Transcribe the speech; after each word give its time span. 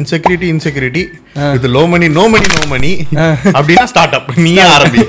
Insecurity 0.00 0.48
insecurity 0.52 1.02
இது 1.56 1.66
low 1.74 1.82
money 1.92 2.06
no 2.16 2.22
money 2.32 2.46
no 2.54 2.62
money 2.72 2.90
அப்படின்னா 3.58 3.84
start 3.92 4.16
அப் 4.16 4.26
நீயே 4.46 4.64
ஆரம்பி. 4.72 5.04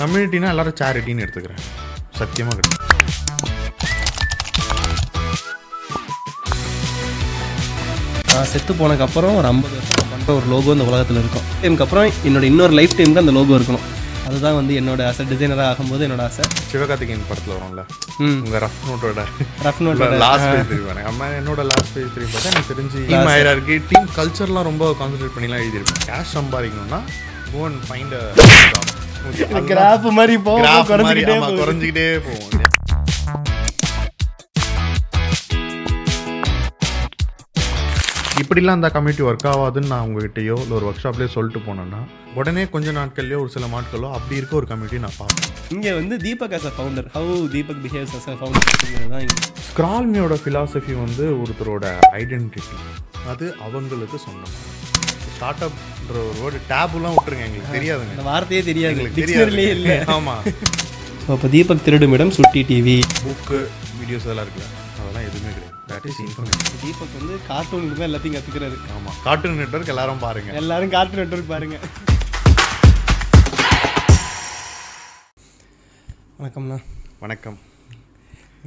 கம்யூனிட்டினா 0.00 0.48
எல்லாரும் 0.52 0.76
சேரிட்டின்னு 0.80 1.22
எடுத்துக்கிறேன். 1.24 1.60
சத்தியமா 2.20 2.52
கிடையாது 2.56 2.86
நான் 8.32 8.50
செத்து 8.54 8.74
போனதுக்கப்புறம் 8.80 9.38
ஒரு 9.42 9.48
ஐம்பது 9.52 9.76
வருஷம் 9.78 10.10
பண்ணுற 10.14 10.36
ஒரு 10.38 10.48
லோகோ 10.54 10.74
இந்த 10.78 10.88
உலகத்தில் 10.90 11.22
இருக்கும். 11.22 11.46
டைமுக்கு 11.62 11.86
அப்புறம் 11.86 12.10
என்னோட 12.30 12.44
இன்னொரு 12.52 12.76
லைஃப் 12.80 12.98
டைமுக்கு 13.00 13.24
அந்த 13.24 13.36
லோகோ 13.38 13.56
இருக்கணும். 13.60 13.86
அதுதான் 14.28 14.54
வந்து 14.54 14.80
என்னோட 14.80 15.06
ஆசை. 15.06 15.26
டிசைனராக 15.26 15.66
ஆகும்போது 15.70 16.04
என்னோட 16.06 16.22
ஆசை. 16.22 16.44
சிவகார்த்திகேயன் 16.72 17.26
படத்துல 17.30 17.54
வரும்ல? 17.54 17.82
உங்க 18.44 18.58
ரஃப் 18.58 18.80
நோட்டோட 18.86 19.20
ரஃப் 19.64 19.80
நோட் 19.80 20.18
லாஸ்ட் 20.18 20.48
பேஜ் 20.52 20.68
தெரியும் 20.68 21.06
அம்மா 21.06 21.26
என்னோட 21.38 21.62
லாஸ்ட் 21.64 21.94
பேஜ் 21.94 22.14
தெரியும் 22.14 22.34
பார்த்தா 22.34 22.50
எனக்கு 22.50 22.74
தெரிஞ்சு 22.74 23.06
டீம் 23.06 23.28
ஹையரார்கி 23.28 23.76
டீம் 23.90 24.10
கல்ச்சர்லாம் 24.16 24.62
ரொம்ப 24.62 24.96
கான்சென்ட்ரேட் 25.00 25.36
பண்ணிலாம் 25.36 25.62
எழுதியிருப்பேன் 25.62 26.02
கேஷ் 26.06 26.34
சம்பாதிக்கணும்னா 26.34 27.00
find 27.88 28.10
a 28.14 28.24
job. 28.32 28.86
கிராஃப் 29.70 30.10
மாதிரி 30.10 30.38
போகும். 30.38 30.88
குறைஞ்சிக்கிட்டே 30.88 32.20
போகும் 32.26 32.66
இப்படிலாம் 38.40 38.78
அந்த 38.78 38.88
கம்யூனிட்டி 38.94 39.24
ஒர்க் 39.28 39.46
ஆகாதுன்னு 39.50 39.90
நான் 39.92 40.04
உங்ககிட்டயோ 40.06 40.56
இல்லை 40.64 40.74
ஒரு 40.78 40.86
ஒர்க் 40.88 41.02
ஷாப்லேயோ 41.04 41.30
சொல்லிட்டு 41.34 41.60
போனேன்னா 41.66 42.00
உடனே 42.38 42.62
கொஞ்ச 42.74 42.88
நாட்கள்லயோ 42.98 43.38
ஒரு 43.44 43.50
சில 43.54 43.66
நாட்களோ 43.74 44.08
அப்படி 44.16 44.38
இருக்க 44.40 44.54
ஒரு 44.60 44.66
கம்யூனிட்டி 44.70 44.98
நான் 45.04 45.16
பார்ப்பேன். 45.20 45.54
இங்கே 45.74 45.92
வந்து 45.98 46.14
Deepak 46.24 46.54
as 46.58 46.66
a 46.70 46.72
founder 46.76 47.06
how 47.16 47.34
Deepak 47.54 47.80
behaves 47.84 48.14
as 48.18 48.28
a 48.32 48.34
founder 48.40 49.12
தான் 49.14 49.24
ஸ்க்ரால்மியோட 49.68 50.36
ஃபிலாசபி 50.42 50.94
வந்து 51.04 51.24
ஒருத்தரோட 51.42 51.86
ஐடென்டிட்டி 52.20 52.76
அது 53.32 53.46
அவங்களுக்கு 53.66 54.18
சொந்தம். 54.26 54.54
ஸ்டார்ட் 55.36 55.64
அப்ன்ற 55.68 56.18
ஒரு 56.28 56.36
வேர்டு 56.42 56.60
டேபுலாம் 56.72 57.16
விட்டுருங்க 57.16 57.46
எங்களுக்கு 57.48 57.76
தெரியாதுங்க. 57.78 58.14
அந்த 58.16 58.26
வார்த்தையே 58.30 58.62
தெரியாது. 58.70 58.94
எங்களுக்கு 58.94 59.18
டிக்ஷனரிலே 59.20 59.66
இல்லை. 59.76 59.96
தெரியாது 59.96 60.14
ஆமா. 60.18 60.36
ஸோ 61.24 61.32
அப்போ 61.36 61.50
தீபக் 61.56 61.84
திருடுமிடம் 61.88 62.34
சுட்டி 62.38 62.62
டிவி 62.70 62.98
புக்கு 63.24 63.60
வீடியோஸ் 64.00 64.28
அதெல்லாம் 64.28 64.46
இருக்குல்ல. 64.46 64.70
அதெல்லாம் 65.00 65.26
எதுவுமே 65.30 65.50
கிடையாது. 65.56 65.67
தட் 65.88 66.06
இஸ் 66.06 66.20
இன்ஃபர்மேஷன் 66.22 66.80
தீபக் 66.82 67.14
வந்து 67.18 67.34
கார்ட்டூன் 67.48 67.86
தான் 67.92 68.08
எல்லாத்தையும் 68.08 68.36
கற்றுக்கிறாரு 68.36 68.76
ஆமா. 68.96 69.12
கார்ட்டூன் 69.24 69.56
நெட்வொர்க் 69.56 69.88
எல்லாரும் 69.88 70.18
பாருங்க. 70.18 70.50
எல்லாரும் 70.54 70.90
கார்ட்டூன் 70.90 71.20
நெட்வொர்க் 71.20 71.48
பாருங்க. 71.48 71.76
வணக்கம்ண்ணா. 76.38 76.76
வணக்கம். 77.20 77.58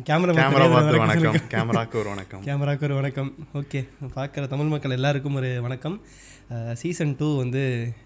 கேமரா 0.08 0.34
கேமரா 0.38 0.66
பார்த்து 0.72 1.00
வணக்கம் 1.00 1.36
கேமராக்கு 1.54 1.96
ஒரு 1.96 2.10
வணக்கம். 2.10 2.42
கேமராக்கு 2.44 2.84
ஒரு 2.84 2.96
வணக்கம். 2.96 3.30
ஓகே 3.54 3.80
பார்க்குற 4.16 4.48
தமிழ் 4.48 4.66
மக்கள் 4.66 4.92
எல்லாருக்கும் 4.92 5.36
ஒரு 5.36 5.62
வணக்கம். 5.62 5.98
சீசன் 6.74 7.16
டூ 7.20 7.38
வந்து 7.38 7.62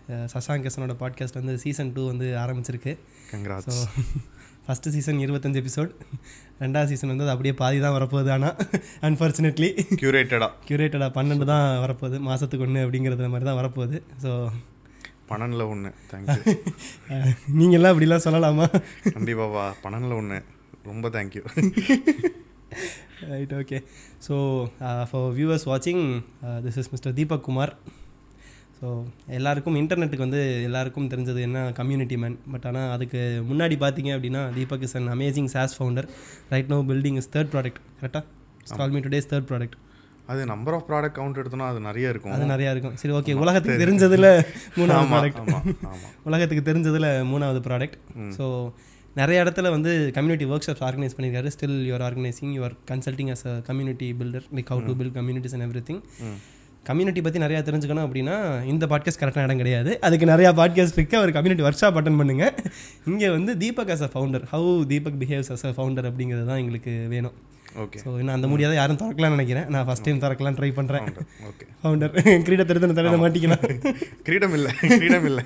அஹ், 0.10 0.26
சசாங்க் 0.26 0.66
ஹசனோட 0.66 0.94
பாட்காஸ்ட் 1.00 1.34
வந்து 1.34 1.58
சீசன் 1.58 1.94
டூ 1.94 2.08
வந்து 2.08 2.28
ஆரம்பிச்சிருக்கு. 2.38 2.94
கங்க்ராட்ஸ் 3.32 3.82
ஃபஸ்ட்டு 4.66 4.92
சீசன் 4.96 5.24
இருபத்தஞ்சு 5.26 5.60
எபிசோட் 5.62 5.92
ரெண்டாவது 6.64 6.90
சீசன் 6.92 7.12
வந்து 7.12 7.26
அது 7.26 7.34
அப்படியே 7.34 7.54
பாதி 7.62 7.78
தான் 7.86 7.96
வரப்போகுது. 7.96 8.30
ஆனால் 8.36 8.56
அன்ஃபார்ச்சுனேட்லி 9.08 9.70
கியூரேட்டடா 10.02 10.48
க்யூரேட்டடாக 10.68 11.12
பன்னெண்டு 11.18 11.46
தான் 11.52 11.66
வரப்போகுது. 11.84 12.20
மாதத்துக்கு 12.28 12.66
ஒன்று 12.68 12.84
அப்படிங்கிறது 12.86 13.30
மாதிரி 13.34 13.48
தான் 13.50 13.60
வரப்போகுது. 13.62 14.00
ஸோ 14.24 14.32
பன்னெண்டுல 15.30 15.64
ஒன்று 15.74 15.92
தேங்க்யூ 16.12 16.42
நீங்கள்லாம் 17.60 17.94
அப்படிலாம் 17.94 18.26
சொல்லலாமா? 18.26 18.66
கண்டிப்பாப்பா 19.16 19.64
பன்னெண்டுல 19.84 20.18
ஒன்று 20.22 20.38
ரொம்ப 20.90 21.10
thank you 21.16 21.44
right 23.32 23.54
okay 23.60 23.78
so 24.28 24.36
for 25.10 25.30
viewers 25.38 25.68
வாட்சிங் 25.72 26.04
this 26.66 26.80
is 26.82 26.92
mister 26.94 27.16
Deepak 27.20 27.46
Kumar 27.48 27.72
so 28.80 28.88
எல்லாருக்கும் 29.38 29.78
இன்டர்நெட்டுக்கு 29.82 30.26
வந்து 30.26 30.40
எல்லாருக்கும் 30.68 31.10
தெரிஞ்சது 31.14 31.42
என்ன 31.48 31.60
கம்யூனிட்டி 31.80 32.16
மேன் 32.24 32.38
பட் 32.54 32.66
ஆனால் 32.70 32.90
அதுக்கு 32.96 33.20
முன்னாடி 33.50 33.76
பார்த்தீங்க 33.84 34.12
அப்படின்னா 34.16 34.42
Deepak 34.58 34.86
is 34.88 34.96
an 35.00 35.10
amazing 35.16 35.50
SaaS 35.56 35.76
founder 35.78 36.08
right 36.54 36.72
no 36.74 36.80
building 36.90 37.20
is 37.22 37.32
third 37.36 37.52
product 37.54 37.82
கரெக்டாக 38.00 38.26
call 38.80 38.94
me 38.96 39.02
today's 39.06 39.30
third 39.34 39.48
product 39.52 39.78
அது 40.32 40.44
நம்பர் 40.52 40.76
ஆஃப் 40.76 40.86
ப்ராடக்ட் 40.88 41.18
கவுண்ட் 41.18 41.40
எடுத்தோம்னா 41.42 41.68
அது 41.72 41.80
நிறைய 41.88 42.12
இருக்கும். 42.12 42.32
அது 42.36 42.46
நிறையா 42.52 42.70
இருக்கும். 42.74 42.96
சரி 43.02 43.14
ஓகே 43.18 43.34
உலகத்துக்கு 43.44 43.82
தெரிஞ்சதில் 43.84 44.28
மூணாவது 44.78 45.10
ப்ராடக்ட் 45.12 45.42
உலகத்துக்கு 46.30 46.64
தெரிஞ்சதில் 46.70 47.10
மூணாவது 47.32 47.60
ப்ராடக்ட் 47.68 47.98
ஸோ 48.38 48.46
நிறைய 49.20 49.44
இடத்துல 49.44 49.70
வந்து 49.76 49.92
கம்யூனிட்டி 50.16 50.46
ஒர்க் 50.54 50.66
ஷாப்ஸ் 50.68 50.86
ஆர்கனைஸ் 50.88 51.16
பண்ணியிருக்காரு 51.18 51.52
still 51.56 51.78
you're 51.90 52.06
organising 52.08 52.54
you're 52.58 52.76
consulting 52.92 53.32
as 53.36 53.46
a 53.52 53.56
community 53.70 54.08
builder 54.22 54.48
like 54.58 54.72
how 54.74 54.84
to 54.88 54.96
build 55.02 55.16
communities 55.20 55.56
and 55.58 55.66
everything. 55.90 56.02
Community 56.90 57.22
பற்றி 57.26 57.40
நிறையா 57.46 57.60
தெரிஞ்சுக்கணும் 57.68 58.06
அப்படின்னா 58.08 58.36
இந்த 58.72 58.86
பாட்காஸ்ட் 58.92 59.22
கரெக்டான 59.22 59.46
இடம் 59.48 59.62
கிடையாது. 59.62 59.92
அதுக்கு 60.08 60.26
நிறையா 60.32 60.50
பாட்காஸ்ட் 60.60 60.98
இருக்குது 61.00 61.20
அவர் 61.22 61.32
கம்யூனிட்டி 61.38 61.66
ஒர்க் 61.68 61.82
ஷாப் 61.82 61.98
அட்டன் 62.00 62.20
பண்ணுங்க. 62.22 62.46
இங்கே 63.12 63.30
வந்து 63.38 63.52
Deepak 63.64 63.92
as 63.96 64.06
a 64.08 64.10
founder 64.14 64.46
how 64.54 64.72
Deepak 64.92 65.18
behaves 65.24 65.52
as 65.56 65.66
a 65.70 65.74
founder 65.78 66.08
அப்படிங்கிறது 66.10 66.48
தான் 66.52 66.62
எங்களுக்கு 66.64 66.94
வேணும். 67.14 67.36
ஓகே 67.84 68.00
ஸோ 68.04 68.10
இன்னும் 68.20 68.36
அந்த 68.36 68.48
முடியாத 68.52 68.74
யாரும் 68.80 69.00
திறக்கலாம்னு 69.02 69.38
நினைக்கிறேன். 69.38 69.68
நான் 69.74 69.86
ஃபஸ்ட் 69.88 70.06
டைம் 70.08 70.22
திறக்கலாம் 70.26 70.58
ட்ரை 70.60 70.70
பண்ணுறேன் 70.80 71.08
ஓகே 71.50 71.66
ஃபவுண்டர் 71.82 72.14
கிரீட 72.48 72.66
திருத்தன 72.70 72.96
தலையில் 73.00 73.24
மாட்டிக்கலாம். 73.24 73.66
கிரீடம் 74.28 74.56
இல்லை. 74.60 74.72
கிரீடம் 75.00 75.28
இல்லை. 75.32 75.44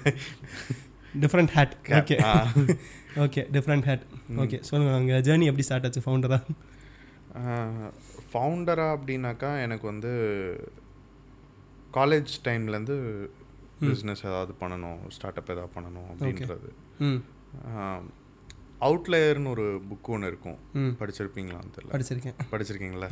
Different 1.24 1.54
hat 1.58 1.74
okay. 2.00 2.18
Okay 3.26 3.44
different 3.56 3.88
hat 3.90 4.04
okay 4.44 4.60
சொல்லுங்கள் 4.68 5.00
உங்கள் 5.00 5.24
ஜேர்னி 5.30 5.48
எப்படி 5.52 5.66
ஸ்டார்ட் 5.70 5.88
ஆச்சு? 5.88 6.04
ஃபவுண்டரா 6.08 6.40
ஃபவுண்டரா 8.32 8.86
அப்படின்னாக்கா 8.96 9.50
எனக்கு 9.66 9.86
வந்து 9.92 10.12
காலேஜ் 11.98 12.32
டைம்லேருந்து 12.48 12.96
பிஸ்னஸ் 13.88 14.24
ஏதாவது 14.30 14.54
பண்ணணும் 14.62 15.00
ஸ்டார்ட் 15.16 15.40
அப் 15.42 15.52
ஏதாவது 15.54 15.72
பண்ணணும் 15.76 16.08
அப்படின்றது. 16.12 16.70
அவுட்லேயர்னு 18.88 19.52
ஒரு 19.54 19.66
புக் 19.90 20.10
ஒன்று 20.16 20.30
இருக்கும். 20.32 20.60
படிச்சிருப்பீங்களான்னு 21.00 21.74
தெரியல. 21.78 21.94
படிச்சிருக்கேன். 21.96 22.38
படிச்சிருக்கீங்களா. 22.52 23.10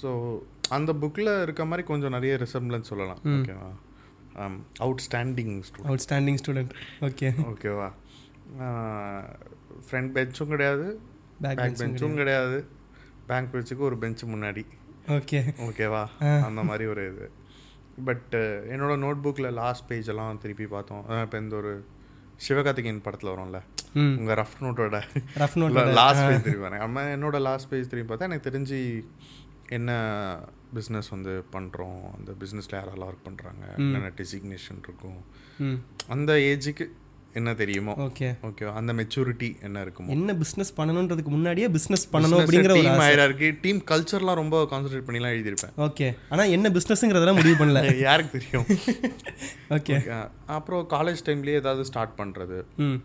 ஸோ 0.00 0.10
அந்த 0.76 0.90
புக்கில் 1.02 1.30
இருக்க 1.44 1.62
மாதிரி 1.70 1.84
கொஞ்சம் 1.90 2.14
நிறைய 2.16 2.32
ரிசம்பிளன்ஸ் 2.44 2.90
சொல்லலாம். 2.92 3.20
ஓகேவா 3.36 3.70
outstanding 5.06 5.54
student 5.68 5.90
outstanding 6.06 6.40
student 6.42 6.72
okay 7.08 7.28
ஓகேவா 7.50 7.88
ஃப்ரண்ட் 9.86 10.10
பெஞ்சும் 10.16 10.52
கிடையாது. 10.54 10.86
பேக் 11.44 11.58
பேக் 11.62 11.80
பெஞ்சும் 11.82 12.18
கிடையாது. 12.20 12.58
பேங்க் 13.30 13.50
பெஞ்சுக்கு 13.54 13.84
ஒரு 13.88 13.96
பெஞ்ச் 14.04 14.24
முன்னாடி. 14.34 14.64
ஓகே 15.16 15.40
ஓகேவா 15.66 16.04
அந்த 16.48 16.62
மாதிரி 16.70 16.86
ஒரு 16.92 17.02
இது. 17.12 17.26
பட் 18.06 18.34
என்னோட 18.74 18.94
நோட் 19.04 19.22
புக்கில் 19.24 19.50
லாஸ்ட் 19.60 19.86
பேஜ் 19.88 20.08
எல்லாம் 20.12 20.38
திருப்பி 20.44 20.66
பார்த்தோம். 20.74 21.04
இப்போ 21.24 21.38
இந்த 21.44 21.56
ஒரு 21.56 21.72
சிவகார்த்திகேயன் 22.46 23.02
படத்தில் 23.06 23.32
வரும்ல. 23.32 23.60
உங்கள் 24.20 24.38
ரஃப் 24.40 24.58
நோட்டோட 24.64 24.98
ரஃப் 25.42 25.58
நோட் 25.60 25.76
லாஸ்ட் 26.00 26.24
பேஜ் 26.28 26.44
திரும்பி 26.46 26.64
வரேன். 26.66 26.84
அம்மா 26.86 27.02
என்னோட 27.16 27.36
லாஸ்ட் 27.48 27.70
பேஜ் 27.70 27.90
திரும்பி 27.92 28.10
பார்த்தா 28.10 28.28
எனக்கு 28.30 28.48
தெரிஞ்சு 28.50 28.78
என்ன 29.76 29.90
பிஸ்னஸ் 30.76 31.10
வந்து 31.10 31.32
பண்ணுறோம் 31.54 32.00
அந்த 32.16 32.30
பிஸ்னஸில் 32.42 32.76
யாரெல்லாம் 32.78 33.10
ஒர்க் 33.10 33.26
பண்ணுறாங்க 33.28 33.64
என்னென்ன 33.76 34.12
டெசிக்னேஷன் 34.20 34.80
இருக்கும். 34.86 35.20
அந்த 36.14 36.32
ஏஜுக்கு 36.50 36.86
என்ன 37.38 37.54
தெரியுமோ? 37.54 37.92
ஓகே. 37.98 38.28
ஓகேவா 38.42 38.72
அந்த 38.72 38.92
மெச்சூரிட்டி 38.92 39.48
என்ன 39.60 39.84
இருக்குமோ? 39.84 40.08
என்ன 40.08 40.32
பிஸ்னஸ் 40.34 40.72
பண்ணணுன்றதுக்கு 40.76 41.28
முன்னாடியே 41.28 41.68
பிஸ்னஸ் 41.68 42.06
பண்ணணும் 42.12 42.40
அப்படிங்கிற 42.40 42.72
ஒரு 42.72 42.80
டீம் 42.80 43.00
ஹையரார்கி 43.00 43.48
டீம் 43.60 43.80
கல்ச்சர்லாம் 43.84 44.34
ரொம்ப 44.34 44.62
கான்சென்ட்ரேட் 44.70 45.06
பண்ணிலாம் 45.06 45.34
எழுதியிருப்பேன். 45.34 45.74
ஓகே. 45.78 46.08
ஆனால் 46.28 46.48
என்ன 46.48 46.70
பிஸ்னஸ்ங்கிறதெல்லாம் 46.70 47.34
முடிவு 47.34 47.64
பண்ணல. 47.64 47.82
யாருக்கு 48.08 48.38
தெரியும்? 48.38 48.66
ஓகே. 49.76 49.96
அப்புறம் 50.50 50.88
காலேஜ் 50.90 51.26
டைம்லேயே 51.26 51.54
ஏதாவது 51.54 51.84
ஸ்டார்ட் 51.84 52.18
பண்ணுறது 52.18 52.58
ம். 52.78 52.98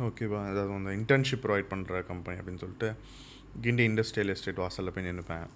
ஓகேவா 0.00 0.40
ஏதாவது 0.50 0.70
வந்து 0.70 0.96
இன்டர்ன்ஷிப் 0.96 1.44
ப்ரொவைட் 1.44 1.70
பண்ணுற 1.70 2.06
கம்பெனி 2.06 2.38
அப்படின்னு 2.38 2.58
சொல்லிட்டு 2.58 2.88
கிண்டி 3.62 3.84
இண்டஸ்ட்ரியல் 3.86 4.28
எஸ்டேட் 4.28 4.56
வாசலில் 4.56 4.92
போய் 4.92 5.06
நின்றுப்பேன் 5.06 5.46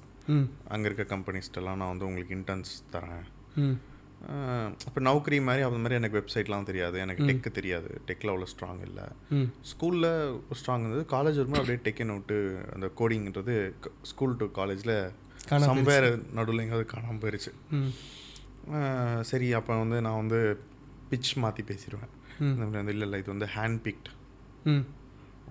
அங்கே 0.68 0.88
இருக்க 0.88 1.16
கம்பெனிஸ்டெல்லாம் 1.16 1.78
நான் 1.80 1.88
வந்து 1.88 2.06
உங்களுக்கு 2.06 2.36
இன்டர்ன்ஸ் 2.36 2.72
தரேன். 2.92 3.24
ம் 4.28 4.72
அப்போ 4.88 5.00
நௌக்கரி 5.00 5.42
மாதிரி 5.42 5.62
அந்த 5.64 5.78
மாதிரி 5.78 5.94
எனக்கு 5.94 6.18
வெப்சைட்லாம் 6.18 6.62
தெரியாது. 6.62 6.98
எனக்கு 6.98 7.22
டெக்கு 7.24 7.50
தெரியாது. 7.50 8.00
டெக்கில் 8.06 8.30
அவ்வளோ 8.32 8.46
ஸ்ட்ராங் 8.52 8.82
இல்லை. 8.86 9.04
ஸ்கூலில் 9.70 10.08
ஸ்ட்ராங் 10.58 10.84
இருந்தது. 10.84 11.04
காலேஜ் 11.14 11.38
வரும்போது 11.40 11.62
அப்படியே 11.62 11.80
டெக்கன் 11.86 12.12
விட்டு 12.12 12.36
அந்த 12.74 12.90
கோடிங்கிறது 12.98 13.54
ஸ்கூல் 14.02 14.36
டு 14.36 14.50
காலேஜில் 14.50 14.94
சம்பேர் 15.68 16.06
நடுவில் 16.32 16.58
எங்கேயாவது 16.58 16.86
காணாமல் 16.86 17.38
அஹ் 18.72 19.20
சரி 19.20 19.52
அப்போ 19.52 19.78
வந்து 19.78 20.00
நான் 20.00 20.16
வந்து 20.16 20.40
பிச் 21.10 21.30
மாற்றி 21.36 21.62
பேசிடுவேன். 21.62 22.12
இந்த 22.40 22.64
மாதிரி 22.64 22.80
வந்து 22.80 22.92
இல்லை 22.92 23.06
இல்லை 23.08 23.18
இது 23.18 23.34
வந்து 23.34 23.48
ஹேண்ட் 23.56 23.80
பிக்ட் 23.86 24.10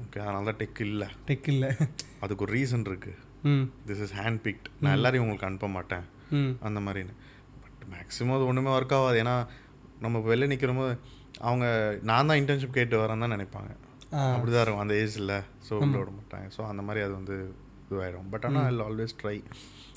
ஓகே 0.01 0.19
அதனால 0.19 0.43
தான் 0.43 0.59
டெக் 0.59 0.81
இல்லை. 0.81 1.07
டெக் 1.27 1.47
இல்லை. 1.47 1.69
அதுக்கு 2.19 2.45
ஒரு 2.45 2.53
ரீசன் 2.59 2.85
இருக்குது 2.89 3.17
திஸ் 3.87 4.01
இஸ் 4.01 4.13
ஹேண்ட் 4.13 4.39
பிக்ட் 4.45 4.67
நான் 4.81 4.93
எல்லாரையும் 4.93 5.25
உங்களுக்கு 5.25 5.47
அனுப்ப 5.47 5.67
மாட்டேன். 5.69 6.05
அந்த 6.61 6.79
மாதிரின்னு. 6.79 7.15
மேக்ஸிமம் 7.85 8.35
அது 8.35 8.45
ஒன்றுமே 8.45 8.69
ஒர்க் 8.69 8.93
ஆகாது. 8.93 9.17
ஏன்னா 9.17 9.35
நம்ம 9.99 10.17
வெளில 10.19 10.47
நிற்கிறோம்போது 10.47 10.93
அவங்க 11.39 11.65
நான் 12.01 12.27
தான் 12.27 12.37
இன்டர்ன்ஷிப் 12.37 12.73
கேட்டு 12.73 12.97
வரேன்னு 12.97 13.19
தான் 13.19 13.35
நினைப்பாங்க. 13.39 13.71
ஆ. 14.13 14.21
அப்படி 14.35 14.51
தான் 14.51 14.61
இருக்கும். 14.61 14.81
அந்த 14.81 14.93
ஏஜில் 14.93 15.33
ஸோ 15.69 15.73
விட 15.79 16.11
மாட்டாங்க. 16.11 16.47
ஸோ 16.57 16.67
அந்த 16.67 16.81
மாதிரி 16.81 17.05
அது 17.05 17.13
வந்து 17.13 17.35
இதுவாயிடும். 17.85 18.29
பட் 18.29 18.45
ஆனால் 18.45 18.79
ஐ 18.79 18.85
ஆல்வேஸ் 18.87 19.15
ட்ரை 19.21 19.43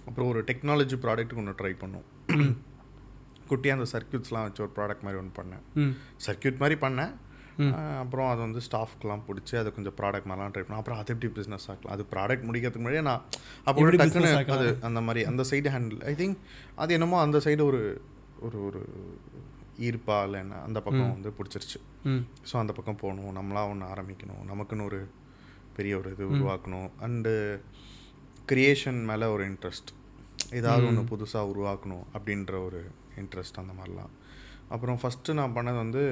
அப்புறம் 0.06 0.28
ஒரு 0.28 0.44
டெக்னாலஜி 0.44 0.96
ப்ராடக்ட்டுக்கு 0.96 1.36
ஒன்று 1.36 1.58
ட்ரை 1.62 1.74
பண்ணோம். 1.82 2.06
குட்டியாக 3.48 3.78
அந்த 3.78 3.86
சர்க்கியூட்ஸ்லாம் 3.92 4.42
வச்சு 4.42 4.62
ஒரு 4.62 4.72
ப்ராடக்ட் 4.76 5.02
மாதிரி 5.02 5.20
ஒன்று 5.22 5.42
பண்ணேன். 5.42 5.64
சர்க்கியூட் 6.26 6.58
மாதிரி 6.58 6.80
பண்ணேன். 6.80 7.12
அப்புறம் 8.02 8.28
அது 8.32 8.40
வந்து 8.46 8.60
ஸ்டாஃப்க்குலாம் 8.68 9.24
பிடிச்சி 9.28 9.54
அது 9.60 9.74
கொஞ்சம் 9.76 9.96
ப்ராடக்ட் 10.00 10.28
மாதிரிலாம் 10.30 10.54
ட்ரை 10.54 10.64
பண்ணேன் 10.64 10.82
அப்புறம் 10.82 11.00
அது 11.02 11.12
எப்படி 11.14 11.30
பிஸ்னஸ் 11.38 11.66
ஆக்கலாம்? 11.72 11.94
அது 11.96 12.04
ப்ராடக்ட் 12.12 12.46
முடிக்கிறதுக்கு 12.48 12.82
முன்னாடியே 12.82 13.04
நான் 13.10 13.22
அப்போ 13.66 13.86
டக்குன்னு? 14.02 14.32
அது 14.56 14.68
அந்த 14.90 15.02
மாதிரி 15.08 15.22
அந்த 15.32 15.44
சைடு 15.50 15.72
ஹேண்டில் 15.76 16.00
ஐ 16.10 16.14
திங்க் 16.22 16.38
அது 16.84 16.96
என்னமோ 16.98 17.18
அந்த 17.26 17.40
சைடு 17.46 17.64
ஒரு 17.70 17.82
ஒரு 18.46 18.58
ஒரு 18.68 18.82
ஈர்ப்பா 19.86 20.16
இல்லை 20.26 20.38
என்ன 20.44 20.60
அந்த 20.68 20.78
பக்கம் 20.86 21.12
வந்து 21.14 21.30
பிடிச்சிருச்சு. 21.38 21.78
ஸோ 22.48 22.54
அந்த 22.62 22.72
பக்கம் 22.78 23.00
போகணும் 23.02 23.36
நம்மளா 23.38 23.62
ஒன்று 23.72 23.86
ஆரம்பிக்கணும் 23.94 24.42
நமக்குன்னு 24.50 24.88
ஒரு 24.90 25.00
பெரிய 25.76 25.92
ஒரு 26.00 26.08
இது 26.14 26.24
உருவாக்கணும். 26.34 26.88
அண்டு 27.06 27.32
கிரியேஷன் 28.50 29.00
மேலே 29.10 29.26
ஒரு 29.34 29.44
இன்ட்ரெஸ்ட் 29.50 29.90
ஏதாவது 30.58 30.84
ஒன்று 30.88 31.02
புதுசாக 31.12 31.50
உருவாக்கணும் 31.52 32.04
அப்படின்ற 32.16 32.54
ஒரு 32.68 32.80
இன்ட்ரெஸ்ட் 33.22 33.60
அந்த 33.62 33.72
மாதிரிலாம். 33.78 34.12
அப்புறம் 34.74 34.98
ஃபஸ்ட்டு 35.02 35.36
நான் 35.38 35.54
பண்ணது 35.56 35.78
வந்து 35.84 36.02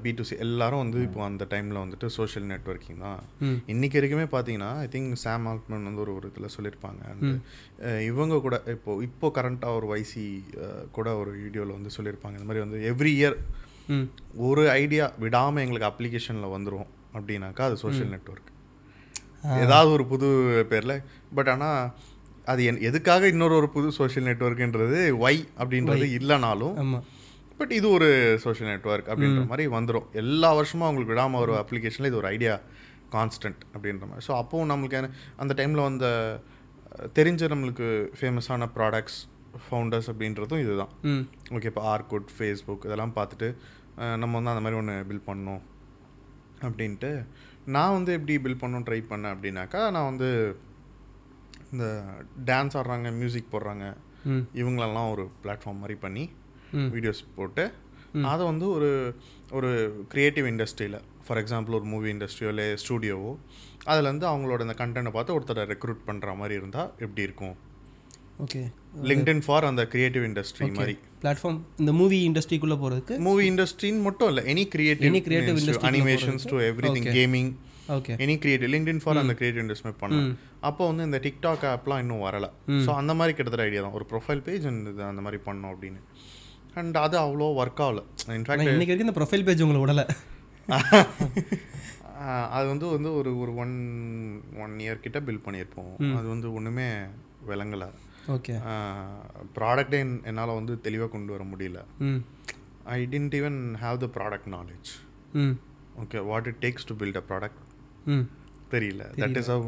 பி 0.00 0.10
டு 0.12 0.22
சி 0.22 0.34
எல்லாரும் 0.44 0.82
வந்து 0.82 0.98
இப்போ 1.06 1.20
அந்த 1.26 1.44
டைமில் 1.50 1.80
வந்துட்டு 1.80 2.06
சோஷியல் 2.14 2.46
நெட்வொர்க்கிங் 2.48 3.00
தான். 3.04 3.20
ம். 3.42 3.58
இன்னைக்கு 3.66 3.98
வரைக்குமே 3.98 4.26
பார்த்தீங்கன்னா 4.32 4.70
ஐ 4.80 4.88
திங்க் 4.90 5.12
சாம் 5.22 5.44
ஆல்ட்மன் 5.46 5.86
வந்து 5.88 6.02
ஒரு 6.04 6.12
ஒரு 6.16 6.28
இதில் 6.30 6.52
சொல்லியிருப்பாங்க. 6.54 7.00
அஹ், 7.84 8.02
இவங்க 8.08 8.40
கூட 8.40 8.56
இப்போ 8.74 8.94
இப்போ 9.06 9.28
கரண்ட்டாக 9.36 9.78
ஒரு 9.78 9.88
வைசி 9.92 10.24
கூட 10.92 11.08
ஒரு 11.20 11.32
வீடியோவில் 11.38 11.76
வந்து 11.76 11.92
சொல்லியிருப்பாங்க. 11.96 12.36
இந்த 12.38 12.48
மாதிரி 12.48 12.64
வந்து 12.64 12.80
எவ்ரி 12.90 13.14
இயர் 13.18 13.36
ஒரு 14.44 14.64
ஐடியா 14.76 15.06
விடாமல் 15.18 15.62
எங்களுக்கு 15.62 15.88
அப்ளிகேஷனில் 15.88 16.54
வந்துரும் 16.54 16.88
அப்படின்னாக்கா 17.14 17.64
அது 17.64 17.78
சோஷியல் 17.80 18.12
நெட்வொர்க் 18.14 18.50
ஏதாவது 19.62 19.90
ஒரு 19.90 20.04
புது 20.08 20.28
பேரில். 20.70 20.96
பட் 21.34 21.50
ஆனால் 21.50 21.80
அது 22.46 22.60
என் 22.64 22.82
எதுக்காக 22.86 23.28
இன்னொரு 23.28 23.54
ஒரு 23.56 23.68
புது 23.70 23.88
சோஷியல் 23.96 24.28
நெட்வொர்க்குன்றது 24.28 24.98
ஒய் 25.22 25.40
அப்படின்றது 25.58 25.86
இல்லைனாலும் 26.18 26.76
பட் 27.60 27.72
இது 27.78 27.86
ஒரு 27.96 28.08
சோஷியல் 28.44 28.70
நெட்வொர்க் 28.72 29.08
அப்படின்ற 29.12 29.40
மாதிரி 29.48 29.64
வந்துடும் 29.76 30.06
எல்லா 30.20 30.50
வருஷமும் 30.58 30.86
அவங்களுக்கு 30.86 31.12
விடாமல் 31.14 31.42
ஒரு 31.44 31.52
அப்ளிகேஷனில் 31.62 32.10
இது 32.10 32.20
ஒரு 32.20 32.28
ஐடியா 32.36 32.54
கான்ஸ்டன்ட் 33.14 33.62
அப்படின்ற 33.74 34.04
மாதிரி. 34.10 34.24
ஸோ 34.28 34.32
அப்போவும் 34.40 34.70
நம்மளுக்கு 34.72 34.98
அந்த 35.42 35.52
டைமில் 35.58 35.86
வந்த 35.88 36.06
தெரிஞ்ச 37.18 37.48
நம்மளுக்கு 37.52 37.88
ஃபேமஸான 38.18 38.68
ப்ராடக்ட்ஸ் 38.76 39.18
ஃபவுண்டர்ஸ் 39.62 40.08
அப்படின்றதும் 40.12 40.62
இதுதான். 40.64 40.92
ஓகே 41.56 41.68
இப்போ 41.72 41.82
ஆர்குட் 41.92 42.30
ஃபேஸ்புக் 42.36 42.86
இதெல்லாம் 42.88 43.14
பார்த்துட்டு 43.18 43.48
நம்ம 44.22 44.32
வந்து 44.38 44.52
அந்த 44.52 44.62
மாதிரி 44.64 44.78
ஒன்று 44.80 44.96
பில் 45.10 45.26
பண்ணணும் 45.28 45.62
அப்படின்ட்டு 46.66 47.10
நான் 47.76 47.96
வந்து 47.96 48.10
எப்படி 48.18 48.34
பில் 48.44 48.60
பண்ணணும் 48.62 48.86
ட்ரை 48.88 49.00
பண்ணேன் 49.10 49.34
அப்படின்னாக்கா 49.34 49.82
நான் 49.96 50.10
வந்து 50.10 50.28
இந்த 51.72 51.86
டான்ஸ் 52.50 52.76
ஆடுறாங்க 52.80 53.10
மியூசிக் 53.20 53.52
போடுறாங்க 53.54 53.84
இவங்களெல்லாம் 54.60 55.10
ஒரு 55.14 55.24
பிளாட்ஃபார்ம் 55.42 55.82
மாதிரி 55.82 55.96
பண்ணி 56.04 56.24
வீடியோஸ் 56.96 57.22
போட்டு 57.38 57.64
அதை 58.32 58.42
வந்து 58.50 58.66
ஒரு 58.76 58.90
ஒரு 59.58 59.70
க்ரியேட்டிவ் 60.12 60.46
இண்டஸ்ட்ரியில் 60.52 60.98
ஃபார் 61.26 61.40
எக்ஸாம்பிள் 61.42 61.76
ஒரு 61.78 61.86
மூவி 61.94 62.08
இண்டஸ்ட்ரியோ 62.14 62.50
இல்லை 62.54 62.66
ஸ்டூடியோவோ 62.82 63.32
அதுலேருந்து 63.90 64.26
அவங்களோட 64.30 64.60
இந்த 64.66 64.76
கண்டென்ட்டை 64.82 65.12
பார்த்து 65.16 65.34
ஒருத்தரை 65.36 65.64
ரெக்ரூட் 65.72 66.00
பண்ணுற 66.08 66.36
மாதிரி 66.40 66.54
இருந்தால் 66.60 66.90
எப்படி 67.04 67.22
இருக்கும்? 67.28 67.54
ஓகே. 68.44 68.60
லிங்க்டின் 69.10 69.42
ஃபார் 69.46 69.66
அந்த 69.70 69.82
க்ரியேட்டிவ் 69.92 70.24
இண்டஸ்ட்ரி 70.28 70.68
மாதிரி. 70.78 70.94
பிளாட்ஃபார்ம் 71.22 71.58
இந்த 71.82 71.92
மூவி 72.00 72.18
இண்டஸ்ட்ரிக்குள்ளே 72.28 72.76
போகிறதுக்கு 72.82 73.16
மூவி 73.28 73.44
இண்டஸ்ட்ரின்னு 73.52 74.04
மட்டும் 74.08 74.30
இல்லை 74.32 74.44
எனி 74.52 74.64
கிரியேட்டிவ் 74.74 75.16
creative 75.28 75.52
industry 75.54 75.76
க்குள்ள 75.76 75.90
animations 75.92 76.46
to 76.52 76.58
everything 76.96 77.08
gaming 77.18 77.50
okay 77.96 78.14
any 78.24 78.36
creative 78.42 78.72
LinkedIn 78.74 79.02
for 79.04 79.20
அந்த 79.22 79.34
கிரியேட்டிவ் 79.38 79.64
இண்டஸ்ட்ரி 79.64 79.94
பண்ணலாம் 80.02 80.32
அப்போ 80.68 80.82
வந்து 80.90 81.06
இந்த 81.08 81.18
டிக்டாக் 81.26 81.64
ஆப்லாம் 81.74 82.02
இன்னும் 82.04 82.24
வரல. 82.26 82.46
ஸோ 82.86 82.90
அந்த 83.00 83.14
மாதிரி 83.20 83.34
கிட்டத்தட்ட 83.36 83.68
ஐடியா 83.68 83.82
தான். 83.86 83.96
ஒரு 84.00 84.06
ப்ரொஃபைல் 84.12 84.42
பேஜ் 84.48 84.66
அந்த 85.12 85.22
மாதிரி 85.26 85.40
பண்ணோம் 85.48 85.72
அப்படின்னு. 85.74 86.00
அண்ட் 86.78 86.96
அது 87.04 87.16
அவ்வளோ 87.24 87.46
ஒர்க் 87.60 87.82
ஆகல. 87.86 88.00
இன்ஃபேக்ட் 88.36 88.62
ஆனால் 88.62 88.74
இன்னைக்கு 88.74 88.92
வரைக்கும் 88.92 89.08
இந்த 89.08 89.16
ப்ரொஃபைல் 89.20 89.46
பேஜ் 89.48 89.64
உங்களை 89.66 89.80
விடலை. 89.82 90.04
அது 92.56 92.66
வந்து 92.70 92.86
வந்து 92.94 93.10
ஒரு 93.18 93.30
ஒரு 93.42 93.52
ஒன் 93.62 93.74
ஒன் 94.62 94.74
இயர் 94.84 95.02
கிட்ட 95.04 95.18
பில் 95.28 95.44
பண்ணியிருப்போம். 95.46 95.92
அது 96.18 96.26
வந்து 96.34 96.48
ஒன்றுமே 96.58 96.88
விளங்கலை. 97.50 97.88
ஓகே. 98.34 98.54
ப்ராடக்டே 99.56 100.00
என்னால் 100.30 100.58
வந்து 100.58 100.74
தெளிவாக 100.86 101.10
கொண்டு 101.14 101.32
வர 101.34 101.44
முடியல. 101.52 101.78
I 102.96 102.98
didn't 103.14 103.36
even 103.40 103.58
have 103.84 103.96
the 104.04 104.08
product 104.16 104.50
knowledge 104.56 104.90
okay 106.02 106.20
what 106.30 106.48
it 106.50 106.60
takes 106.66 106.88
to 106.90 106.96
build 107.02 107.20
a 107.22 107.24
product 107.30 107.60
தெரியல. 108.74 109.02
தட் 109.22 109.38
இஸ் 109.42 109.50
ஹவ் 109.54 109.66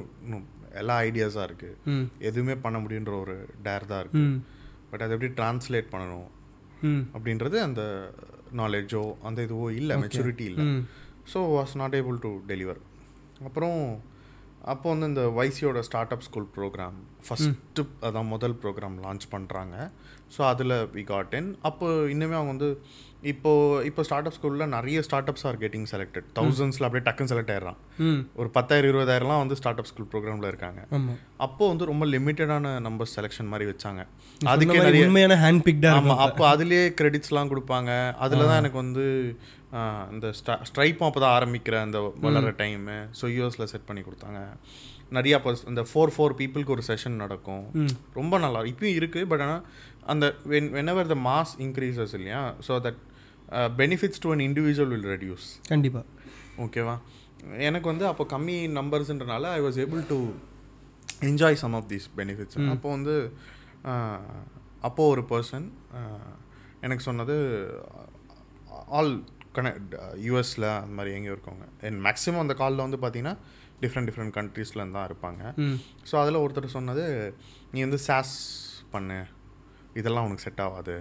எல்லா 0.83 0.95
ஐடியாஸாக 1.09 1.49
இருக்குது 1.49 1.97
எதுவுமே 2.29 2.55
பண்ண 2.67 2.77
முடியுன்ற 2.85 3.15
ஒரு 3.25 3.35
டேர் 3.67 3.91
தான் 3.91 4.03
இருக்குது 4.05 4.29
பட் 4.91 5.03
அதை 5.05 5.13
எப்படி 5.17 5.33
ட்ரான்ஸ்லேட் 5.41 5.91
பண்ணணும்? 5.95 6.29
அப்படின்றது 7.15 7.61
அந்த 7.61 7.83
நாலேஜோ 8.57 9.03
அந்த 9.23 9.43
இதுவோ 9.43 9.71
இல்லை 9.73 9.97
மெச்சூரிட்டி 9.97 10.41
இல்லை. 10.43 10.65
So 11.33 11.39
was 11.57 11.75
not 11.77 11.95
able 11.95 12.19
to 12.19 12.33
deliver 12.47 12.81
அப்புறம் 13.45 13.79
அப்போ 14.65 14.87
வந்து 14.91 15.07
இந்த 15.07 15.23
வைசியோட 15.39 15.79
start 15.81 16.13
up 16.13 16.21
school 16.21 16.49
program 16.57 16.97
first 17.27 17.85
அதான் 18.03 18.29
முதல் 18.29 18.57
ப்ரோக்ராம் 18.63 18.97
லான்ச் 19.05 19.27
பண்ணுறாங்க 19.33 19.77
ஸோ 20.37 20.41
அதில் 20.45 20.75
வி 20.93 21.05
காட் 21.05 21.35
இன் 21.35 21.51
அப்போ 21.63 21.87
இன்னுமே 22.13 22.37
அவங்க 22.37 22.53
வந்து 22.57 22.71
இப்போ 23.31 23.51
இப்போ 23.89 24.03
ஸ்டார்ட் 24.07 24.29
அப் 24.29 24.35
ஸ்கூலில் 24.37 24.71
நிறைய 24.75 24.99
start 25.07 25.29
ups 25.31 25.45
are 25.49 25.59
getting 25.63 25.87
selected 25.91 26.27
தௌசண்ட்ஸில் 26.39 26.87
அப்படியே 26.87 27.05
டக்குன்னு 27.09 27.31
செலக்ட் 27.33 27.53
ஆயிடுறான். 27.55 27.79
ஒரு 28.41 28.49
பத்தாயிரம் 28.57 28.91
இருபதாயிரம்லாம் 28.93 29.43
வந்து 29.43 29.57
ஸ்டார்ட் 29.61 29.81
அப் 29.83 29.89
ஸ்கூல் 29.91 30.09
ப்ரோக்ராமில் 30.13 30.49
இருக்காங்க. 30.53 30.81
அப்போ 31.47 31.65
வந்து 31.73 31.89
ரொம்ப 31.91 32.07
லிமிட்டடான 32.15 32.73
நம்பர் 32.87 33.11
செலெக்ஷன் 33.17 33.51
மாதிரி 33.53 33.67
வச்சாங்க. 33.73 34.03
அதுக்கு 34.55 34.79
நிறைய 34.87 35.09
உண்மையான 35.09 35.37
ஹேண்ட் 35.45 35.65
பிக்டாக 35.69 36.01
ஆமாம் 36.01 36.23
அப்போ 36.27 36.47
அதுலேயே 36.55 36.87
கிரெடிட்ஸ்லாம் 37.01 37.53
கொடுப்பாங்க. 37.53 37.91
அதில் 38.27 38.49
தான் 38.49 38.61
எனக்கு 38.63 38.81
வந்து 38.85 39.05
இந்த 40.15 40.27
ஸ்டா 40.41 40.57
ஸ்ட்ரைப்பும் 40.71 41.09
அப்போ 41.09 41.21
தான் 41.25 41.37
ஆரம்பிக்கிற 41.37 41.77
அந்த 41.87 42.01
வளர 42.27 42.51
டைமு 42.63 42.97
ஸோ 43.21 43.25
யூஎஸில் 43.37 43.71
செட் 43.75 43.89
பண்ணி 43.91 44.05
கொடுத்தாங்க. 44.09 44.43
நிறையா 45.19 45.37
அப்போ 45.39 45.51
இந்த 45.71 45.83
ஃபோர் 45.93 46.15
ஃபோர் 46.17 46.37
பீப்புளுக்கு 46.41 46.75
ஒரு 46.77 46.85
செஷன் 46.91 47.17
நடக்கும். 47.23 47.65
ரொம்ப 48.19 48.35
நல்லா 48.45 48.61
இப்பயும் 48.73 48.99
இருக்குது 48.99 49.31
பட் 49.31 49.45
ஆனால் 49.47 49.65
அந்த 50.13 50.27
when 50.53 50.71
whenever 50.77 51.11
the 51.15 51.19
mass 51.31 51.55
increases 51.65 52.15
இல்லையா? 52.19 52.43
So 52.67 52.75
that 52.87 53.01
benefits 53.79 54.23
to 54.23 54.31
an 54.33 54.45
individual 54.47 54.93
will 54.95 55.09
reduce 55.13 55.47
கண்டிப்பாக 55.69 56.07
ஓகேவா 56.59 56.97
எனக்கு 57.63 57.89
வந்து 57.89 58.05
அப்போ 58.09 58.25
கம்மி 58.33 58.57
நம்பர்ஸ்ன்றனால 58.77 59.45
I 59.53 59.63
was 59.63 59.79
able 59.79 60.03
to 60.09 60.19
enjoy 61.25 61.61
some 61.61 61.75
of 61.75 61.89
these 61.91 62.07
benefits 62.17 62.59
அப்போ 62.75 62.89
வந்து 62.91 63.15
ஆஹ், 63.91 64.45
அப்போ 64.83 65.03
ஒரு 65.09 65.23
பர்சன் 65.31 65.67
எனக்கு 66.83 67.03
சொன்னது 67.03 67.35
ஆல் 68.91 69.13
கனெக்ட் 69.57 69.95
யூஎஸில் 70.25 70.67
அந்த 70.75 70.95
மாதிரி 70.95 71.11
எங்கேயும் 71.15 71.35
இருக்கவங்க. 71.37 71.67
என் 71.83 71.99
மேக்ஸிமம் 72.05 72.43
அந்த 72.43 72.55
காலில் 72.55 72.85
வந்து 72.85 72.99
பார்த்தீங்கன்னா 72.99 73.35
டிஃப்ரெண்ட் 73.83 74.09
டிஃப்ரெண்ட் 74.09 74.35
கண்ட்ரீஸ்லேருந்து 74.37 74.97
தான் 74.99 75.09
இருப்பாங்க. 75.09 75.43
ஸோ 76.05 76.15
அதில் 76.23 76.43
ஒருத்தர் 76.43 76.75
சொன்னது 76.75 77.05
நீ 77.73 77.81
வந்து 77.81 78.01
சாஸ் 78.07 78.35
பண்ணு. 78.93 79.19
இதெல்லாம் 79.95 80.27
உனக்கு 80.27 80.45
செட் 80.45 80.63
ஆகாது. 80.63 80.97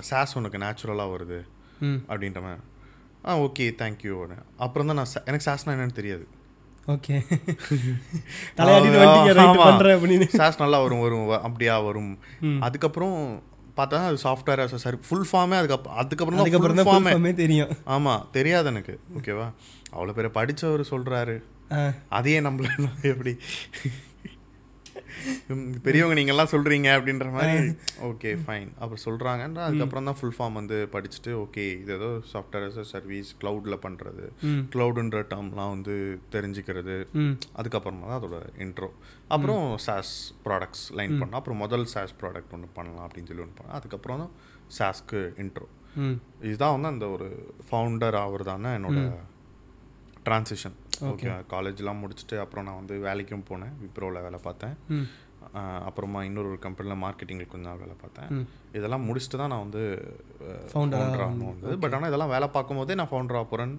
சாஸ் 0.00 0.36
உனக்கு 0.36 0.58
நேச்சுரலாக 0.58 1.12
வருது 1.14 1.38
அப்படின்ற 2.08 2.40
மாதிரி 2.42 2.64
ஆ 3.24 3.38
ஓகே 3.38 3.64
தேங்க்யூ 3.80 4.14
அப்புறம் 4.56 4.86
தான் 4.86 4.96
நான் 4.96 5.24
எனக்கு 5.24 5.46
சாஸ்னா 5.48 5.74
என்னன்னு 5.76 5.98
தெரியாது. 6.00 6.24
ஓகே. 6.86 7.14
சாஸ் 10.38 10.60
நல்லா 10.60 10.78
வரும் 10.78 11.02
வரும் 11.02 11.30
அப்படியா 11.38 11.74
வரும். 11.78 12.12
அதுக்கப்புறம் 12.60 13.16
பார்த்தா 13.76 13.98
அது 14.06 14.18
சாஃப்ட்வேர் 14.22 14.62
சார் 14.76 14.96
ஃபுல் 15.06 15.26
ஃபார்மே 15.30 15.56
அதுக்கப்புறம் 15.58 15.96
அதுக்கப்புறம் 15.96 16.40
அதுக்கப்புறம் 16.40 16.88
ஃபார்மே 16.88 17.32
தெரியும். 17.34 17.72
ஆமாம் 17.86 18.24
தெரியாது 18.32 18.68
எனக்கு. 18.68 18.94
ஓகேவா 19.18 19.46
அவ்வளோ 19.92 20.14
பேரை 20.14 20.30
படித்தவர் 20.30 20.90
சொல்கிறாரு 20.90 21.36
அதையே 22.08 22.40
நம்மள 22.40 22.66
எப்படி 23.12 23.32
பெரியவங்க 25.82 26.14
நீங்கெல்லாம் 26.20 26.50
சொல்கிறீங்க 26.52 26.88
அப்படின்ற 26.96 27.28
மாதிரி 27.30 27.54
ஓகே 28.02 28.30
ஃபைன் 28.42 28.70
அப்புறம் 28.78 29.02
சொல்கிறாங்கன்ற 29.04 29.62
அதுக்கப்புறம் 29.62 30.04
தான் 30.04 30.18
ஃபுல் 30.18 30.36
ஃபார்ம் 30.36 30.52
வந்து 30.52 30.88
படிச்சுட்டு 30.92 31.32
ஓகே 31.38 31.64
இது 31.80 31.92
ஏதோ 31.94 32.10
சாஃப்ட்வேர் 32.32 32.88
சர்வீஸ் 32.90 33.30
க்ளவுடில் 33.40 33.82
பண்ணுறது 33.82 34.24
க்ளவுடுன்ற 34.74 35.20
டேர்ம்லாம் 35.30 35.72
வந்து 35.72 35.94
தெரிஞ்சுக்கிறது. 36.32 36.96
அதுக்கப்புறமா 37.56 38.06
தான் 38.06 38.20
அதோட 38.20 38.38
இன்ட்ரோ 38.58 38.90
அப்புறம் 39.28 39.64
சாஸ் 39.78 40.12
ப்ராடக்ட்ஸ் 40.44 40.84
லைன் 40.92 41.16
பண்ணோம் 41.18 41.38
அப்புறம் 41.40 41.58
முதல் 41.58 41.86
சாஸ் 41.86 42.14
ப்ராடக்ட் 42.20 42.52
ஒன்று 42.52 42.68
பண்ணலாம் 42.74 43.06
அப்படின்னு 43.06 43.26
சொல்லி 43.26 43.42
ஒன்று 43.42 43.58
பண்ணோம் 43.58 43.76
அதுக்கப்புறம் 43.76 44.18
தான் 44.18 44.32
சாஸ்க்கு 44.78 45.22
இன்ட்ரோ 45.44 45.66
இதுதான் 46.42 46.74
வந்து 46.74 46.88
அந்த 46.88 47.08
ஒரு 47.08 47.28
ஃபவுண்டர் 47.68 48.16
ஆகுறதான 48.16 48.72
என்னோட 48.78 49.00
ட்ரான்சிஷன் 50.26 50.76
ஓகே 51.10 51.28
காலேஜ்லாம் 51.52 52.00
முடிச்சுட்டு 52.02 52.36
அப்புறம் 52.44 52.66
நான் 52.68 52.78
வந்து 52.80 52.94
வேலைக்கும் 53.06 53.48
போனேன். 53.50 53.74
விப்ரோவில் 53.84 54.24
வேலை 54.26 54.38
பார்த்தேன். 54.46 54.74
அப்புறமா 55.88 56.20
இன்னொரு 56.28 56.48
ஒரு 56.52 56.58
கம்பெனியில் 56.64 57.02
மார்க்கெட்டிங்கில் 57.04 57.50
கொஞ்ச 57.52 57.64
நாள் 57.68 57.82
வேலை 57.82 57.94
பார்த்தேன். 58.02 58.30
இதெல்லாம் 58.78 59.04
முடிச்சுட்டு 59.08 59.38
தான் 59.42 59.52
நான் 59.52 59.64
வந்து 59.66 59.82
ஃபவுண்டர் 60.72 61.22
ஆகணும் 61.26 61.50
வந்தது. 61.50 61.76
பட் 61.84 61.94
ஆனால் 61.98 62.10
இதெல்லாம் 62.12 62.32
வேலை 62.34 62.48
பார்க்கும்போதே 62.56 62.96
நான் 63.00 63.10
ஃபவுண்டர் 63.12 63.38
ஆக 63.40 63.46
போகிறேன்னு 63.52 63.78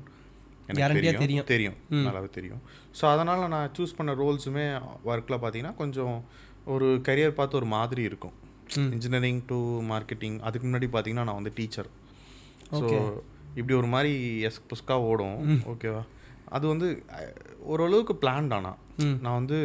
எனக்கு 0.72 1.02
தெரியும். 1.20 1.48
தெரியும். 1.54 1.78
நல்லாவே 2.08 2.30
தெரியும். 2.38 2.62
ஸோ 2.98 3.04
அதனால் 3.14 3.52
நான் 3.56 3.72
சூஸ் 3.78 3.98
பண்ண 4.00 4.12
ரோல்ஸுமே 4.22 4.66
ஒர்க்கில் 5.12 5.42
பார்த்தீங்கன்னா 5.44 5.76
கொஞ்சம் 5.82 6.16
ஒரு 6.76 6.88
கரியர் 7.08 7.38
பார்த்து 7.40 7.60
ஒரு 7.62 7.68
மாதிரி 7.78 8.02
இருக்கும். 8.10 8.36
இன்ஜினியரிங் 8.96 9.42
டு 9.52 9.58
மார்க்கெட்டிங் 9.92 10.38
அதுக்கு 10.48 10.66
முன்னாடி 10.68 10.90
பார்த்தீங்கன்னா 10.96 11.28
நான் 11.30 11.40
வந்து 11.42 11.54
டீச்சர் 11.60 11.90
ஸோ. 12.80 12.88
இப்படி 13.60 13.74
ஒரு 13.82 13.88
மாதிரி 13.94 14.12
எஸ் 14.48 14.60
புஸ்கா 14.72 14.96
ஓடும். 15.12 15.38
ஓகேவா 15.74 16.04
அது 16.50 16.66
வந்து 16.68 16.88
ஓரளவுக்கு 17.72 18.14
பிளான்ட் 18.22 18.54
ஆனா. 18.54 18.72
ம். 19.04 19.18
நான் 19.22 19.40
வந்து 19.40 19.60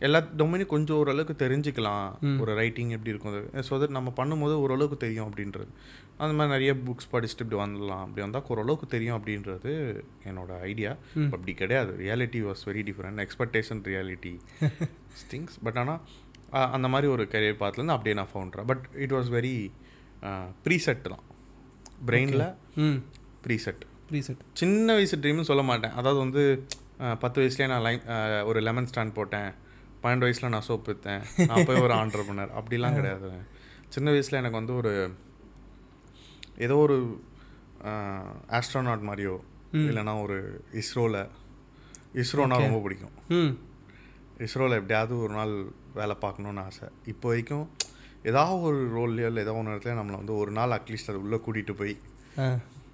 எல்லா 0.00 0.20
டொமைனும் 0.38 0.70
கொஞ்சம் 0.72 0.98
ஓரளவுக்கு 1.00 1.34
தெரிஞ்சுக்கலாம். 1.42 2.06
ஒரு 2.42 2.52
ரைட்டிங் 2.54 2.90
எப்படி 2.90 3.12
இருக்கும் 3.12 3.34
ஸோ 3.68 3.78
தட் 3.80 3.96
நம்ம 3.96 4.12
பண்ணும்போது 4.16 4.54
ஓரளவுக்கு 4.64 4.96
தெரியும் 4.96 5.28
அப்படின்றது. 5.28 5.70
அந்த 6.22 6.32
மாதிரி 6.34 6.52
நிறைய 6.54 6.72
புக்ஸ் 6.86 7.10
படிச்சுட்டு 7.12 7.44
இப்படி 7.44 7.60
வந்துடலாம் 7.62 8.02
அப்படி 8.04 8.22
வந்தால் 8.22 8.48
ஓரளவுக்கு 8.48 8.86
தெரியும் 8.86 9.18
அப்படின்றது 9.18 9.72
என்னோட 10.24 10.50
ஐடியா 10.62 10.92
அப்படி 11.28 11.54
கிடையாது. 11.54 11.92
Reality 12.02 12.42
was 12.48 12.64
very 12.66 12.84
different 12.88 13.22
expectation 13.26 13.82
reality 13.90 14.34
things 15.30 15.56
but 15.62 15.78
ஆனால் 15.78 16.02
அந்த 16.72 16.88
மாதிரி 16.88 17.08
ஒரு 17.12 17.24
கரியர் 17.32 17.60
பாத்துலேருந்து 17.60 17.96
அப்படியே 17.96 18.14
நான் 18.14 18.32
ஃபவுண்ட்றேன் 18.32 18.66
but 18.66 18.84
it 18.96 19.12
was 19.12 19.30
very 19.36 19.54
preset 20.66 21.06
தான். 21.08 21.24
பிரெயினில் 22.06 22.46
ப்ரீசெட் 23.42 23.82
ப்ரீசெட் 24.12 24.40
சின்ன 24.60 24.94
வயசு 24.98 25.18
ட்ரீம்னு 25.22 25.48
சொல்ல 25.50 25.64
மாட்டேன். 25.70 25.94
அதாவது 26.00 26.20
வந்து 26.24 26.42
பத்து 27.22 27.38
வயசுலேயே 27.42 27.68
நான் 27.72 27.84
லைன் 27.86 28.02
ஒரு 28.50 28.58
லெமன் 28.68 28.88
ஸ்டாண்ட் 28.90 29.16
போட்டேன். 29.18 29.50
பன்னெண்டு 30.02 30.26
வயசில் 30.26 30.52
நான் 30.54 30.66
சோப் 30.68 30.88
விற்றேன் 30.90 31.22
நான் 31.50 31.66
போய் 31.68 31.84
ஒரு 31.86 31.94
ஆண்டர்பனர் 32.00 32.52
அப்படிலாம் 32.58 32.96
கிடையாது. 32.98 33.30
சின்ன 33.94 34.10
வயசில் 34.14 34.40
எனக்கு 34.40 34.60
வந்து 34.60 34.74
ஒரு 34.80 34.92
ஏதோ 36.66 36.76
ஒரு 36.86 36.96
ஆஸ்ட்ரோனாட் 38.58 39.08
மாதிரியோ 39.10 39.36
இல்லைன்னா 39.88 40.14
ஒரு 40.24 40.36
இஸ்ரோவில் 40.80 41.20
இஸ்ரோனா 42.22 42.56
ரொம்ப 42.64 42.80
பிடிக்கும். 42.86 43.14
இஸ்ரோவில் 44.46 44.78
எப்படியாவது 44.80 45.14
ஒரு 45.24 45.32
நாள் 45.38 45.54
வேலை 45.98 46.14
பார்க்கணுன்னு 46.24 46.64
ஆசை. 46.68 46.88
இப்போ 47.12 47.26
வரைக்கும் 47.30 47.64
ஏதாவது 48.30 48.60
ஒரு 48.68 48.80
ரோல்லையோ 48.96 49.28
இல்லை 49.30 49.42
ஏதோ 49.46 49.54
ஒன்று 49.60 49.72
இடத்துல 49.74 49.96
நம்மளை 49.98 50.18
வந்து 50.20 50.34
ஒரு 50.42 50.50
நாள் 50.58 50.74
அட்லீஸ்ட் 50.76 51.10
அது 51.12 51.22
உள்ளே 51.24 51.38
கூட்டிகிட்டு 51.46 51.74
போய் 51.80 51.94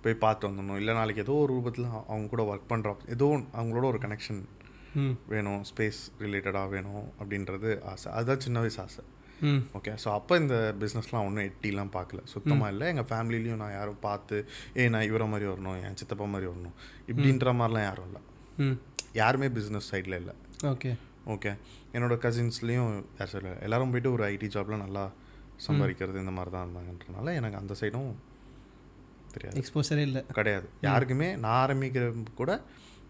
போய் 0.02 0.22
பார்த்து 0.24 0.48
வந்துடணும். 0.48 0.78
இல்லை 0.80 0.92
நாளைக்கு 0.94 1.24
ஏதோ 1.26 1.34
ஒரு 1.42 1.50
ரூபத்தில் 1.54 1.86
அவங்க 2.10 2.26
கூட 2.34 2.42
ஒர்க் 2.50 2.70
பண்ணுறோம் 2.72 3.00
ஏதோ 3.14 3.26
அவங்களோட 3.58 3.84
ஒரு 3.92 4.00
கனெக்ஷன் 4.04 4.40
வேணும் 5.32 5.62
ஸ்பேஸ் 5.70 6.00
ரிலேட்டடாக 6.24 6.68
வேணும் 6.74 7.06
அப்படின்றது 7.20 7.70
ஆசை. 7.92 8.08
அதுதான் 8.12 8.44
சின்ன 8.46 8.60
வயசு 8.64 8.80
ஆசை. 8.84 9.02
ஓகே 9.78 9.92
ஸோ 10.04 10.08
அப்போ 10.14 10.36
இந்த 10.42 10.54
பிஸ்னஸ்லாம் 10.80 11.26
ஒன்றும் 11.26 11.46
எட்டிலாம் 11.48 11.92
பார்க்கல. 11.96 12.20
சுத்தமாக 12.32 12.72
இல்லை. 12.72 12.86
எங்கள் 12.92 13.08
ஃபேமிலிலையும் 13.10 13.60
நான் 13.62 13.74
யாரும் 13.76 14.00
பார்த்து 14.06 14.36
ஏ 14.76 14.88
நான் 14.94 15.06
இவரை 15.10 15.26
மாதிரி 15.32 15.48
வரணும் 15.50 15.76
என் 15.88 15.98
சித்தப்பா 16.00 16.26
மாதிரி 16.34 16.48
வரணும் 16.52 16.74
இப்படின்ற 17.10 17.52
மாதிரிலாம் 17.60 17.86
யாரும் 17.88 18.08
இல்லை. 18.10 18.22
ம். 18.58 18.76
யாருமே 19.12 19.48
பிஸ்னஸ் 19.58 19.90
சைடில் 19.92 20.18
இல்லை. 20.22 20.34
ஓகே 20.72 20.90
ஓகே 21.34 21.52
என்னோட 21.94 22.14
கசின்ஸ்லேயும் 22.24 22.90
யார் 23.18 23.32
சைடில் 23.32 23.62
எல்லாரும் 23.66 23.92
போயிட்டு 23.92 24.12
ஒரு 24.16 24.24
ஐடி 24.32 24.48
ஜாப்ல 24.54 24.78
நல்லா 24.84 25.04
சம்பாதிக்கிறது 25.66 26.22
இந்த 26.24 26.32
மாதிரி 26.38 26.50
தான் 26.54 26.64
இருந்தாங்கன்றனால 26.66 27.32
எனக்கு 27.34 27.60
அந்த 27.60 27.74
சைடும் 27.80 28.10
தெரியாது. 29.34 29.56
எக்ஸ்போசரே 29.60 30.04
இல்லை. 30.08 30.22
கிடையாது. 30.38 30.66
யாருக்குமே 30.80 31.28
நான் 31.44 31.58
ஆரம்பிக்கிற 31.64 32.06
கூட 32.40 32.52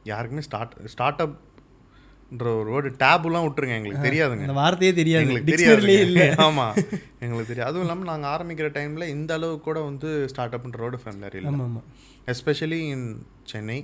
யாருக்குமே 0.05 0.43
ஸ்டார்ட் 0.49 0.75
ஸ்டார்ட் 0.95 1.23
அப்ன்ற 1.25 2.47
ஒரு 2.61 2.69
வேர்டு 2.75 2.91
டேபுலாம் 3.03 3.47
விட்டுருங்க. 3.47 3.77
எங்களுக்கு 3.79 4.07
தெரியாதுங்க. 4.09 4.47
அந்த 4.47 4.57
வார்த்தையே 4.61 4.93
தெரியாது. 4.95 5.25
எங்களுக்கு 5.25 5.53
தெரியாது. 5.53 6.27
ஆமாம் 6.47 6.75
எங்களுக்கு 7.25 7.51
தெரியாது. 7.53 7.69
அதுவும் 7.71 7.85
இல்லாமல் 7.87 8.11
நாங்கள் 8.13 8.33
ஆரம்பிக்கிற 8.35 8.71
டைமில் 8.79 9.13
இந்த 9.17 9.35
அளவு 9.35 9.57
கூட 9.61 9.81
வந்து 9.81 10.11
ஸ்டார்ட் 10.29 10.57
அப்ன்ற 10.57 10.81
வேர்டு 10.85 11.01
ஃபேமிலியர் 11.05 11.35
இல்லை. 11.35 11.53
ஆமாம். 11.53 11.85
எஸ்பெஷலி 12.27 12.81
இன் 12.95 13.09
சென்னை 13.43 13.79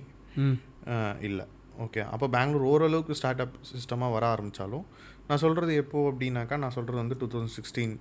இல்லை. 1.20 1.46
ஓகே 1.84 2.00
அப்போ 2.08 2.26
பெங்களூர் 2.28 2.66
ஓரளவுக்கு 2.72 3.14
ஸ்டார்ட் 3.14 3.40
அப் 3.40 3.54
சிஸ்டமாக 3.70 4.12
வர 4.12 4.24
ஆரம்பித்தாலும் 4.26 4.84
நான் 5.28 5.38
சொல்கிறது 5.38 5.72
எப்போ 5.74 5.98
அப்படின்னாக்கா 6.10 6.56
நான் 6.56 6.70
சொல்கிறது 6.70 7.00
வந்து 7.02 7.16
டூ 7.20 7.26
தௌசண்ட் 7.26 7.54
சிக்ஸ்டீன் 7.58 7.94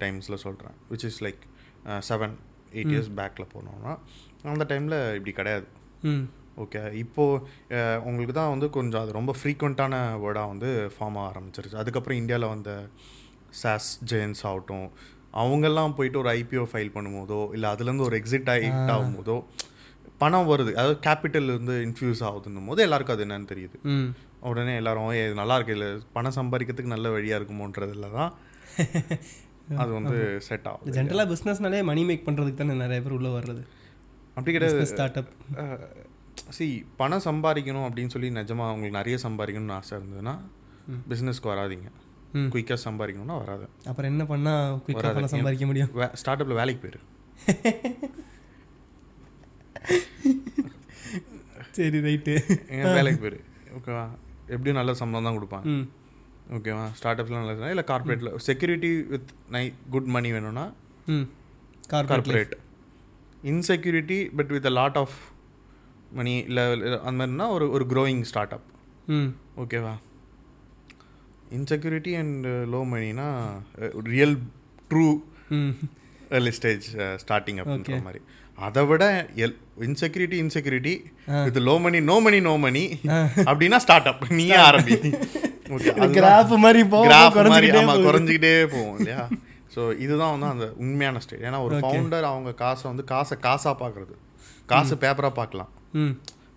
டைம்ஸில் 0.00 0.42
சொல்கிறேன் 0.44 0.76
which 0.90 1.04
is 1.04 1.18
like 1.24 1.42
seven 2.08 2.34
eight 2.72 2.92
years 2.92 3.12
பேக்கில் 3.18 3.52
போனோம்னா 3.52 3.92
அந்த 4.50 4.66
டைமில் 4.70 4.96
இப்படி 5.16 5.32
கிடையாது. 5.32 5.66
ஓகே 6.56 6.80
இப்போது 7.00 7.40
உங்களுக்கு 8.06 8.34
தான் 8.34 8.52
வந்து 8.52 8.66
கொஞ்சம் 8.76 9.02
அது 9.02 9.18
ரொம்ப 9.18 9.32
ஃப்ரீக்வெண்ட்டான 9.38 9.94
வேர்டாக 10.22 10.52
வந்து 10.52 10.68
ஃபார்ம் 10.94 11.18
ஆக 11.18 11.28
ஆரம்பிச்சிருச்சு. 11.30 11.80
அதுக்கப்புறம் 11.82 12.20
இந்தியாவில் 12.20 12.52
வந்த 12.52 12.72
சாஸ் 13.60 13.90
ஜெயன்ஸ் 14.10 14.42
ஆகட்டும் 14.50 14.86
அவங்கெல்லாம் 15.34 15.94
போயிட்டு 15.96 16.20
ஒரு 16.22 16.30
ஐபிஓ 16.34 16.64
ஃபைல் 16.70 16.94
பண்ணும்போதோ 16.94 17.40
இல்லை 17.56 17.68
அதுலேருந்து 17.72 18.06
ஒரு 18.06 18.16
எக்ஸிட் 18.20 18.50
ஆகிட் 18.54 18.92
ஆகும்போதோ 18.94 19.36
பணம் 20.20 20.48
வருது. 20.50 20.70
அதாவது 20.74 20.98
கேபிட்டல் 21.06 21.50
இருந்து 21.52 21.74
இன்ஃப்யூஸ் 21.86 22.22
ஆகுதுன்னும் 22.28 22.68
போது 22.70 22.84
எல்லாருக்கும் 22.84 23.16
அது 23.16 23.26
என்னன்னு 23.26 23.50
தெரியுது. 23.50 23.76
உடனே 24.48 24.72
எல்லாரும் 24.80 25.08
"ஏய், 25.12 25.26
இது 25.26 25.36
நல்லா 25.40 25.56
இருக்கு. 25.58 25.74
இல்லை 25.76 25.88
பணம் 26.14 26.36
சம்பாதிக்கிறதுக்கு 26.38 26.94
நல்ல 26.94 27.08
வழியாக 27.14 27.38
இருக்குமோன்றதுல 27.40 28.08
தான் 28.14 28.32
அது 29.82 29.90
வந்து 29.92 30.40
செட் 30.40 30.66
ஆகுது 30.68 30.94
ஜென்ரலாக 30.96 31.26
பிஸ்னஸ்னாலே 31.32 31.80
மணி 31.84 32.04
மேக் 32.04 32.26
பண்ணுறதுக்கு 32.28 32.54
தானே 32.54 32.74
நிறைய 32.74 33.02
பேர் 33.02 33.16
உள்ளே 33.18 33.30
வர்றது. 33.38 33.62
அப்படி 34.34 34.52
கிடையாது. 34.52 34.86
ஸ்டார்ட் 34.86 35.18
அப் 35.20 35.30
சி 36.56 36.66
பணம் 36.96 37.24
சம்பாதிக்கணும் 37.24 37.86
அப்படின்னு 37.86 38.14
சொல்லி 38.14 38.28
நிஜமாக 38.30 38.74
உங்களுக்கு 38.74 38.98
நிறைய 38.98 39.18
சம்பாதிக்கணும்னு 39.22 39.76
ஆசை 39.78 39.98
இருந்ததுன்னா 39.98 40.34
பிஸ்னஸ்க்கு 41.10 41.52
வராதீங்க. 41.52 41.88
குயிக்காக 42.52 42.78
சம்பாதிக்கணும்னா 42.84 43.36
வராது. 43.42 43.66
அப்புறம் 43.90 44.10
என்ன 44.12 44.24
பண்ணால் 44.32 44.78
குயிக்காக 44.86 45.14
பணம் 45.18 45.34
சம்பாதிக்க 45.34 45.66
முடியும்? 45.66 45.90
ஸ்டார்ட் 46.12 46.42
அப்பில் 46.42 46.60
வேலைக்கு 46.62 46.82
போயிரு. 46.84 47.00
சரி 51.76 51.98
ரைட்டு 52.04 52.34
வேலைக்கு 52.96 53.20
போயிரு. 53.22 53.40
ஓகேவா? 53.78 54.04
எப்படியும் 54.54 54.78
நல்ல 54.78 54.94
சம்பளம் 54.94 55.26
தான் 55.28 55.36
கொடுப்பாங்க. 55.38 55.66
ஓகேவா 56.50 56.92
ஸ்டார்ட் 56.92 57.20
அப்ல 57.20 57.38
நல்ல 57.38 57.70
இல்லை 57.70 57.84
கார்பரேட்டில் 57.84 58.36
செக்யூரிட்டி 58.44 58.90
வித் 59.04 59.30
நை 59.48 59.62
குட் 59.90 60.04
மணி 60.06 60.32
வேணும்னா? 60.32 60.64
Corporate 61.88 62.54
insecurity 63.42 64.18
but 64.36 64.48
with 64.48 64.66
a 64.66 64.70
lot 64.70 64.96
of 64.96 65.16
money 66.12 66.38
இல்லை 66.48 66.64
அந்த 67.04 67.16
மாதிரினா 67.18 67.48
ஒரு 67.48 67.70
ஒரு 67.70 67.84
க்ரோயிங் 67.84 68.22
ஸ்டார்ட் 68.22 68.52
அப் 68.52 68.68
ஓகேவா 69.56 69.94
இன்செக்யூரிட்டி 71.50 72.12
அண்ட் 72.18 72.46
லோ 72.74 72.80
மணினா 72.92 73.28
real 74.08 74.36
true 74.90 75.06
early 76.30 76.50
stage 76.50 76.86
starting 77.22 77.60
அப்படின்ற 77.62 78.02
மாதிரி. 78.02 78.20
அதை 78.58 78.84
விட 78.84 79.04
L 79.36 79.56
insecurity 79.80 80.36
insecurity 80.44 80.94
with 81.44 81.58
low 81.68 81.80
money 81.80 82.00
no 82.00 82.20
money 82.20 82.40
no 82.40 82.56
money 82.56 82.84
அப்படின்னா 83.44 83.76
ஸ்டார்ட் 83.76 84.08
அப் 84.08 84.24
நீயே 84.30 84.56
ஆரம்பி. 84.68 84.96
கிராஃப் 86.16 86.54
மாதிரி 86.58 86.82
போக 86.86 87.06
கிராஃப் 87.08 87.36
மாதிரி 87.52 87.68
போகுது. 87.72 88.06
குறைஞ்சிக்கிட்டே 88.06 88.52
போகும் 88.68 88.96
இல்லையா? 88.98 89.24
ஸோ 89.74 89.82
இதுதான் 90.04 90.32
வந்து 90.34 90.48
அந்த 90.52 90.66
உண்மையான 90.82 91.20
ஸ்டேட் 91.24 91.44
ஏன்னா 91.46 91.58
ஒரு 91.64 91.74
ஃபவுண்டர் 91.82 92.28
அவங்க 92.30 92.50
காசை 92.60 92.86
வந்து 92.90 93.04
காசை 93.10 93.36
காசாக 93.42 93.74
பார்க்குறது 93.80 94.14
காசு 94.68 94.94
பேப்பராக 95.02 95.34
பார்க்கலாம் 95.34 95.70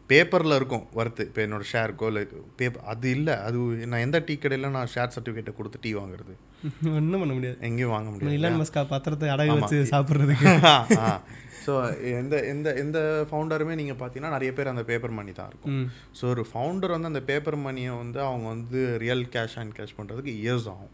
பேப்பரில் 0.10 0.56
இருக்கும் 0.56 0.86
வருத்து 0.94 1.24
இப்போ 1.28 1.42
என்னோட 1.42 1.63
ஷேருக்கோ 1.72 2.08
இல்லை 2.08 2.22
பேப்பர் 2.60 2.86
அது 2.86 3.10
இல்லை. 3.10 3.34
அது 3.48 3.58
நான் 3.92 4.04
எந்த 4.06 4.18
டீ 4.28 4.36
கடையில் 4.36 4.74
நான் 4.75 4.92
ஷேர் 4.94 5.12
சர்டிஃபிகேட்டை 5.16 5.54
கொடுத்து 5.56 5.84
டீ 5.84 5.92
வாங்குறது? 5.98 6.34
ஒன்றும் 6.98 7.22
பண்ண 7.22 7.34
முடியாது. 7.34 7.58
எங்கேயும் 7.68 7.94
வாங்க 7.94 8.10
முடியாது 8.10 8.38
இலான் 8.38 8.58
மஸ்கா 8.62 8.82
பத்திரத்தை 8.89 9.28
அடகு 9.34 9.58
வச்சு 9.58 9.78
சாப்பிட்றதுக்கு. 9.92 10.48
ஸோ 11.69 11.73
எந்த 12.19 12.35
எந்த 12.51 12.67
எந்த 12.83 12.99
ஃபவுண்டருமே 13.29 13.73
நீங்கள் 13.79 13.97
பார்த்தீங்கன்னா 14.01 14.35
நிறைய 14.35 14.51
பேர் 14.57 14.69
அந்த 14.71 14.83
பேப்பர் 14.91 15.17
மணி 15.17 15.31
தான் 15.39 15.49
இருக்கும். 15.51 15.73
ஸோ 16.19 16.23
ஒரு 16.33 16.43
ஃபவுண்டர் 16.51 16.93
வந்து 16.95 17.09
அந்த 17.11 17.21
பேப்பர் 17.31 17.57
மணியை 17.65 17.91
வந்து 18.03 18.19
அவங்க 18.27 18.45
வந்து 18.53 18.79
ரியல் 19.03 19.25
கேஷ் 19.35 19.57
அண்ட் 19.61 19.73
கேஷ் 19.79 19.97
பண்ணுறதுக்கு 19.97 20.33
இயர்ஸ் 20.43 20.67
ஆகும். 20.73 20.93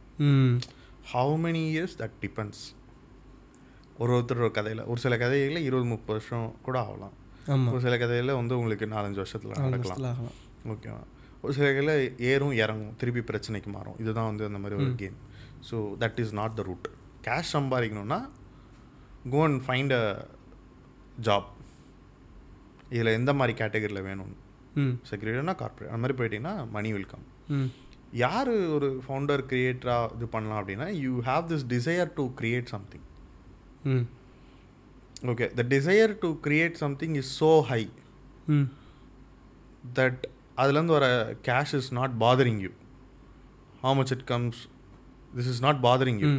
How 1.12 1.36
many 1.44 1.62
years 1.74 1.96
that 2.02 2.18
depends 2.24 2.64
ஒரு 4.04 4.12
ஒருத்தரோட 4.16 4.50
கதையில் 4.58 4.84
ஒரு 4.92 5.00
சில 5.06 5.14
கதைகளில் 5.24 5.66
இருபது 5.68 5.88
முப்பது 5.94 6.18
வருஷம் 6.18 6.48
கூட 6.68 6.78
ஆகலாம். 6.86 7.14
ஒரு 7.74 7.82
சில 7.86 7.96
கதையில் 8.04 8.38
வந்து 8.40 8.58
உங்களுக்கு 8.60 8.88
நாலஞ்சு 8.96 9.22
வருஷத்தில் 9.24 9.54
நடக்கலாம். 9.66 10.00
ஓகேவா 10.74 11.02
ஒரு 11.44 11.54
சில 11.58 11.68
கதையில் 11.78 11.96
ஏறும் 12.32 12.56
இறங்கும் 12.64 12.96
திருப்பி 13.02 13.24
பிரச்சனைக்கு 13.32 13.72
மாறும். 13.78 13.98
இதுதான் 14.04 14.30
வந்து 14.32 14.50
அந்த 14.50 14.62
மாதிரி 14.64 14.80
ஒரு 14.84 14.94
game 15.04 15.18
so 15.70 15.78
that 16.04 16.20
is 16.24 16.36
not 16.42 16.58
the 16.60 16.64
root 16.70 16.88
cash 17.28 17.54
சம்பாதிக்கணும்னா 17.58 18.20
go 19.34 19.40
and 19.50 19.62
find 19.68 19.94
a 20.00 20.06
job 21.24 21.50
இதில் 22.90 23.18
எந்த 23.18 23.32
மாதிரி 23.34 23.54
கேட்டகரியில் 23.58 24.06
வேணும்? 24.08 24.34
ம். 24.76 24.94
செக்யூரிட்டினா 25.10 25.56
கார்பரேட் 25.60 25.90
அந்த 25.90 26.02
மாதிரி 26.02 26.18
போயிட்டீங்கன்னா 26.20 26.56
மணி 26.72 26.90
வில் 26.94 27.08
கம் 27.08 27.26
ம். 27.56 27.70
யார் 28.24 28.52
ஒரு 28.76 28.90
ஃபவுண்டர் 29.06 29.44
கிரியேட்டராக 29.48 30.14
இது 30.16 30.28
பண்ணலாம் 30.28 30.60
அப்படின்னா 30.62 30.88
you 31.00 31.14
have 31.28 31.46
this 31.52 31.66
desire 31.72 32.12
to 32.14 32.26
create 32.38 32.70
something 32.74 33.06
okay 35.32 35.46
the 35.56 35.66
desire 35.70 36.14
to 36.20 36.30
create 36.44 36.78
something 36.78 37.16
is 37.16 37.32
so 37.40 37.52
high 37.68 37.82
that 39.96 40.22
அதுலேருந்து 40.58 40.96
வர 40.98 41.08
cash 41.44 41.74
is 41.74 41.90
not 41.94 42.16
bothering 42.22 42.60
you 42.60 42.72
how 43.84 43.96
much 43.96 44.12
it 44.12 44.26
comes 44.26 44.60
this 45.36 45.50
is 45.54 45.62
not 45.62 45.82
bothering 45.84 46.20
you 46.24 46.30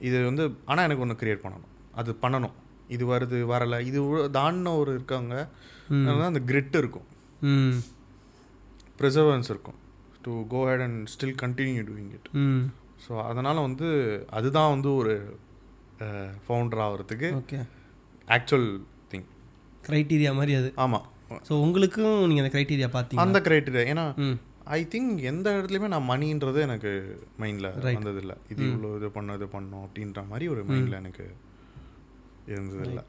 இது 0.00 0.16
வந்து 0.24 0.44
ஆனால் 0.64 0.84
எனக்கு 0.84 1.04
ஒன்று 1.04 1.20
create 1.22 1.44
பண்ணணும். 1.44 1.70
அது 1.94 2.10
பண்ணணும். 2.22 2.56
இது 2.94 3.04
வருது 3.12 3.38
வரலை. 3.52 3.78
இது 3.90 3.98
தாண்டின 4.38 4.74
ஒரு 4.82 4.90
இருக்காங்க 4.96 5.34
அதனால 5.90 6.26
அந்த 6.32 6.42
கிரிட் 6.50 6.76
இருக்கும். 6.82 7.08
ப்ரிசர்வன்ஸ் 9.00 9.50
இருக்கும். 9.54 9.78
To 10.24 10.32
go 10.54 10.60
ahead 10.70 10.84
and 10.86 11.00
still 11.14 11.36
continue 11.44 11.82
doing 11.90 12.12
it 12.18 12.28
so 13.04 13.12
அதனால் 13.30 13.64
வந்து 13.66 13.88
அதுதான் 14.38 14.72
வந்து 14.74 14.90
ஒரு 15.00 15.14
ஃபவுண்டர் 16.44 16.82
ஆகிறதுக்கு 16.86 17.28
ஓகே. 17.40 17.58
ஆக்சுவல் 18.36 18.68
திங் 19.12 19.28
க்ரைட்டீரியா 19.86 20.32
மாதிரி 20.38 20.54
அது. 20.60 20.70
ஆமாம் 20.84 21.06
ஸோ 21.48 21.54
உங்களுக்கும் 21.64 22.18
நீங்கள் 22.28 22.44
அந்த 22.44 22.52
க்ரைட்டீரியா 22.56 22.88
பார்த்தீங்க 22.96 23.24
அந்த 23.24 23.40
க்ரைட்டீரியா 23.46 23.84
ஏன்னா 23.92 24.04
ஐ 24.76 24.80
திங்க் 24.92 25.12
எந்த 25.30 25.48
இடத்துலையுமே 25.56 25.88
நான் 25.92 26.08
மணின்றது 26.10 26.58
எனக்கு 26.66 26.90
மைண்டில். 27.42 27.68
வந்ததில்லை. 27.98 28.36
இது 28.52 28.62
இவ்வளோ 28.70 28.90
இது 28.98 29.08
பண்ண 29.14 29.36
இது 29.38 29.46
பண்ணோம் 29.54 29.84
அப்படின்ற 29.86 30.22
மாதிரி 30.30 30.46
ஒரு 30.54 30.62
மைண்டில் 30.70 30.98
எனக்கு 31.02 31.26
இருந்ததில்லை. 32.54 33.02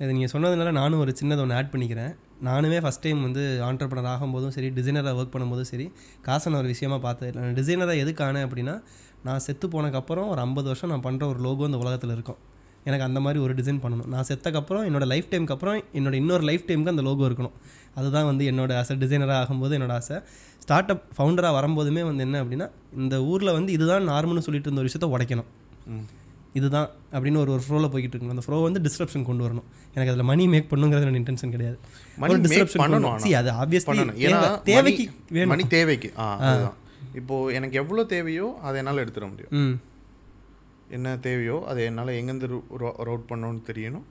இது 0.00 0.10
நீங்கள் 0.16 0.32
சொன்னதுனால 0.32 0.70
நானும் 0.80 1.00
ஒரு 1.04 1.12
சின்னதை 1.20 1.40
ஒன்று 1.44 1.56
ஆட் 1.56 1.72
பண்ணிக்கிறேன். 1.72 2.12
நானுமே 2.48 2.76
ஃபஸ்ட் 2.84 3.04
டைம் 3.06 3.18
வந்து 3.26 3.42
ஆண்டர்பனர் 3.66 4.08
ஆகும்போதும் 4.12 4.52
சரி 4.56 4.68
டிசைனராக 4.76 5.18
ஒர்க் 5.20 5.32
பண்ணும்போதும் 5.32 5.68
சரி 5.70 5.86
காசை 6.26 6.52
நான் 6.52 6.60
ஒரு 6.62 6.70
விஷயமா 6.74 6.98
பார்த்தது 7.06 7.32
நான் 7.38 7.56
டிசைனராக 7.58 8.04
எதுக்கு 8.04 8.22
ஆனேன் 8.28 8.46
அப்படின்னா 8.46 8.76
நான் 9.26 9.42
செத்து 9.46 9.66
போனதுக்கப்புறம் 9.68 10.28
ஒரு 10.32 10.40
ஐம்பது 10.46 10.66
வருஷம் 10.70 10.90
நான் 10.92 11.04
பண்ணுற 11.06 11.24
ஒரு 11.32 11.40
லோகோ 11.46 11.66
இந்த 11.70 11.80
உலகத்தில் 11.82 12.14
இருக்கும். 12.16 12.38
எனக்கு 12.88 13.04
அந்த 13.06 13.20
மாதிரி 13.24 13.38
ஒரு 13.46 13.54
டிசைன் 13.58 13.80
பண்ணணும். 13.82 14.08
நான் 14.12 14.26
செத்தக்கப்புறம் 14.28 14.84
என்னோட 14.88 15.06
லைஃப் 15.12 15.28
டைமுக்கு 15.30 15.54
அப்புறம் 15.56 15.78
என்னோட 15.98 16.14
இன்னொரு 16.20 16.44
லைஃப் 16.50 16.64
டைமுக்கு 16.68 16.92
அந்த 16.94 17.04
லோகோ 17.08 17.26
இருக்கணும். 17.30 17.56
அதுதான் 17.98 18.28
வந்து 18.30 18.44
என்னோட 18.50 18.72
ஆசை 18.80 18.96
டிசைனராக 19.02 19.38
ஆகும்போது 19.42 19.76
என்னோட 19.78 19.94
ஆசை. 20.00 20.16
ஸ்டார்ட் 20.64 20.92
அப் 20.94 21.04
ஃபவுண்டராக 21.16 21.52
வரும்போதுமே 21.58 22.04
வந்து 22.08 22.24
என்ன 22.26 22.38
அப்படின்னா 22.44 22.68
இந்த 23.02 23.18
ஊரில் 23.32 23.52
வந்து 23.58 23.70
இதுதான் 23.78 24.08
நார்மல்னு 24.12 24.46
சொல்லிட்டு 24.46 24.68
இருந்த 24.68 24.82
ஒரு 24.84 24.90
விஷயத்த 24.90 25.08
உடைக்கணும். 25.16 25.50
இதுதான் 26.58 26.88
அப்படின்னு 27.14 27.40
ஒரு 27.42 27.50
ஒரு 27.54 27.62
ஃப்ளோவில் 27.64 27.90
போய்கிட்டு 27.92 28.14
இருக்கணும். 28.14 28.34
அந்த 28.36 28.44
ஃப்ளோ 28.46 28.56
வந்து 28.66 28.80
டிஸ்கிரிப்ஷன் 28.86 29.26
கொண்டு 29.28 29.42
வரணும். 29.46 29.66
எனக்கு 29.94 30.12
அதில் 30.12 30.28
மணி 30.30 30.44
மேக் 30.52 30.68
பண்ணுங்கிறது 30.72 31.04
என்னோட 31.06 31.20
இன்டென்ஷன் 31.22 31.52
கிடையாது. 31.54 31.78
Make 32.22 32.40
disruption 32.46 32.80
பண்ணணும் 32.82 33.20
see, 33.24 33.34
அது 33.40 33.50
ஆப்வியஸ்லி 33.62 33.98
ஏன்னா 34.26 34.40
தேவைக்கு 34.70 35.04
வேணும். 35.36 35.52
மணி 35.54 35.66
தேவைக்கு. 35.76 36.10
ஆ 36.22 36.26
அதுதான். 36.48 36.76
இப்போ 37.20 37.36
எனக்கு 37.58 37.76
எவ்வளோ 37.82 38.04
தேவையோ 38.14 38.48
அதை 38.66 38.76
என்னால் 38.82 39.02
எடுத்துட 39.04 39.26
முடியும். 39.32 39.54
என்ன 40.96 41.16
தேவையோ 41.28 41.56
அதை 41.70 41.80
என்னால் 41.90 42.16
எங்கேருந்து 42.20 42.48
ரவுட் 43.08 43.26
பண்ணணும்னு 43.32 43.62
தெரியணும். 43.70 44.06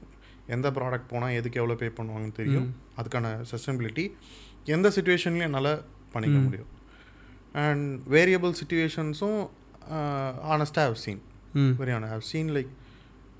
எந்த 0.55 0.67
ப்ராடக்ட் 0.75 1.09
போனால் 1.13 1.37
எதுக்கு 1.39 1.59
எவ்வளோ 1.61 1.75
பே 1.81 1.87
பண்ணுவாங்கன்னு 1.97 2.37
தெரியும். 2.41 2.67
அதுக்கான 2.99 3.31
சஸ்டபிலிட்டி 3.51 4.05
எந்த 4.75 4.87
சுச்சுவேஷன்லையும் 4.95 5.47
என்னால் 5.49 5.73
பண்ணிக்க 6.13 6.37
முடியும். 6.45 6.69
அண்ட் 7.65 7.89
வேரியபிள் 8.15 8.53
சுச்சுவேஷன்ஸும் 8.61 9.39
ஆனஸ்டாக 10.53 10.85
ஹவ் 10.87 11.01
சீன் 11.03 11.21
ம் 11.53 11.73
வெரி 11.77 11.93
ஆன 11.93 12.07
have 12.07 12.25
seen 12.27 12.51
like 12.53 12.71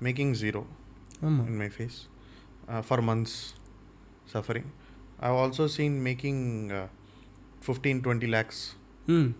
making 0.02 0.34
zero 0.40 0.62
ஆமாம் 1.20 1.46
in 1.46 1.56
my 1.56 1.70
face 1.70 1.98
uh, 2.68 2.82
for 2.82 2.98
months 3.02 3.34
suffering. 4.26 4.66
I've 5.18 5.34
also 5.36 5.66
seen 5.68 6.02
making 6.02 6.38
uh, 6.72 6.86
15 7.62 8.02
20 8.04 8.28
lakhs 8.28 8.58
ம் 9.08 9.30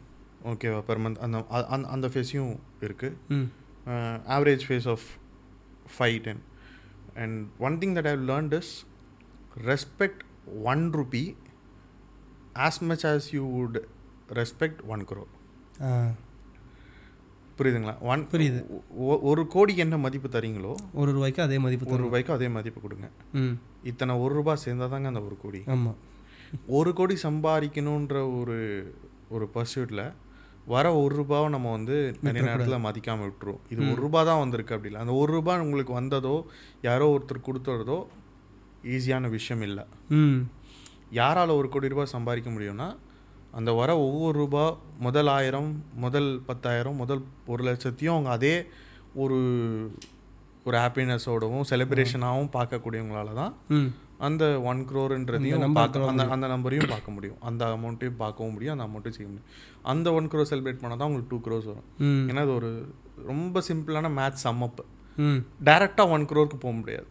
ஓகேவா 0.45 0.81
பெர் 0.87 1.01
மந்த் 1.03 1.21
அந்த 1.21 1.39
அ- 1.51 1.69
அந்த 1.69 1.89
அந்த 1.89 2.09
ஃபேஸையும் 2.09 2.53
இருக்குது 2.81 3.17
ம் 3.31 3.49
average 4.29 4.65
phase 4.67 4.89
of 4.89 5.07
five 5.97 6.19
ten 6.23 6.43
and 7.17 7.37
one 7.61 7.77
thing 7.81 7.95
that 7.97 8.09
I've 8.09 8.23
learnt 8.27 8.55
is 8.55 8.73
respect 9.67 10.23
one 10.67 10.85
rupee 10.93 11.25
as 12.61 12.81
much 12.83 13.07
as 13.07 13.29
you 13.33 13.45
would 13.57 13.79
respect 14.33 14.81
one 14.87 15.05
crore. 15.05 15.29
ஆ 15.83 15.91
புரியுதுங்களா? 17.61 17.95
ஒன் 18.03 18.23
புரியுது. 18.33 18.61
ஒரு 19.23 19.47
கோடிக்கு 19.47 19.83
என்ன 19.83 19.97
மதிப்பு 19.99 20.29
தரீங்களோ 20.29 20.73
ஒரு 20.95 21.11
ரூபாய்க்கு 21.13 21.43
அதே 21.43 21.59
மதிப்பு 21.59 21.93
ஒரு 21.93 22.03
ரூபாய்க்கு 22.03 22.33
அதே 22.33 22.49
மதிப்பு 22.49 22.81
கொடுங்க. 22.81 23.07
ம். 23.35 23.55
இத்தனை 23.83 24.15
ஒரு 24.21 24.35
ரூபாய் 24.35 24.57
சேர்ந்தால் 24.57 24.89
தாங்க 24.89 25.09
அந்த 25.09 25.23
ஒரு 25.23 25.37
கோடி. 25.43 25.61
ஆமாம் 25.67 25.99
ஒரு 26.71 26.93
கோடி 26.93 27.17
சம்பாதிக்கணுன்ற 27.23 28.17
ஒரு 28.41 28.57
ஒரு 29.31 29.49
பர்சியூட்டில் 29.55 30.05
வர 30.67 30.87
ஒரு 30.95 31.15
ரூபாவை 31.17 31.49
நம்ம 31.49 31.71
வந்து 31.71 31.97
நிறைய 32.23 32.43
நேரத்தில் 32.45 32.85
மதிக்காமல் 32.85 33.27
விட்டுருவோம். 33.27 33.63
இது 33.71 33.81
ஒரு 33.93 34.01
ரூபா 34.01 34.21
தான் 34.23 34.39
வந்திருக்கு 34.39 34.75
அப்படி 34.75 34.91
இல்லை 34.91 35.03
அந்த 35.03 35.15
ஒரு 35.15 35.33
ரூபாய் 35.33 35.61
உங்களுக்கு 35.61 35.93
வந்ததோ 35.93 36.35
யாரோ 36.83 37.07
ஒருத்தர் 37.15 37.47
கொடுத்துறதோ 37.47 37.99
ஈஸியான 38.87 39.29
விஷயம் 39.29 39.63
இல்லை. 39.63 39.85
ம். 40.11 40.41
யாரால் 41.13 41.51
ஒரு 41.51 41.69
கோடி 41.69 41.89
ரூபாய் 41.89 42.15
சம்பாதிக்க 42.15 42.51
முடியும்னா 42.51 42.89
அந்த 43.59 43.71
வர 43.81 43.91
ஒவ்வொரு 44.07 44.37
ரூபா 44.43 44.65
முதல் 45.07 45.31
ஆயிரம் 45.37 45.71
முதல் 46.05 46.31
பத்தாயிரம் 46.49 47.01
முதல் 47.03 47.23
ஒரு 47.53 47.63
லட்சத்தையும் 47.69 48.15
அவங்க 48.17 48.31
அதே 48.39 48.55
ஒரு 49.23 49.39
ஒரு 50.69 50.77
ஹாப்பினஸோடவும் 50.83 51.67
செலிப்ரேஷனாகவும் 51.71 52.55
பார்க்கக்கூடியவங்களால 52.57 53.35
தான் 53.41 53.53
அந்த 54.27 54.45
ஒன் 54.71 54.81
க்ரோர்ன்றதையும் 54.89 55.77
பார்க்க 55.79 56.09
அந்த 56.13 56.25
அந்த 56.35 56.47
நம்பரையும் 56.53 56.91
பார்க்க 56.95 57.15
முடியும். 57.17 57.39
அந்த 57.49 57.63
அமௌண்ட்டையும் 57.77 58.19
பார்க்கவும் 58.23 58.55
முடியும் 58.57 58.75
அந்த 58.75 58.85
அமௌண்ட்டையும் 58.89 59.17
செய்ய 59.19 59.29
முடியும். 59.31 59.49
அந்த 59.93 60.07
ஒன் 60.17 60.29
க்ரோ 60.33 60.45
செலிப்ரேட் 60.51 60.81
பண்ணால் 60.83 61.01
தான் 61.01 61.09
உங்களுக்கு 61.11 61.33
டூ 61.33 61.39
க்ரோஸ் 61.47 61.69
வரும். 61.71 61.87
ஏன்னா 62.31 62.43
அது 62.47 62.55
ஒரு 62.61 62.71
ரொம்ப 63.31 63.63
சிம்பிளான 63.69 64.11
மேத்ஸ் 64.19 64.45
சம்மப் 64.47 64.83
டேரெக்டாக 65.69 66.15
ஒன் 66.17 66.27
க்ரோருக்கு 66.33 66.59
போக 66.65 66.75
முடியாது. 66.81 67.09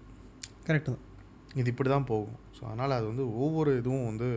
கரெக்டு 0.67 0.89
தான். 0.93 1.03
இது 1.59 1.67
இப்படி 1.73 1.89
தான் 1.95 2.07
போகும். 2.11 2.37
ஸோ 2.57 2.61
அதனால் 2.69 2.95
அது 2.99 3.05
வந்து 3.11 3.25
ஒவ்வொரு 3.43 3.73
இதுவும் 3.81 4.07
வந்து 4.09 4.29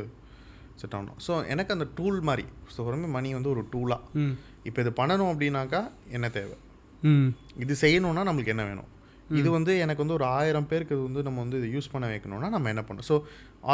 செட் 0.81 0.95
ஆகணும் 0.99 1.19
ஸோ 1.27 1.33
எனக்கு 1.53 1.75
அந்த 1.77 1.87
டூல் 1.99 2.19
மாதிரி 2.29 2.45
ஸோ 2.75 2.89
ரொம்ப 2.95 3.09
மணி 3.17 3.29
வந்து 3.39 3.51
ஒரு 3.55 3.63
டூலாக 3.75 4.27
இப்போ 4.69 4.79
இது 4.85 4.93
பண்ணணும் 5.01 5.31
அப்படின்னாக்கா 5.33 5.81
என்ன 6.17 6.27
தேவை? 6.39 6.57
இது 7.65 7.75
செய்யணும்னா 7.85 8.25
நம்மளுக்கு 8.29 8.55
என்ன 8.55 8.65
வேணும்? 8.71 8.91
இது 9.41 9.49
வந்து 9.57 9.73
எனக்கு 9.85 10.03
வந்து 10.05 10.17
ஒரு 10.19 10.27
ஆயிரம் 10.39 10.69
பேருக்கு 10.71 10.95
இது 10.97 11.05
வந்து 11.09 11.23
நம்ம 11.27 11.41
வந்து 11.45 11.59
இது 11.61 11.69
யூஸ் 11.77 11.93
பண்ண 11.93 12.07
வைக்கணும்னா 12.13 12.49
நம்ம 12.55 12.71
என்ன 12.73 12.83
பண்ணணும்? 12.89 13.09
ஸோ 13.11 13.17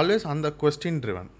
ஆல்வேஸ் 0.00 0.26
அந்த 0.34 0.48
question 0.62 1.00
driven 1.04 1.30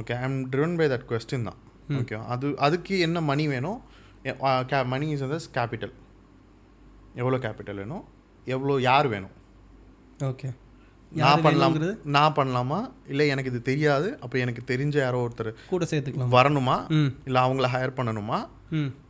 okay 0.00 0.14
I 0.20 0.24
am 0.28 0.38
driven 0.52 0.76
by 0.80 0.86
that 0.92 1.08
question 1.12 1.48
தான். 1.48 1.58
ஓகே 2.00 2.16
அது 2.34 2.46
அதுக்கு 2.66 2.94
என்ன 3.06 3.18
மணி 3.30 3.46
வேணும்? 3.54 3.80
மணி 4.94 5.08
இஸ் 5.16 5.24
அஸ் 5.38 5.48
கேபிட்டல் 5.58 5.94
எவ்வளோ 7.20 7.38
கேபிட்டல் 7.44 7.80
வேணும்? 7.82 8.04
எவ்வளோ 8.54 8.74
யார் 8.88 9.06
வேணும்? 9.14 9.34
ஓகே 10.30 10.48
நான் 11.10 11.42
பண்ணலாம். 11.42 11.74
நான் 12.04 12.34
பண்ணலாமா? 12.34 12.90
இல்லை 13.06 13.28
எனக்கு 13.28 13.50
இது 13.50 13.62
தெரியாது. 13.62 14.18
அப்போ 14.20 14.38
எனக்கு 14.38 14.62
தெரிஞ்ச 14.74 14.96
யாரோ 14.98 15.28
ஒருத்தர் 15.28 15.54
கூட 15.68 15.84
சேர்த்துக்கலாம். 15.84 16.32
வரணுமா? 16.36 16.76
இல்லை 17.24 17.42
அவங்கள 17.42 17.68
ஹையர் 17.74 17.98
பண்ணணுமா? 17.98 18.38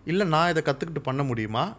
இல்லை 0.05 0.27
நான் 0.29 0.51
இதை 0.51 0.63
கற்றுக்கிட்டு 0.63 0.99
பண்ண 0.99 1.23
முடியுமா? 1.23 1.77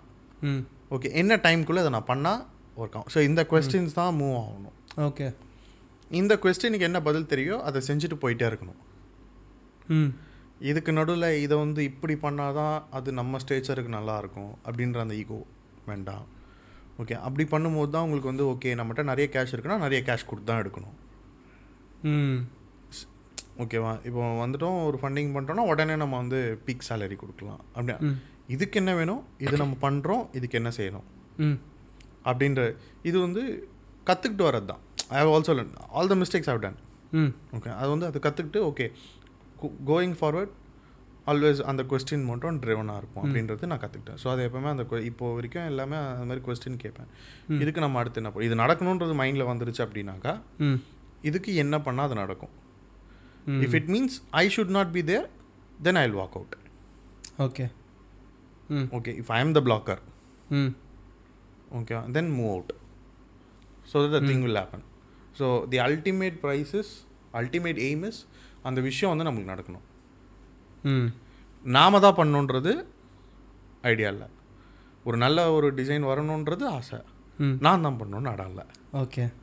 ஓகே 0.91 1.11
என்ன 1.11 1.35
டைம்குள்ளே 1.35 1.77
இதை 1.77 1.89
நான் 1.89 2.09
பண்ணால் 2.13 2.41
ஒர்க் 2.77 2.97
ஆகும்? 2.97 3.11
ஸோ 3.13 3.21
இந்த 3.21 3.41
கொஸ்டின்ஸ் 3.51 3.93
தான் 3.93 4.19
மூவ் 4.19 4.35
ஆகணும். 4.43 4.75
ஓகே. 4.97 5.33
இந்த 6.11 6.35
கொஸ்டினுக்கு 6.43 6.89
என்ன 6.89 7.01
பதில் 7.01 7.27
தெரியும் 7.27 7.61
அதை 7.61 7.81
செஞ்சுட்டு 7.87 8.17
போயிட்டே 8.21 8.45
இருக்கணும். 8.51 8.79
ம். 9.87 10.11
இதுக்கு 10.59 10.91
நடுவில் 10.91 11.39
இதை 11.41 11.57
வந்து 11.57 11.83
இப்படி 11.83 12.13
பண்ணால் 12.13 12.53
தான் 12.53 12.83
அது 12.91 13.13
நம்ம 13.13 13.37
ஸ்டேச்சருக்கு 13.37 13.97
நல்லாயிருக்கும் 13.97 14.51
அப்படின்ற 14.65 14.99
அந்த 14.99 15.13
ஈகோ 15.13 15.39
வேண்டாம். 15.85 16.25
ஓகே 16.99 17.15
அப்படி 17.19 17.43
பண்ணும்போது 17.51 17.91
தான் 17.91 18.05
உங்களுக்கு 18.05 18.31
வந்து 18.31 18.45
ஓகே 18.45 18.69
நம்மகிட்ட 18.75 19.03
நிறைய 19.03 19.27
கேஷ் 19.33 19.53
இருக்குன்னா 19.55 19.77
நிறைய 19.77 19.99
கேஷ் 20.07 20.25
கொடுத்து 20.25 20.49
தான் 20.51 20.61
எடுக்கணும். 20.63 20.95
ம். 22.03 22.39
ஓகேவா 23.57 23.91
இப்போ 24.05 24.21
வந்துட்டோம் 24.41 24.77
ஒரு 24.85 24.97
ஃபண்டிங் 25.01 25.31
பண்ணிட்டோம்னா 25.33 25.65
உடனே 25.65 25.95
நம்ம 25.95 26.17
வந்து 26.17 26.37
பீக் 26.65 26.85
சேலரி 26.89 27.15
கொடுக்கலாம். 27.15 27.61
அப்படி 27.75 27.93
ம். 28.07 28.17
இதுக்கு 28.47 28.79
என்ன 28.79 28.91
வேணும்? 28.95 29.21
இது 29.37 29.55
நம்ம 29.57 29.75
பண்ணுறோம் 29.81 30.23
இதுக்கு 30.33 30.57
என்ன 30.57 30.69
செய்யணும்? 30.77 31.07
ம். 31.37 31.57
அப்படின்ற 32.25 32.61
இது 33.03 33.17
வந்து 33.19 33.41
கற்றுக்கிட்டு 34.07 34.47
வர்றது 34.47 34.65
தான். 34.65 34.81
I 35.09 35.19
have 35.19 35.31
also 35.33 35.53
all 35.93 36.07
the 36.07 36.15
mistakes 36.15 36.49
have 36.49 36.61
done 36.61 36.77
hmm. 37.13 37.31
Okay 37.57 37.69
அது 37.75 37.89
வந்து 37.89 38.05
அதை 38.05 38.19
கற்றுக்கிட்டு 38.21 38.61
ஓகே 38.65 38.87
கோயிங் 39.87 40.15
ஃபார்வர்ட் 40.19 40.53
ஆல்வேஸ் 41.29 41.61
அந்த 41.69 41.81
கொஸ்டின் 41.91 42.25
மட்டும் 42.29 42.59
ட்ரிவனாக 42.63 42.99
இருக்கும் 43.01 43.23
அப்படின்றது 43.23 43.69
நான் 43.71 43.81
கற்றுக்கிட்டேன் 43.81 44.19
ஸோ 44.21 44.27
அது 44.33 44.41
எப்பவுமே 44.47 44.69
அந்த 44.73 44.83
இப்போ 45.09 45.25
வரைக்கும் 45.35 45.67
எல்லாமே 45.71 45.97
அந்த 46.11 46.25
மாதிரி 46.25 46.43
கொஸ்டின் 46.45 46.79
கேட்பேன். 46.83 47.09
இதுக்கு 47.57 47.83
நம்ம 47.85 47.99
அடுத்து 48.01 48.21
என்ன 48.21 48.45
இது 48.47 48.57
நடக்கணுன்றது 48.61 49.15
மைண்டில் 49.21 49.49
வந்துருச்சு 49.51 49.83
அப்படின்னாக்கா 49.85 50.33
இதுக்கு 51.23 51.51
என்ன 51.63 51.75
பண்ணால் 51.85 52.07
அது 52.07 52.17
நடக்கும். 52.21 52.53
If 53.65 53.75
it 53.79 53.89
means 53.93 54.15
I 54.39 54.45
should 54.55 54.73
not 54.77 54.91
be 54.95 55.03
there 55.09 55.25
then 55.79 55.99
I 55.99 56.05
will 56.05 56.19
walk 56.19 56.37
out 56.39 56.55
okay 57.45 57.65
okay 58.97 59.13
if 59.21 59.31
I 59.31 59.39
am 59.39 59.53
the 59.53 59.61
blocker 59.67 60.01
hmm. 60.57 60.71
Okay 61.77 61.97
then 62.11 62.31
move 62.37 62.51
out 62.51 62.73
so 63.91 64.03
the 64.07 64.21
thing 64.29 64.43
will 64.45 64.59
happen 64.61 64.85
so 65.39 65.45
the 65.71 65.79
ultimate 65.85 66.37
prize 66.43 66.73
is 66.81 66.93
ultimate 67.33 67.79
aim 67.87 68.03
is 68.09 68.19
அந்த 68.63 68.79
விஷயம் 68.87 69.11
வந்து 69.11 69.25
நம்மளுக்கு 69.27 69.53
நடக்கணும். 69.53 69.85
நாம 71.63 71.99
தான் 71.99 72.15
பண்ணணுன்றது 72.15 72.83
idea 73.81 74.09
இல்லை. 74.09 74.27
ஒரு 75.03 75.17
நல்ல 75.17 75.51
ஒரு 75.51 75.73
டிசைன் 75.73 76.05
வரணுன்றது 76.05 76.63
ஆசை. 76.63 76.99
நான் 77.37 77.81
தான் 77.81 77.99
பண்ணணும்னு 77.99 78.27
அடம் 78.27 78.47
இல்லை. 78.47 78.63
Okay. 78.93 79.33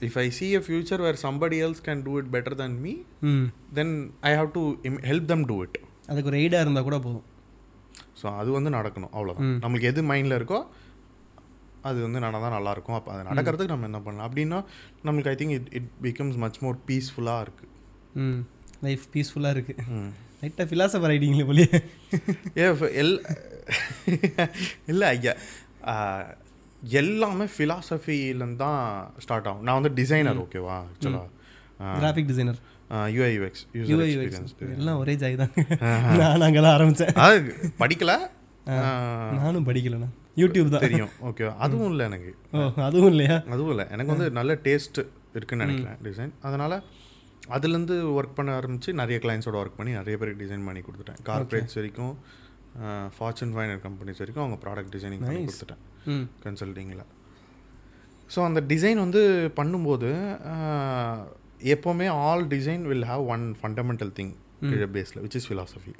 If 0.00 0.18
I 0.18 0.32
see 0.40 0.56
a 0.56 0.60
future 0.60 0.98
where 1.00 1.16
somebody 1.22 1.54
else 1.54 1.74
can 1.84 2.02
do 2.02 2.18
it 2.18 2.34
better 2.36 2.58
than 2.58 2.70
me 2.84 3.02
ம். 3.20 3.44
then 3.74 4.10
i 4.20 4.32
have 4.32 4.50
to 4.50 4.60
im- 4.60 5.00
help 5.00 5.28
them 5.28 5.44
do 5.44 5.62
it. 5.62 5.76
அதுக்கு 6.08 6.30
ஒரு 6.30 6.38
எய்டாக 6.38 6.60
இருந்தால் 6.60 6.82
கூட 6.82 6.98
போதும். 6.98 7.22
ஸோ 8.22 8.36
அது 8.36 8.50
வந்து 8.50 8.70
நடக்கணும். 8.70 9.08
அவ்வளோதான் 9.12 9.58
நம்மளுக்கு 9.62 9.82
எது 9.82 10.02
மைண்டில் 10.02 10.40
இருக்கோ 10.40 10.66
அது 11.82 12.02
வந்து 12.02 12.20
நடந்தால் 12.20 12.62
நல்லாயிருக்கும். 12.62 12.94
அப்போ 12.94 13.12
அது 13.12 13.22
நடக்கிறதுக்கு 13.22 13.68
நம்ம 13.68 13.84
என்ன 13.84 14.00
பண்ணலாம்? 14.00 14.32
அப்படின்னா 14.32 14.64
நம்மளுக்கு 15.06 15.28
I 15.28 15.34
think 15.34 15.50
it 15.50 15.68
it 15.72 15.90
becomes 16.02 16.36
much 16.36 16.58
more 16.58 16.76
பீஸ்ஃபுல்லாக 16.86 17.46
இருக்குது 17.46 17.68
ம். 18.14 18.38
லைஃப் 18.80 19.02
பீஸ்ஃபுல்லாக 19.12 19.54
இருக்குது 19.54 20.10
லைட்டாக 20.46 20.66
ஃபிலாசபர் 20.70 21.12
ஆகிட்டீங்களே 21.12 21.46
போலியே. 21.50 21.78
ஏ 22.62 22.66
எல் 23.02 23.14
இல்லை 24.92 25.06
ஐயா. 25.14 25.34
எல்லாமே 27.00 27.46
ஃபிலாசபிலேருந்து 27.54 28.58
தான் 28.64 28.80
ஸ்டார்ட் 29.24 29.46
ஆகும். 29.50 29.62
நான் 29.66 29.78
வந்து 29.78 29.92
டிசைனர் 30.00 30.40
ஓகேவா 30.42 30.76
ஆக்சுவலாக 30.90 31.28
graphic 32.00 32.28
designer 32.30 32.58
UI 33.14 33.30
UX 33.36 33.62
UI 33.90 34.06
experience 34.26 34.52
எல்லாம் 34.80 34.98
ஒரே 35.02 35.14
ஜாய் 35.22 35.38
தான் 35.42 35.52
நான் 36.20 36.46
அங்கே 36.48 36.60
தான் 36.66 36.74
ஆரம்பித்தேன் 36.76 37.16
அது 37.24 37.38
படிக்கல? 37.80 38.12
நானும் 39.40 39.66
படிக்கலண்ணா 39.70 40.08
யூடியூப் 40.42 40.70
தான். 40.74 40.84
தெரியும் 40.86 41.12
ஓகே 41.28 41.44
அதுவும் 41.64 41.90
இல்லை 41.92 42.04
எனக்கு. 42.10 42.32
அதுவும் 42.88 43.10
இல்லையா? 43.14 43.36
அதுவும் 43.54 43.72
இல்லை. 43.74 43.86
எனக்கு 43.94 44.12
வந்து 44.14 44.28
நல்ல 44.38 44.54
டேஸ்ட் 44.66 45.00
இருக்குன்னு 45.38 45.64
நினைக்கிறேன் 45.66 45.98
டிசைன் 46.06 46.32
அதனால் 46.48 46.76
அதுலேருந்து 47.54 47.96
ஒர்க் 48.18 48.36
பண்ண 48.38 48.54
ஆரம்பித்து 48.54 48.92
நிறைய 49.00 49.20
கிளைண்ட்ஸோட 49.22 49.56
ஒர்க் 49.62 49.76
பண்ணி 49.76 49.92
நிறைய 49.92 50.18
பேருக்கு 50.18 50.42
டிசைன் 50.44 50.64
பண்ணி 50.68 50.80
கொடுத்துட்டேன். 50.86 51.20
கார்பரேட்ஸ் 51.28 51.76
வரைக்கும் 51.78 52.14
ஃபார்ச்சூன் 53.18 53.52
ஃபைனர் 53.56 53.82
கம்பெனிஸ் 53.86 54.20
வரைக்கும் 54.22 54.44
அவங்க 54.44 54.56
ப்ராடக்ட் 54.64 54.94
டிசைனிங் 54.96 55.24
பண்ணி 55.26 55.44
கொடுத்துட்டேன். 55.44 55.82
கன்சல்டிங்கில் 56.44 57.04
ஸோ 58.34 58.38
அந்த 58.44 58.60
டிசைன் 58.72 58.98
வந்து 59.04 59.22
பண்ணும்போது 59.56 60.10
எப்போவுமே 61.74 62.08
all 62.26 62.46
design 62.46 62.82
will 62.90 63.06
have 63.12 63.24
one 63.34 63.44
fundamental 63.62 64.12
thing 64.18 64.34
கீழே 64.60 64.88
பேஸில் 64.96 65.22
விச் 65.24 65.36
இஸ் 65.38 65.48
philosophy. 65.52 65.94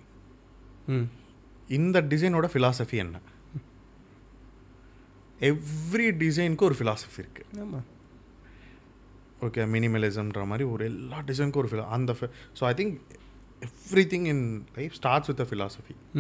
ம். 0.87 1.07
இந்த 1.79 2.03
டிசைனோட 2.13 2.47
philosophy 2.55 2.99
என்ன? 3.05 3.21
எவ்ரி 5.41 6.09
டிசைனுக்கு 6.23 6.67
ஒரு 6.69 6.77
philosophy 6.81 7.21
இருக்குது 7.25 7.61
ஆமாம் 7.65 7.87
ஓகே 9.41 9.63
மினிமலிசம்ன்ற 9.73 10.43
மாதிரி 10.47 10.65
ஒரு 10.69 10.85
எல்லா 10.85 11.19
டிசைனுக்கும் 11.27 11.63
ஒரு 11.63 11.71
philo- 11.73 11.91
அந்த 11.91 12.13
so 12.59 12.65
I 12.65 12.75
think 12.75 12.95
everything 14.11 14.27
in 14.27 14.45
life 14.77 14.95
starts 14.95 15.31
with 15.31 15.43
a 15.43 15.47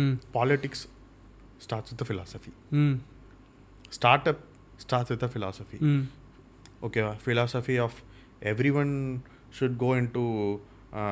hmm 0.00 0.14
politics 0.34 0.84
starts 1.58 1.92
with 1.92 2.02
a 2.02 2.50
hmm 2.80 2.96
start 3.90 4.28
up 4.28 4.42
starts 4.78 5.12
with 5.12 5.24
a 5.24 5.30
hmm 5.90 6.04
ஓகேவா 6.82 7.12
philosophy 7.20 7.76
of 7.78 7.98
everyone 8.76 8.92
should 9.58 9.76
go 9.78 9.90
into 10.12 10.24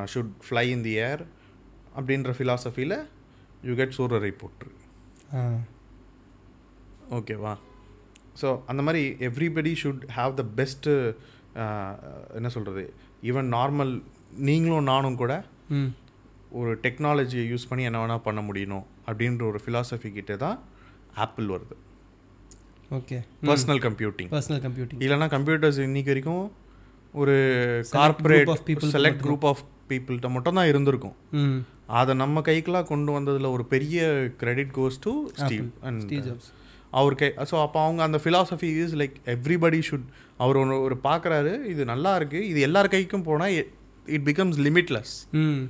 should 0.06 0.32
fly 0.46 0.64
in 0.70 0.82
the 0.82 0.94
air 1.04 1.22
அப்படின்ற 1.94 2.32
ஃபிலாசபியில் 2.38 2.96
you 3.62 3.74
get 3.74 3.96
சூரரை 3.98 4.32
போட்டுரு 4.36 4.72
ஆ. 5.34 5.40
ஓகேவா 7.10 7.54
so 8.40 8.48
அந்த 8.66 8.82
மாதிரி 8.82 9.02
everybody 9.26 9.72
should 9.82 10.04
have 10.16 10.32
the 10.34 10.44
best 10.56 10.92
என்ன 12.38 12.48
சொல்கிறது 12.54 12.84
even 13.30 13.48
normal 13.56 13.92
நீங்களும் 14.48 14.88
நானும் 14.92 15.20
கூட 15.22 15.32
ஒரு 16.60 16.72
டெக்னாலஜியை 16.84 17.44
யூஸ் 17.52 17.68
பண்ணி 17.68 17.86
என்ன 17.88 18.00
வேணால் 18.02 18.24
பண்ண 18.26 18.40
முடியணும் 18.48 18.84
அப்படின்ற 19.08 19.42
ஒரு 19.50 19.60
philosophy 19.66 20.10
கிட்ட 20.16 20.32
தான் 20.44 20.58
ஆப்பிள் 21.24 21.46
வருது. 21.54 21.76
Okay 22.98 23.18
personal 23.48 23.82
computing 23.86 24.30
personal 24.34 24.62
computing 24.66 25.00
இல்லைன்னா 25.04 25.28
கம்ப்யூட்டர்ஸ் 25.36 25.80
இன்னைக்கு 25.86 26.12
வரைக்கும் 26.12 26.44
ஒரு 27.22 27.34
people 28.68 28.90
செலக்ட் 28.96 29.24
குரூப் 29.26 29.46
ஆஃப் 29.50 29.62
பீப்புள்கிட்ட 29.90 30.28
மட்டும் 30.36 30.58
தான் 30.58 30.70
இருந்திருக்கும். 30.72 31.16
அதை 32.00 32.12
நம்ம 32.22 32.42
கைக்கெலாம் 32.48 32.90
கொண்டு 32.92 33.10
வந்ததில் 33.16 33.54
ஒரு 33.54 33.64
பெரிய 33.72 34.02
credit 34.42 34.74
goes 34.78 35.00
to 35.06 35.12
Steve 35.40 35.66
and 35.88 36.14
அவர் 37.00 37.18
கை 37.20 37.28
ஸோ 37.50 37.56
அப்போ 37.64 37.78
அவங்க 37.84 38.00
அந்த 38.08 38.18
philosophy 38.24 38.70
is 38.84 38.94
like 39.00 39.16
everybody 39.34 39.80
should 39.88 40.06
அவர் 40.38 40.56
ஒன்று 40.56 40.76
ஒரு 40.80 40.96
பார்க்குறாரு 41.04 41.52
இது 41.64 41.82
நல்லா 41.84 42.12
இருக்குது 42.18 42.46
இது 42.46 42.60
எல்லார் 42.60 42.88
கைக்கும் 42.88 43.26
போனால் 43.26 43.56
it 44.08 44.24
becomes 44.26 44.58
limitless 44.60 45.14
hmm. 45.40 45.60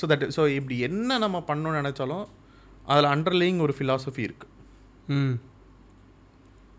So 0.00 0.06
that 0.10 0.24
so 0.36 0.42
இப்படி 0.54 0.78
என்ன 0.80 1.18
நம்ம 1.18 1.44
பண்ணணும்னு 1.48 1.80
நினச்சாலும் 1.80 2.24
அதில் 2.86 3.10
அண்டர்லேயிங் 3.12 3.60
ஒரு 3.60 3.74
philosophy 3.78 4.22
இருக்குது 4.24 4.52
ம். 5.16 5.34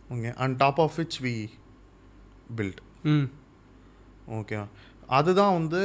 Okay 0.10 0.32
and 0.38 0.58
top 0.58 0.82
of 0.82 0.98
which 1.00 1.18
we 1.22 1.36
build 2.56 2.82
hmm. 3.10 3.28
Okay 4.34 4.58
அதுதான் 5.10 5.54
வந்து 5.54 5.82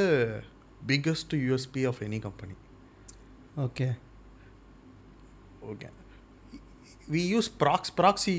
biggest 0.87 1.33
USP 1.41 1.81
of 1.87 2.01
any 2.01 2.19
company 2.19 2.55
okay 3.59 3.87
okay 5.63 5.87
we 7.13 7.21
use 7.33 7.49
ப்ராக்ஸ் 7.61 7.93
proxy 7.99 8.35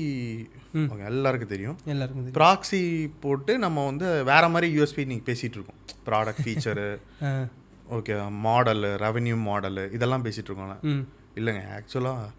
எல்லாருக்கும் 1.09 1.51
தெரியும். 1.55 1.77
எல்லாருக்கும் 1.93 2.31
ப்ராக்ஸி 2.39 2.81
போட்டு 3.25 3.53
நம்ம 3.65 3.85
வந்து 3.89 4.07
வேற 4.31 4.43
மாதிரி 4.53 4.69
யூஎஸ்பி 4.77 5.05
நீங்கள் 5.11 5.27
பேசிகிட்டு 5.29 5.57
இருக்கோம். 5.59 5.79
Product 6.07 6.43
feature 6.45 6.87
okay 7.97 8.15
model 8.47 8.91
revenue 9.05 9.37
model 9.49 9.85
இதெல்லாம் 9.97 10.25
பேசிகிட்டு 10.27 10.51
இருக்கோம்ல. 10.51 10.77
இல்லைங்க 11.39 11.63
ஆக்சுவலாக 11.77 12.31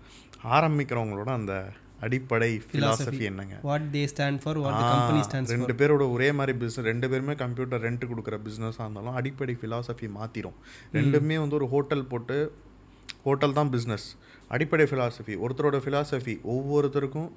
ஆரம்பிக்கிறவங்களோட 0.57 1.31
அந்த 1.41 1.55
அடிப்படை 2.07 2.49
philosophy. 2.71 3.25
என்னங்க? 3.29 3.57
What 3.69 3.85
they 3.93 4.01
stand 4.13 4.41
for 4.43 4.59
what 4.63 4.75
the 4.81 4.83
company 4.95 5.21
stands 5.27 5.53
ரெண்டு 5.55 5.75
பேரோட 5.81 6.05
ஒரே 6.15 6.29
மாதிரி 6.39 6.53
பிஸ்னஸ் 6.61 6.89
ரெண்டு 6.91 7.07
பேருமே 7.13 7.35
கம்ப்யூட்டர் 7.43 7.83
ரெண்ட் 7.87 8.05
கொடுக்குற 8.11 8.37
பிஸ்னஸாக 8.47 8.87
இருந்தாலும் 8.87 9.17
அடிப்படை 9.21 9.55
philosophy 9.63 10.09
மாற்றிடும் 10.19 10.59
ரெண்டுமே 10.99 11.37
வந்து 11.45 11.57
ஒரு 11.61 11.69
ஹோட்டல் 11.75 12.05
போட்டு 12.13 12.37
ஹோட்டல் 13.27 13.57
தான் 13.59 13.71
பிஸ்னஸ் 13.75 14.07
அடிப்படை 14.55 14.87
philosophy 14.87 15.35
ஒருத்தரோட 15.45 15.77
philosophy 15.87 16.35
ஒவ்வொருத்தருக்கும் 16.53 17.29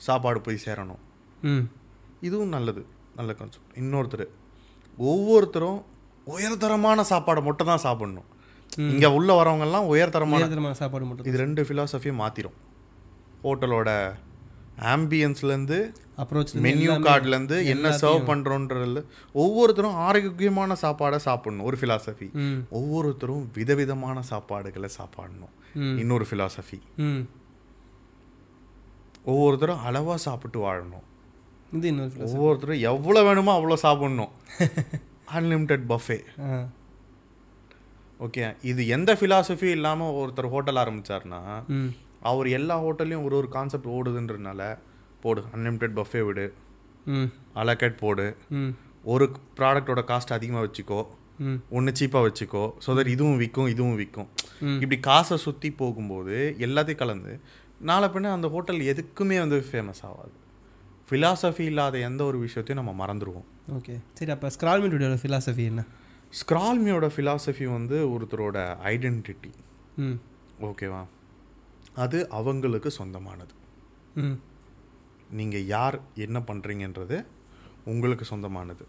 சாப்பாடு 0.00 0.40
போய் 0.40 0.64
சேரணும். 0.64 1.00
ம். 1.42 1.64
இதுவும் 2.20 2.48
நல்லது 2.48 2.82
நல்ல 3.16 3.32
கான்செப்ட் 3.34 3.76
இன்னொருத்தர் 3.78 4.26
ஒவ்வொருத்தரும் 4.98 5.80
உயர்தரமான 6.26 7.04
சாப்பாடை 7.10 7.42
மட்டும் 7.42 7.66
தான் 7.66 7.84
சாப்பிடணும். 7.84 8.26
இங்கே 8.90 9.08
உள்ள 9.16 9.30
வரவங்கெல்லாம் 9.34 9.86
உயர்தரமான 9.92 10.40
உயர்தரமான 10.40 10.74
சாப்பாடு 10.80 11.04
மட்டும் 11.04 11.28
இது 11.28 11.38
ரெண்டு 11.38 11.62
ஃபிலாசபியும் 11.64 12.20
மாற்றிடும் 12.20 12.56
ஹோட்டலோட 13.44 13.90
ஆம்பியன்ஸ்லேருந்து 14.92 15.78
அப்ரோச் 16.20 16.52
மெனு 16.64 16.86
கார்ட்லேருந்து 17.04 17.56
என்ன 17.64 17.88
சர்வ் 18.00 18.28
பண்ணுறோன்றதுல 18.28 19.00
ஒவ்வொருத்தரும் 19.34 19.98
ஆரோக்கியமான 20.04 20.76
சாப்பாடை 20.82 21.16
சாப்பிடணும் 21.24 21.66
ஒரு 21.66 21.76
ஃபிலாசபி 21.80 22.28
ஒவ்வொருத்தரும் 22.70 23.44
விதவிதமான 23.54 24.22
சாப்பாடுகளை 24.30 24.90
சாப்பிடணும். 24.96 25.54
இன்னொரு 25.98 26.26
ஃபிலாசபி 26.30 26.78
ஒவ்வொருத்தரும் 29.24 29.82
அளவாக 29.82 30.18
சாப்பிட்டு 30.18 30.58
வாழணும். 30.60 31.06
இது 31.72 31.88
இன்னொரு 31.88 32.10
philosophy. 32.10 32.34
ஒவ்வொருத்தரும் 32.34 32.82
எவ்வளோ 32.84 33.22
வேணுமோ 33.22 33.52
அவ்வளோ 33.58 33.76
சாப்பிடணும். 33.78 34.32
அன்லிமிட்டெட் 35.34 35.84
பஃபே 35.88 36.18
ஓகே 38.20 38.40
இது 38.62 38.86
எந்த 38.88 39.14
ஃபிலாசபி 39.14 39.68
இல்லாமல் 39.70 40.14
ஒருத்தர் 40.14 40.48
ஹோட்டல் 40.48 40.76
ஆரம்பிச்சாருன்னா 40.76 41.40
ம். 41.76 41.90
அவர் 42.22 42.48
எல்லா 42.50 42.82
ஹோட்டல்லையும் 42.84 43.24
ஒரு 43.24 43.36
ஒரு 43.36 43.48
கான்செப்ட் 43.48 43.88
ஓடுதுன்றதுனால 43.88 44.62
போடு. 45.20 45.42
அன்லிமிட்டெட் 45.54 45.96
பஃபே 45.96 46.22
விடு. 46.24 46.46
ம். 47.06 47.28
அலக்கட் 47.54 47.96
போடு. 47.96 48.26
ம். 48.50 48.72
ஒரு 49.04 49.26
ப்ராடக்டோட 49.56 50.00
காஸ்ட் 50.06 50.32
அதிகமாக 50.32 50.64
வச்சுக்கோ. 50.66 51.00
ம். 51.38 51.58
ஒன்று 51.70 51.92
சீப்பாக 52.00 52.24
வச்சுக்கோ. 52.26 52.64
ஸோ 52.86 52.94
தட் 52.94 53.06
இதுவும் 53.06 53.36
விற்கும் 53.36 53.66
இதுவும் 53.66 53.94
விற்கும். 53.94 54.28
இப்படி 54.76 55.00
காசை 55.00 55.36
சுற்றி 55.36 55.70
போகும்போது 55.72 56.36
எல்லாத்தையும் 56.58 56.96
கலந்து 56.96 57.34
நாளை 57.80 58.08
பின்ன 58.08 58.32
அந்த 58.32 58.48
ஹோட்டல் 58.48 58.80
எதுக்குமே 58.84 59.38
வந்து 59.38 59.58
ஃபேமஸ் 59.68 60.02
ஆகாது. 60.02 60.34
ஃபிலாசபி 61.08 61.60
இல்லாத 61.60 61.98
எந்த 61.98 62.24
ஒரு 62.24 62.38
விஷயத்தையும் 62.38 62.80
நம்ம 62.80 62.92
மறந்துடுவோம் 62.98 63.46
ஓகே 63.72 63.94
சரி 64.14 64.30
அப்போ 64.30 64.50
ஸ்க்ரால்மெண்ட்டோட 64.50 65.16
ஃபிலாசபி 65.22 65.64
என்ன? 65.64 65.82
ஸ்க்ரால்மியோட 66.32 67.06
ஃபிலாசபி 67.14 67.64
வந்து 67.68 67.96
ஒருத்தரோட 68.10 68.58
ஐடென்டிட்டி 68.84 69.50
ம். 69.98 70.18
ஓகேவா 70.62 71.00
அது 71.94 72.18
அவங்களுக்கு 72.30 72.90
சொந்தமானது. 72.90 73.54
ம். 74.16 74.36
நீங்கள் 75.38 75.66
யார் 75.74 75.96
என்ன 76.26 76.38
பண்ணுறீங்கன்றது 76.48 77.18
உங்களுக்கு 77.92 78.24
சொந்தமானது. 78.30 78.84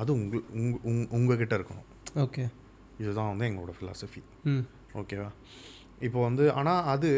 அது 0.00 0.10
உங்கள் 0.18 0.44
உங் 0.60 0.76
உங் 0.90 1.02
உங்ககிட்ட 1.16 1.54
இருக்கணும். 1.58 1.88
ஓகே. 2.24 2.44
இதுதான் 3.02 3.30
வந்து 3.30 3.46
எங்களோட 3.48 3.72
ஃபிலாசபி 3.78 4.22
ஓகேவா? 5.00 5.30
இப்போ 6.06 6.18
வந்து 6.28 6.44
ஆனால் 6.60 6.86
அது 6.94 7.10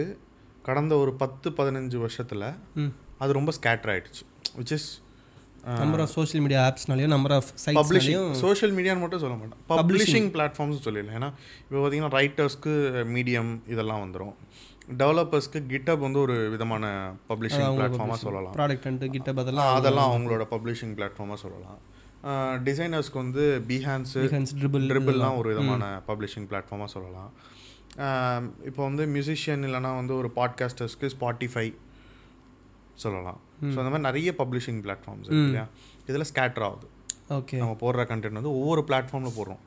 கடந்த 0.69 0.95
ஒரு 1.03 1.13
பத்து 1.23 1.51
பதினஞ்சு 1.59 1.99
வருஷத்தில் 2.05 2.49
அது 3.23 3.31
ரொம்ப 3.39 3.53
ஸ்கேட்டர் 3.59 3.93
ஆயிடுச்சு. 3.93 4.25
Which 4.59 4.75
is 4.77 4.89
number 5.81 6.03
of 6.03 6.13
social 6.17 6.43
media 6.45 6.61
ஆப்ஸ்னாலையும் 6.69 7.13
number 7.15 7.35
of 7.37 7.49
publishing 7.79 8.29
social 8.45 8.73
மீடியான்னு 8.77 9.03
மட்டும் 9.05 9.23
சொல்ல 9.25 9.35
மாட்டேன் 9.41 9.61
பப்ளிஷிங் 9.81 10.29
பிளாட்ஃபார்ம்ஸ் 10.37 10.85
சொல்லிடலாம். 10.87 11.17
ஏன்னா 11.19 11.31
இப்போ 11.65 11.79
பார்த்தீங்கன்னா 11.81 12.13
ரைட்டர்ஸ்க்கு 12.19 12.73
மீடியம் 13.17 13.51
இதெல்லாம் 13.75 14.03
வந்துடும் 14.05 14.35
டெவலப்பர்ஸ்க்கு 14.99 15.59
கிட்டப் 15.69 15.99
வந்து 15.99 16.19
ஒரு 16.19 16.49
விதமான 16.49 16.85
பப்ளிஷிங் 17.29 17.75
பிளாட்ஃபார்மாக 17.77 18.13
சொல்லலாம். 18.13 18.55
ப்ராடக்ட் 18.55 18.87
அண்ட் 18.87 19.11
கிட்ட 19.11 19.31
ஆ, 19.31 19.33
பதிலாக 19.33 19.73
அதெல்லாம் 19.73 20.11
அவங்களோட 20.11 20.47
பப்ளிஷிங் 20.51 20.95
பிளாட்ஃபார்மாக 20.99 21.35
சொல்லலாம். 21.35 21.79
டிசைனர்ஸ்க்கு 22.65 23.15
வந்து 23.15 23.63
பிஹான்ஸு 23.69 24.21
Dribble 24.61 24.89
ட்ரிபிள்லாம் 24.91 25.37
ஒரு 25.37 25.49
விதமான 25.49 26.03
பப்ளிஷிங் 26.07 26.47
பிளாட்ஃபார்மாக 26.51 26.85
சொல்லலாம். 26.85 27.31
இப்போ 28.65 28.83
வந்து 28.83 29.07
மியூசிஷியன் 29.07 29.65
இல்லைனா 29.69 29.95
வந்து 29.95 30.15
ஒரு 30.17 30.31
பாட்காஸ்டர்ஸ்க்கு 30.37 31.11
ஸ்பாட்டிஃபை 31.21 31.75
சொல்லலாம். 32.95 33.41
ஸோ 33.63 33.79
அந்த 33.79 33.83
மாதிரி 33.83 33.99
நிறைய 33.99 34.35
பப்ளிஷிங் 34.39 34.81
பிளாட்ஃபார்ம்ஸ் 34.85 35.31
இல்லையா? 35.31 35.67
இதில் 36.07 36.23
ஸ்கேட்டர் 36.35 36.61
ஆகுது. 36.61 36.87
ஓகே 37.29 37.57
நம்ம 37.57 37.77
போடுற 37.81 38.07
கண்டென்ட் 38.11 38.33
வந்து 38.33 38.61
ஒவ்வொரு 38.61 38.85
பிளாட்ஃபார்மில் 38.89 39.37
போடுறோம். 39.37 39.61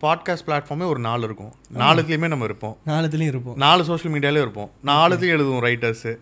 பாட்காஸ்ட் 0.00 0.46
பிளாட்ஃபார்மே 0.46 0.86
ஒரு 0.86 1.00
நாலு 1.00 1.24
இருக்கும். 1.24 1.52
நாலுத்துலேயுமே 1.74 2.28
நம்ம 2.28 2.44
இருப்போம். 2.44 2.76
நாலுத்துலேயும் 2.86 3.32
இருப்போம். 3.34 3.56
நாலு 3.56 3.84
சோஷியல் 3.84 4.14
மீடியாலே 4.16 4.40
இருப்போம். 4.46 4.70
நாலுத்தையும் 4.84 5.34
எழுதுவோம் 5.36 5.64
ரைட்டர்ஸு 5.68 6.12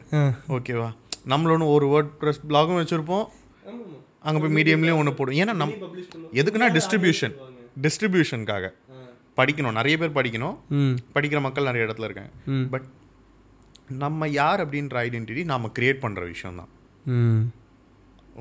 ஓகேவா 0.56 0.88
நம்மளோட 1.28 1.66
ஒரு 1.74 1.86
வேர்ட் 1.94 2.12
ப்ரெஸ் 2.22 2.42
பிளாகும் 2.48 2.80
வச்சுருப்போம். 2.80 3.26
அங்கே 4.22 4.40
போய் 4.40 4.54
மீடியம்லேயும் 4.58 5.00
ஒன்று 5.00 5.14
போடும். 5.14 5.34
ஏன்னா 5.34 5.54
நம் 5.62 5.74
எதுக்குன்னா 6.40 6.68
டிஸ்ட்ரிபியூஷன் 6.76 7.34
டிஸ்ட்ரிபியூஷனுக்காக 7.84 8.68
படிக்கணும். 9.36 9.78
நிறைய 9.78 9.96
பேர் 9.98 10.16
படிக்கணும். 10.18 10.56
படிக்கிற 11.14 11.40
மக்கள் 11.40 11.68
நிறைய 11.70 11.86
இடத்துல 11.86 12.08
இருக்காங்க. 12.10 12.32
பட் 12.70 12.88
நம்ம 14.02 14.28
யார் 14.28 14.60
அப்படின்ற 14.68 14.96
ஐடென்டிட்டி 15.06 15.44
நம்ம 15.44 15.70
கிரியேட் 15.78 16.02
பண்ணுற 16.02 16.24
விஷயம் 16.32 16.58
தான் 16.60 16.70
ம் 17.14 17.42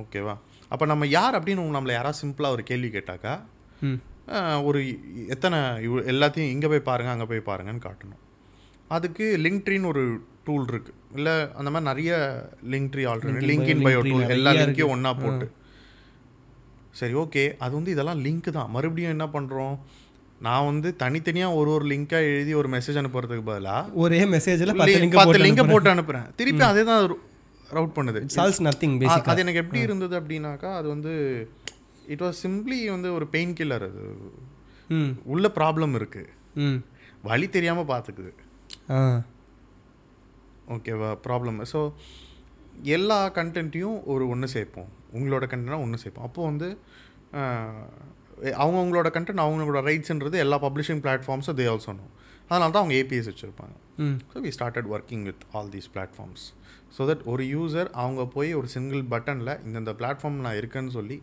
ஓகேவா 0.01 0.35
அப்போ 0.73 0.85
நம்ம 0.85 1.07
யார் 1.07 1.35
அப்படின்னு 1.37 1.63
நம்மளை 1.77 1.91
யாராவது 1.91 2.19
சிம்பிளாக 2.21 2.55
ஒரு 2.57 2.63
கேள்வி 2.63 2.89
கேட்டாக்கா 2.97 3.33
ஒரு 4.69 4.79
எத்தனை 5.35 5.57
எல்லாத்தையும் 6.13 6.51
இங்கே 6.55 6.67
போய் 6.71 6.87
பாருங்கள் 6.89 7.15
அங்கே 7.15 7.27
போய் 7.31 7.47
பாருங்கன்னு 7.49 7.85
காட்டணும். 7.85 8.21
அதுக்கு 8.97 9.25
லிங்க்ட்ரின்னு 9.45 9.91
ஒரு 9.93 10.03
டூல் 10.47 10.67
இருக்கு. 10.71 10.91
இல்லை 11.17 11.33
அந்த 11.59 11.69
மாதிரி 11.73 11.89
நிறைய 11.91 12.11
Linktree 12.93 13.05
already 13.11 13.47
link 13.51 13.71
in 13.73 13.85
bio 13.87 14.01
tool 14.09 14.35
எல்லா 14.35 14.51
லிங்கையும் 14.59 14.93
ஒன்றா 14.95 15.13
போட்டு. 15.23 15.47
சரி 16.99 17.15
ஓகே. 17.23 17.45
அது 17.63 17.73
வந்து 17.79 17.93
இதெல்லாம் 17.95 18.21
லிங்க் 18.27 18.49
தான். 18.57 18.69
மறுபடியும் 18.75 19.15
என்ன 19.15 19.27
பண்ணுறோம் 19.35 19.75
நான் 20.47 20.67
வந்து 20.71 20.89
தனித்தனியாக 21.03 21.57
ஒரு 21.59 21.69
ஒரு 21.77 21.85
லிங்காக 21.91 22.29
எழுதி 22.33 22.53
ஒரு 22.59 22.69
மெசேஜ் 22.75 22.99
அனுப்புறதுக்கு 23.01 23.47
பதிலாக 23.49 23.97
ஒரே 24.03 24.21
மெசேஜில் 24.35 24.77
பத்து 24.81 25.41
லிங்க் 25.45 25.71
போட்டு 25.71 25.93
அனுப்புகிறேன் 25.95 26.27
திருப்பி 26.39 26.65
அதே 26.71 26.83
தான் 26.91 27.01
ரவுட் 27.77 27.95
பண்ணுது. 27.97 28.19
சால்ஸ் 28.35 28.61
நத்திங் 28.67 28.93
அது 29.31 29.43
எனக்கு 29.43 29.61
எப்படி 29.63 29.81
இருந்தது 29.87 30.15
அப்படின்னாக்கா 30.19 30.69
அது 30.79 30.87
வந்து 30.93 31.11
இட் 32.13 32.23
வாஸ் 32.25 32.41
சிம்பிளி 32.45 32.79
வந்து 32.95 33.09
ஒரு 33.17 33.25
பெயின் 33.35 33.55
கில்லர் 33.59 33.85
அது 33.89 34.03
உள்ள 35.33 35.45
ப்ராப்ளம் 35.57 35.93
இருக்கு. 35.99 36.23
ம். 36.65 36.79
வழி 37.29 37.47
தெரியாம 37.55 37.79
பார்த்துக்குது 37.91 38.31
ஓகேவா 40.75 41.09
ப்ராப்ளம் 41.25 41.59
ஸோ 41.73 41.79
எல்லா 42.95 43.19
கண்டென்ட்டையும் 43.37 43.97
ஒரு 44.13 44.23
ஒன்று 44.33 44.47
சேர்ப்போம். 44.55 44.89
உங்களோட 45.17 45.45
கண்டென்ட்னா 45.51 45.81
ஒன்று 45.85 46.01
சேர்ப்போம். 46.03 46.27
அப்போ 46.29 46.41
வந்து 46.49 46.67
அவங்கவுங்களோட 48.63 49.07
கண்டென்ட் 49.15 49.43
அவங்களோட 49.45 49.79
ரைட்ஸ்ன்றது 49.89 50.37
எல்லா 50.45 50.57
பப்ளிஷிங் 50.65 51.01
பிளாட்ஃபார்ம்ஸும் 51.05 51.57
தே 51.59 51.65
ஆல்சோ 51.73 51.93
நோ 51.97 52.05
அதனால 52.51 52.69
தான் 52.75 52.83
அவங்க 52.83 52.95
ஏபிஎஸ் 53.01 53.29
வச்சுருப்பாங்க. 53.31 53.75
ம். 54.05 54.15
So 54.31 54.37
we 54.45 54.51
started 54.57 54.87
working 54.95 55.23
with 55.29 55.43
all 55.57 55.71
these 55.75 55.89
platforms 55.95 56.45
so 56.97 57.07
that 57.09 57.25
ஒரு 57.33 57.43
யூசர் 57.55 57.89
அவங்க 58.03 58.21
போய் 58.35 58.51
ஒரு 58.59 58.69
சிங்கிள் 58.75 59.03
பட்டனில் 59.13 59.53
இந்தந்த 59.67 59.93
பிளாட்ஃபார்ம் 59.99 60.39
நான் 60.45 60.59
இருக்கேன்னு 60.61 60.95
சொல்லி. 60.99 61.19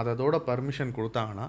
அதோட 0.00 0.38
பர்மிஷன் 0.50 0.96
கொடுத்தாங்கன்னா. 1.00 1.48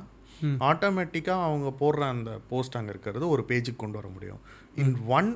ஆட்டோமேட்டிக்காக 0.71 1.47
அவங்க 1.49 1.69
போடுற 1.83 2.03
அந்த 2.15 2.33
போஸ்ட் 2.51 2.77
அங்கே 2.79 2.93
இருக்கிறது 2.95 3.25
ஒரு 3.35 3.45
பேஜுக்கு 3.51 3.81
கொண்டு 3.85 3.99
வர 4.01 4.09
முடியும். 4.17 4.41
In 4.83 4.93
one 5.17 5.31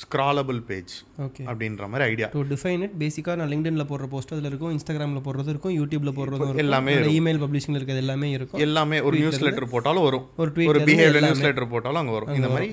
scrollable 0.00 0.58
page 0.68 0.94
okay. 1.24 1.42
அப்படின்ற 1.50 1.84
மாதிரி 1.90 2.04
ஐடியா 2.12 2.26
டு 2.34 2.40
டிஃபைன் 2.50 2.82
இட் 2.86 2.96
பேசிக்காக 3.02 3.36
நான் 3.40 3.50
லிங்க்டின்ல 3.52 3.84
போடுற 3.90 4.06
போஸ்ட் 4.14 4.32
அதில் 4.34 4.48
இருக்கும் 4.50 4.72
இன்ஸ்டாகிராமில் 4.74 5.24
போடுறது 5.26 5.50
இருக்கும் 5.52 5.74
யூடியூப்ல 5.78 6.10
போடுறதும் 6.18 6.48
இருக்கும் 6.48 6.64
எல்லாமே 6.64 6.94
இமெயில் 7.18 7.40
பப்ளிஷிங்கில் 7.44 7.78
இருக்கிறது 7.80 8.02
எல்லாமே 8.04 8.28
இருக்கும். 8.36 8.60
எல்லாமே 8.66 8.98
ஒரு 9.08 9.16
நியூஸ் 9.22 9.40
லெட்டர் 9.46 9.72
போட்டாலும் 9.74 10.06
வரும். 10.08 10.26
ஒரு 10.42 10.66
ஒரு 10.72 10.80
பிஹேவியர் 10.88 11.26
நியூஸ் 11.26 11.44
லெட்டர் 11.46 11.72
போட்டாலும் 11.74 12.00
அங்கே 12.02 12.14
வரும். 12.18 12.32
இந்த 12.38 12.50
மாதிரி 12.54 12.68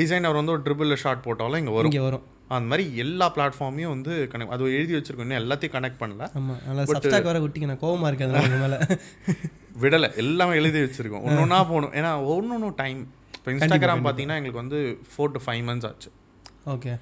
டிசைனர் 0.00 0.38
வந்து 0.38 0.52
ஒரு 0.54 0.62
ட்ரிபிள் 0.66 1.00
ஷார்ட் 1.02 1.24
போட்டாலும் 1.26 1.60
இங்கே 1.62 1.74
வரும். 1.76 1.90
இங்கே 1.92 2.04
வரும். 2.06 2.24
அந்த 2.54 2.66
மாதிரி 2.70 2.84
எல்லா 3.04 3.26
பிளாட்ஃபார்மையும் 3.36 3.92
வந்து 3.94 4.12
கனெக்ட் 4.32 4.54
அது 4.54 4.72
எழுதி 4.78 4.94
வச்சிருக்கோம் 4.96 5.26
இன்னும் 5.26 5.40
எல்லாத்தையும் 5.42 5.74
கனெக்ட் 5.76 6.00
பண்ணல. 6.02 6.24
ஆமாம் 6.38 6.60
நல்லா 6.68 6.84
சப்ஸ்டாக் 6.90 7.28
வர 7.30 7.38
விட்டிங்க 7.44 7.68
நான் 7.70 7.82
கோவமாக 7.84 8.10
இருக்கு 8.10 8.26
அதனால 8.26 8.48
உங்க 8.48 8.60
மேலே. 8.64 8.78
விடலை 9.82 10.08
எல்லாமே 10.22 10.56
எழுதி 10.60 10.80
வச்சிருக்கோம். 10.84 11.24
ஒன்று 11.26 11.42
ஒன்றா 11.44 11.60
போகணும். 11.70 11.94
ஏன்னா 12.00 12.10
ஒன்று 12.34 12.54
ஒன்று 12.56 12.68
டைம் 12.82 13.00
இப்போ 13.38 13.50
இன்ஸ்டாகிராம் 13.54 14.04
பார்த்தீங்கன்னா 14.04 14.36
எங்களுக்கு 14.40 14.62
வந்து 14.62 14.80
ஃபோர் 15.12 15.32
டு 15.36 15.40
ஃபைவ் 15.46 15.62
மந்த்ஸ் 15.68 15.88
ஆச்சு. 15.88 16.10
ஓகே. 16.74 16.92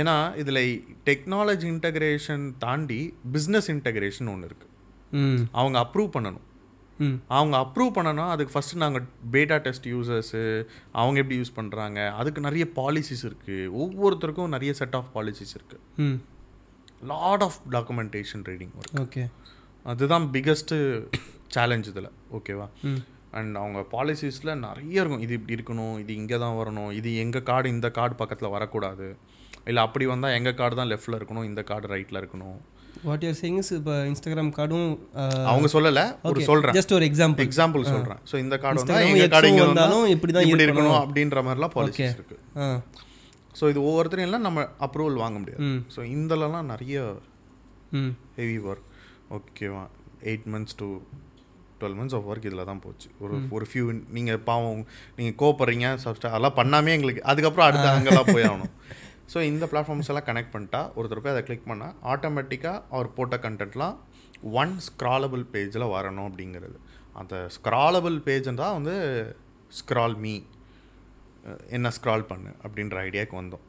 ஏன்னா 0.00 0.14
இதில் 0.42 0.62
டெக்னாலஜி 1.08 1.66
இன்டகிரேஷன் 1.74 2.44
தாண்டி 2.64 3.00
பிஸ்னஸ் 3.34 3.68
இன்டகிரேஷன் 3.74 4.30
ஒன்று 4.34 4.48
இருக்குது 4.50 4.70
அவங்க 5.60 5.76
அப்ரூவ் 5.84 6.10
பண்ணணும். 6.16 6.46
அவங்க 7.28 7.56
அப்ரூவ் 7.58 7.92
பண்ணனா 7.94 8.24
அதுக்கு 8.28 8.52
ஃபஸ்ட்டு 8.54 8.76
நாங்கள் 8.76 9.04
பேட்டா 9.32 9.56
டெஸ்ட் 9.60 9.86
யூசர்ஸு 9.88 10.42
அவங்க 10.92 11.20
எப்படி 11.20 11.38
யூஸ் 11.40 11.56
பண்ணுறாங்க 11.56 11.98
அதுக்கு 12.12 12.40
நிறைய 12.40 12.64
பாலிசிஸ் 12.76 13.24
இருக்குது 13.28 13.70
ஒவ்வொருத்தருக்கும் 13.82 14.48
நிறைய 14.48 14.72
செட் 14.72 14.94
ஆஃப் 14.94 15.10
பாலிசிஸ் 15.14 15.54
இருக்குது 15.58 15.82
ம். 16.04 16.18
Lot 17.06 17.42
of 17.42 17.58
documentation 17.70 18.44
reading 18.48 18.74
okay. 19.00 19.22
அதுதான் 19.86 20.26
பிக்கஸ்ட்டு 20.34 20.76
சேலஞ்ச் 21.48 21.88
இதில். 21.88 22.10
ஓகேவா 22.32 22.66
அண்ட் 23.32 23.56
அவங்க 23.56 23.80
பாலிசிஸில் 23.92 24.58
நிறைய 24.58 25.00
இருக்கும். 25.00 25.20
இது 25.20 25.34
இப்படி 25.34 25.54
இருக்கணும் 25.56 25.94
இது 25.98 26.12
இங்கே 26.14 26.38
தான் 26.38 26.56
வரணும் 26.56 26.90
இது 26.92 27.16
எங்கள் 27.16 27.42
கார்டு 27.42 27.68
இந்த 27.68 27.88
கார்டு 27.90 28.14
பக்கத்தில் 28.14 28.48
வரக்கூடாது. 28.48 29.06
இல்லை 29.66 29.82
அப்படி 29.82 30.04
வந்தால் 30.06 30.36
எங்கள் 30.38 30.54
கார்டு 30.54 30.76
தான் 30.76 30.90
லெஃப்ட்டில் 30.90 31.18
இருக்கணும் 31.18 31.44
இந்த 31.44 31.62
கார்டு 31.62 31.88
ரைட்டில் 31.88 32.20
இருக்கணும். 32.22 32.58
வாட் 33.06 33.24
யூர் 33.26 33.38
சேயிங்ஸ் 33.40 33.70
இப்போ 33.76 33.94
இன்ஸ்டாகிராம் 34.10 34.50
கார்டும் 34.58 34.88
அவங்க 35.52 35.68
சொல்லலை 35.74 36.04
ஒரு 36.30 36.40
சொல்கிறேன் 36.48 36.76
ஜஸ்ட் 36.78 36.94
ஒரு 36.98 37.06
எக்ஸாம்பிள் 37.10 37.44
எக்ஸாம்பிள் 37.46 37.84
சொல்கிறேன் 37.92 38.20
ஸோ 38.30 38.36
இந்த 38.44 38.56
கார்டு 38.64 38.80
Instagram 38.82 39.08
எங்கள் 39.12 39.32
கார்டு 39.34 39.50
இங்கே 39.52 39.64
வந்தாலும் 39.66 40.04
இப்படி 40.14 40.32
தான் 40.36 40.46
இப்படி 40.46 40.66
இருக்கணும். 40.66 40.98
அப்படின்ற 41.02 41.42
மாதிரிலாம் 41.46 41.74
பாலிசிஸ் 41.76 42.16
இருக்குது 42.18 42.40
ஆ. 42.62 42.68
ஸோ 43.58 43.64
இது 43.72 43.80
ஒவ்வொருத்தரையும் 43.88 44.30
எல்லாம் 44.30 44.46
நம்ம 44.48 44.60
அப்ரூவல் 44.86 45.18
வாங்க 45.24 45.36
முடியாது. 45.42 45.64
ஸோ 45.94 46.00
இந்தலலாம் 46.14 46.70
நிறைய 46.72 46.96
ஹெவி 48.38 48.56
ஒர்க் 48.70 48.86
ஓகேவா 49.36 49.82
eight 50.30 50.48
months 50.54 50.78
to 50.80 50.88
twelve 51.80 51.96
months 51.98 52.16
of 52.18 52.26
work 52.30 52.46
இதில் 52.48 52.68
தான் 52.68 52.82
போச்சு. 52.84 53.08
ஒரு 53.22 53.34
ஒரு 53.56 53.66
ஃபியூ 53.70 53.84
நீங்கள் 54.16 54.40
பாவம் 54.48 54.82
நீங்கள் 55.18 55.38
கோப்படுறீங்க 55.42 55.88
சப்ஸ்டா 56.04 56.30
அதெல்லாம் 56.34 56.58
பண்ணாமே 56.60 56.94
எங்களுக்கு. 56.96 57.22
அதுக்கப்புறம் 57.30 57.68
அடுத்த 57.68 57.88
அங்கெல்லாம் 57.94 58.30
போய் 58.34 58.48
ஆகணும். 58.50 58.72
ஸோ 59.32 59.38
இந்த 59.50 59.64
பிளாட்ஃபார்ம்ஸ் 59.70 60.10
எல்லாம் 60.12 60.26
கனெக்ட் 60.28 60.52
பண்ணிட்டா 60.54 60.80
ஒருத்தர் 60.96 61.22
போய் 61.24 61.34
அதை 61.34 61.42
கிளிக் 61.48 61.68
பண்ணால் 61.70 61.94
ஆட்டோமேட்டிக்காக 62.12 62.82
அவர் 62.94 63.08
போட்ட 63.18 63.36
கண்டென்ட்லாம் 63.44 63.96
ஒன் 64.60 64.74
ஸ்க்ராலபிள் 64.86 65.44
பேஜில் 65.54 65.92
வரணும் 65.96 66.28
அப்படிங்கிறது. 66.28 66.76
அந்த 67.20 67.34
ஸ்க்ராலபிள் 67.56 68.16
பேஜ் 68.26 68.48
தான் 68.62 68.74
வந்து 68.78 68.94
ஸ்க்ரால் 69.78 70.16
மீ 70.24 70.34
என்ன 71.76 71.90
ஸ்க்ரால் 71.96 72.28
பண்ணு 72.30 72.50
அப்படின்ற 72.64 72.96
ஐடியாவுக்கு 73.06 73.36
வந்தோம். 73.40 73.64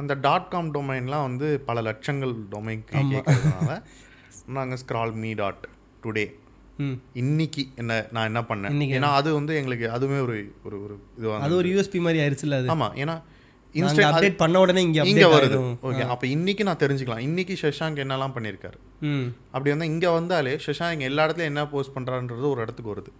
அந்த 0.00 0.12
டாட் 0.26 0.50
காம் 0.52 0.70
டொமைன்லாம் 0.76 1.26
வந்து 1.28 1.46
பல 1.68 1.80
லட்சங்கள் 1.88 2.34
டொமைன் 2.52 2.84
கேட்கறதுனால 2.90 3.70
நாங்கள் 4.56 4.80
ஸ்க்ரால் 4.82 5.14
மீ 5.22 5.32
டாட் 5.40 5.64
டுடே 6.04 6.26
இன்னைக்கு 7.22 7.62
என்ன 7.80 7.92
நான் 8.16 8.28
என்ன 8.30 8.40
பண்ணேன்? 8.50 8.76
ஏன்னா 8.98 9.08
அது 9.18 9.30
வந்து 9.38 9.52
எங்களுக்கு 9.60 9.86
அதுவுமே 9.96 10.18
ஒரு 10.26 10.36
ஒரு 10.66 10.76
ஒரு 10.84 10.94
இது 11.18 11.26
அது 11.46 11.54
ஒரு 11.60 11.68
யூஎஸ்பி 11.72 12.00
மாதிரி 12.06 12.22
ஆயிடுச்சுல 12.22 12.58
ஆமாம் 12.74 12.96
ஏன்னா 13.02 13.16
நாங்க 13.72 13.80
இன்ஸ்டா 13.80 14.06
அப்டேட் 14.10 14.38
பண்ண 14.40 14.60
உடனே 14.62 14.80
இங்க 14.86 15.02
இங்கே 15.10 15.28
வருது. 15.34 15.58
ஓகே 15.88 16.04
அப்போ 16.12 16.26
இன்னைக்கு 16.36 16.62
நான் 16.68 16.80
தெரிஞ்சுக்கலாம். 16.82 17.22
இன்னைக்கு 17.26 17.54
சஷாங்க் 17.62 18.00
என்னெல்லாம் 18.04 18.34
பண்ணியிருக்காரு 18.36 18.78
ம். 19.10 19.28
அப்படி 19.54 19.70
வந்து 19.74 19.88
இங்கே 19.92 20.10
வந்தாலே 20.18 20.54
சஷாங்க் 20.66 21.06
எல்லா 21.10 21.24
இடத்துலையும் 21.26 21.52
என்ன 21.52 21.64
போஸ்ட் 21.74 21.94
பண்ணுறான்றது 21.98 22.48
ஒரு 22.54 22.62
இடத்துக்கு 22.64 22.92
வருது. 22.94 23.12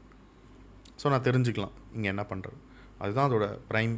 ஸோ 1.03 1.09
நான் 1.15 1.27
தெரிஞ்சுக்கலாம். 1.29 1.75
இங்கே 1.99 2.11
என்ன 2.15 2.25
பண்ணுறது 2.33 2.59
அதுதான் 3.05 3.29
அதோட 3.29 3.47
ப்ரைம் 3.71 3.93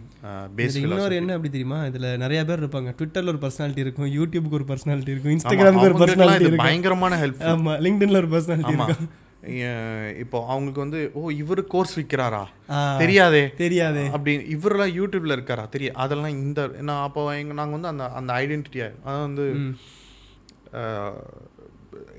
பேஸ் 0.59 0.77
இன்னொரு 0.81 1.15
என்ன 1.21 1.33
அப்படி 1.37 1.51
தெரியுமா? 1.55 1.79
இதுல 1.91 2.11
நிறைய 2.25 2.41
பேர் 2.49 2.61
இருப்பாங்க. 2.63 2.91
ட்விட்டர்ல 2.99 3.33
ஒரு 3.35 3.41
பர்சனாலிட்டி 3.45 3.83
இருக்கும் 3.87 4.11
யூடியூப்க்கு 4.19 4.59
ஒரு 4.61 4.67
பர்சனாலிட்டி 4.69 5.13
இருக்கும் 5.15 5.35
இன்ஸ்டாகிராமுக்கு 5.37 5.89
ஒரு 5.91 5.99
பர்சனாலிட்டி 6.03 6.47
இருக்கும். 6.47 6.65
பயங்கரமான 6.67 7.17
ஹெல்ப் 7.23 7.43
ஆமா 7.53 7.75
லிங்க்டின்ல 7.87 8.21
ஒரு 8.23 8.31
பர்சனாலிட்டி 8.35 8.75
இருக்கும். 8.77 9.11
இப்போ 10.23 10.39
அவங்களுக்கு 10.47 10.81
வந்து 10.81 10.99
ஓ 11.15 11.31
இவர் 11.41 11.61
கோர்ஸ் 11.67 11.95
விற்கிறாரா 11.99 12.43
தெரியாதே. 13.01 13.43
தெரியாது. 13.63 14.03
அப்படி 14.15 14.33
இவரெல்லாம் 14.55 14.93
யூடியூப்ல 14.99 15.37
இருக்காரா? 15.37 15.65
தெரியும் 15.69 15.99
அதெல்லாம் 16.05 16.37
இந்த 16.39 16.61
நான் 16.89 17.03
அப்போ 17.07 17.23
எங்க 17.41 17.55
நாங்கள் 17.61 17.77
வந்து 17.79 17.91
அந்த 17.93 18.05
அந்த 18.21 18.33
ஐடென்டிட்டியா 18.43 18.89
அதாவது 19.05 19.25
வந்து 19.29 19.47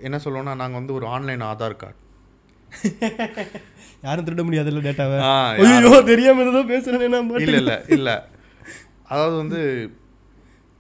என்ன 0.08 0.18
சொல்லுவோம்னா 0.26 0.56
நாங்கள் 0.62 0.80
வந்து 0.82 0.98
ஒரு 1.00 1.06
ஆன்லைன் 1.16 1.46
ஆதார் 1.52 1.80
கார்டு. 1.84 2.00
யாரும் 4.06 4.26
திருட 4.28 4.44
முடியாதுல்ல 4.46 4.84
டேட்டாவை? 4.86 5.18
ஐயோ 5.64 5.92
தெரியாம 6.12 6.46
ஏதோ 6.52 6.62
பேசுறேன் 6.72 7.04
இல்லை 7.44 7.60
இல்லை 7.62 7.78
இல்லை. 7.98 8.16
அதாவது 9.12 9.36
வந்து 9.38 9.60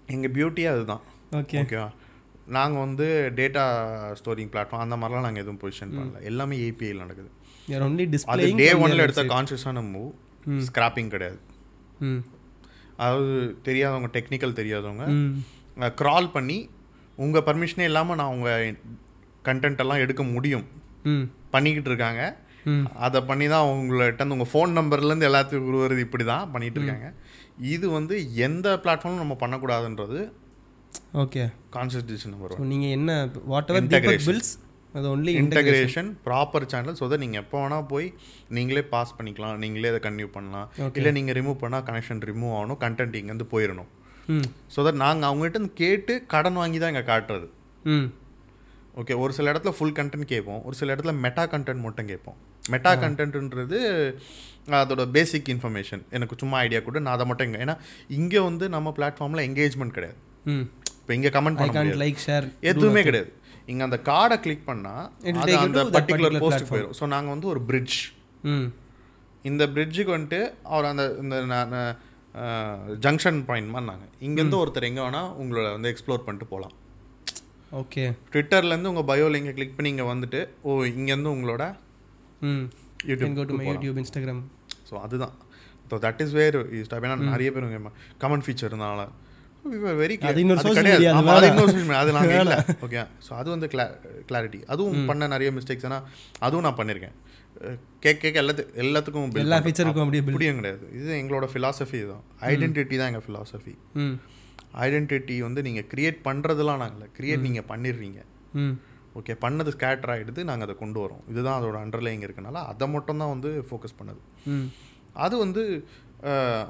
எங்கள் 0.10 0.34
பியூட்டியே 0.36 0.69
அதுதான். 0.73 1.03
ஓகே 1.39 1.58
ஓகேவா 1.63 1.89
நாங்கள் 2.58 2.84
வந்து 2.86 3.06
டேட்டா 3.39 3.63
ஸ்டோரிங் 4.19 4.51
பிளாட்ஃபார்ம் 4.53 4.84
அந்த 4.86 4.95
மாதிரிலாம் 5.01 5.25
நாங்கள் 5.27 5.43
எதுவும் 5.43 5.60
பொசிஷன் 5.63 5.95
பண்ணல. 5.97 6.21
எல்லாமே 6.29 6.56
ஏபிஐயில் 6.67 7.03
நடக்குது. 7.03 7.29
அது 8.34 8.47
டே 8.62 8.69
ஒன்ல 8.84 9.06
எடுத்த 9.08 9.23
கான்ஷியஸான 9.34 9.84
மூவ் 9.93 10.12
ஸ்கிராப்பிங் 10.67 11.12
கிடையாது. 11.15 11.39
அதாவது 13.03 13.36
தெரியாதவங்க 13.67 14.10
டெக்னிக்கல் 14.17 14.58
தெரியாதவங்க 14.62 15.06
க்ரால் 16.01 16.29
பண்ணி 16.38 16.58
உங்கள் 17.17 17.45
பர்மிஷனே 17.47 17.86
இல்லாமல் 17.91 18.19
நான் 18.21 18.34
உங்கள் 18.36 18.75
கண்டென்ட் 19.47 19.84
எல்லாம் 19.84 20.03
எடுக்க 20.06 20.23
முடியும். 20.36 20.65
பண்ணிக்கிட்டு 21.53 21.89
இருக்காங்க. 21.91 22.21
அதை 23.06 23.19
பண்ணி 23.29 23.45
தான் 23.53 23.69
உங்கள்கிட்ட 23.71 24.27
உங்கள் 24.36 24.49
ஃபோன் 24.51 24.71
நம்பர்லேருந்து 24.77 25.27
எல்லாத்துக்கும் 25.29 25.69
உருவது 25.71 26.06
இப்படி 26.08 26.25
தான் 26.34 26.51
பண்ணிட்டு 26.53 26.79
இருக்காங்க. 26.79 27.08
இது 27.73 27.86
வந்து 27.97 28.15
எந்த 28.47 28.67
பிளாட்ஃபார்மும் 28.84 29.23
நம்ம 29.23 29.36
பண்ணக்கூடாதுன்றது 29.41 30.19
ஓகே 31.23 31.43
டிசிஷன் 32.10 32.34
நம்பர் 32.34 32.53
ஸோ 32.60 32.67
நீங்கள் 32.73 32.93
என்ன 32.97 33.12
வாட் 33.51 33.71
எவர் 33.71 33.89
தீபக். 33.93 34.23
பில்ஸ் 34.29 34.51
அது 34.97 35.08
only 35.13 35.32
integration 35.41 36.10
proper 36.25 36.65
channel 36.71 36.97
so 36.99 37.06
that 37.12 37.23
நீங்கள் 37.25 37.41
எப்போ 37.43 37.58
வேணால் 37.63 37.86
போய் 37.91 38.08
நீங்களே 38.58 38.84
பாஸ் 38.93 39.13
பண்ணிக்கலாம் 39.17 39.56
நீங்களே 39.63 39.91
அதை 39.93 40.01
கன்டினியூ 40.08 40.29
பண்ணலாம். 40.38 40.67
இல்லை 40.99 41.12
நீங்கள் 41.17 41.36
ரிமூவ் 41.39 41.58
பண்ணால் 41.63 41.86
கனெக்ஷன் 41.89 42.21
ரிமூவ் 42.29 42.53
ஆகணும் 42.58 42.79
கண்டென்ட் 42.84 43.17
இங்கேருந்து 43.19 43.47
போயிடணும் 43.53 43.89
ஸோ 44.73 44.82
தட் 44.88 44.99
நாங்கள் 45.06 45.29
அவங்ககிட்ட 45.29 45.71
கேட்டு 45.82 46.13
கடன் 46.34 46.60
வாங்கி 46.62 46.79
தான் 46.84 46.91
இங்கே 46.93 47.06
காட்டுறது. 47.12 47.47
ஓகே 49.01 49.13
ஒரு 49.23 49.32
சில 49.38 49.51
இடத்துல 49.53 49.71
ஃபுல் 49.77 49.95
கண்டென்ட் 49.99 50.27
கேட்போம் 50.34 50.62
ஒரு 50.67 50.75
சில 50.82 50.93
இடத்துல 50.93 51.13
மெட்டா 51.25 51.43
கண்டென்ட் 51.53 51.84
மட்டும் 51.88 52.10
கேட்போம். 52.12 52.38
மெட்டா 52.73 52.91
கண்டென்ட்ன்றது 53.03 53.79
அதோட 54.82 55.03
பேசிக் 55.15 55.49
இன்ஃபர்மேஷன் 55.53 56.03
எனக்கு 56.17 56.36
சும்மா 56.43 56.58
ஐடியா 56.65 56.79
கூட 56.88 56.99
நான் 57.06 57.15
அதை 57.17 57.25
மட்டும் 57.29 57.47
இங்கே 57.49 57.62
ஏன்னா 57.65 57.75
இங்கே 58.19 58.41
வந்து 58.49 58.67
நம்ம 58.75 58.93
பிளாட்ஃபார்மில் 58.99 59.45
என்கேஜ்மெண்ட் 59.47 59.95
கிடையாது. 59.97 60.19
இப்போ 61.04 61.13
இங்கே 61.13 61.32
கமெண்ட் 61.36 61.60
பண்ண 61.60 61.82
லைக் 62.02 62.20
ஷேர் 62.26 62.46
எதுவுமே 62.70 63.02
கிடையாது. 63.08 63.32
இங்கே 63.68 63.84
அந்த 63.86 63.98
கார்டை 64.08 64.38
கிளிக் 64.44 64.66
பண்ணால் 64.68 65.06
அந்த 65.60 65.82
பர்டிகுலர் 65.96 66.38
போஸ்ட். 66.44 66.70
போயிடும் 66.72 66.96
ஸோ 67.00 67.06
நாங்கள் 67.13 67.34
வந்து 67.34 67.48
ஒரு 67.54 67.62
பிரிட்ஜ் 67.70 67.98
ம். 68.52 68.68
இந்த 69.46 69.63
பிரிட்ஜுக்கு 69.74 70.13
வந்துட்டு 70.16 70.39
அவர் 70.72 70.88
அந்த 70.92 71.04
இந்த 71.24 71.36
ஜங்ஷன் 73.06 73.39
பாயிண்ட் 73.48 73.72
மாதிரி 73.72 73.89
நாங்கள் 73.89 74.12
இங்கேருந்து 74.28 74.60
ஒருத்தர் 74.62 74.88
எங்கே 74.89 75.04
வேணால் 75.06 75.32
உங்களை 75.42 75.63
வந்து 75.70 75.92
எக்ஸ்ப்ளோர் 75.92 76.26
பண்ணிட்டு 76.26 76.48
போகலாம் 76.52 76.76
ஓகே. 77.72 78.04
ட்விட்டர்லேருந்து 78.32 78.92
உங்கள் 78.92 79.08
பயோ 79.10 79.28
லிங்கை 79.34 79.54
கிளிக் 79.54 79.76
பண்ணி 79.78 79.92
இங்கே 79.94 80.08
வந்துட்டு 80.10 80.39
ஓ 80.63 80.72
இங்கேருந்து 80.92 81.34
உங்களோட 81.36 81.63
யூடியூப் 83.10 83.38
யூடியூப் 83.68 84.00
இன்ஸ்டாகிராம் 84.02 84.42
ஸோ 84.89 84.96
அதுதான். 85.04 85.36
So 85.89 85.98
that 86.04 86.22
is 86.26 86.34
where 86.38 86.58
stop 86.86 87.06
ஏன்னா 87.08 87.18
நிறைய 87.28 87.52
பேர் 87.52 87.68
கமெண்ட் 88.22 88.46
ஃபீச்சர் 88.46 88.70
இருந்தால 88.72 89.04
வெரி 90.02 90.15
அது 90.28 92.12
ஓகே 92.86 93.02
ஸோ 93.26 93.32
அது 93.41 93.47
வந்து 93.56 93.67
கிளாரிட்டி 94.30 94.60
அதுவும் 94.73 95.08
பண்ண 95.10 95.28
நிறைய 95.34 95.52
மிஸ்டேக்ஸ் 95.58 95.88
ஏன்னா 95.89 95.99
அதுவும் 96.45 96.65
நான் 96.67 96.80
பண்ணியிருக்கேன் 96.80 97.15
கேட்க 98.04 98.19
கேட்க 98.23 98.38
எல்லாத்து 98.43 98.63
எல்லாத்துக்கும் 98.84 99.26
எல்லா. 99.43 99.58
ஃபீச்சருக்கும் 99.65 100.06
அப்படியே. 100.06 100.23
அப்படியும் 100.28 100.60
கிடையாது. 100.62 100.86
இது 100.99 101.12
எங்களோட 101.21 101.45
ஃபிலாசபி 101.52 101.99
தான் 102.12 102.23
ஐடென்டிட்டி 102.52 102.95
தான் 103.02 103.10
எங்கள் 103.12 103.26
ஃபிலாசபி 103.28 103.73
ஐடென்டிட்டி 104.86 105.36
வந்து 105.47 105.62
நீங்கள் 105.67 105.88
கிரியேட் 105.91 106.19
பண்ணுறதுலாம் 106.28 106.82
நாங்கள் 106.84 107.12
கிரியேட் 107.17 107.45
நீங்கள் 107.47 107.67
பண்ணிடுறீங்க. 107.71 108.19
ஓகே 109.19 109.34
பண்ணது 109.45 109.73
ஸ்கேட்டர் 109.76 110.12
ஆகிடுது 110.13 110.43
நாங்கள் 110.49 110.67
அதை 110.67 110.76
கொண்டு 110.84 110.99
வரோம். 111.04 111.23
இதுதான் 111.32 111.58
அதோட 111.60 111.78
அண்டர்லைங் 111.86 112.26
இருக்கனால 112.28 112.63
அதை 112.71 112.88
மட்டும் 112.95 113.21
தான் 113.23 113.34
வந்து 113.36 113.52
ஃபோக்கஸ் 113.69 113.97
பண்ணுது. 113.99 114.21
அது 115.26 115.36
வந்து 115.45 115.63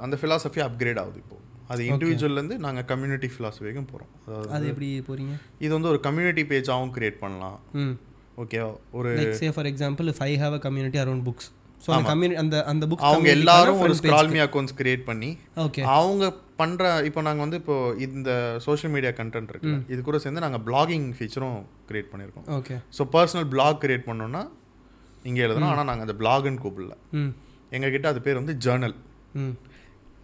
அந்த 0.04 0.14
ஃபிலாசபி 0.20 0.60
அப்கிரேட் 0.66 1.00
ஆகுது 1.04 1.18
இப்போ. 1.24 1.36
அது 1.68 1.82
இண்டிவிஜுவல்லேருந்து 1.88 2.56
நாங்கள் 2.64 2.86
கம்யூனிட்டி 2.90 3.28
ஃபிலாசபிக்கும் 3.34 3.90
போகிறோம் 3.90 4.10
அதாவது 4.26 4.48
அது 4.56 4.64
எப்படி 4.70 4.88
போறீங்க? 5.08 5.34
இது 5.60 5.72
வந்து 5.76 5.90
ஒரு 5.92 6.00
கம்யூனிட்டி 6.06 6.44
பேஜாகவும் 6.50 6.94
கிரியேட் 6.96 7.18
பண்ணலாம். 7.22 7.58
ம். 7.82 7.94
ஓகே 8.42 8.58
ஒரு 8.98 9.10
say 9.40 9.48
for 9.54 9.68
example 9.70 10.08
if 10.12 10.22
I 10.22 10.32
have 10.42 10.56
a 10.56 10.62
community 10.64 11.00
around 11.02 11.24
books 11.28 11.48
so 11.82 11.90
அந்த 11.94 12.08
கம்யூனிட்டி 12.10 12.40
அந்த 12.42 12.56
அந்த 12.70 12.84
புக்ஸ் 12.90 13.06
அவங்க 13.08 13.28
எல்லாரும் 13.36 13.80
ஒரு 13.84 13.94
ஸ்க்ரால்மி 13.98 14.40
அக்கௌண்ட்ஸ் 14.44 14.76
கிரியேட் 14.78 15.04
பண்ணி 15.08 15.30
ஓகே 15.64 15.82
அவங்க 15.94 16.24
பண்ணுற 16.60 16.84
இப்போ 17.08 17.20
நாங்கள் 17.26 17.44
வந்து 17.44 17.58
இப்போ 17.62 17.76
இந்த 18.06 18.30
சோஷியல் 18.66 18.92
மீடியா 18.94 19.12
கண்டென்ட் 19.18 19.50
இருக்கு 19.52 19.72
இது 19.92 20.00
கூட 20.02 20.18
சேர்ந்து 20.24 20.44
நாங்கள் 20.44 20.64
பிளாகிங் 20.68 21.06
ஃபீச்சரும் 21.16 21.58
கிரியேட் 21.88 22.10
பண்ணியிருக்கோம். 22.12 22.46
Okay 22.58 22.76
so 22.96 23.04
personal 23.14 23.48
blog 23.54 23.80
create 23.84 24.06
பண்ணோம்னா 24.08 24.42
இங்கே 25.24 25.42
எழுதணும். 25.46 25.70
ஆனால் 25.70 25.88
நாங்கள் 25.90 26.06
அந்த 26.06 26.16
பிளாக்னு 26.20 26.62
கூப்பிடல. 26.64 26.94
எங்ககிட்ட 27.72 28.06
அது 28.12 28.20
பேர் 28.26 28.40
வந்து 28.40 28.54
ஜேர்னல் 28.64 28.96
ம். 29.42 29.54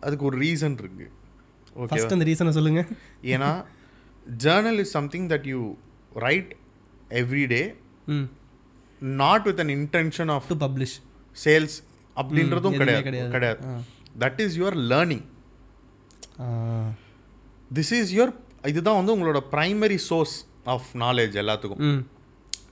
அதுக்கு 0.03 0.25
ஒரு 0.29 0.37
ரீசன் 0.43 0.77
இருக்கு. 0.83 1.07
ஓகே 1.07 1.20
ஃபர்ஸ்ட் 1.89 2.15
அந்த 2.17 2.27
ரீசனை 2.31 2.53
சொல்லுங்க. 2.59 2.83
ஏன்னா 3.35 3.51
journal 4.45 4.81
is 4.85 4.95
something 4.99 5.27
that 5.33 5.47
you 5.53 5.61
write 6.27 6.51
every 7.23 7.45
day 7.55 7.63
not 9.23 9.47
with 9.49 9.63
an 9.65 9.73
intention 9.79 10.31
of 10.37 10.49
to 10.53 10.57
publish 10.65 10.97
sales 11.45 11.77
அப்படின்றதும் 12.17 12.79
கிடையாது. 12.81 13.29
கிடையாது. 13.37 13.61
That 14.25 14.41
is 14.47 14.57
your 14.61 14.77
learning 14.93 15.25
this 17.79 17.93
is 18.01 18.15
your 18.19 18.33
இதுதான் 18.71 18.99
வந்து 19.01 19.15
உங்களோட 19.17 19.41
ப்ரைமரி 19.53 19.99
சோர்ஸ் 20.11 20.37
ஆஃப் 20.75 20.89
நாலேஜ் 21.05 21.37
எல்லாத்துக்கும். 21.43 21.83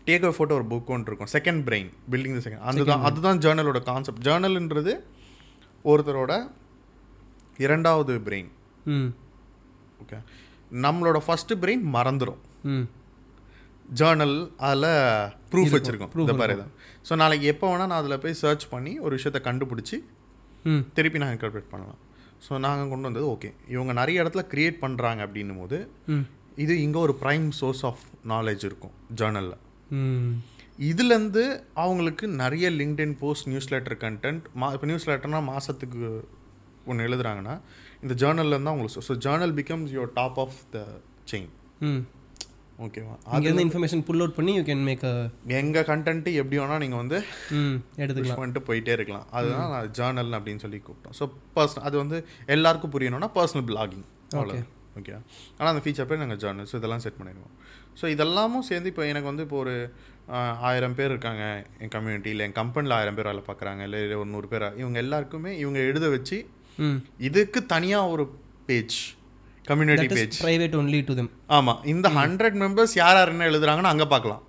டேக் 0.08 0.26
அ 0.28 0.32
ஃபோட்டோ 0.36 0.54
ஒரு 0.58 0.66
புக் 0.70 0.90
ஒன்று 0.94 1.08
இருக்கும். 1.10 1.30
Second 1.36 1.62
brain 1.68 1.88
building 2.12 2.36
the 2.36 2.42
second 2.46 2.64
அதுதான் 2.70 3.02
அதுதான் 3.08 3.40
ஜேர்னலோட 3.44 3.80
கான்செப்ட் 3.88 4.22
ஜேர்னல்ன்றது 4.28 4.92
ஒருத்தரோட 5.84 6.32
இரண்டாவது 7.58 8.14
பிரெயின் 8.26 8.48
ஓகே 10.02 10.18
நம்மளோட 10.82 11.18
ஃபர்ஸ்ட் 11.24 11.52
பிரெயின் 11.62 11.84
மறந்துடும் 11.94 12.40
ம். 12.70 12.86
ஜேர்னல் 13.92 14.36
அதில் 14.68 14.90
ப்ரூஃப் 15.52 15.74
வச்சுருக்கோம். 15.74 16.10
இந்த 16.22 16.34
மாதிரி 16.34 16.56
தான். 16.56 16.72
ஸோ 17.06 17.12
நாளைக்கு 17.16 17.46
எப்போ 17.46 17.66
வேணால் 17.70 17.90
நான் 17.90 18.00
அதில் 18.00 18.20
போய் 18.20 18.40
சர்ச் 18.40 18.66
பண்ணி 18.70 18.92
ஒரு 19.00 19.12
விஷயத்தை 19.18 19.40
கண்டுபிடிச்சி 19.46 19.96
ம். 20.64 20.82
திருப்பி 20.96 21.22
நான் 21.22 21.34
இன்டர்பிரேட் 21.36 21.70
பண்ணலாம். 21.70 22.00
ஸோ 22.42 22.58
நாங்கள் 22.64 22.90
கொண்டு 22.90 23.08
வந்தது 23.08 23.26
ஓகே 23.30 23.50
இவங்க 23.68 23.92
நிறைய 23.92 24.22
இடத்துல 24.22 24.44
க்ரியேட் 24.50 24.76
பண்ணுறாங்க 24.82 25.20
அப்படின்னும் 25.26 25.60
போது 25.60 25.78
இது 26.58 26.74
இங்கே 26.84 26.98
ஒரு 26.98 27.14
ப்ரைம் 27.20 27.46
சோர்ஸ் 27.58 27.82
ஆஃப் 27.84 28.02
நாலேஜ் 28.28 28.62
இருக்கும் 28.64 28.94
ஜேர்னலில் 29.14 29.56
இதுலேருந்து 30.88 31.42
அவங்களுக்கு 31.76 32.24
நிறைய 32.40 32.66
LinkedIn 32.76 33.14
post 33.20 33.48
news 33.48 33.70
letter 33.72 33.98
content 34.02 34.44
மா 34.54 34.66
இப்போ 34.74 34.86
நியூஸ் 34.86 35.08
லெட்டர்னா 35.08 35.40
மாதத்துக்கு 35.46 36.02
ஒன்று 36.86 37.06
எழுதுறாங்கன்னா 37.08 37.54
இந்த 38.02 38.14
ஜேர்னல்லேருந்து 38.20 38.68
தான் 38.68 38.76
உங்களுக்கு 38.76 39.06
so 39.06 39.16
journal 39.24 39.54
becomes 39.58 39.92
your 39.96 40.14
top 40.18 40.38
of 40.42 40.58
the 40.74 40.80
chain 41.30 41.50
hmm. 41.88 42.02
ஓகேவா 42.78 43.14
இங்கேருந்து 43.30 43.64
இன்ஃபர்மேஷன் 43.66 44.02
புல் 44.08 44.22
அவுட் 44.22 44.36
பண்ணி 44.36 44.52
யூ 44.56 44.62
கேன் 44.68 44.84
மேக் 44.88 45.04
எங்கள் 45.58 45.86
கண்டென்ட்டு 45.88 46.32
எப்படி 46.40 46.56
வேணால் 46.60 46.82
நீங்கள் 46.84 47.00
வந்து 47.00 47.18
எடுத்துக்கலாம். 48.02 48.38
பண்ணிட்டு 48.40 48.60
போயிட்டே 48.68 48.92
இருக்கலாம். 48.96 49.24
அதுதான் 49.32 49.72
நான் 49.72 49.88
ஜேர்னல் 49.98 50.36
அப்படின்னு 50.38 50.62
சொல்லி 50.64 50.78
கூப்பிட்டோம். 50.80 51.16
ஸோ 51.18 51.24
பர்சன் 51.56 51.86
அது 51.88 51.96
வந்து 52.02 52.18
எல்லாருக்கும் 52.56 52.92
புரியணும்னா 52.94 53.30
பர்சனல் 53.38 53.66
பிளாகிங் 53.70 54.04
அவ்வளோ 54.34 54.58
ஓகே 55.00 55.12
ஆனால் 55.56 55.70
அந்த 55.72 55.82
ஃபீச்சர் 55.82 56.08
பேர் 56.10 56.22
நாங்கள் 56.22 56.40
ஜேர்னல்ஸ் 56.42 56.76
இதெல்லாம் 56.78 57.02
செட் 57.04 57.18
பண்ணிடுவோம். 57.18 57.52
ஸோ 58.00 58.06
இதெல்லாமும் 58.14 58.66
சேர்ந்து 58.68 58.90
இப்போ 58.92 59.04
எனக்கு 59.10 59.28
வந்து 59.30 59.44
இப்போ 59.46 59.58
ஒரு 59.64 59.74
ஆயிரம் 60.68 60.96
பேர் 60.98 61.12
இருக்காங்க 61.12 61.42
என் 61.82 61.92
கம்யூனிட்டியில் 61.94 62.44
என் 62.46 62.56
கம்பெனியில் 62.58 62.96
ஆயிரம் 62.96 63.18
பேர் 63.18 63.30
வேலை 63.30 63.42
பார்க்குறாங்க. 63.46 63.82
இல்லை 63.88 64.00
ஒரு 64.22 64.30
நூறு 64.32 64.48
பேர். 64.52 64.66
இவங்க 64.82 64.98
எல்லாருக்குமே 65.04 65.52
இவங்க 65.62 65.78
எழுத 65.90 66.08
வச்சு 66.16 66.38
இதுக்கு 67.28 67.60
தனியாக 67.74 68.12
ஒரு 68.14 68.26
page 68.68 68.98
community 69.64 70.08
page 70.16 70.36
private 70.44 70.76
only 70.80 71.00
to 71.08 71.14
them 71.18 71.30
ஆமாம் 71.56 71.80
இந்த 71.92 72.08
ஹண்ட்ரட் 72.18 72.58
மெம்பர்ஸ் 72.62 72.94
யார் 73.00 73.18
யார் 73.18 73.32
என்ன 73.32 73.48
எழுதுறாங்கன்னு 73.50 73.92
அங்கே 73.94 74.06
பார்க்கலாம். 74.12 74.42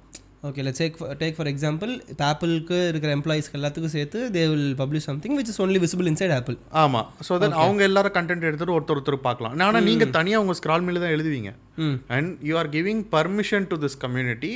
Okay 0.47 0.63
let's 0.65 0.81
take 0.81 0.97
take 1.21 1.35
for 1.37 1.49
example 1.51 1.91
இப்போ 2.11 2.23
ஆப்பிளுக்கு 2.27 2.77
இருக்கிற 2.91 3.09
எம்ப்ளாயிஸ்க்கு 3.17 3.57
எல்லாத்துக்கும் 3.59 3.93
சேர்த்து 3.95 4.19
they 4.35 4.43
will 4.51 4.69
publish 4.81 5.07
something 5.09 5.35
which 5.39 5.49
is 5.53 5.59
only 5.65 5.79
visible 5.83 6.09
inside 6.11 6.33
Apple 6.37 6.57
ஆமாம் 6.83 7.07
ஸோ 7.27 7.39
தட் 7.41 7.57
அவங்க 7.63 7.83
எல்லாரும் 7.89 8.15
கண்டென்ட் 8.17 8.47
எடுத்துட்டு 8.49 8.75
ஒருத்தர் 8.77 8.97
ஒருத்தர் 8.97 9.25
பார்க்கலாம். 9.27 9.55
ஆனால் 9.67 9.85
நீங்கள் 9.89 10.13
தனியாக 10.17 10.43
உங்கள் 10.43 10.59
ஸ்க்ரால் 10.59 10.85
மேலே 10.87 11.01
தான் 11.03 11.13
எழுதுவீங்க. 11.15 11.51
ம். 11.85 11.97
And 12.17 12.31
you 12.49 12.55
are 12.61 12.69
giving 12.77 13.03
permission 13.15 13.67
to 13.71 13.77
this 13.83 13.99
community 14.05 14.53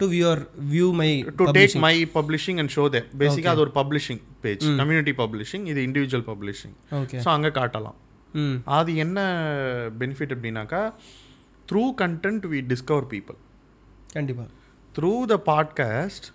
to 0.00 0.08
viewer 0.14 0.42
view 0.74 0.90
my 1.00 1.10
to 1.40 1.46
take 1.58 1.76
my 1.86 1.94
publishing 2.16 2.60
and 2.62 2.74
show 2.76 2.86
they 2.94 3.02
பேசிக்காக 3.22 3.54
அது 3.56 3.64
ஒரு 3.66 3.74
பப்ளிஷிங் 3.80 4.22
பேஜ் 4.42 4.64
கம்யூனிட்டி 4.78 5.14
பப்ளிஷிங் 5.18 5.64
இது 5.66 5.80
இண்டிவிஜுவல் 5.88 6.26
பப்ளிஷிங் 6.28 6.76
ஓகே 6.98 7.18
ஸோ 7.24 7.30
அங்கே 7.30 7.50
காட்டலாம். 7.56 7.98
ம். 8.34 8.56
அது 8.76 8.90
என்ன 8.96 9.18
பெனிஃபிட் 10.00 10.34
அப்படின்னாக்கா 10.34 10.82
through 11.68 11.82
content 11.98 12.46
we 12.52 12.60
discover 12.70 13.08
people 13.10 13.38
கண்டிப்பாக 14.12 14.48
through 14.94 15.12
the 15.26 15.38
podcast 15.48 16.26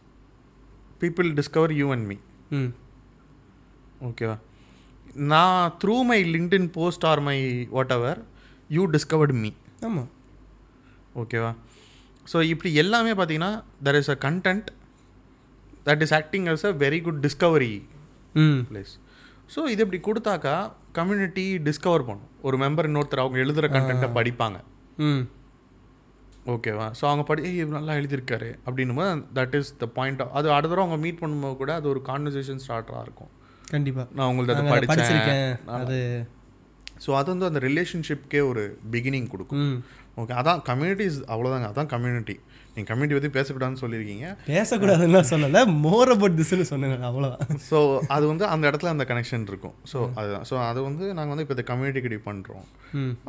people 1.02 1.30
discover 1.40 1.74
you 1.76 1.88
and 1.92 2.08
me. 2.08 2.18
Hmm 2.52 2.72
ஓகேவா 4.06 4.38
நான் 5.30 5.74
through 5.82 5.98
my 6.06 6.20
LinkedIn 6.32 6.70
post 6.74 7.06
or 7.06 7.22
my 7.22 7.38
whatever 7.94 8.20
you 8.70 8.84
discovered 8.92 9.36
me 9.38 9.52
ஆமாம் 9.86 10.10
ஓகேவா 11.16 11.52
ஸோ 12.26 12.38
இப்படி 12.50 12.70
எல்லாமே 12.82 13.12
பார்த்தீங்கன்னா 13.14 13.52
there 13.84 13.98
is 13.98 14.10
a 14.10 14.18
content 14.24 14.70
that 15.86 16.04
is 16.06 16.14
acting 16.14 16.48
as 16.48 16.66
a 16.66 16.74
very 16.82 17.00
good 17.02 17.22
discovery 17.26 17.72
place 18.68 18.94
so 19.50 19.60
இது 19.70 19.82
இப்படி 19.86 20.00
கொடுத்தாக்கா 20.04 20.56
community 20.94 21.46
discover 21.66 22.06
பண்ணும். 22.06 22.30
ஒரு 22.42 22.58
மெம்பர் 22.58 22.88
இன்னொருத்தர் 22.90 23.24
அவங்க 23.24 23.38
எழுதுகிற 23.40 23.68
கண்டென்ட்டை 23.70 24.10
படிப்பாங்க. 24.16 24.58
ம். 25.06 25.24
ஓகேவா 26.46 26.88
ஸோ 26.98 27.04
அவங்க 27.10 27.24
படி 27.24 27.42
"ஏய், 27.44 27.58
இவர் 27.58 27.78
நல்லா 27.78 27.94
எழுதியிருக்காரு. 27.94 28.50
அப்படின்னும் 28.66 29.00
போது 29.00 29.10
தட் 29.36 29.56
இஸ் 29.60 29.72
த 29.78 29.88
பாயிண்ட் 29.96 30.22
அது 30.34 30.48
அடுத்த 30.52 30.72
தடவை 30.72 30.84
அவங்க 30.84 31.00
மீட் 31.06 31.22
பண்ணும்போது 31.22 31.56
கூட 31.58 31.72
அது 31.76 31.88
ஒரு 31.90 32.02
கான்வர்சேஷன் 32.10 32.62
ஸ்டார்டராக 32.64 33.06
இருக்கும். 33.06 33.32
கண்டிப்பாக 33.68 34.08
நான் 34.14 34.30
உங்களுக்கு 34.32 34.56
அதை 34.56 34.66
படித்தேன் 34.74 35.56
அது 35.78 35.98
ஸோ 37.06 37.12
அது 37.16 37.28
வந்து 37.34 37.48
அந்த 37.48 37.62
ரிலேஷன்ஷிப்க்கே 37.66 38.42
ஒரு 38.50 38.64
பிகினிங் 38.92 39.28
கொடுக்கும். 39.28 39.72
ஓகே 40.18 40.36
அதான் 40.42 40.62
கம்யூனிட்டிஸ் 40.68 41.18
அவ்வளோதாங்க 41.34 41.70
அதான் 41.72 41.90
கம்யூனிட்டி 41.94 42.36
நீங்கள் 42.76 42.90
கம்யூனிட்டி 42.90 43.16
பற்றி 43.18 43.32
பேசக்கூடாதுன்னு 43.38 43.82
சொல்லியிருக்கீங்க. 43.82 44.28
பேசக்கூடாதுன்னு 44.54 45.22
சொல்லலை 45.32 45.62
மோர் 45.86 46.12
அபவுட் 46.14 46.38
திஸ்ன்னு 46.40 46.68
சொன்னேன் 46.72 47.06
அவ்வளோதான் 47.10 47.62
ஸோ 47.70 47.78
அது 48.16 48.26
வந்து 48.32 48.46
அந்த 48.54 48.64
இடத்துல 48.70 48.92
அந்த 48.96 49.06
கனெக்ஷன் 49.12 49.46
இருக்கும். 49.52 49.76
ஸோ 49.92 50.00
அதுதான் 50.22 50.46
ஸோ 50.50 50.56
அது 50.70 50.80
வந்து 50.88 51.06
நாங்கள் 51.18 51.34
வந்து 51.34 51.46
இப்போ 51.46 51.56
இந்த 51.58 51.66
கம்யூனிட்டிக்கு 51.72 52.10
இப்படி 52.10 52.24
பண்ணுறோம் 52.30 52.66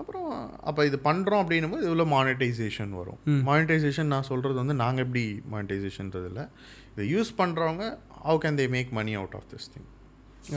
அப்புறம் 0.00 0.30
அப்போ 0.70 0.80
இது 0.90 0.98
பண்ணுறோம் 1.08 1.42
அப்படின்னும் 1.42 1.74
போது 1.74 1.86
இதில் 1.88 2.10
மானிட்டைசேஷன் 2.16 2.94
வரும். 3.00 3.20
மானிட்டைசேஷன் 3.50 4.10
நான் 4.14 4.28
சொல்கிறது 4.30 4.58
வந்து 4.62 4.76
நாங்கள் 4.84 5.04
எப்படி 5.06 5.24
மானிட்டைசேஷன்றது 5.54 6.28
இல்லை. 6.32 6.46
இதை 6.94 7.06
யூஸ் 7.14 7.30
பண்ணுறவங்க 7.42 7.84
how 8.28 8.40
can 8.44 8.58
they 8.60 8.66
make 8.76 8.90
money 8.98 9.14
out 9.20 9.36
of 9.40 9.48
this 9.52 9.68
thing 9.74 9.88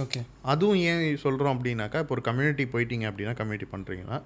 okay 0.03 0.19
அதுவும் 0.51 0.79
ஏன் 0.89 1.03
சொல்கிறோம் 1.25 1.53
அப்படின்னாக்கா 1.55 2.01
இப்போ 2.03 2.13
ஒரு 2.15 2.23
கம்யூனிட்டி 2.29 2.65
போயிட்டீங்க 2.73 3.05
அப்படின்னா 3.11 3.35
கம்யூனிட்டி 3.41 3.69
பண்ணுறீங்கன்னா 3.75 4.17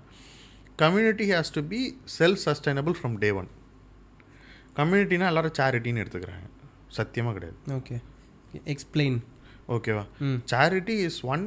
community 0.84 1.26
has 1.34 1.54
to 1.58 1.62
be 1.74 1.82
self 2.18 2.42
sustainable 2.48 2.96
from 3.00 3.16
day 3.24 3.30
one 3.42 3.50
கம்யூனிட்டினா 4.80 5.26
எல்லாரும் 5.32 5.58
சேரிட்டின்னு 5.60 6.04
எடுத்துக்கிறாங்க. 6.04 6.48
சத்தியமாக 6.98 7.34
கிடையாது. 7.38 7.58
ஓகே 7.80 7.96
எக்ஸ்பிளைன் 8.74 9.20
ஓகேவா 9.76 10.06
ம். 10.28 10.40
Charity 10.52 10.96
is 11.08 11.16
one 11.34 11.44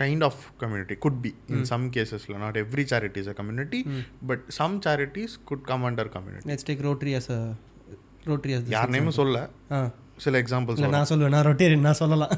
kind 0.00 0.22
of 0.28 0.36
community. 0.60 0.94
Could 1.04 1.18
be. 1.24 1.32
In 1.54 1.60
some 1.72 1.84
cases 1.96 2.22
not 2.44 2.56
every 2.62 2.84
charity 2.92 3.20
is 3.22 3.28
a 3.32 3.34
community 3.40 3.80
but 4.28 4.40
some 4.58 4.74
charities 4.86 5.32
could 5.48 5.62
come 5.70 5.84
under 5.90 6.06
community. 6.16 6.46
Let's 6.50 6.68
take 6.70 6.82
Rotary 6.88 7.14
as 7.18 7.30
a 7.36 7.40
Rotary 8.30 8.54
as 8.56 8.72
யார் 8.76 8.94
நேமும் 8.94 9.18
சொல்ல 9.20 9.44
சில 10.24 10.40
examples 10.44 10.82
நான் 10.96 11.10
சொல்லுவேன். 11.10 11.34
நான் 11.36 11.46
ரொட்டேரி 11.50 11.76
நான் 11.88 12.00
சொல்லலாம். 12.02 12.34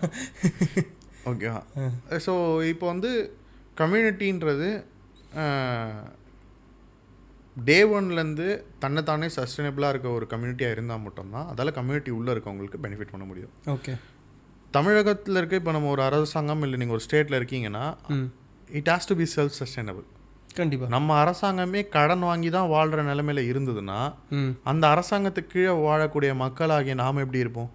ஓகேவா 1.31 1.63
ஸோ 2.27 2.35
இப்போ 2.73 2.87
வந்து 2.93 3.11
கம்யூனிட்டின்றது 3.81 4.69
டே 7.57 7.77
ஒன்லேருந்து 7.97 8.47
தன்னைத்தானே 8.83 9.27
சஸ்டைனபிளாக 9.35 9.93
இருக்க 9.95 10.09
ஒரு 10.19 10.27
கம்யூனிட்டியாக 10.33 10.75
இருந்தால் 10.77 11.03
மட்டும்தான் 11.05 11.47
அதால் 11.51 11.77
கம்யூனிட்டி 11.77 12.11
உள்ளே 12.19 12.31
இருக்கவங்களுக்கு 12.35 12.79
பெனிஃபிட் 12.85 13.13
பண்ண 13.13 13.25
முடியும். 13.31 13.53
ஓகே 13.75 13.93
தமிழகத்தில் 14.77 15.39
இருக்க 15.41 15.61
இப்போ 15.61 15.73
நம்ம 15.77 15.91
ஒரு 15.95 16.03
அரசாங்கம் 16.07 16.65
இல்லை 16.67 16.79
நீங்கள் 16.81 16.97
ஒரு 16.97 17.05
ஸ்டேட்டில் 17.07 17.39
இருக்கீங்கன்னா 17.41 17.85
it 18.79 18.91
has 18.93 19.09
to 19.11 19.17
be 19.21 19.27
self 19.37 19.57
sustainable 19.61 20.07
கண்டிப்பாக 20.59 20.91
நம்ம 20.95 21.15
அரசாங்கமே 21.23 21.81
கடன் 21.97 22.25
வாங்கி 22.29 22.51
தான் 22.57 22.69
வாழ்கிற 22.75 23.03
நிலைமையில 23.11 23.45
இருந்ததுன்னா 23.53 23.99
அந்த 24.73 24.85
அரசாங்கத்துக்கு 24.95 25.53
கீழே 25.55 25.73
வாழக்கூடிய 25.87 26.33
மக்களாகிய 26.43 26.95
நாம் 27.03 27.23
எப்படி 27.25 27.43
இருப்போம்? 27.45 27.71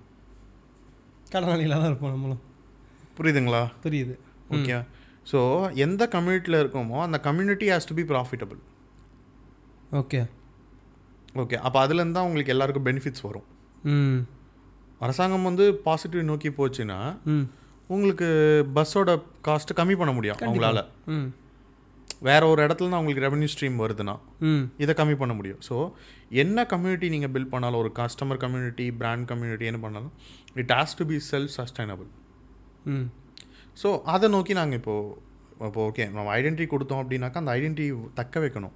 கடனாளிகளாக 1.33 1.79
தான் 1.81 1.91
இருப்போம் 1.91 2.13
நம்மளும். 2.15 2.41
புரியுதுங்களா? 3.17 3.63
புரியுது. 3.85 4.15
ஓகே 4.55 4.77
ஸோ 5.31 5.39
எந்த 5.85 6.03
கம்யூனிட்டியில் 6.15 6.61
இருக்கோமோ 6.63 6.99
அந்த 7.07 7.17
community 7.27 7.67
has 7.71 7.89
to 7.89 7.97
be 7.99 8.05
profitable 8.11 8.59
okay 9.89 10.19
okay 11.35 11.57
அப்போ 11.65 11.77
அதுலேருந்து 11.83 12.13
தான் 12.13 12.27
உங்களுக்கு 12.27 12.53
எல்லாருக்கும் 12.53 12.85
பெனிஃபிட்ஸ் 12.85 13.25
வரும். 13.27 13.47
ம். 13.93 14.19
அரசாங்கம் 15.01 15.47
வந்து 15.49 15.65
பாசிட்டிவ் 15.85 16.23
நோக்கி 16.23 16.49
போச்சுன்னா 16.57 16.97
உங்களுக்கு 17.89 18.27
பஸ்ஸோட 18.75 19.11
காஸ்ட்டு 19.47 19.77
கம்மி 19.79 19.95
பண்ண 19.97 20.11
முடியும் 20.13 20.39
அவங்களால. 20.39 20.79
ம். 21.07 21.27
வேற 22.21 22.41
ஒரு 22.47 22.61
இடத்துல 22.65 22.89
தான் 22.89 22.99
உங்களுக்கு 22.99 23.25
ரெவன்யூ 23.25 23.49
ஸ்ட்ரீம் 23.53 23.77
வருதுன்னா 23.83 24.15
ம். 24.41 24.63
இதை 24.77 24.93
கம்மி 24.93 25.15
பண்ண 25.17 25.33
முடியும். 25.33 25.61
ஸோ 25.67 25.75
என்ன 26.35 26.65
கம்யூனிட்டி 26.65 27.09
நீங்கள் 27.09 27.31
பில்ட் 27.35 27.53
பண்ணாலும் 27.53 27.81
ஒரு 27.83 27.91
கஸ்டமர் 27.99 28.41
கம்யூனிட்டி 28.43 28.87
பிராண்ட் 28.99 29.27
கம்யூனிட்டி 29.27 29.65
என்ன 29.65 29.79
பண்ணாலும் 29.79 30.13
it 30.55 30.73
has 30.77 30.97
to 30.99 31.05
be 31.05 31.17
self 31.29 31.53
sustainable 31.57 32.09
hmm. 32.85 33.07
So 33.77 33.89
அதை 34.05 34.29
நோக்கி 34.29 34.53
நாங்கள் 34.53 34.79
இப்போது 34.79 35.15
இப்போ 35.67 35.81
ஓகே 35.87 36.05
நம்ம 36.11 36.29
ஐடென்டிட்டி 36.35 36.67
கொடுத்தோம் 36.67 37.01
அப்படின்னாக்கா 37.03 37.35
அந்த 37.35 37.51
ஐடென்டிட்டி 37.51 37.87
தக்க 38.13 38.39
வைக்கணும். 38.39 38.75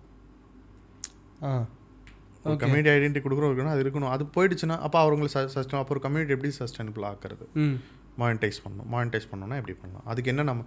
ஒரு 2.46 2.56
கம்யூனிட்டி 2.62 2.92
ஐடென்டிட்டி 2.94 3.22
கொடுக்குறோம் 3.26 3.74
அது 3.74 3.84
இருக்கணும். 3.84 4.14
அது 4.16 4.24
போயிடுச்சுன்னா 4.36 4.78
அப்போ 4.86 4.98
அவங்களை 5.04 5.30
சஸ்டைன் 5.34 5.82
அப்போ 5.82 5.94
ஒரு 5.96 6.00
கம்யூனிட்டி 6.00 6.34
எப்படி 6.36 6.52
சஸ்டைனபிள் 6.60 7.06
ஆக்குறது? 7.10 7.46
மானிட்டைஸ் 8.22 8.60
பண்ணணும். 8.64 8.90
மானிட்டைஸ் 8.92 9.30
பண்ணணும்னா 9.32 9.58
எப்படி 9.62 9.76
பண்ணலாம்? 9.82 10.06
அதுக்கு 10.06 10.30
என்ன 10.30 10.44
நம்ம 10.44 10.66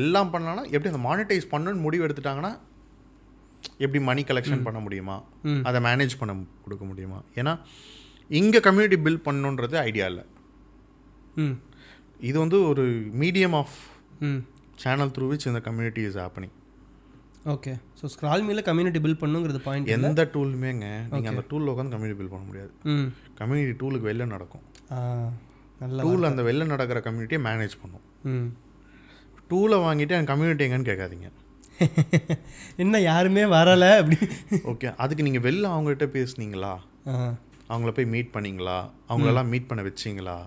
எல்லாம் 0.00 0.32
பண்ணலாம்னா 0.32 0.64
எப்படி 0.70 0.90
அந்த 0.92 1.02
மானிட்டைஸ் 1.08 1.50
பண்ணணும்னு 1.50 1.80
முடிவு 1.80 2.06
எடுத்துட்டாங்கன்னா 2.06 2.52
எப்படி 3.78 4.00
மணி 4.04 4.22
கலெக்ஷன் 4.22 4.62
பண்ண 4.62 4.80
முடியுமா. 4.80 5.16
அதை 5.62 5.82
மேனேஜ் 5.82 6.14
பண்ண 6.18 6.32
கொடுக்க 6.64 6.84
முடியுமா? 6.84 7.22
ஏன்னா 7.34 7.52
இங்கே 8.30 8.60
கம்யூனிட்டி 8.60 8.98
பில்ட் 9.04 9.26
பண்ணணுன்றது 9.26 9.76
ஐடியா 9.80 10.06
இல்லை. 10.06 10.24
ம். 11.36 11.56
இது 12.20 12.38
வந்து 12.38 12.62
ஒரு 12.68 12.84
medium 13.20 13.54
of 13.54 13.76
hmm. 14.20 14.40
Channel 14.74 15.08
through 15.08 15.26
which 15.30 15.46
இந்த 15.46 15.60
community 15.60 16.00
is 16.00 16.18
happening 16.18 16.54
okay 17.52 17.72
so 18.00 18.04
scroll 18.12 18.44
மீல 18.46 18.60
கம்யூனிட்டி 18.68 19.00
பில்ட் 19.04 19.20
பண்ணுங்கிறது 19.22 19.58
பாயிண்ட் 19.64 19.90
எந்த 19.96 20.22
டூலுமேங்க 20.34 20.86
நீங்கள் 21.10 21.32
அந்த 21.32 21.42
டூலில் 21.50 21.70
உட்காந்து 21.72 21.94
கம்யூனிட்டி 21.94 22.18
பில்ட் 22.20 22.34
பண்ண 22.34 22.44
முடியாது. 22.50 22.72
கம்யூனிட்டி 23.40 23.74
டூலுக்கு 23.82 24.08
வெளில 24.10 24.26
நடக்கும். 24.34 24.64
நல்ல 25.82 26.04
டூல் 26.06 26.28
அந்த 26.30 26.42
வெளில 26.48 26.66
நடக்கிற 26.72 27.00
கம்யூனிட்டியை 27.06 27.40
மேனேஜ் 27.48 27.76
பண்ணும். 27.82 28.04
டூலை 29.50 29.78
வாங்கிட்டு 29.86 30.16
என் 30.18 30.30
கம்யூனிட்டி 30.32 30.66
எங்கன்னு 30.66 30.90
கேட்காதீங்க. 30.90 31.30
என்ன 32.82 32.96
யாருமே 33.10 33.44
வரலை? 33.56 33.90
அப்படி. 34.00 34.16
ஓகே 34.72 34.88
அதுக்கு 35.04 35.26
நீங்கள் 35.28 35.44
வெளில 35.48 35.72
அவங்ககிட்ட 35.74 36.06
பேசுனீங்களா? 36.18 36.74
அவங்கள 37.70 37.90
போய் 37.96 38.12
மீட் 38.14 38.34
பண்ணீங்களா? 38.36 38.78
அவங்களெல்லாம் 39.08 39.50
மீட் 39.52 39.70
பண்ண 39.70 39.82
வச்சிங்களா? 39.88 40.38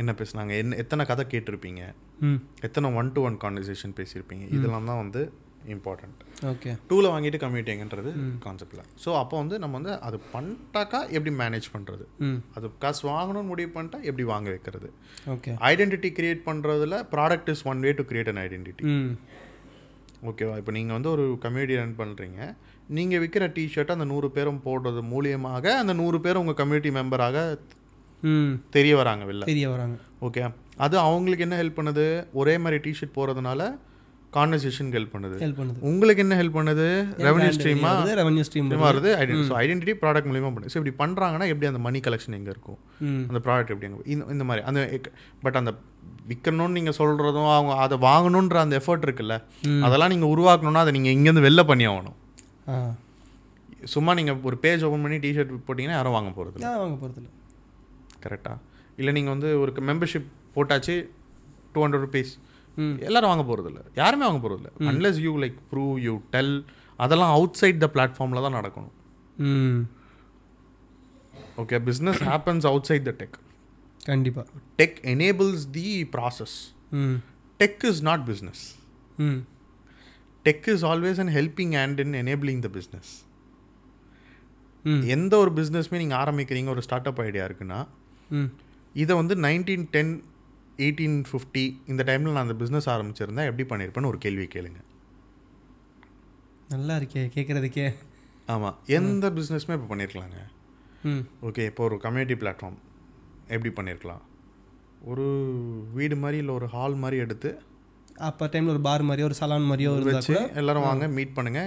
என்ன 0.00 0.10
பேசுனாங்க? 0.20 0.52
என்ன 0.62 0.76
எத்தனை 0.82 1.02
கதை 1.10 1.24
கேட்டிருப்பீங்க? 1.34 1.82
எத்தனை 2.66 2.88
ஒன் 3.00 3.12
டு 3.16 3.20
ஒன் 3.28 3.36
கான்வர்சேஷன் 3.44 3.98
பேசியிருப்பீங்க 3.98 4.44
இதெல்லாம் 4.56 4.88
தான் 4.90 5.02
வந்து 5.02 5.22
இம்பார்ட்டண்ட் 5.74 6.20
ஓகே 6.50 6.70
டூவில் 6.90 7.10
வாங்கிட்டு 7.12 7.38
கம்யூனிட்டி 7.42 7.72
எங்கன்றது 7.74 8.10
கான்செப்டில் 8.44 8.82
ஸோ 9.04 9.10
அப்போ 9.20 9.34
வந்து 9.36 9.56
நம்ம 9.58 9.76
வந்து 9.78 9.94
அது 10.08 10.18
பண்ணிட்டாக்கா 10.34 11.00
எப்படி 11.14 11.32
மேனேஜ் 11.40 11.68
பண்ணுறது 11.74 12.04
அது 12.54 12.68
காசு 12.78 13.02
வாங்கணும்னு 13.08 13.50
முடிவு 13.52 13.70
பண்ணிட்டா 13.76 14.00
எப்படி 14.02 14.26
வாங்க 14.32 14.48
வைக்கிறது? 14.54 14.90
ஓகே 15.34 15.52
ஐடென்டிட்டி 15.70 16.10
கிரியேட் 16.18 16.42
பண்ணுறதுல 16.48 16.98
product 17.14 17.50
is 17.54 17.64
one 17.66 17.82
way 17.86 17.92
to 17.92 18.06
create 18.10 18.32
an 18.34 18.42
identity 18.44 18.84
ஓகேவா 20.28 20.54
இப்போ 20.60 20.72
நீங்கள் 20.72 20.96
வந்து 20.96 21.10
ஒரு 21.10 21.24
கம்யூனிட்டி 21.42 21.80
ரன் 21.80 21.98
பண்ணுறீங்க 21.98 22.40
நீங்கள் 22.96 23.20
விற்கிற 23.22 23.46
டிஷர்ட் 23.56 23.94
அந்த 23.94 24.06
நூறு 24.12 24.28
பேரும் 24.30 24.62
போடுறது 24.64 25.02
மூலியமாக 25.10 25.74
அந்த 25.80 25.92
நூறு 25.94 26.18
பேர் 26.20 26.40
உங்கள் 26.42 26.58
கம்யூனிட்டி 26.60 26.92
மெம்பராக 26.96 27.38
தெரிய 28.76 28.92
வராங்க 28.96 29.24
வெளில 29.28 29.44
தெரிய 29.50 29.66
வராங்க. 29.72 29.96
ஓகே 30.26 30.40
அது 30.84 30.94
அவங்களுக்கு 30.98 31.44
என்ன 31.46 31.56
ஹெல்ப் 31.60 31.78
பண்ணுது? 31.78 32.06
ஒரே 32.40 32.54
மாதிரி 32.58 32.78
டிஷர்ட் 32.84 33.16
போகிறதுனால 33.16 33.60
கான்வர்சேஷனுக்கு 34.36 34.98
ஹெல்ப் 34.98 35.12
பண்ணுது. 35.14 35.36
ஹெல்ப் 35.42 35.58
பண்ணுது. 35.60 35.78
உங்களுக்கு 35.90 36.22
என்ன 36.24 36.34
ஹெல்ப் 36.40 36.56
பண்ணுது? 36.58 36.86
ரெவன்யூ 37.26 37.50
ஸ்ட்ரீமா 37.56 37.92
ரெவன்யூ 38.20 38.42
ஸ்ட்ரீம் 38.48 38.68
வருது 38.86 39.10
ஐடென்டி 39.22 39.44
ஸோ 39.50 39.54
ஐடென்டிட்டி 39.62 39.94
ப்ராடக்ட் 40.02 40.28
மூலியமாக 40.30 40.52
பண்ணுது. 40.54 40.72
ஸோ 40.74 40.78
இப்படி 40.80 40.94
பண்ணுறாங்கன்னா 41.02 41.46
எப்படி 41.52 41.68
அந்த 41.70 41.80
மணி 41.86 42.00
கலெக்ஷன் 42.06 42.36
எங்கே 42.38 42.52
இருக்கும்? 42.54 42.78
அந்த 43.30 43.40
ப்ராடக்ட் 43.46 43.72
எப்படி 43.74 43.88
அங்கே 43.90 44.04
இந்த 44.14 44.24
இந்த 44.36 44.46
மாதிரி. 44.50 44.64
அந்த 44.70 44.80
பட் 45.44 45.58
அந்த 45.60 45.72
விற்கணும்னு 46.30 46.76
நீங்கள் 46.78 46.96
சொல்கிறதும் 47.00 47.50
அவங்க 47.56 47.74
அதை 47.84 47.98
வாங்கணுன்ற 48.08 48.58
அந்த 48.64 48.76
எஃபர்ட் 48.80 49.06
இருக்குல்ல 49.08 49.36
அதெல்லாம் 49.88 50.12
நீங்கள் 50.14 50.32
உருவாக்கணும்னா 50.34 50.82
அதை 50.86 50.94
நீங்கள் 50.98 51.14
இங்கேருந்து 51.16 51.46
வெளில 51.48 51.64
பண்ணி 51.70 51.86
ஆகணும். 51.92 52.16
சும்மா 53.94 54.12
நீங்கள் 54.18 54.38
ஒரு 54.48 54.56
பேஜ் 54.64 54.84
ஓப்பன் 54.86 55.04
பண்ணி 55.06 55.18
டிஷர்ட் 55.24 55.52
போட்டிங்கன்னா 55.66 55.98
யாரும் 55.98 56.16
வாங்க 56.16 56.30
போகிறது 56.38 56.64
நான் 56.66 56.80
வாங்க 56.82 56.96
போகிறதில்ல 57.02 57.30
கரெக்டாக 58.24 58.56
இல்லை 59.00 59.12
நீங்கள் 59.18 59.34
வந்து 59.34 59.48
ஒரு 59.62 59.72
மெம்பர்ஷிப் 59.90 60.28
போட்டாச்சு 60.56 60.94
டூ 61.72 61.80
ஹண்ட்ரட் 61.84 62.04
ருபீஸ் 62.06 62.32
எல்லாரும் 63.06 63.30
வாங்க 63.32 63.44
போகிறதில்ல 63.44 63.80
யாருமே 63.94 64.24
வாங்க 64.24 64.40
போகிறதில்ல 64.44 64.70
unless 64.90 65.18
you 65.26 65.32
like 65.44 65.58
prove 65.72 65.94
you 66.06 66.14
tell 66.30 66.54
அதெல்லாம் 66.98 67.32
அவுட் 67.32 67.58
சைட் 67.60 67.80
த 67.84 67.88
பிளாட்ஃபார்மில் 67.94 68.44
தான் 68.46 68.56
நடக்கணும். 68.58 68.94
Okay 71.62 71.78
business 71.88 72.20
happens 72.30 72.66
outside 72.90 73.06
the 73.08 73.14
tech 73.18 73.36
கண்டிப்பாக 74.06 74.60
tech 74.78 74.98
enables 75.14 75.64
the 75.70 75.88
process 76.16 76.56
tech 77.60 77.84
is 77.84 78.02
not 78.02 78.24
business 78.30 78.62
tech 80.46 80.68
is 80.74 80.84
always 80.84 81.20
an 81.20 81.32
helping 81.38 81.74
hand 81.80 82.00
in 82.00 82.14
enabling 82.22 82.62
the 82.66 82.70
business 82.78 83.10
எந்த 85.10 85.32
ஒரு 85.38 85.50
பிஸ்னஸ்மே 85.50 85.98
நீங்கள் 85.98 86.20
ஆரம்பிக்கிறீங்க 86.22 86.68
ஒரு 86.68 86.82
ஸ்டார்ட் 86.82 87.08
அப் 87.10 87.20
ஐடியா 87.20 87.44
இருக்குன்னா 87.48 87.80
இதை 88.94 89.14
வந்து 89.16 89.34
நைன்டீன் 89.46 89.86
டென் 89.90 90.12
எயிட்டீன் 90.78 91.16
ஃபிஃப்டி 91.28 91.62
இந்த 91.86 92.02
டைமில் 92.08 92.34
நான் 92.34 92.46
அந்த 92.46 92.56
பிஸ்னஸ் 92.60 92.88
ஆரம்பிச்சிருந்தா 92.92 93.46
எப்படி 93.48 93.64
பண்ணியிருப்பேன்னு 93.70 94.10
ஒரு 94.10 94.18
கேள்வி 94.18 94.46
கேளுங்க. 94.48 94.80
நல்லா 96.68 96.94
இருக்கே 97.00 97.22
கேட்குறதுக்கே 97.34 97.86
ஆமாம் 98.48 98.76
எந்த 98.96 99.26
பிஸ்னஸ்மே 99.36 99.76
இப்போ 99.76 99.88
பண்ணியிருக்கலாங்க 99.90 100.38
ம். 101.04 101.22
ஓகே 101.48 101.64
இப்போ 101.70 101.82
ஒரு 101.84 101.96
கம்யூனிட்டி 102.04 102.36
பிளாட்ஃபார்ம் 102.40 102.78
எப்படி 103.48 103.70
பண்ணியிருக்கலாம் 103.76 104.22
ஒரு 105.04 105.24
வீடு 105.92 106.16
மாதிரி 106.16 106.38
இல்லை 106.38 106.54
ஒரு 106.54 106.66
ஹால் 106.66 106.96
மாதிரி 107.02 107.18
எடுத்து 107.24 107.50
அப்போ 108.28 108.44
டைமில் 108.46 108.72
ஒரு 108.72 108.82
பார் 108.86 109.08
மாதிரியோ 109.08 109.26
ஒரு 109.28 109.38
சலான் 109.40 109.68
மாதிரியோ 109.68 109.90
இருந்தால் 109.94 110.16
வச்சு 110.20 110.36
எல்லாரும் 110.60 110.86
வாங்க 110.86 111.06
மீட் 111.16 111.36
பண்ணுங்க. 111.36 111.60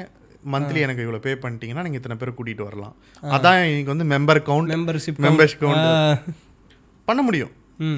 மந்த்லி 0.45 0.79
எனக்கு 0.81 1.03
இவ்வளோ 1.03 1.19
பே 1.19 1.33
பண்ணிட்டீங்கன்னா 1.41 1.83
நீங்கள் 1.85 1.99
இத்தனை 1.99 2.15
பேர் 2.17 2.37
கூட்டிகிட்டு 2.37 2.67
வரலாம். 2.67 2.93
அதான் 3.31 3.59
இன்னைக்கு 3.65 3.93
வந்து 3.93 4.07
member 4.13 4.41
count 4.47 4.71
membership 4.73 5.19
membership 5.25 5.61
count 5.63 5.87
பண்ண 7.07 7.21
முடியும். 7.21 7.51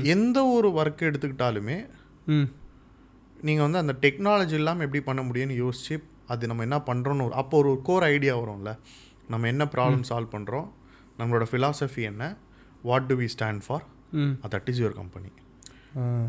எந்த 0.05 0.37
ஒரு 0.47 0.69
ஒர்க் 0.71 1.01
எடுத்துக்கிட்டாலுமே 1.01 1.77
ம். 2.27 2.47
நீங்கள் 3.39 3.65
வந்து 3.65 3.77
அந்த 3.77 3.93
டெக்னாலஜி 4.01 4.53
இல்லாமல் 4.53 4.85
எப்படி 4.85 5.01
பண்ண 5.03 5.21
முடியும்னு 5.21 5.55
யோசிச்சு 5.59 5.95
அது 6.27 6.47
நம்ம 6.47 6.63
என்ன 6.63 6.77
பண்ணுறோன்னு 6.85 7.25
ஒரு 7.25 7.35
அப்போ 7.35 7.57
ஒரு 7.57 7.71
கோர் 7.81 8.05
ஐடியா 8.05 8.33
வரும்ல. 8.37 8.71
நம்ம 9.27 9.47
என்ன 9.47 9.63
ப்ராப்ளம் 9.73 10.05
சால்வ் 10.09 10.33
பண்ணுறோம் 10.33 10.67
நம்மளோட 11.19 11.45
ஃபிலாசபி 11.51 12.01
என்ன? 12.03 12.23
What 12.83 13.07
do 13.07 13.15
we 13.15 13.27
stand 13.35 13.61
for 13.67 13.83
that 14.51 14.69
is 14.69 14.81
your 14.81 14.95
company. 14.95 15.29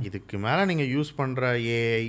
இதுக்கு 0.03 0.37
மேலே 0.39 0.65
நீங்கள் 0.65 0.91
யூஸ் 0.95 1.13
பண்ணுற 1.19 1.45
ஏஐ 1.77 2.05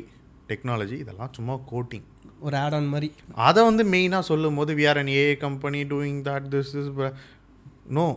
டெக்னாலஜி 0.49 0.97
இதெல்லாம் 1.03 1.33
சும்மா 1.33 1.53
கோட்டிங் 1.71 2.07
ஒரு 2.39 2.55
ஆட் 2.57 2.73
ஆன் 2.73 2.87
மாதிரி. 2.87 3.07
அதை 3.41 3.61
வந்து 3.63 3.83
மெயினாக 3.89 4.23
சொல்லும் 4.23 4.55
போது 4.55 4.71
we 4.75 4.85
are 4.89 4.97
an 4.97 5.11
AI 5.15 5.35
company 5.37 5.81
doing 5.83 6.19
that 6.23 6.47
this 6.53 6.73
is 6.81 6.89
no 7.89 8.07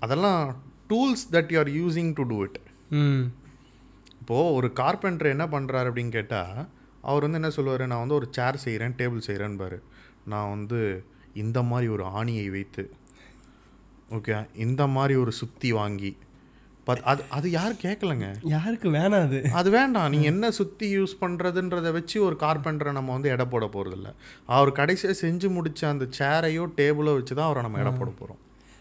அதெல்லாம் 0.00 0.42
tools 0.90 1.24
that 1.32 1.52
you 1.52 1.58
are 1.58 1.72
using 1.76 2.12
to 2.12 2.24
do 2.24 2.38
it 2.42 2.58
இப்போது 4.20 4.52
ஒரு 4.54 4.68
கார்பெண்டர் 4.72 5.28
என்ன 5.28 5.46
பண்ணுறாரு 5.46 5.88
அப்படின்னு 5.90 6.08
கேட்டால் 6.10 6.56
அவர் 7.02 7.22
வந்து 7.22 7.38
என்ன 7.38 7.50
சொல்லுவார்? 7.50 7.86
நான் 7.86 7.98
வந்து 7.98 8.14
ஒரு 8.14 8.26
சேர் 8.30 8.62
செய்கிறேன் 8.64 8.96
டேபிள் 8.98 9.26
செய்கிறேன்னு 9.26 9.56
பாரு 9.56 9.78
நான் 10.24 10.50
வந்து 10.50 10.80
இந்த 11.34 11.58
மாதிரி 11.62 11.88
ஒரு 11.88 12.04
ஆணியை 12.14 12.48
வைத்து 12.50 12.82
ஓகே 14.10 14.34
இந்த 14.58 14.82
மாதிரி 14.88 15.14
ஒரு 15.16 15.32
சுத்தி 15.32 15.72
வாங்கி 15.72 16.12
பத் 16.86 17.02
அது 17.04 17.22
அது 17.28 17.46
யாரும் 17.50 17.80
கேட்கலங்க 17.82 18.26
யாருக்கு 18.44 18.88
வேணாம் 18.90 19.24
அது. 19.26 19.38
அது 19.52 19.68
வேண்டாம். 19.70 20.08
நீங்கள் 20.10 20.30
என்ன 20.30 20.50
சுற்றி 20.50 20.86
யூஸ் 20.96 21.14
பண்ணுறதுன்றதை 21.20 21.90
வச்சு 21.92 22.16
ஒரு 22.22 22.36
கார்பெண்டரை 22.40 22.92
நம்ம 22.92 23.12
வந்து 23.12 23.30
எடை 23.30 23.46
போட 23.46 23.66
போகிறதில்ல 23.66 24.10
அவர் 24.48 24.72
கடைசியாக 24.72 25.18
செஞ்சு 25.20 25.48
முடிச்ச 25.56 25.82
அந்த 25.86 26.06
சேரையோ 26.18 26.64
டேபிளோ 26.78 27.14
வச்சு 27.14 27.34
தான் 27.34 27.46
அவரை 27.46 27.62
நம்ம 27.62 27.80
எடை 27.80 27.92
போட 27.92 28.10
போகிறோம் 28.20 28.40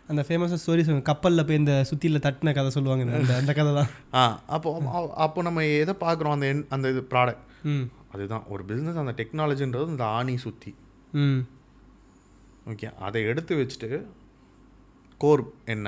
அந்த 0.10 0.22
ஃபேமஸாக 0.22 0.60
ஸ்டோரி 0.60 0.82
சொல்லுங்க 0.82 1.01
கப்பலில் 1.01 1.45
போய் 1.45 1.55
இந்த 1.55 1.86
சுத்தியில் 1.89 2.24
தட்டின 2.24 2.53
கதை 2.53 2.70
சொல்லுவாங்க 2.70 3.16
அந்த 3.18 3.36
அந்த 3.36 3.53
கதை 3.53 3.72
தான். 3.74 3.89
ஆ 4.14 4.22
அப்போ 4.47 4.70
அப்போ- 5.18 5.41
நம்ம 5.41 5.66
எதை 5.76 5.95
பார்க்குறோம்? 5.95 6.30
அந்த 6.30 6.45
என் 6.47 6.66
அந்த 6.70 6.89
இது 6.89 7.07
ப்ராடக்ட் 7.10 7.45
ம். 7.64 7.86
அதுதான். 8.12 8.43
ஒரு 8.47 8.64
பிஸ்னஸ் 8.64 8.95
அந்த 8.95 9.14
டெக்னாலஜின்றது 9.18 9.88
இந்த 9.88 10.05
ஆணி 10.12 10.38
சுற்றி 10.38 10.72
ம். 11.18 11.39
ஓகே 12.68 12.93
அதை 12.99 13.24
எடுத்து 13.24 13.55
வச்சுட்டு 13.55 13.89
கோர் 15.22 15.43
என்ன? 15.66 15.88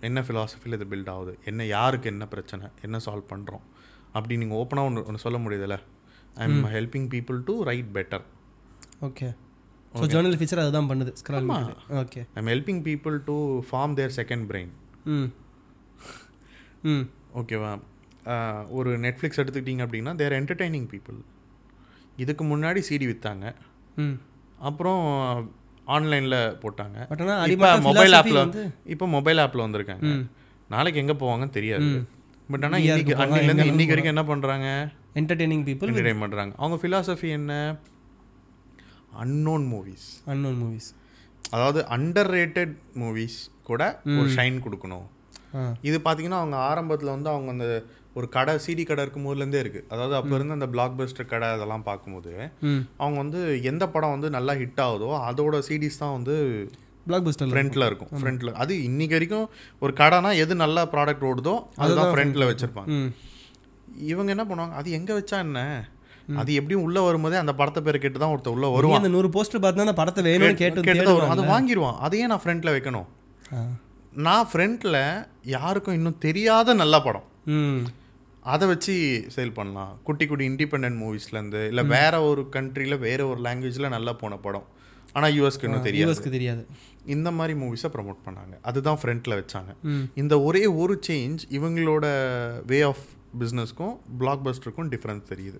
என்ன 0.00 0.20
ஃபிலாசபியில் 0.20 0.74
இது 0.74 0.84
பில்ட் 0.84 1.10
ஆகுது? 1.10 1.38
என்ன 1.44 1.66
யாருக்கு 1.66 2.08
என்ன 2.08 2.26
பிரச்சனை? 2.26 2.66
என்ன 2.82 2.98
சால்வ் 2.98 3.30
பண்ணுறோம் 3.30 3.64
அப்படி 4.12 4.36
நீங்கள் 4.36 4.58
ஓப்பனாக 4.58 4.84
ஒன்று 4.84 5.04
ஒன்று 5.04 5.18
சொல்ல 5.18 5.38
முடியுதுல்ல? 5.38 5.76
I 6.36 6.44
am 6.48 6.66
helping 6.66 7.08
people 7.08 7.38
to 7.44 7.62
write 7.62 7.90
better 7.94 8.24
okay 9.02 9.28
so 9.92 10.04
journal 10.10 10.36
feature 10.38 10.62
அதுதான் 10.62 10.88
பண்ணுது. 10.90 11.12
Scroll 11.16 11.48
okay 12.02 12.20
I 12.30 12.40
am 12.42 12.50
helping 12.52 12.82
people 12.88 13.16
to 13.28 13.36
form 13.68 13.94
their 13.98 14.12
second 14.18 14.44
brain 14.50 14.72
hmm. 15.14 15.28
Hmm. 16.90 17.04
ஓகேவா 17.40 17.72
ஒரு 18.78 18.90
நெட்ஃப்ளிக்ஸ் 19.04 19.40
எடுத்துக்கிட்டிங்க 19.42 19.84
அப்படின்னா 19.86 20.12
தேர் 20.16 20.36
என்டர்டைனிங் 20.38 20.88
பீப்புள் 20.90 21.18
இதுக்கு 22.16 22.44
முன்னாடி 22.44 22.80
சிடி 22.88 23.06
விற்றாங்க 23.10 23.46
ம். 23.96 24.16
அப்புறம் 24.60 25.02
ஆன்லைனில் 25.88 26.38
போட்டாங்க. 26.62 26.98
பட் 27.10 27.22
ஆனால் 27.24 27.52
இப்போ 27.52 27.68
மொபைல் 27.86 28.14
ஆப்பில் 28.18 28.40
வந்து 28.42 28.62
இப்போ 28.86 29.06
மொபைல் 29.14 29.40
ஆப்பில் 29.44 29.64
வந்திருக்காங்க. 29.64 30.08
நாளைக்கு 30.70 31.00
எங்கே 31.02 31.16
போவாங்கன்னு 31.20 31.56
தெரியாது. 31.56 31.88
பட் 32.48 32.64
ஆனால் 32.66 32.82
இன்னைக்கு 32.84 33.14
அன்னையிலேருந்து 33.22 33.70
இன்னைக்கு 33.70 33.92
வரைக்கும் 33.94 34.14
என்ன 34.14 34.24
பண்ணுறாங்க 34.28 34.66
என்டர்டெய்னிங் 35.20 35.64
பீப்புள் 35.68 35.90
என்டர்டைன் 35.90 36.22
பண்ணுறாங்க 36.24 36.52
அவங்க 36.58 36.76
ஃபிலாசபி 36.82 37.28
என்ன? 37.38 37.54
அன்னோன் 39.22 39.64
மூவிஸ் 39.72 40.08
அன்னோன் 40.32 40.58
மூவிஸ் 40.62 40.90
அதாவது 41.54 41.80
அண்டர் 41.96 42.30
ரேட்டட் 42.36 42.74
மூவிஸ் 43.02 43.38
கூட 43.70 43.82
ஒரு 44.18 44.28
ஷைன் 44.36 44.58
கொடுக்கணும். 44.66 45.06
இது 45.88 45.96
பார்த்தீங்கன்னா 46.04 46.40
அவங்க 46.42 46.56
ஆரம்பத்தில் 46.70 47.14
வந்து 47.14 47.30
அவங்க 47.34 47.50
அந்த 47.56 47.68
ஒரு 48.18 48.26
கடை 48.36 48.52
சிடி 48.64 48.84
கடை 48.84 49.02
இருக்கும் 49.04 49.26
போதுலேருந்தே 49.26 49.60
இருக்குது 49.62 49.86
அதாவது 49.92 50.14
அப்போ 50.18 50.32
இருந்து 50.36 50.56
அந்த 50.58 50.68
பிளாக் 50.74 50.96
பஸ்டர் 50.98 51.30
கடை 51.32 51.48
அதெல்லாம் 51.56 51.84
பார்க்கும்போது 51.88 52.32
அவங்க 53.02 53.16
வந்து 53.22 53.40
எந்த 53.70 53.84
படம் 53.94 54.14
வந்து 54.14 54.30
நல்லா 54.36 54.54
ஹிட் 54.62 54.82
ஆகுதோ 54.86 55.10
அதோட 55.28 55.58
சீடிஸ் 55.68 56.00
தான் 56.02 56.14
வந்து 56.18 56.36
பிளாக் 57.08 57.26
பஸ்டர் 57.26 57.52
ஃப்ரண்ட்டில் 57.52 57.86
இருக்கும். 57.88 58.10
ஃப்ரண்ட்டில் 58.20 58.58
அது 58.62 58.72
இன்னைக்கு 58.88 59.16
வரைக்கும் 59.16 59.46
ஒரு 59.84 59.92
கடைனா 60.00 60.30
எது 60.44 60.56
நல்ல 60.64 60.84
ப்ராடக்ட் 60.94 61.26
ஓடுதோ 61.30 61.54
அதுதான் 61.82 62.12
ஃப்ரண்ட்டில் 62.14 62.48
வச்சுருப்பாங்க. 62.50 62.96
இவங்க 64.12 64.30
என்ன 64.34 64.44
பண்ணுவாங்க? 64.50 64.74
அது 64.80 64.90
எங்கே 64.98 65.14
வச்சா 65.18 65.38
என்ன? 65.46 65.60
அது 66.40 66.56
எப்படியும் 66.58 66.84
உள்ளே 66.86 67.00
வரும்போதே 67.06 67.36
அந்த 67.42 67.52
படத்தை 67.60 67.80
பேர் 67.86 68.02
கேட்டு 68.02 68.18
தான் 68.22 68.32
ஒருத்தர் 68.34 68.56
உள்ளே 68.56 68.68
வருவான். 68.74 69.00
அந்த 69.00 69.12
நூறு 69.14 69.28
போஸ்டர் 69.36 69.62
பார்த்து 69.64 69.86
அந்த 69.86 69.96
படத்தை 70.00 70.24
வேணும்னு 70.30 70.60
கேட்டு 70.62 70.86
கேட்டு 70.88 71.14
வரும். 71.16 71.32
அதை 71.34 71.44
வாங்கிடுவான் 71.52 72.00
அதையே 72.06 72.26
நான் 72.32 72.42
ஃப்ரண்ட்டில் 72.44 72.74
வைக்கணும். 72.76 73.08
நான் 74.26 74.50
ஃப்ரண்ட்டில் 74.50 75.00
யாருக்கும் 75.54 75.96
இன்னும் 76.00 76.20
தெரியாத 76.26 76.74
நல்ல 76.82 76.96
படம். 77.06 77.26
அதை 78.52 78.64
வச்சு 78.68 78.94
சேல் 79.36 79.56
பண்ணலாம். 79.56 79.94
குட்டி 80.08 80.24
குட்டி 80.26 80.44
இண்டிபெண்ட் 80.50 80.98
மூவிஸ்லேருந்து 81.00 81.62
இல்லை 81.70 81.84
வேற 81.96 82.14
ஒரு 82.28 82.42
கண்ட்ரியில் 82.56 83.02
வேற 83.08 83.20
ஒரு 83.30 83.40
லாங்குவேஜில் 83.46 83.94
நல்லா 83.96 84.12
போன 84.22 84.38
படம். 84.46 84.68
ஆனால் 85.16 85.32
யூஎஸ்க்கு 85.36 85.66
இன்னும் 85.68 85.86
தெரியாது. 85.86 86.08
யூஎஸ்க்கு 86.08 86.34
தெரியாது. 86.36 86.62
இந்த 87.14 87.28
மாதிரி 87.36 87.54
மூவிஸை 87.60 87.88
ப்ரமோட் 87.94 88.20
பண்ணாங்க. 88.26 88.54
அதுதான் 88.68 88.98
ஃப்ரண்ட்டில் 89.02 89.36
வச்சாங்க. 89.38 89.72
இந்த 90.22 90.34
ஒரே 90.48 90.62
ஒரு 90.82 90.94
சேஞ்ச் 91.08 91.42
இவங்களோட 91.58 92.06
வே 92.72 92.78
ஆஃப் 92.90 93.06
பிஸ்னஸ்க்கும் 93.38 93.92
பிளாக் 94.18 94.44
பஸ்டருக்கும் 94.44 94.90
டிஃப்ரென்ஸ் 94.92 95.30
தெரியுது 95.30 95.58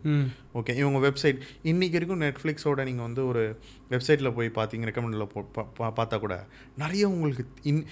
ஓகே 0.55 0.75
இவங்க 0.77 1.01
வெப்சைட் 1.07 1.41
இன்றைக்கி 1.65 1.97
வரைக்கும் 1.97 2.23
நெட்ஃப்ளிக்ஸோட 2.25 2.85
நீங்கள் 2.85 3.07
வந்து 3.09 3.25
ஒரு 3.27 3.43
வெப்சைட்டில் 3.91 4.35
போய் 4.35 4.51
பார்த்தீங்க 4.57 4.87
ரெக்கமெண்டில் 4.89 5.27
போ 5.33 5.43
பார்த்தா 5.93 6.19
கூட 6.19 6.37
நிறைய 6.77 7.05
உங்களுக்கு 7.09 7.45
இன் 7.65 7.83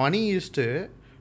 மணி 0.00 0.20
ஈஸ்ட்டு 0.30 0.64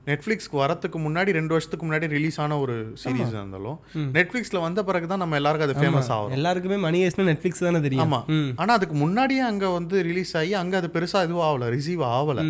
நெட்ஃப்ளிக்ஸ்க்கு 0.07 0.57
வரத்துக்கு 0.57 0.97
முன்னாடி 0.99 1.31
ரெண்டு 1.31 1.53
வருஷத்துக்கு 1.55 1.85
முன்னாடி 1.85 2.07
ரிலீஸ் 2.13 2.37
ஆன 2.39 2.57
ஒரு 2.59 2.75
சீரீஸ் 3.01 3.33
இருந்தாலும் 3.33 3.77
நெட்ஃப்ளிக்ஸில் 4.13 4.63
வந்த 4.63 4.83
பிறகு 4.83 5.07
தான் 5.07 5.21
நம்ம 5.23 5.35
எல்லாருக்கும் 5.35 5.69
அது 5.69 5.79
ஃபேமஸ் 5.79 6.09
ஆகும் 6.15 6.33
எல்லாருக்குமே 6.37 6.77
மணி 6.85 6.99
ஏஸ்னா 7.05 7.25
நெட்ஃப்ளிக்ஸ் 7.27 7.63
தானே 7.65 7.81
தெரியும். 7.83 8.03
ஆமா. 8.05 8.19
ம். 8.35 8.49
ஆனால் 8.57 8.75
அதுக்கு 8.75 8.95
முன்னாடியே 8.95 9.43
அங்கே 9.49 9.69
வந்து 9.75 9.95
ரிலீஸ் 10.03 10.33
ஆகி 10.35 10.53
அங்கே 10.55 10.77
அது 10.77 10.89
பெருசாக 10.95 11.25
இதுவும் 11.27 11.45
ஆகலை. 11.47 11.67
ரிசீவ் 11.75 12.03
ஆகலை 12.11 12.45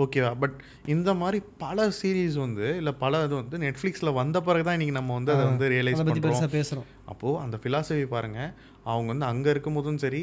ஓகேவா? 0.00 0.30
பட் 0.42 0.56
இந்த 0.94 1.10
மாதிரி 1.14 1.38
பல 1.62 1.88
சீரீஸ் 1.98 2.36
வந்து 2.42 2.66
இல்லை 2.76 2.92
பல 3.00 3.22
இது 3.24 3.34
வந்து 3.34 3.58
நெட்ஃப்ளிக்ஸில் 3.64 4.16
வந்த 4.18 4.38
பிறகு 4.46 4.66
தான் 4.66 4.76
இன்றைக்கி 4.78 4.96
நம்ம 4.98 5.14
வந்து 5.18 5.32
அதை 5.34 5.44
வந்து 5.50 5.66
ரியலைஸ் 5.74 5.98
பண்ணுறோம் 6.00 6.54
பேசுகிறோம் 6.56 6.86
அப்போது 7.12 7.40
அந்த 7.44 7.58
ஃபிலாசபி 7.62 8.06
பாருங்கள் 8.12 8.52
அவங்க 8.86 9.08
வந்து 9.14 9.28
அங்கே 9.30 9.50
இருக்கும்போதும் 9.54 10.00
சரி 10.04 10.22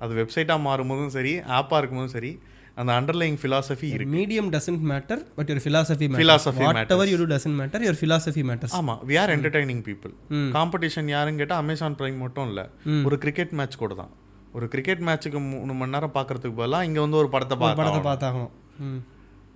அது 0.00 0.14
வெப்சைட்டாக 0.20 0.60
மாறும்போதும் 0.66 1.12
சரி 1.14 1.34
ஆப்பாக 1.56 1.80
இருக்கும்போதும் 1.80 2.14
சரி 2.14 2.32
அந்த 2.76 2.92
அண்டர்லைங் 2.98 3.38
ஃபிலாசபி 3.40 3.86
இருக்கு. 3.88 4.12
Medium 4.16 4.50
doesn't 4.54 4.84
matter 4.90 5.22
but 5.36 5.48
your 5.50 5.62
philosophy 5.64 6.06
Philosophy 6.14 6.62
whatever 6.94 7.10
you 7.12 7.16
do 7.22 7.26
doesn't 7.32 7.58
matter 7.60 7.84
your 7.86 7.98
philosophy 8.00 8.42
matters 8.50 8.76
ஆமாம் 8.78 9.00
we 9.08 9.16
are 9.22 9.32
entertaining 9.34 9.82
people. 9.88 10.12
Competition 10.56 11.08
யாருன்னு 11.14 11.40
கேட்டால் 11.42 11.62
அமேசான் 11.64 11.96
ப்ரைம் 12.00 12.18
மட்டும் 12.18 12.48
இல்லை. 12.50 12.64
ஒரு 13.06 13.18
கிரிக்கெட் 13.18 13.54
மேட்ச் 13.60 13.76
கூட 13.76 13.94
தான். 13.94 14.12
ஒரு 14.54 14.68
கிரிக்கெட் 14.68 15.02
மேட்ச்சுக்கு 15.08 15.40
மூணு 15.48 15.72
மணி 15.74 15.94
நேரம் 15.96 16.14
பார்க்கறதுக்கு 16.14 16.56
பதிலாக 16.56 16.86
இங்கே 16.88 17.00
வந்து 17.00 17.18
ஒரு 17.22 17.28
படத்தை 17.28 17.56
படத்தை 17.56 17.80
பார்த்தா 17.80 18.06
பார்த்தாகணும். 18.08 18.52
ம். 18.86 19.00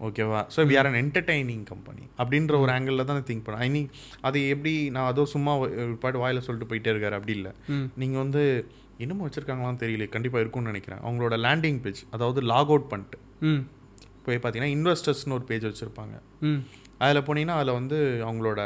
ஓகேவா? 0.06 0.40
So 0.54 0.60
we 0.70 0.74
are 0.80 0.88
an 0.90 0.98
entertaining 1.00 1.64
company 1.72 2.04
அப்படின்ற 2.22 2.54
ஒரு 2.62 2.70
ஆங்கிளில் 2.76 3.08
தான் 3.10 3.20
திங்க் 3.28 3.44
பண்ணேன் 3.46 3.62
ஐ 3.66 3.68
மீன் 3.74 3.88
அது 4.28 4.38
எப்படி 4.54 4.72
நான் 4.94 5.08
அதோ 5.10 5.24
சும்மா 5.34 5.52
பாட்டு 6.04 6.22
வாயில் 6.22 6.44
சொல்லிட்டு 6.46 6.68
போயிட்டே 6.70 6.92
இருக்காரு. 6.94 7.18
அப்படி 7.18 7.34
இல்லை. 7.38 7.52
நீங்கள் 8.02 8.22
வந்து 8.24 8.42
இன்னமும் 9.04 9.24
வச்சுருக்காங்களான்னு 9.26 9.80
தெரியல 9.84 10.08
கண்டிப்பாக 10.14 10.42
இருக்கும்னு 10.44 10.72
நினைக்கிறேன். 10.72 11.00
அவங்களோட 11.06 11.36
லேண்டிங் 11.46 11.78
பேஜ் 11.84 12.02
அதாவது 12.16 12.40
லாக் 12.52 12.72
அவுட் 12.72 12.90
பண்ணிட்டு. 12.92 13.18
போய் 14.26 14.40
பார்த்தீங்கன்னா 14.42 14.74
இன்வெஸ்டர்ஸ்னு 14.78 15.36
ஒரு 15.38 15.46
பேஜ் 15.50 15.64
வச்சுருப்பாங்க. 15.68 16.14
அதில் 17.04 17.24
போனீங்கன்னா 17.28 17.56
அதில் 17.60 17.76
வந்து 17.80 17.98
அவங்களோட 18.26 18.60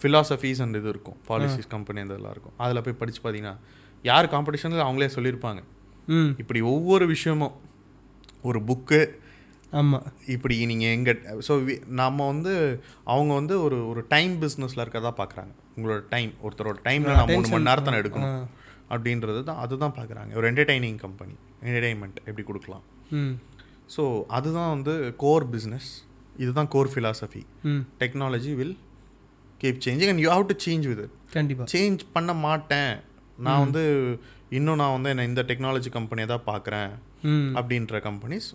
ஃபிலாசபிஸ் 0.00 0.60
அண்ட் 0.64 0.76
இது 0.80 0.88
இருக்கும். 0.94 1.16
பாலிசிஸ் 1.30 1.72
கம்பெனி 1.74 2.00
அந்த 2.04 2.14
இதெல்லாம் 2.14 2.34
இருக்கும். 2.36 2.54
அதில் 2.64 2.82
போய் 2.86 3.00
படித்து 3.00 3.20
பார்த்தீங்கன்னா 3.24 3.56
யார் 4.04 4.26
காம்படிஷனில் 4.34 4.86
அவங்களே 4.86 5.08
சொல்லியிருப்பாங்க. 5.16 5.60
இப்படி 6.42 6.60
ஒவ்வொரு 6.74 7.04
விஷயமும். 7.14 7.54
ஒரு 8.48 8.58
புக்கு 8.70 9.00
ஆமாம் 9.78 10.04
இப்படி 10.34 10.56
நீங்கள் 10.70 10.92
எங்கே 10.96 11.12
ஸோ 11.46 11.52
நம்ம 12.00 12.26
வந்து 12.26 12.52
அவங்க 13.12 13.32
வந்து 13.34 13.54
ஒரு 13.62 13.78
ஒரு 13.90 14.00
டைம் 14.08 14.34
பிஸ்னஸில் 14.42 14.82
இருக்கறதா 14.84 15.12
பார்க்குறாங்க 15.20 15.52
உங்களோட 15.76 16.00
டைம் 16.08 16.32
ஒருத்தரோட 16.44 16.78
டைமில் 16.88 17.12
நான் 17.12 17.30
மூணு 17.30 17.48
மணி 17.54 17.68
நேரத்தை 17.70 17.92
எடுக்கணும். 18.02 18.44
அப்படின்றது 18.90 19.40
தான் 19.44 19.60
அதுதான் 19.64 19.94
பார்க்குறாங்க 19.98 20.38
ஒரு 20.40 20.48
என்டர்டைனிங் 20.50 20.98
கம்பெனி 21.04 21.34
என்டர்டைன்மெண்ட் 21.66 22.18
எப்படி 22.26 22.42
கொடுக்கலாம். 22.42 22.84
ம். 23.20 23.34
ஸோ 23.94 24.02
அதுதான் 24.36 24.72
வந்து 24.74 24.94
கோர் 25.24 25.46
பிஸ்னஸ் 25.54 25.88
இதுதான் 26.36 26.70
core 26.74 26.92
philosophy 26.92 27.42
technology 28.02 28.52
will 28.60 28.76
keep 29.60 29.82
changing 29.86 30.10
and 30.12 30.22
you 30.24 30.30
have 30.30 30.46
to 30.50 30.56
change 30.66 30.86
with 30.90 31.02
it 31.04 31.16
கண்டிப்பாக 31.34 31.68
சேஞ்ச் 31.74 32.02
பண்ண 32.12 32.32
மாட்டேன். 32.46 32.94
நான் 33.38 33.62
வந்து 33.64 33.82
இன்னும் 34.50 34.80
நான் 34.82 34.94
வந்து 34.96 35.10
என்ன 35.10 35.26
இந்த 35.30 35.42
டெக்னாலஜி 35.50 35.90
கம்பெனியை 35.90 36.28
தான் 36.28 36.46
பார்க்குறேன் 36.50 36.90
அப்படின்ற 37.58 38.00
கம்பெனிஸ் 38.08 38.48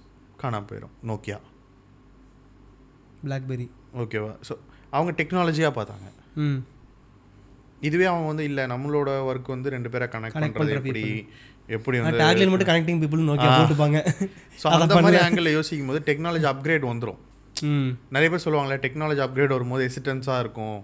காணாம 0.44 0.68
போயிடும் 0.72 0.96
நோக்கியா 1.12 1.38
பிளாக்பெரி 3.28 3.68
ஓகேவா 4.04 4.34
ஸோ 4.48 4.54
அவங்க 4.96 5.12
டெக்னாலஜியாக 5.22 5.74
பார்த்தாங்க. 5.78 6.08
இதுவே 7.88 8.06
அவங்க 8.12 8.28
வந்து 8.32 8.46
இல்லை 8.50 8.64
நம்மளோட 8.74 9.10
ஒர்க் 9.30 9.50
வந்து 9.56 9.70
ரெண்டு 9.76 9.90
பேரை 9.94 10.08
கனெக்ட் 10.16 10.42
பண்ணுறது 10.44 10.78
எப்படி 10.80 11.04
எப்படி 11.78 11.98
வந்து 12.02 12.22
டேக்லைன் 12.22 12.52
மட்டும் 12.52 12.70
கனெக்டிங் 12.70 13.02
பீப்புள் 13.02 13.28
நோக்கி 13.30 13.48
போட்டுப்பாங்க. 13.50 14.00
ஸோ 14.62 14.66
அந்த 14.76 14.96
மாதிரி 15.06 15.20
ஆங்கிளில் 15.26 15.56
யோசிக்கும் 15.58 15.92
போது 15.92 16.02
டெக்னாலஜி 16.10 16.48
அப்கிரேட் 16.54 16.86
வந்துடும் 16.92 17.20
நிறைய 18.16 18.28
பேர் 18.32 18.44
சொல்லுவாங்களே 18.46 18.80
டெக்னாலஜி 18.86 19.22
அப்கிரேட் 19.26 19.56
வரும்போது 19.56 19.84
எசிடென்ஸாக 19.90 20.44
இருக்கும். 20.44 20.78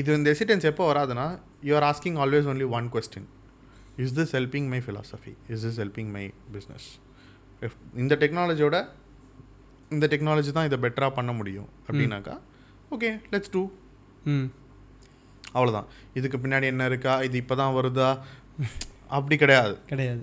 இது 0.00 0.16
இந்த 0.18 0.28
எசிடென்ஸ் 0.34 0.66
எப்போ 0.70 0.84
வராதுன்னா 0.92 1.26
you 1.68 1.72
are 1.78 1.86
asking 1.90 2.18
always 2.24 2.48
only 2.52 2.66
one 2.78 2.88
question 2.96 3.28
is 4.04 4.14
this 4.18 4.34
helping 4.36 4.68
my 4.74 4.80
philosophy? 4.88 5.32
Is 5.54 5.62
this 5.66 5.78
helping 5.82 6.10
my 6.16 6.24
business 6.56 6.88
இந்த 7.96 8.14
டெக்னாலஜியோட 8.20 8.76
இந்த 9.90 10.06
டெக்னாலஜி 10.06 10.50
தான் 10.52 10.68
இதை 10.68 10.78
பெட்டராக 10.80 11.12
பண்ண 11.14 11.32
முடியும் 11.32 11.68
அப்படின்னாக்கா 11.86 12.34
ஓகே 12.90 13.10
லெட்ஸ் 13.32 13.52
டூ 13.52 13.62
ம். 14.30 14.48
அவ்வளோதான் 15.54 15.86
இதுக்கு 16.14 16.38
பின்னாடி 16.38 16.66
என்ன 16.66 16.84
இருக்கா? 16.84 17.12
இது 17.22 17.36
இப்போ 17.36 17.54
தான் 17.54 17.74
வருதா? 17.76 18.08
அப்படி 19.08 19.36
கிடையாது. 19.36 19.74
கிடையாது. 19.86 20.22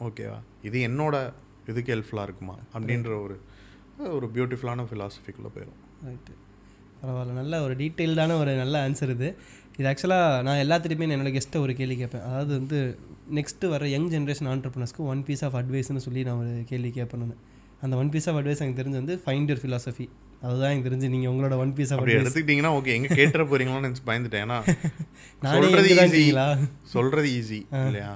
ஓகேவா 0.00 0.36
இது 0.62 0.78
என்னோட 0.88 1.14
இதுக்கு 1.68 1.92
ஹெல்ப்ஃபுல்லாக 1.94 2.26
இருக்குமா? 2.28 2.56
அப்படின்ற 2.74 3.10
ஒரு 3.24 3.36
ஒரு 4.10 4.26
பியூட்டிஃபுல்லான 4.34 4.86
ஃபிலாசபிக்குள்ளே 4.90 5.50
போயிடும் 5.54 5.80
ரைட்டு 6.06 6.34
பரவாயில்ல. 7.00 7.32
நல்ல 7.32 7.54
ஒரு 7.62 7.74
டீட்டெயில்டான 7.80 8.36
ஒரு 8.42 8.52
நல்ல 8.56 8.76
ஆன்சர் 8.86 9.12
இது. 9.16 9.28
இது 9.80 9.88
ஆக்சுவலாக 9.90 10.40
நான் 10.46 10.62
எல்லாத்துட்டையுமே 10.62 11.06
நான் 11.08 11.16
என்னோட 11.16 11.30
கெஸ்ட்டை 11.34 11.60
ஒரு 11.66 11.72
கேள்வி 11.76 11.94
கேட்பேன். 12.00 12.24
அதாவது 12.28 12.52
வந்து 12.58 12.78
நெக்ஸ்ட்டு 13.36 13.70
வர 13.74 13.84
யங் 13.92 14.08
ஜென்ரேஷன் 14.14 14.48
ஆண்டர்பனர்ஸ்க்கு 14.54 15.02
ஒன் 15.12 15.22
பீஸ் 15.28 15.42
ஆஃப் 15.46 15.54
அட்வைஸ்னு 15.60 16.02
சொல்லி 16.06 16.22
நான் 16.28 16.40
ஒரு 16.42 16.50
கேள்வி 16.70 16.90
கேட்பேன் 16.96 17.22
அந்த 17.84 17.94
ஒன் 18.00 18.10
பீஸ் 18.14 18.26
ஆஃப் 18.30 18.38
அட்வைஸ் 18.40 18.60
எனக்கு 18.62 18.80
தெரிஞ்சு 18.80 19.00
வந்து 19.00 19.14
ஃபைண்ட் 19.22 19.50
யுவர் 19.50 19.62
ஃபிலாசபி 19.62 20.06
அதுதான் 20.42 20.70
எனக்கு 20.72 20.88
தெரிஞ்சு 20.88 21.08
நீங்கள் 21.14 21.30
உங்களோட 21.32 21.56
ஒன் 21.62 21.72
பீஸ் 21.78 21.92
ஆஃப் 21.94 22.02
எடுத்துக்கிட்டிங்கன்னா 22.16 22.72
ஓகே 22.78 22.92
எங்கே 22.96 23.10
கேட்டுற 23.20 23.44
போறீங்களோன்னு 23.52 23.86
நினச்சி 23.88 24.04
பயந்துட்டேன். 24.10 24.44
ஏன்னா 24.46 24.58
நானே 25.46 25.54
சொல்றது 25.54 25.88
இங்கே 25.90 25.96
தான் 26.00 26.10
ஈஸி 26.10 26.18
இருக்கீங்களா 26.18 26.46
சொல்கிறது 26.94 27.30
ஈஸி 27.38 27.60
இல்லையா? 27.86 28.12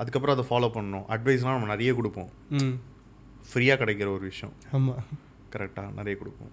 அதுக்கப்புறம் 0.00 0.36
அதை 0.36 0.46
ஃபாலோ 0.50 0.70
பண்ணணும். 0.76 1.06
அட்வைஸ்லாம் 1.16 1.56
நம்ம 1.58 1.70
நிறைய 1.74 1.92
கொடுப்போம். 2.00 2.30
ஃப்ரீயாக 3.50 3.80
கிடைக்கிற 3.84 4.08
ஒரு 4.18 4.24
விஷயம். 4.32 4.54
ஆமாம் 4.78 5.02
கரெக்டாக 5.56 5.96
நிறைய 6.00 6.16
கொடுப்போம். 6.22 6.52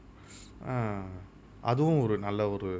அதுவும் 1.73 2.01
ஒரு 2.05 2.17
நல்ல 2.29 2.49
ஒரு 2.55 2.71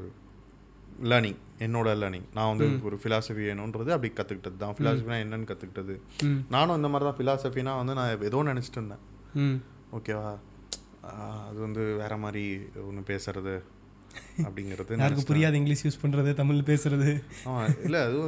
லேர்னிங் 1.12 1.40
என்னோட 1.60 1.94
லேர்னிங் 2.02 2.28
நான் 2.36 2.52
வந்து 2.52 2.68
ஒரு 2.88 2.98
ஃபிலாசபி 3.02 3.42
வேணுன்றது 3.48 3.92
அப்படி 3.96 4.12
கற்றுக்கிட்டது 4.12 4.60
தான் 4.62 4.76
ஃபிலாசபினா 4.78 5.18
என்னன்னு 5.24 5.50
கற்றுக்கிட்டது 5.50 5.96
நானும் 6.56 6.78
இந்த 6.80 6.90
மாதிரி 6.92 7.08
தான் 7.08 7.18
ஃபிலாசபினா 7.18 7.74
வந்து 7.80 7.96
நான் 8.00 8.24
ஏதோ 8.30 8.42
நினச்சிட்டு 8.50 8.80
இருந்தேன். 8.80 9.04
ஓகேவா 9.98 10.32
அது 11.50 11.60
வந்து 11.66 11.84
வேற 12.02 12.14
மாதிரி 12.24 12.44
ஒன்று 12.88 13.04
பேசுறது 13.12 13.54
அப்படிங்கிறது 14.46 14.94
யாருக்கும் 15.02 15.28
புரியாத 15.30 15.58
இங்கிலீஷ் 15.60 15.84
யூஸ் 15.86 16.00
பண்ணுறது 16.04 16.30
தமிழ் 16.40 16.62
பேசுறது. 16.70 17.10
ஆமாம் 17.50 17.76
இல்லை 17.88 18.00
அது 18.06 18.20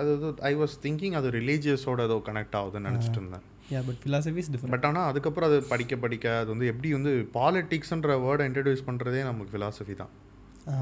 அது 0.00 0.12
ஐ 0.48 0.52
வாஸ் 0.60 0.74
திங்கிங் 0.84 1.16
அது 1.20 1.28
ரிலீஜியஸோட 1.38 2.02
ஏதோ 2.08 2.16
கனெக்ட் 2.28 2.56
ஆகுதுன்னு 2.60 2.90
நினச்சிட்டு 2.90 3.18
இருந்தேன். 3.20 3.44
யா 3.72 3.80
பட் 3.86 4.00
டிஃப்ரெண்ட் 4.04 4.72
பட் 4.74 4.86
ஆனால் 4.88 5.08
அதுக்கப்புறம் 5.10 5.48
அது 5.50 5.58
படிக்க 5.72 5.96
படிக்க 6.04 6.26
அது 6.40 6.50
வந்து 6.54 6.68
எப்படி 6.72 6.90
வந்து 6.98 7.12
பாலிட்டிக்ஸ்ன்ற 7.38 8.16
வேர்டை 8.24 8.46
இன்ட்ரடியூஸ் 8.50 8.86
பண்ணுறதே 8.88 9.22
நமக்கு 9.28 9.54
ஃபிலாசபி 9.54 9.96
தான். 10.02 10.12
ஆ. 10.66 10.76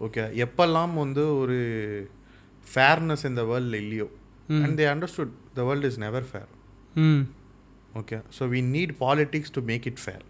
ஓகே 0.00 0.24
எப்பெல்லாம் 0.44 0.94
வந்து 0.98 1.22
ஒரு 1.36 1.58
ஃபேர்னஸ் 2.66 3.24
இந்த 3.26 3.42
வேர்ல்டில் 3.44 3.80
இல்லையோ 3.82 4.06
and 4.60 4.76
they 4.80 4.86
understood 4.92 5.32
the 5.54 5.64
world 5.64 5.88
is 5.90 6.00
never 6.00 6.26
fair 6.30 6.50
okay 7.94 8.18
so 8.36 8.48
we 8.52 8.60
need 8.74 8.92
politics 9.00 9.54
to 9.56 9.62
make 9.62 9.86
it 9.86 10.02
fair 10.04 10.24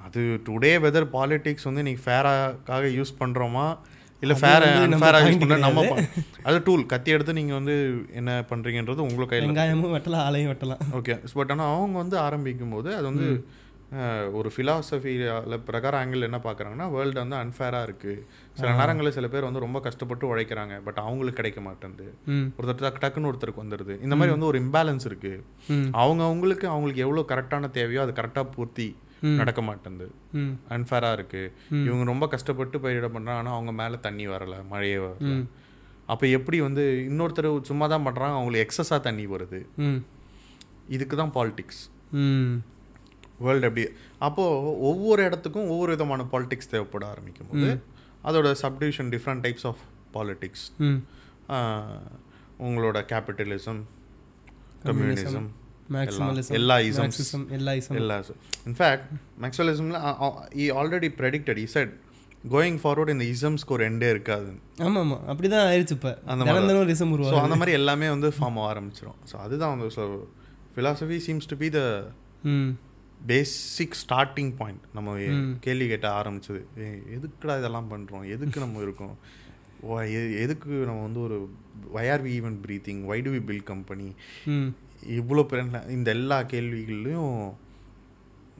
அது 0.00 0.20
டுடே 0.46 0.72
வெதர் 0.84 1.08
பாலிடிக்ஸ் 1.12 1.66
வந்து 1.68 1.82
இன்னைக்கு 1.84 2.04
ஃபேராக்காக 2.06 2.86
யூஸ் 2.96 3.12
பண்ணுறோமா 3.20 3.66
இல்லை 4.22 4.34
ஃபேர் 4.40 4.64
அன்ஃபேராக 4.86 5.28
யூஸ் 5.28 5.40
பண்ண 5.42 5.56
நம்ம 5.64 5.82
அது 6.42 6.56
டூல் 6.64 6.82
கத்தி 6.86 7.10
எடுத்து 7.10 7.32
நீங்கள் 7.32 7.58
வந்து 7.60 7.74
என்ன 8.12 8.30
பண்ணுறீங்கன்றது 8.50 9.06
உங்களை 9.06 9.26
கையில் 9.26 9.46
வெங்காயமும் 9.46 9.94
வெட்டலாம் 9.96 10.24
ஆலையும் 10.26 10.50
வெட்டலாம். 10.52 10.82
ஓகே 10.98 11.14
பட் 11.34 11.50
ஆனால் 11.50 11.72
அவங்க 11.72 11.96
வந்து 11.98 12.16
ஆரம்பிக்கும் 12.18 12.74
போது 12.76 12.90
அது 12.96 13.06
வந்து 13.10 13.26
ஒரு 14.38 14.48
ஃபிலாசபியில் 14.54 15.56
பிரகார 15.68 15.94
ஆங்கிள் 16.02 16.26
என்ன 16.28 16.38
பார்க்குறாங்கன்னா 16.46 16.86
வேர்ல்டு 16.94 17.18
வந்து 17.22 17.36
அன்ஃபேராக 17.42 17.86
இருக்குது 17.88 18.22
சில 18.58 18.70
நேரங்களில் 18.80 19.14
சில 19.16 19.28
பேர் 19.34 19.46
வந்து 19.48 19.64
ரொம்ப 19.64 19.78
கஷ்டப்பட்டு 19.86 20.24
உழைக்கிறாங்க. 20.32 20.74
பட் 20.86 21.00
அவங்களுக்கு 21.06 21.40
கிடைக்க 21.40 21.60
மாட்டேங்குது 21.68 22.08
ஒருத்தர் 22.58 22.84
டக்கு 22.84 23.02
டக்குன்னு 23.04 23.30
ஒருத்தருக்கு 23.30 23.64
வந்துடுது 23.64 23.96
இந்த 24.06 24.16
மாதிரி 24.18 24.34
வந்து 24.36 24.50
ஒரு 24.50 24.60
இம்பேலன்ஸ் 24.64 25.06
இருக்குது 25.10 25.80
அவங்க 26.02 26.22
அவங்களுக்கு 26.30 26.68
அவங்களுக்கு 26.74 27.04
எவ்வளோ 27.06 27.24
கரெக்டான 27.32 27.70
தேவையோ 27.78 28.02
அது 28.06 28.14
கரெக்டாக 28.20 28.52
பூர்த்தி. 28.56 28.88
நடக்க 29.40 29.60
மாட்டேங்குது 29.66 30.08
அன்ஃபேராக 30.76 31.16
இருக்குது 31.18 31.50
இவங்க 31.86 32.04
ரொம்ப 32.12 32.24
கஷ்டப்பட்டு 32.32 32.76
பயிரிட 32.84 33.08
பண்ணுறாங்க 33.16 33.42
ஆனால் 33.42 33.56
அவங்க 33.58 33.72
மேலே 33.80 33.98
தண்ணி 34.06 34.24
வரல 34.34 34.56
மழையே 34.72 34.96
வரல. 35.04 35.34
அப்போ 36.12 36.24
எப்படி 36.38 36.58
வந்து 36.68 36.84
இன்னொருத்தர் 37.10 37.48
சும்மா 37.68 37.86
தான் 37.92 38.06
பண்ணுறாங்க 38.06 38.36
அவங்களுக்கு 38.38 38.64
எக்ஸஸாக 38.66 39.00
தண்ணி 39.06 39.26
வருது. 39.34 39.60
இதுக்கு 40.96 41.16
தான் 41.22 41.34
பாலிடிக்ஸ் 41.38 41.82
வேர்ல்டு 43.42 43.68
எப்படி 43.68 43.84
அப்போது 44.20 44.58
ஒவ்வொரு 44.88 45.22
இடத்துக்கும் 45.24 45.70
ஒவ்வொரு 45.70 45.90
விதமான 45.94 46.26
பாலிடிக்ஸ் 46.32 46.70
தேவைப்பட 46.70 47.04
ஆரம்பிக்கும் 47.10 47.50
போது 47.52 47.70
அதோட 48.24 48.48
subdivision 48.62 49.10
different 49.14 49.44
types 49.44 49.66
of 49.70 49.82
politics 50.14 50.64
ம். 50.84 51.00
உங்களோட 52.60 52.98
கேபிட்டலிசம் 53.10 53.82
கம்யூனிசம் 54.84 55.48
எல்லா 56.58 56.76
எல்லா 57.98 58.14
இசம் 58.20 58.38
இன்ஃபேக்ட் 58.68 59.08
மேக்ஸுவலிசமில் 59.42 59.98
ஈ 60.56 60.66
ஆல்ரெடி 60.76 61.08
ப்ரெடிக்டட் 61.18 61.60
இ 61.60 61.68
செட் 61.72 61.92
கோயிங் 62.48 62.78
ஃபார்வர்ட் 62.82 63.12
இந்த 63.14 63.24
இசம்ஸ்க்கு 63.32 63.74
ஒரு 63.76 63.84
எண்டே 63.88 64.08
இருக்காது 64.10 64.48
ஆமாம் 64.80 65.02
ஆமாம் 65.02 65.20
அப்படி 65.28 65.48
தான். 65.48 65.66
ஆயிடுச்சு 65.66 65.94
இப்போ 65.96 66.12
அந்த 66.26 66.46
உருவாகும் 67.18 67.60
மாதிரி 67.60 67.74
எல்லாமே 67.78 68.08
வந்து 68.08 68.30
ஃபார்ம் 68.36 68.58
ஆரம்பிச்சிடும் 68.64 69.18
ஸோ 69.30 69.36
அதுதான் 69.44 69.72
வந்து 69.74 69.88
so 69.96 70.04
philosophy 70.72 71.18
seems 71.26 71.50
to 71.50 71.56
be 71.56 71.68
the 71.70 71.82
basic 73.30 73.96
starting 74.02 74.52
point 74.60 74.84
நம்ம 74.96 75.16
கேள்வி 75.66 75.86
கேட்ட 75.92 76.08
ஆரம்பிச்சது. 76.20 76.60
எதுக்குடா 77.16 77.54
இதெல்லாம் 77.60 77.90
பண்ணுறோம் 77.92 78.24
எதுக்கு 78.34 78.64
நம்ம 78.64 78.80
இருக்கோம்? 78.86 79.14
எதுக்கு 80.44 80.72
நம்ம 80.88 81.02
வந்து 81.08 81.20
ஒரு 81.26 81.36
why 81.96 82.06
are 82.14 82.24
we 82.26 82.32
even 82.38 82.56
breathing 82.64 83.02
why 83.10 83.18
do 83.26 83.30
we 83.36 83.42
build 83.50 83.68
company 83.70 84.08
இவ்வளோ 85.18 85.44
பேர் 85.50 85.62
இந்த 85.98 86.08
எல்லா 86.16 86.38
கேள்விகள்லையும் 86.52 87.36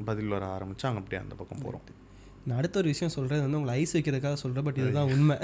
பதில் 0.08 0.32
வர 0.34 0.44
ஆரம்பிச்சாங்க 0.54 1.00
அப்படியே 1.00 1.22
அந்த 1.24 1.34
பக்கம் 1.40 1.64
போகிறோம் 1.64 1.98
நான் 2.46 2.58
அடுத்த 2.60 2.80
ஒரு 2.80 2.88
விஷயம் 2.92 3.12
சொல்கிறது 3.14 3.42
வந்து 3.44 3.58
உங்களை 3.58 3.74
ஐஸ் 3.80 3.94
வைக்கிறதுக்காக 3.96 4.38
சொல்கிறேன் 4.40 4.64
பட் 4.68 4.78
இதுதான் 4.80 5.10
உண்மை. 5.14 5.36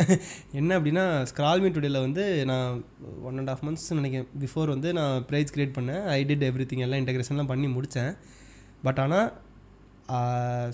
என்ன 0.60 0.78
அப்படின்னா 0.78 1.04
ஸ்க்ரால்மி 1.30 1.68
டுடேல 1.74 2.00
வந்து 2.06 2.24
நான் 2.50 2.80
ஒன் 3.28 3.38
அண்ட் 3.40 3.50
ஆஃப் 3.52 3.62
மந்த்ஸ் 3.66 3.86
நினைக்கிறேன். 3.98 4.28
பிஃபோர் 4.44 4.72
வந்து 4.74 4.90
நான் 4.98 5.26
ப்ரைஸ் 5.28 5.54
கிரியேட் 5.56 5.76
பண்ணேன். 5.78 6.02
ஐ 6.16 6.18
டிட் 6.30 6.44
எவ்ரி 6.48 6.66
திங் 6.72 6.84
எல்லாம் 6.86 7.00
இன்டகிரேஷன்லாம் 7.02 7.50
பண்ணி 7.52 7.68
முடித்தேன் 7.76 8.12
பட் 8.82 8.98
ஆனால் 8.98 9.28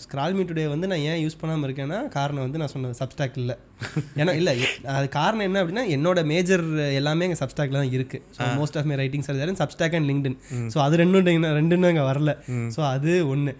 ஸ்க்ரால்மி 0.03 0.43
டுடே 0.45 0.69
வந்து 0.69 0.87
நான் 0.87 0.99
ஏன் 0.99 1.21
யூஸ் 1.25 1.39
பண்ணாமல் 1.41 1.67
இருக்கேன்னா 1.69 2.09
காரணம் 2.09 2.43
வந்து 2.43 2.59
நான் 2.59 2.69
சொன்னது 2.69 2.99
சப்ஸ்டாக் 2.99 3.39
இல்லை. 3.39 3.55
ஏன்னா 4.21 4.33
இல்லை 4.35 4.53
அது 4.95 5.09
காரணம் 5.09 5.47
என்ன 5.49 5.65
அப்படின்னா 5.65 5.85
என்னோட 5.97 6.25
மேஜர் 6.25 6.63
எல்லாமே 6.91 7.25
எங்கள் 7.25 7.41
சப்ஸ்டாக்ல 7.41 7.73
தான் 7.73 7.91
இருக்குது 7.91 8.23
so 8.37 8.51
most 8.61 8.79
of 8.79 8.85
my 8.85 8.97
writings 8.97 9.31
are 9.31 9.55
Substack 9.55 9.97
and 9.97 10.09
LinkedIn 10.11 10.39
so 10.75 10.79
அது 10.79 10.97
ரெண்டும் 10.97 11.27
ரெண்டும் 11.59 11.89
அங்கே 11.89 12.01
வரல. 12.01 12.35
ஸோ 12.77 12.81
அது 12.91 13.29
ஒன்று 13.29 13.55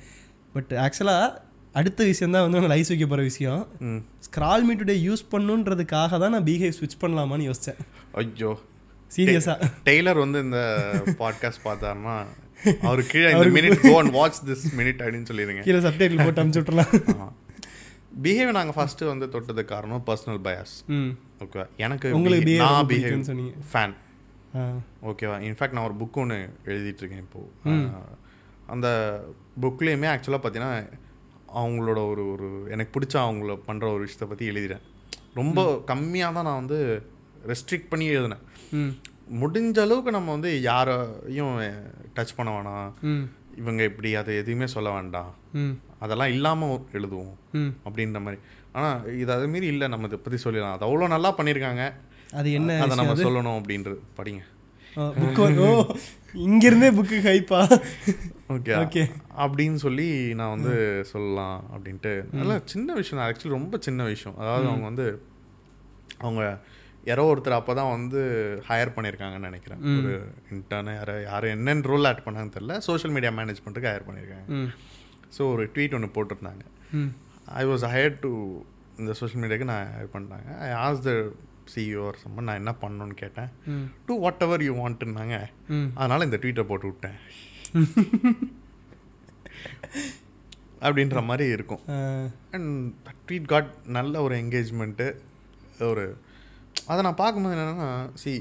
பட் 0.55 0.73
ஆக்சுவலாக 0.85 1.27
அடுத்த 1.75 2.05
விஷயம் 2.05 2.31
தான் 2.31 2.43
வந்து 2.43 2.61
நான் 2.61 2.73
லைஸ் 2.75 2.89
வைக்க 2.89 3.07
போகிற 3.07 3.23
விஷயம். 3.23 3.63
ம். 3.81 4.01
ஸ்க்ரால் 4.27 4.63
மீ 4.63 4.75
டுடே 4.75 4.97
யூஸ் 5.09 5.25
பண்ணுன்றதுக்காக 5.31 6.19
தான் 6.19 6.31
நான் 6.31 6.47
பிஹேவ் 6.47 6.77
ஸ்விட்ச் 6.79 7.01
பண்ணலாமான்னு 7.01 7.49
யோசித்தேன் 7.51 7.81
ஐயோ. 8.15 8.53
சீரியஸாக 9.11 9.69
டெய்லர் 9.85 10.19
வந்து 10.19 10.39
இந்த 10.41 10.61
பாட்காஸ்ட் 11.21 11.65
பார்த்தாருன்னா 11.65 12.17
அவர் 12.87 13.03
கீழே 13.07 13.29
இந்த 13.35 13.49
minute 13.57 13.81
go 13.83 13.95
and 14.01 14.15
watch 14.17 14.41
this 14.49 14.65
minute 14.79 15.01
அப்படின்னு 15.05 15.29
சொல்லிடுங்க 15.31 15.65
கீழே 15.67 15.81
சப்டைட்டில் 15.87 16.25
போட்டு 16.25 16.43
அமுச்சு 16.43 16.61
விட்றலாம் 16.63 17.33
பிஹேவ் 18.25 18.57
நாங்கள் 18.57 18.77
ஃபஸ்ட்டு 18.77 19.11
வந்து 19.11 19.27
தொட்டதுக்கு 19.33 19.73
காரணம் 19.73 20.05
பர்சனல் 20.09 20.43
பயாஸ் 20.47 20.75
ஓகே 21.45 21.63
எனக்கு 21.85 22.09
உங்களுக்கு 22.19 22.55
நான் 22.65 22.89
பிஹேவ் 22.91 23.29
சொன்னீங்க. 23.31 23.55
ஃபேன் 23.71 23.95
ஓகேவா 25.11 25.37
இன்ஃபேக்ட் 25.47 25.77
நான் 25.77 25.89
ஒரு 25.89 25.97
புக் 26.03 26.19
ஒன்று 26.23 26.37
எழுதிட்டு 26.69 27.03
இருக்கேன் 27.03 27.25
இப்போது 27.25 27.81
அந்த 28.75 28.89
புக்லேயுமே 29.65 30.09
ஆக்சுவலாக 30.13 30.43
பார்த்தீங்கன்னா 30.43 30.75
அவங்களோட 31.55 32.01
ஒரு 32.13 32.23
ஒரு 32.35 32.47
எனக்கு 32.75 32.95
பிடிச்ச 32.95 33.15
அவங்கள 33.25 33.57
பண்ணுற 33.67 33.89
ஒரு 33.95 34.05
விஷயத்தை 34.05 34.29
பற்றி 34.29 34.47
எழுதிறேன் 34.53 34.85
ரொம்ப 35.35 35.61
கம்மியாக 35.91 36.37
தான் 36.37 36.49
நான் 36.49 36.61
வந்து 36.63 36.79
ரெஸ்ட்ரிக்ட் 37.51 37.91
பண்ணி 37.91 38.05
எழுதினேன். 38.11 38.45
முடிஞ்ச 39.43 39.79
அளவுக்கு 39.87 40.11
நம்ம 40.17 40.31
வந்து 40.37 40.51
யாரையும் 40.71 41.55
டச் 42.17 42.37
பண்ண 42.39 42.51
வேணாம். 42.57 42.91
இவங்க 43.61 43.83
இப்படி 43.91 44.11
அதை 44.21 44.33
எதுவுமே 44.43 44.67
சொல்ல 44.75 44.89
வேண்டாம். 44.97 45.33
அதெல்லாம் 46.05 46.33
இல்லாமல் 46.37 46.83
எழுதுவோம் 46.99 47.37
அப்படின்ற 47.87 48.21
மாதிரி. 48.25 48.41
ஆனால் 48.79 48.99
இது 49.23 49.31
அது 49.37 49.47
மாரி 49.53 49.67
இல்லை 49.75 49.87
நம்ம 49.93 50.09
இதை 50.11 50.19
பற்றி 50.25 50.39
சொல்லிடலாம். 50.45 50.77
அது 50.77 50.87
அவ்வளோ 50.89 51.09
நல்லா 51.15 51.31
பண்ணியிருக்காங்க. 51.39 51.85
அது 52.41 52.49
என்ன 52.59 52.79
அதை 52.85 52.95
நம்ம 53.01 53.15
சொல்லணும் 53.27 53.59
அப்படின்றது. 53.61 53.99
படிங்க. 54.19 54.43
புக் 55.21 55.41
இங்கிருந்தே 56.47 56.89
புக்கு 56.97 57.17
ஹைப்பா 57.27 57.61
ஓகே 58.55 58.73
ஓகே 58.81 59.03
அப்படின்னு 59.43 59.79
சொல்லி 59.85 60.07
நான் 60.39 60.55
வந்து 60.55 60.75
சொல்லலாம் 61.11 61.59
அப்படின்ட்டு. 61.75 62.13
நல்லா 62.39 62.57
சின்ன 62.73 62.95
விஷயம் 63.01 63.23
ஆக்சுவலி 63.27 63.57
ரொம்ப 63.57 63.79
சின்ன 63.87 64.05
விஷயம். 64.13 64.37
அதாவது 64.43 64.67
அவங்க 64.71 64.87
வந்து 64.91 65.07
அவங்க 66.27 66.43
யாரோ 67.09 67.23
ஒருத்தர் 67.31 67.57
அப்போ 67.59 67.73
தான் 67.79 67.91
வந்து 67.95 68.21
ஹையர் 68.69 68.93
பண்ணியிருக்காங்கன்னு 68.97 69.49
நினைக்கிறேன். 69.51 69.81
ஒரு 69.99 70.13
இன்டர்னு 70.55 70.93
யாரோ 70.99 71.15
யாரும் 71.31 71.55
என்னென்ன 71.57 71.89
ரோல் 71.93 72.09
ஆட் 72.11 72.23
பண்ணாங்கன்னு 72.27 72.57
தெரில 72.57 72.77
சோஷியல் 72.89 73.15
மீடியா 73.17 73.33
மேனேஜ்மெண்ட்டுக்கு 73.39 73.91
ஹையர் 73.91 74.07
பண்ணியிருக்காங்க. 74.09 74.49
ஸோ 75.37 75.43
ஒரு 75.55 75.65
ட்வீட் 75.75 75.97
ஒன்று 75.99 76.15
போட்டிருந்தாங்க. 76.17 76.65
ஐ 77.61 77.65
வாஸ் 77.71 77.85
ஹையர் 77.95 78.17
டு 78.25 78.31
இந்த 79.03 79.13
சோஷியல் 79.21 79.43
மீடியாவுக்கு 79.45 79.71
நான் 79.73 79.93
ஹையர் 79.95 80.13
பண்ணிட்டாங்க. 80.15 80.49
ஐ 80.67 80.71
ஆஸ் 80.87 81.05
த 81.09 81.13
சிஇஓ 81.75 82.03
ஒரு 82.09 82.19
சம்மன் 82.25 82.49
நான் 82.49 82.61
என்ன 82.63 82.73
பண்ணணும்னு 82.83 83.17
கேட்டேன். 83.23 83.51
டூ 84.07 84.15
வாட் 84.25 84.45
எவர் 84.47 84.65
யூ 84.69 84.73
வாண்ட்டுனாங்க 84.83 85.37
அதனால் 86.01 86.27
இந்த 86.29 86.39
ட்வீட்டை 86.43 86.67
போட்டு 86.73 86.87
விட்டேன். 86.93 87.19
அப்படின்ற 90.87 91.19
மாதிரி 91.29 91.45
இருக்கும். 91.57 91.83
அண்ட் 92.57 92.73
ட்வீட் 93.29 93.51
காட் 93.53 93.71
நல்ல 93.99 94.23
ஒரு 94.27 94.35
என்கேஜ்மெண்ட்டு 94.43 95.07
ஒரு 95.91 96.05
அதை 96.91 97.01
நான் 97.07 97.21
பார்க்கும்போது 97.23 97.57
என்னென்னா 97.57 97.89
சி 98.23 98.33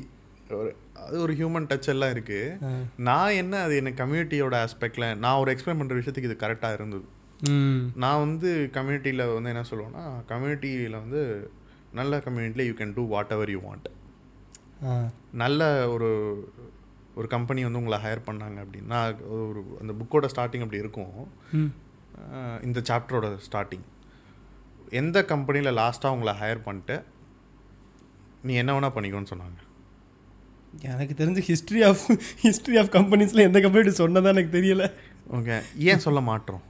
ஒரு 0.60 0.70
அது 1.06 1.18
ஒரு 1.22 1.34
ஹியூமன் 1.40 1.68
டச் 1.70 1.90
எல்லாம் 1.94 2.14
இருக்குது 2.16 2.72
நான் 3.08 3.38
என்ன 3.42 3.62
அது 3.66 3.74
எனக்கு 3.82 4.02
கம்யூனிட்டியோட 4.04 4.56
ஆஸ்பெக்டில் 4.66 5.08
நான் 5.24 5.40
ஒரு 5.42 5.52
எக்ஸ்பிளைன் 5.54 5.80
பண்ணுற 5.80 5.98
விஷயத்துக்கு 6.00 6.30
இது 6.30 6.44
கரெக்டாக 6.44 6.78
இருந்தது. 6.78 7.06
நான் 8.04 8.22
வந்து 8.26 8.50
கம்யூனிட்டியில் 8.78 9.24
வந்து 9.34 9.52
என்ன 9.54 9.64
சொல்லுவேன்னா 9.72 10.04
கம்யூனிட்டியில் 10.32 11.02
வந்து 11.04 11.22
நல்ல 12.00 12.18
கம்யூனிட்டியில் 12.26 12.68
you 12.70 12.76
can 12.82 12.94
do 12.98 13.06
whatever 13.38 13.52
you 13.56 13.62
want 13.70 13.90
நல்ல 15.44 15.62
ஒரு 15.94 16.10
ஒரு 17.16 17.28
கம்பெனி 17.34 17.62
வந்து 17.66 17.82
உங்களை 17.82 17.98
ஹையர் 18.06 18.28
பண்ணாங்க 18.28 18.58
அப்படின்னா 18.66 19.00
ஒரு 19.50 19.62
அந்த 19.82 19.94
புக்கோட 20.00 20.28
ஸ்டார்டிங் 20.34 20.64
அப்படி 20.66 20.84
இருக்கும். 20.84 21.12
இந்த 22.68 22.80
சாப்டரோட 22.90 23.28
ஸ்டார்டிங் 23.48 23.86
எந்த 25.02 25.18
கம்பெனியில் 25.32 25.78
லாஸ்ட்டாக 25.82 26.16
உங்களை 26.16 26.34
ஹையர் 26.42 26.66
பண்ணிட்டு 26.66 26.96
நீ 28.44 28.54
என்ன 28.54 28.72
வேணால் 28.76 28.96
பண்ணிக்கோன்னு 28.96 29.32
சொன்னாங்க. 29.34 29.60
எனக்கு 30.92 31.14
தெரிஞ்ச 31.20 31.40
ஹிஸ்ட்ரி 31.50 31.82
ஆஃப் 31.84 32.04
ஹிஸ்ட்ரி 32.42 32.76
ஆஃப் 32.78 32.92
கம்பெனிஸில் 32.96 33.46
எந்த 33.48 33.60
கம்பெனி 33.60 33.92
சொன்னதா 34.02 34.32
எனக்கு 34.36 34.54
தெரியல. 34.60 34.86
ஓகே 35.38 35.58
ஏன் 35.90 36.04
சொல்ல 36.06 36.22
மாட்டோம்? 36.22 36.62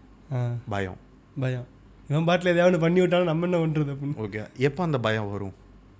பயம். 0.69 0.99
பயம். 1.39 1.67
இவன் 2.09 2.25
பாட்டில் 2.25 2.51
எதையாவது 2.51 2.79
பண்ணி 2.79 2.99
விட்டாலும் 2.99 3.29
நம்ம 3.31 3.45
என்ன 3.45 3.57
பண்ணுறது 3.57 3.91
அப்படின்னு. 3.93 4.17
ஓகே 4.25 4.41
எப்போ 4.67 4.83
அந்த 4.83 4.99
பயம் 4.99 5.29
வரும்? 5.31 5.53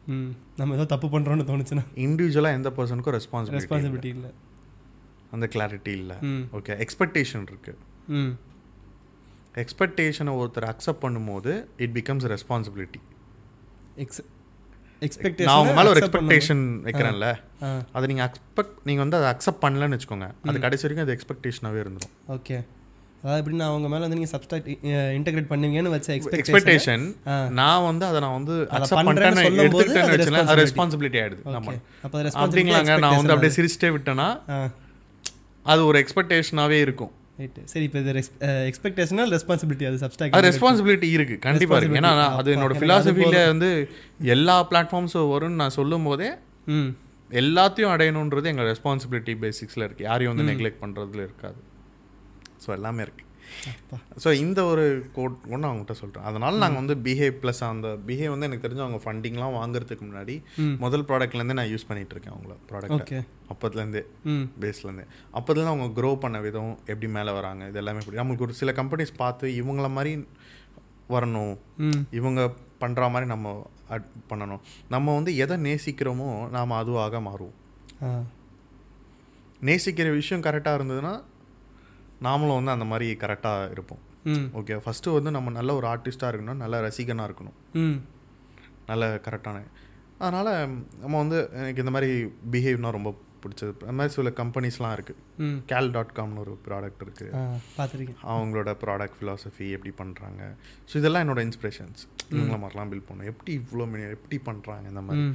ம் 0.07 0.31
நம்ம 0.57 0.75
ஏதோ 0.75 0.85
தப்பு 0.85 1.07
பண்ணுறோன்னு 1.07 1.45
தோணுச்சுன்னா. 1.49 1.83
இண்டிவிஜுவலாக 2.05 2.57
எந்த 2.59 2.69
பர்சனுக்கும் 2.69 3.15
ரெஸ்பான்சிபிலிட்டி 3.17 3.59
ரெஸ்பான்சிபிலிட்டி 3.59 4.11
இல்லை. 4.17 4.31
அந்த 5.31 5.45
கிளாரிட்டி 5.53 5.93
இல்லை. 5.99 6.15
ஓகே 6.57 6.73
எக்ஸ்பெக்டேஷன் 6.85 7.45
இருக்குது 7.51 7.79
ம். 8.19 8.33
எக்ஸ்பெக்டேஷனை 9.63 10.33
ஒருத்தர் 10.41 10.67
அக்செப்ட் 10.71 11.03
பண்ணும்போது 11.05 11.51
இட் 11.77 11.95
பிகம்ஸ் 11.97 12.27
ரெஸ்பான்சிபிலிட்டி 12.33 13.01
எக்ஸ் 13.95 14.21
நான் 15.03 15.09
எக்ஸ்பெக்டேஷன் 15.09 15.61
உங்க 15.63 15.73
மேலே 15.79 15.89
ஒரு 15.93 16.01
எக்ஸ்பெக்டேஷன் 16.01 16.63
வைக்கிறேன்ல. 16.85 17.27
அதை 17.95 18.05
நீங்கள் 18.11 18.27
எக்ஸ்பெக்ட் 18.27 18.77
நீங்கள் 18.89 19.03
வந்து 19.05 19.17
அதை 19.19 19.27
அக்செப்ட் 19.33 19.63
பண்ணலன்னு 19.65 19.97
வச்சுக்கோங்க. 19.97 20.29
அது 20.49 20.63
கடைசி 20.67 20.85
வரைக்கும் 20.85 21.07
அது 21.07 21.15
எக்ஸ்பெக்டேஷனாகவே 21.17 21.81
இருந்துடும் 21.83 22.13
ஓகே. 22.35 22.57
அதாவது 23.23 23.41
எப்படின்னா 23.41 23.65
அவங்க 23.71 23.87
மேலே 23.91 24.03
வந்து 24.05 24.17
நீங்கள் 24.19 24.33
சப்ஸ்டாக்ட் 24.33 24.69
இன்டெகிரேட் 25.17 25.49
பண்ணுவீங்கன்னு 25.51 25.91
வச்ச 25.95 26.09
எக்ஸ்பெக்டேஷன். 26.17 27.03
நான் 27.59 27.85
வந்து 27.89 28.05
அதை 28.09 28.21
நான் 28.25 28.37
வந்து 28.39 28.55
அக்செப்ட் 28.77 29.07
பண்ணிட்டேன்னு 29.09 29.43
எடுத்துக்கிட்டேன்னு 29.65 30.07
அது 30.07 30.15
வச்சுக்கலாம் 30.15 30.51
அது 30.53 30.63
responsibility. 30.63 30.63
ரெஸ்பான்சிபிலிட்டி 30.63 31.19
ஆயிடுது. 31.23 31.43
நம்ம 31.55 32.39
அப்படிங்களாங்க 32.45 32.97
நான் 33.05 33.19
வந்து 33.19 33.35
அப்படியே 33.35 33.55
சிரிச்சிட்டே 33.57 33.91
விட்டேன்னா 33.97 34.29
அது 35.73 35.81
ஒரு 35.89 35.97
எக்ஸ்பெக்டேஷனாகவே 36.03 36.79
இருக்கும். 36.85 37.13
ரைட்டு 37.39 37.61
சரி 37.71 37.85
இப்போ 37.87 37.99
இது 38.03 38.11
எக்ஸ்பெக்டேஷனல் 38.71 39.31
ரெஸ்பான்சிபிலிட்டி 39.35 39.85
அது 39.89 39.97
சப்ஸ்டாக் 40.03 40.35
ரெஸ்பான்சிபிலிட்டி 40.47 41.07
இருக்கு. 41.17 41.35
கண்டிப்பா 41.45 41.77
இருக்கு. 41.79 41.99
ஏன்னா 42.01 42.11
அது 42.39 42.49
என்னோட 42.55 42.73
ஃபிலாசபியில் 42.81 43.37
வந்து 43.53 43.69
எல்லா 44.35 44.55
பிளாட்ஃபார்ம்ஸும் 44.71 45.31
வரும்னு 45.33 45.61
நான் 45.63 45.75
சொல்லும் 45.79 46.07
போதே 46.09 46.29
எல்லாத்தையும் 47.41 47.93
அடையணுன்றது 47.93 48.49
எங்கள் 48.53 48.67
ரெஸ்பான்சிபிலிட்டி 48.71 49.33
பேசிக்ஸில் 49.43 49.85
இருக்குது 49.87 50.07
யாரையும் 50.09 50.33
வந்து 50.33 50.47
நெக்லெக்ட் 50.51 50.81
பண்ணுறதுல 50.83 51.21
இருக்காது. 51.27 51.59
ஸோ 52.65 52.69
எல்லாமே 52.77 53.01
இருக்குது. 53.05 53.29
ஸோ 54.23 54.29
இந்த 54.43 54.59
ஒரு 54.71 54.85
கோட் 55.15 55.37
ஒன்று 55.53 55.67
அவங்ககிட்ட 55.69 55.95
சொல்கிறேன் 55.99 56.25
அதனால 56.29 56.59
நாங்கள் 56.63 56.81
வந்து 56.81 56.95
பிஹேவ் 57.05 57.35
ப்ளஸ் 57.41 57.61
அந்த 57.67 57.89
பிஹேவ் 58.07 58.33
வந்து 58.33 58.47
எனக்கு 58.49 58.65
தெரிஞ்சு 58.65 58.85
அவங்க 58.85 58.99
ஃபண்டிங்லாம் 59.03 59.57
வாங்குறதுக்கு 59.59 60.05
முன்னாடி. 60.09 60.35
முதல் 60.83 61.05
ப்ராடக்ட்லேருந்தே 61.09 61.57
நான் 61.59 61.71
யூஸ் 61.73 61.87
பண்ணிட்டு 61.89 62.15
இருக்கேன் 62.15 62.35
அவங்கள 62.35 62.55
ப்ராடக்ட் 62.71 62.95
அப்போதுலேருந்தே 63.53 64.03
பேஸ்லேருந்தே 64.61 65.05
அப்போதுலேருந்து 65.37 65.73
அவங்க 65.73 65.87
க்ரோ 65.99 66.11
பண்ண 66.23 66.39
விதம் 66.45 66.73
எப்படி 66.91 67.09
மேலே 67.17 67.33
வராங்க 67.39 67.67
இது 67.71 67.81
எல்லாமே 67.81 68.01
இப்படி 68.03 68.21
நம்மளுக்கு 68.21 68.47
ஒரு 68.47 68.59
சில 68.61 68.71
கம்பெனிஸ் 68.81 69.13
பார்த்து 69.17 69.47
இவங்கள 69.61 69.89
மாதிரி 69.97 70.13
வரணும் 71.09 71.55
இவங்க 72.19 72.41
பண்ணுற 72.81 73.09
மாதிரி 73.13 73.27
நம்ம 73.31 73.47
அட் 73.95 74.07
பண்ணணும். 74.29 74.61
நம்ம 74.89 75.13
வந்து 75.13 75.31
எதை 75.43 75.55
நேசிக்கிறோமோ 75.65 76.29
நாம் 76.49 76.79
அதுவாக 76.79 77.19
மாறுவோம். 77.27 77.57
நேசிக்கிற 79.61 80.07
விஷயம் 80.13 80.43
கரெக்டாக 80.43 80.77
இருந்ததுன்னா 80.79 81.13
நாமளும் 82.23 82.59
வந்து 82.59 82.71
அந்த 82.71 82.85
மாதிரி 82.85 83.07
கரெக்டாக 83.23 83.71
இருப்போம். 83.71 84.01
ஓகே 84.59 84.75
ஃபஸ்ட்டு 84.83 85.13
வந்து 85.15 85.31
நம்ம 85.31 85.51
நல்ல 85.59 85.71
ஒரு 85.75 85.87
ஆர்டிஸ்ட்டாக 85.87 86.31
இருக்கணும் 86.31 86.61
நல்ல 86.63 86.75
ரசிகனாக 86.87 87.27
இருக்கணும். 87.29 87.57
ம். 87.83 87.97
நல்ல 88.91 89.05
கரெக்டான 89.25 89.59
அதனால் 90.19 90.51
நம்ம 91.01 91.15
வந்து 91.17 91.37
எனக்கு 91.59 91.83
இந்த 91.83 91.93
மாதிரி 91.95 92.09
பிஹேவ்னா 92.51 92.91
ரொம்ப 92.91 93.11
பிடிச்சது. 93.43 93.71
அந்த 93.83 93.95
மாதிரி 93.99 94.13
சில 94.15 94.29
கம்பெனிஸ்லாம் 94.39 94.93
இருக்குது 94.97 95.47
கேல் 95.71 95.89
டாட் 95.91 96.13
காம்னு 96.19 96.41
ஒரு 96.43 96.53
ப்ராடக்ட் 96.67 97.01
இருக்குது 97.05 97.31
பார்த்துருக்கேன். 97.77 98.19
அவங்களோட 98.33 98.71
ப்ராடக்ட் 98.83 99.17
ஃபிலாசபி 99.19 99.65
எப்படி 99.77 99.91
பண்ணுறாங்க 100.01 100.41
ஸோ 100.89 100.93
இதெல்லாம் 101.01 101.23
என்னோட 101.25 101.41
இன்ஸ்பிரேஷன்ஸ் 101.47 102.01
இவங்கள 102.31 102.57
மாதிரிலாம் 102.63 102.91
பில்ட் 102.93 103.07
பண்ணணும். 103.09 103.31
எப்படி 103.33 103.51
இவ்வளோ 103.61 103.87
எப்படி 104.17 104.39
பண்ணுறாங்க 104.49 104.87
இந்த 104.93 105.03
மாதிரி. 105.09 105.25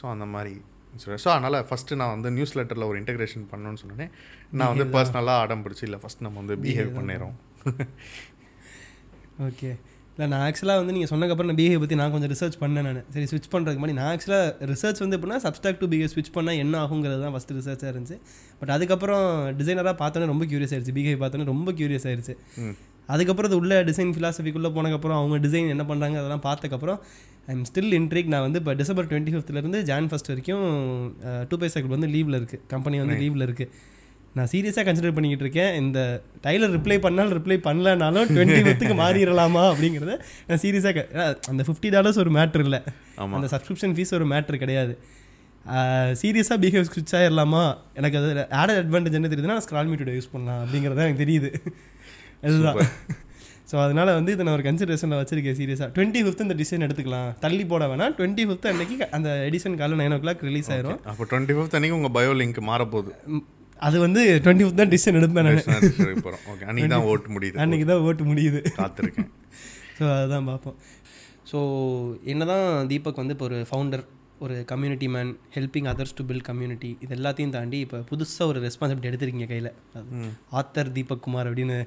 ஸோ 0.00 0.04
அந்த 0.14 0.26
மாதிரி. 0.34 0.54
ஸோ 1.02 1.28
அதனால் 1.34 1.56
ஃபஸ்ட்டு 1.70 1.98
நான் 2.00 2.12
வந்து 2.16 2.30
நியூஸ் 2.36 2.54
லெட்டரில் 2.58 2.88
ஒரு 2.90 2.98
இன்டெகிரேஷன் 3.02 3.46
பண்ணணும்னு 3.52 3.80
சொன்னேன். 3.82 4.12
நான் 4.58 4.70
வந்து 4.72 4.86
பர்சனலாக 4.96 5.42
அடம் 5.46 5.64
பிடிச்சி 5.64 5.84
இல்லை 5.88 5.98
ஃபஸ்ட் 6.04 6.22
நம்ம 6.26 6.38
வந்து 6.42 6.56
பிஹேவ் 6.66 6.92
பண்ணிடுறோம். 7.00 7.34
ஓகே 9.48 9.72
இல்லை 10.16 10.26
நான் 10.32 10.42
ஆக்சுவலாக 10.46 10.80
வந்து 10.80 10.94
நீங்கள் 10.96 11.10
சொன்னதுக்கப்புறம் 11.10 11.48
நான் 11.50 11.58
பிஹேவ் 11.60 11.80
பற்றி 11.82 11.96
நான் 12.00 12.12
கொஞ்சம் 12.14 12.30
ரிசர்ச் 12.32 12.56
பண்ணேன் 12.60 12.84
நான். 12.88 13.00
சரி 13.14 13.26
ஸ்விட்ச் 13.30 13.48
பண்ணுறதுக்கு 13.54 13.80
முன்னாடி 13.82 13.98
நான் 14.00 14.10
ஆக்சுவலாக 14.12 14.68
ரிசர்ச் 14.72 15.00
வந்து 15.04 15.16
எப்படின்னா 15.18 15.38
சப்ஸ்டாக் 15.46 15.80
டு 15.80 15.86
பிஹேவ் 15.94 16.12
ஸ்விட்ச் 16.12 16.32
பண்ணால் 16.36 16.60
என்ன 16.64 16.74
ஆகுங்கிறது 16.84 17.20
தான் 17.24 17.34
ஃபஸ்ட்டு 17.36 17.56
ரிசர்ச்சாக 17.58 17.90
இருந்துச்சு. 17.94 18.18
பட் 18.60 18.72
அதுக்கப்புறம் 18.76 19.26
டிசைனராக 19.60 19.96
பார்த்தோன்னே 20.02 20.28
ரொம்ப 20.32 20.46
க்யூரியஸ் 20.52 20.74
ஆயிடுச்சு. 20.74 20.94
பிஹேவ் 20.98 21.18
பார்த்தோன்னே 21.22 21.48
ரொம்ப 21.54 21.72
க்யூரியஸ் 21.80 22.06
ஆயிடுச்சு. 22.10 22.36
அதுக்கப்புறம் 23.14 23.50
அது 23.50 23.58
உள்ள 23.62 23.80
டிசைன் 23.88 24.12
ஃபிலாசபிக்குள்ளே 24.16 24.70
போனதுக்கப்புறம் 24.76 25.18
அவங்க 25.20 25.38
டிசைன் 25.46 25.72
என்ன 25.72 25.86
பண்ணுறாங்க 25.90 26.16
அதெல்லாம் 26.20 26.44
பார்த்ததுக்கப்புறம் 26.46 27.00
ஐ 27.48 27.54
எம் 27.54 27.64
ஸ்டில் 27.70 27.94
இன்ட்ரீக் 28.00 28.30
நான் 28.34 28.44
வந்து 28.46 28.60
இப்போ 28.62 28.72
டிசம்பர் 28.80 29.08
டுவெண்ட்டி 29.10 29.32
ஃபிஃப்த்லேருந்து 29.34 29.80
ஜான் 29.88 30.06
ஃபஸ்ட் 30.10 30.30
வரைக்கும் 30.32 30.62
டூ 31.50 31.56
பை 31.62 31.68
சைக்கிள் 31.74 31.94
வந்து 31.96 32.08
லீவில் 32.14 32.36
இருக்குது 32.40 32.62
கம்பெனி 32.72 32.98
வந்து 33.02 33.16
லீவில் 33.22 33.44
இருக்குது 33.46 33.70
நான் 34.36 34.48
சீரியஸாக 34.52 34.84
கன்சிடர் 34.86 35.14
பண்ணிக்கிட்டு 35.16 35.44
இருக்கேன். 35.46 35.72
இந்த 35.80 35.98
டைலர் 36.44 36.72
ரிப்ளை 36.76 36.96
பண்ணாலும் 37.04 37.34
ரிப்ளை 37.38 37.56
பண்ணலனாலும் 37.66 38.30
டுவெண்ட்டி 38.34 38.60
ஃபிஃப்த்துக்கு 38.64 38.96
மாறிடலாமா 39.02 39.64
அப்படிங்கிறத 39.72 40.14
நான் 40.48 40.60
சீரியஸாக 40.64 41.04
அந்த 41.52 41.62
ஃபிஃப்டி 41.68 41.90
டாலர்ஸ் 41.96 42.18
ஒரு 42.22 42.32
மேட்ரு 42.38 42.64
இல்லை. 42.68 42.80
அந்த 43.36 43.48
சப்ஸ்கிரிப்ஷன் 43.54 43.94
ஃபீஸ் 43.98 44.14
ஒரு 44.18 44.26
மேட்ரு 44.32 44.58
கிடையாது. 44.64 44.94
சீரியஸாக 46.22 46.58
பிஹேவ் 46.64 46.88
ஸ்விட்ச் 46.90 47.14
ஆயிடலாமா? 47.18 47.62
எனக்கு 48.00 48.18
அது 48.20 48.32
ஆடட் 48.62 48.80
அட்வான்டேஜ் 48.82 49.18
என்ன 49.18 49.30
தெரியுதுன்னா 49.32 49.56
நான் 49.58 49.66
ஸ்க்ரால் 49.68 49.90
மீட்டோட 49.90 50.14
யூஸ் 50.16 50.32
பண்ணலாம் 50.32 50.60
அப்படிங்கிறது 50.64 51.06
எனக்கு 51.06 51.24
தெரியுது. 51.24 51.50
அதுதான். 52.48 52.80
ஸோ 53.68 53.74
அதனால் 53.84 54.10
வந்து 54.18 54.30
இதை 54.34 54.42
நான் 54.46 54.56
ஒரு 54.58 54.64
கன்சிடரேஷனில் 54.66 55.20
வச்சிருக்கேன் 55.20 55.56
சீரியஸாக 55.60 55.88
டுவெண்ட்டி 55.96 56.20
ஃபிஃப்த் 56.24 56.42
இந்த 56.44 56.56
டிசைன் 56.60 56.84
எடுத்துக்கலாம். 56.86 57.28
தள்ளி 57.44 57.64
போட 57.70 57.84
வேணாம். 57.90 58.14
டுவெண்ட்டி 58.18 58.44
ஃபிஃப்த் 58.48 58.68
அன்னைக்கு 58.72 58.96
அந்த 59.16 59.28
எடிஷன் 59.48 59.76
காலையில் 59.80 60.00
நைன் 60.02 60.14
ஓ 60.16 60.20
கிளாக் 60.24 60.42
ரிலீஸ் 60.48 60.70
ஆயிரும். 60.74 60.98
அப்போ 61.12 61.26
டுவெண்ட்டி 61.30 61.54
ஃபிஃப்த் 61.58 61.76
அன்னைக்கு 61.78 61.98
உங்கள் 61.98 62.14
பயோ 62.16 62.32
லிங்க் 62.40 62.60
மாறப்போகுது. 62.70 63.12
அது 63.86 63.96
வந்து 64.06 64.20
டுவெண்ட்டி 64.44 64.64
ஃபிஃப்த் 64.64 64.82
தான் 64.82 64.92
டிசிஷன் 64.94 65.18
எடுப்பேன் 65.20 65.46
நான். 65.48 65.62
போகிறோம் 66.26 66.44
ஓகே 66.52 66.66
அன்னைக்கு 66.70 66.90
தான் 66.94 67.06
ஓட்டு 67.12 67.30
முடியுது. 67.36 67.56
அன்னைக்கு 67.64 67.86
தான் 67.92 68.04
ஓட்டு 68.08 68.24
முடியுது. 68.30 68.60
காத்திருக்கேன். 68.80 69.30
ஸோ 69.98 70.04
அதுதான் 70.18 70.46
பார்ப்போம். 70.50 70.76
ஸோ 71.50 71.58
என்னதான் 72.32 72.68
தீபக் 72.92 73.22
வந்து 73.22 73.34
இப்போ 73.36 73.46
ஒரு 73.50 73.58
ஃபவுண்டர் 73.70 74.04
ஒரு 74.44 74.54
community 74.70 75.08
man 75.14 75.32
helping 75.56 75.88
others 75.90 76.16
to 76.18 76.22
build 76.28 76.46
community 76.48 76.88
இது 77.04 77.12
எல்லாத்தையும் 77.18 77.52
தாண்டி 77.56 77.78
இப்போ 77.84 77.98
புதுசாக 78.10 78.50
ஒரு 78.52 78.58
ரெஸ்பான்சிபிலிட்டி 78.64 79.10
எடுத்திருக்கீங்க 79.10 79.48
கையில். 79.52 79.70
ஆத்தர் 80.60 80.90
தீபக் 80.96 81.24
குமார் 81.26 81.48
அப்படின்னு 81.50 81.78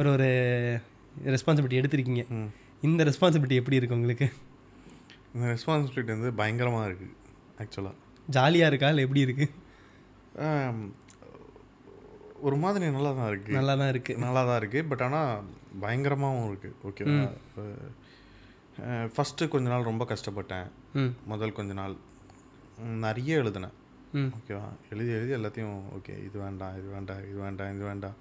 ஒரு 0.00 0.10
ஒரு 0.16 0.30
ரெஸ்பான்சிபிலிட்டி 1.24 1.80
எடுத்திருக்கீங்க. 1.80 2.24
இந்த 2.80 3.04
ரெஸ்பான்சிபிலிட்டி 3.04 3.56
எப்படி 3.60 3.76
இருக்கு 3.76 3.94
உங்களுக்கு? 3.94 4.26
இந்த 5.34 5.46
ரெஸ்பான்சிபிலிட்டி 5.46 6.12
வந்து 6.16 6.32
பயங்கரமாக 6.32 6.88
இருக்குது 6.88 7.14
ஆக்சுவலாக 7.58 7.94
ஜாலியாக 8.26 8.70
இருக்கா? 8.72 8.88
இல்லை 8.88 9.02
எப்படி 9.02 9.20
இருக்கு? 9.20 9.46
ஒரு 12.40 12.56
மாதிரி 12.56 12.90
நல்லா 12.90 13.12
தான் 13.12 13.28
இருக்குது 13.30 13.56
நல்லா 13.58 13.74
தான் 13.74 13.88
இருக்கு 13.88 14.18
நல்லா 14.18 14.44
தான் 14.44 14.60
இருக்குது 14.62 14.88
பட் 14.88 15.02
ஆனால் 15.02 15.42
பயங்கரமாகவும் 15.80 16.48
இருக்குது 16.50 16.74
ஓகேவா 16.88 17.20
ஃபஸ்ட்டு 19.16 19.48
கொஞ்ச 19.48 19.68
நாள் 19.68 19.82
ரொம்ப 19.82 20.04
கஷ்டப்பட்டேன். 20.04 20.66
ம். 20.92 21.12
முதல் 21.24 21.52
கொஞ்ச 21.52 21.72
நாள் 21.72 21.96
நிறைய 23.04 23.36
எழுதினேன் 23.36 23.76
ஓகேவா 24.14 24.68
எழுதி 24.90 25.10
எழுதி 25.10 25.32
எல்லாத்தையும் 25.34 25.80
ஓகே 25.98 26.24
இது 26.24 26.38
வேண்டாம் 26.38 26.78
இது 26.78 26.88
வேண்டாம் 26.88 27.28
இது 27.28 27.38
வேண்டாம் 27.38 27.74
இது 27.74 27.84
வேண்டாம். 27.84 28.16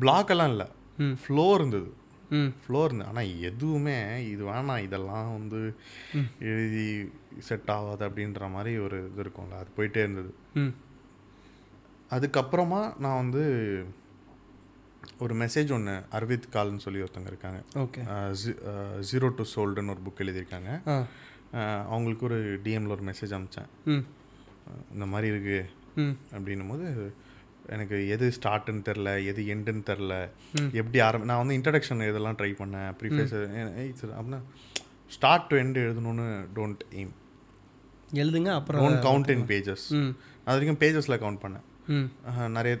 Block 0.00 0.30
எல்லாம் 0.30 0.50
இல்லை. 0.50 0.66
ஃப்ளோ 0.98 1.52
இருந்தது. 1.54 1.92
ம். 2.30 2.52
ஃப்ளோ 2.66 2.84
இருந்தது. 2.84 3.08
ஆனால் 3.10 3.40
எதுவுமே 3.40 3.96
இது 4.28 4.46
வேணாம் 4.46 4.82
இதெல்லாம் 4.82 5.32
வந்து 5.32 5.74
எழுதி 6.40 7.10
செட் 7.38 7.70
ஆகாது 7.70 8.08
அப்படின்ற 8.08 8.50
மாதிரி 8.50 8.78
ஒரு 8.78 9.10
இது 9.12 9.22
இருக்கும்ல. 9.22 9.58
அது 9.60 9.70
போயிட்டே 9.76 9.96
இருந்தது. 9.96 10.34
ம். 10.54 10.74
அதுக்கப்புறமா 12.10 12.98
நான் 12.98 13.16
வந்து 13.16 13.44
ஒரு 15.18 15.34
மெசேஜ் 15.34 15.72
ஒன்று 15.72 15.92
அரவிந்த் 16.12 16.52
கால்னு 16.52 16.76
சொல்லி 16.76 17.00
ஒருத்தவங்க 17.00 17.26
இருக்காங்க. 17.26 17.60
ஓகே. 17.74 18.00
ஜீரோ 19.12 19.28
டு 19.34 19.44
சோல்டுன்னு 19.54 19.94
ஒரு 19.94 20.00
புக் 20.06 20.22
எழுதியிருக்காங்க. 20.24 21.04
அவங்களுக்கு 21.86 22.24
ஒரு 22.26 22.60
டிஎம்ல 22.64 22.88
ஒரு 22.88 23.02
மெசேஜ் 23.02 23.32
அனுப்பிச்சேன். 23.36 23.68
ம். 23.84 24.04
இந்த 24.92 25.06
மாதிரி 25.06 25.36
இருக்குது 25.36 25.64
ம். 25.94 26.16
அப்படின்னும் 26.32 26.68
போது 26.68 27.12
எனக்கு 27.74 27.96
எது 28.14 28.26
ஸ்டார்ட்னு 28.38 28.82
தெரில 28.88 29.10
எது 29.30 29.40
எண்டுன்னு 29.54 29.84
தெரில. 29.90 30.14
எப்படி 30.80 30.98
ஆரம்பி 31.06 31.28
நான் 31.30 31.42
வந்து 31.42 31.56
இன்ட்ரடக்ஷன் 31.58 32.02
இதெல்லாம் 32.10 32.38
ட்ரை 32.40 32.50
பண்ணேன். 32.62 32.90
ப்ரீஃபேஸ் 33.00 33.36
அப்படின்னா 34.18 34.40
ஸ்டார்ட் 35.16 35.48
டு 35.50 35.56
எண்டு 35.62 35.84
எழுதணும்னு 35.86 36.26
டோன்ட் 36.58 36.84
எய்ம் 37.00 37.14
எழுதுங்க 38.22 38.50
அப்புறம் 38.58 38.82
டோன்ட் 38.84 39.02
கவுண்ட் 39.08 39.32
இன் 39.36 39.46
பேஜஸ் 39.52 39.86
அது 40.46 40.56
வரைக்கும் 40.56 40.80
பேஜஸில் 40.84 41.20
கவுண்ட் 41.24 41.42
பண்ணேன். 41.44 41.64
நிறைய 42.56 42.74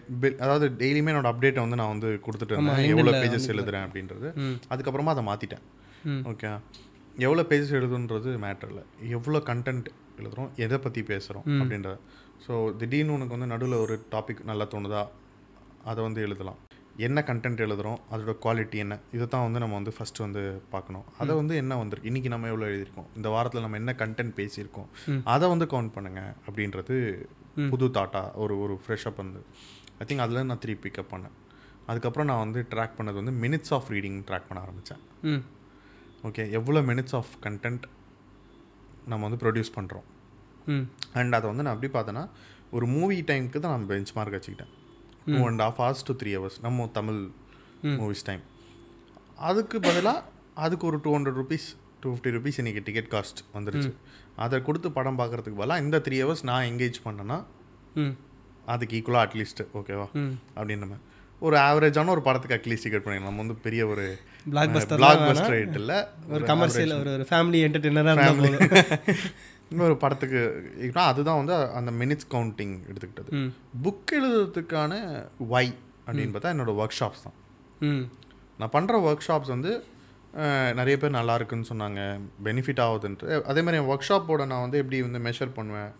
அதாவது 0.44 0.66
டெய்லியுமே 0.80 1.10
என்னோட 1.12 1.28
அப்டேட்டை 1.32 1.62
வந்து 1.64 1.78
நான் 1.80 1.92
வந்து 1.94 2.08
கொடுத்துட்டு 2.26 2.54
இருந்தேன். 2.54 2.88
எவ்வளோ 2.94 3.12
பேஜஸ் 3.22 3.48
எழுதுறேன் 3.54 3.86
அப்படின்றது. 3.86 4.28
அதுக்கப்புறமா 4.72 5.14
அதை 5.14 5.24
மாற்றிட்டேன் 5.30 5.64
ஓகே 6.30 6.50
எவ்வளோ 7.26 7.42
பேஜஸ் 7.50 7.76
எழுதுன்றது 7.78 8.30
மேட்டர் 8.46 8.70
இல்லை. 8.72 8.84
எவ்வளோ 9.18 9.38
கண்டென்ட் 9.50 9.88
எழுதுறோம் 10.20 10.50
எதை 10.64 10.76
பற்றி 10.84 11.00
பேசுகிறோம் 11.12 11.46
அப்படின்றத. 11.60 11.96
ஸோ 12.44 12.54
திடீர்னு 12.80 13.14
உனக்கு 13.16 13.34
வந்து 13.36 13.50
நடுவில் 13.52 13.82
ஒரு 13.84 13.94
டாபிக் 14.14 14.40
நல்லா 14.50 14.66
தோணுதா? 14.74 15.02
அதை 15.90 16.00
வந்து 16.06 16.20
எழுதலாம். 16.26 16.58
என்ன 17.06 17.22
கண்டென்ட் 17.28 17.62
எழுதுறோம்? 17.64 17.98
அதோட 18.12 18.32
குவாலிட்டி 18.44 18.78
என்ன? 18.84 18.94
இதை 19.16 19.24
தான் 19.32 19.44
வந்து 19.46 19.60
நம்ம 19.62 19.74
வந்து 19.78 19.92
ஃபஸ்ட்டு 19.96 20.24
வந்து 20.26 20.42
பார்க்கணும். 20.74 21.06
அதை 21.22 21.32
வந்து 21.40 21.54
என்ன 21.62 21.76
வந்திருக்கு? 21.80 22.10
இன்றைக்கி 22.10 22.30
நம்ம 22.34 22.48
எவ்வளோ 22.52 22.68
எழுதியிருக்கோம்? 22.70 23.08
இந்த 23.18 23.28
வாரத்தில் 23.34 23.64
நம்ம 23.64 23.78
என்ன 23.82 23.94
கண்டென்ட் 24.02 24.34
பேசியிருக்கோம்? 24.38 24.88
அதை 25.34 25.48
வந்து 25.54 25.66
கவுண்ட் 25.72 25.94
பண்ணுங்க 25.96 26.22
அப்படின்றது 26.46 26.96
புது 27.72 27.88
தாட்டா 27.98 28.22
ஒரு 28.44 28.56
ஒரு 28.64 28.76
ஃப்ரெஷ்அப் 28.84 29.20
வந்து. 29.24 29.42
ஐ 30.00 30.06
திங்க் 30.08 30.24
அதில் 30.26 30.48
நான் 30.50 30.62
த்ரீ 30.64 30.74
பிக்கப் 30.86 31.12
பண்ணேன். 31.12 31.36
அதுக்கப்புறம் 31.90 32.28
நான் 32.30 32.42
வந்து 32.44 32.60
ட்ராக் 32.72 32.96
பண்ணது 32.98 33.18
வந்து 33.22 33.36
மினிட்ஸ் 33.44 33.72
ஆஃப் 33.76 33.90
ரீடிங் 33.94 34.18
ட்ராக் 34.28 34.48
பண்ண 34.48 34.60
ஆரம்பித்தேன் 34.66 35.02
ஓகே 36.28 36.44
எவ்வளோ 36.58 36.80
மினிட்ஸ் 36.90 37.16
ஆஃப் 37.18 37.32
கண்டென்ட் 37.46 37.84
நம்ம 39.10 39.22
வந்து 39.26 39.40
ப்ரொடியூஸ் 39.42 39.76
பண்ணுறோம் 39.76 40.06
அண்ட் 41.14 41.36
அதை 41.38 41.46
வந்து 41.50 41.62
நான் 41.62 41.76
எப்படி 41.76 41.92
பார்த்தேன்னா 41.96 42.24
ஒரு 42.70 42.86
மூவி 42.86 43.18
டைமுக்கு 43.26 43.60
தான் 43.60 43.74
நான் 43.74 43.86
பெஞ்ச் 43.86 44.12
மார்க் 44.16 44.36
வச்சுக்கிட்டேன் 44.36 44.72
two 45.26 45.40
and 45.46 45.62
half 45.62 45.80
hours 45.80 46.06
to 46.06 46.14
three 46.22 46.32
hours 46.38 46.58
நம்ம 46.62 46.88
தமிழ் 46.92 47.20
மூவிஸ் 47.96 48.24
டைம் 48.24 48.42
அதுக்கு 49.48 49.78
பதிலாக 49.80 50.18
அதுக்கு 50.56 50.84
ஒரு 50.86 50.98
two 51.04 51.10
hundred 51.16 51.38
rupees 51.40 51.66
two 52.02 52.08
fifty 52.12 52.30
rupees 52.36 52.58
இன்றைக்கி 52.60 52.82
டிக்கெட் 52.82 53.10
காஸ்ட் 53.14 53.40
வந்துருச்சு. 53.54 53.90
அதை 54.36 54.56
கொடுத்து 54.62 54.88
படம் 54.92 55.18
பார்க்குறதுக்கு 55.18 55.60
பதிலாக 55.60 55.84
இந்த 55.84 55.98
த்ரீ 56.06 56.16
ஹவர்ஸ் 56.22 56.44
நான் 56.44 56.68
எங்கேஜ் 56.70 56.98
பண்ணேன்னா 57.06 57.38
அதுக்கு 58.66 58.96
ஈக்குவலாக 58.98 59.26
அட்லீஸ்ட் 59.26 59.62
ஓகேவா 59.78 60.06
அப்படின்னு 60.56 60.82
நம்ம. 60.84 60.96
ஒரு 61.42 61.56
ஆவரேஜான 61.66 62.10
ஒரு 62.10 62.22
படத்துக்கு 62.26 62.56
அட்லீஸ்ட் 62.56 62.86
டிக்கெட் 62.86 63.04
பண்ணிடலாம் 63.06 63.28
நம்ம 63.30 63.42
வந்து 63.44 63.56
பெரிய 63.66 63.82
ஒரு 63.86 64.04
black 64.46 64.72
Bastar 64.76 65.00
black 65.00 65.24
Bastar 65.28 65.52
rate 65.54 65.76
இல்லை 65.80 65.98
ஒரு 66.28 66.44
கமர்ஷியல் 66.44 66.94
ஒரு 67.00 67.26
ஃபேமிலி 67.30 67.60
என்டர்டெய்னராக 67.66 68.24
இன்னொரு 69.70 69.94
படத்துக்கு 70.02 70.40
அதுதான் 71.10 71.38
வந்து 71.40 71.54
அந்த 71.78 71.92
மினிட்ஸ் 72.02 72.28
கவுண்டிங் 72.34 72.74
எடுத்துக்கிட்டது. 72.90 73.30
புக் 73.84 74.12
எழுதுறதுக்கான 74.18 74.92
வை 75.52 75.66
அப்படின்னு 76.06 76.34
பார்த்தா 76.34 76.52
என்னோட 76.54 76.72
ஒர்க் 76.82 76.98
ஷாப்ஸ் 77.00 77.24
தான் 77.26 77.36
நான் 78.60 78.72
பண்ணுற 78.76 79.00
ஒர்க் 79.08 79.26
ஷாப்ஸ் 79.28 79.52
வந்து 79.54 79.70
நிறைய 80.78 80.94
பேர் 81.02 81.16
நல்லா 81.18 81.34
இருக்குன்னு 81.38 81.68
சொன்னாங்க 81.70 82.00
பெனிஃபிட் 82.46 82.80
ஆகுதுன்ட்டு. 82.86 83.28
அதே 83.50 83.60
மாதிரி 83.66 83.78
என் 83.80 83.90
ஒர்க் 83.92 84.08
ஷாப்போட 84.08 84.42
நான் 84.52 84.64
வந்து 84.64 84.78
எப்படி 84.82 84.98
வந்து 85.06 85.20
மெஷர் 85.26 85.52
பண்ணுவேன் 85.58 85.92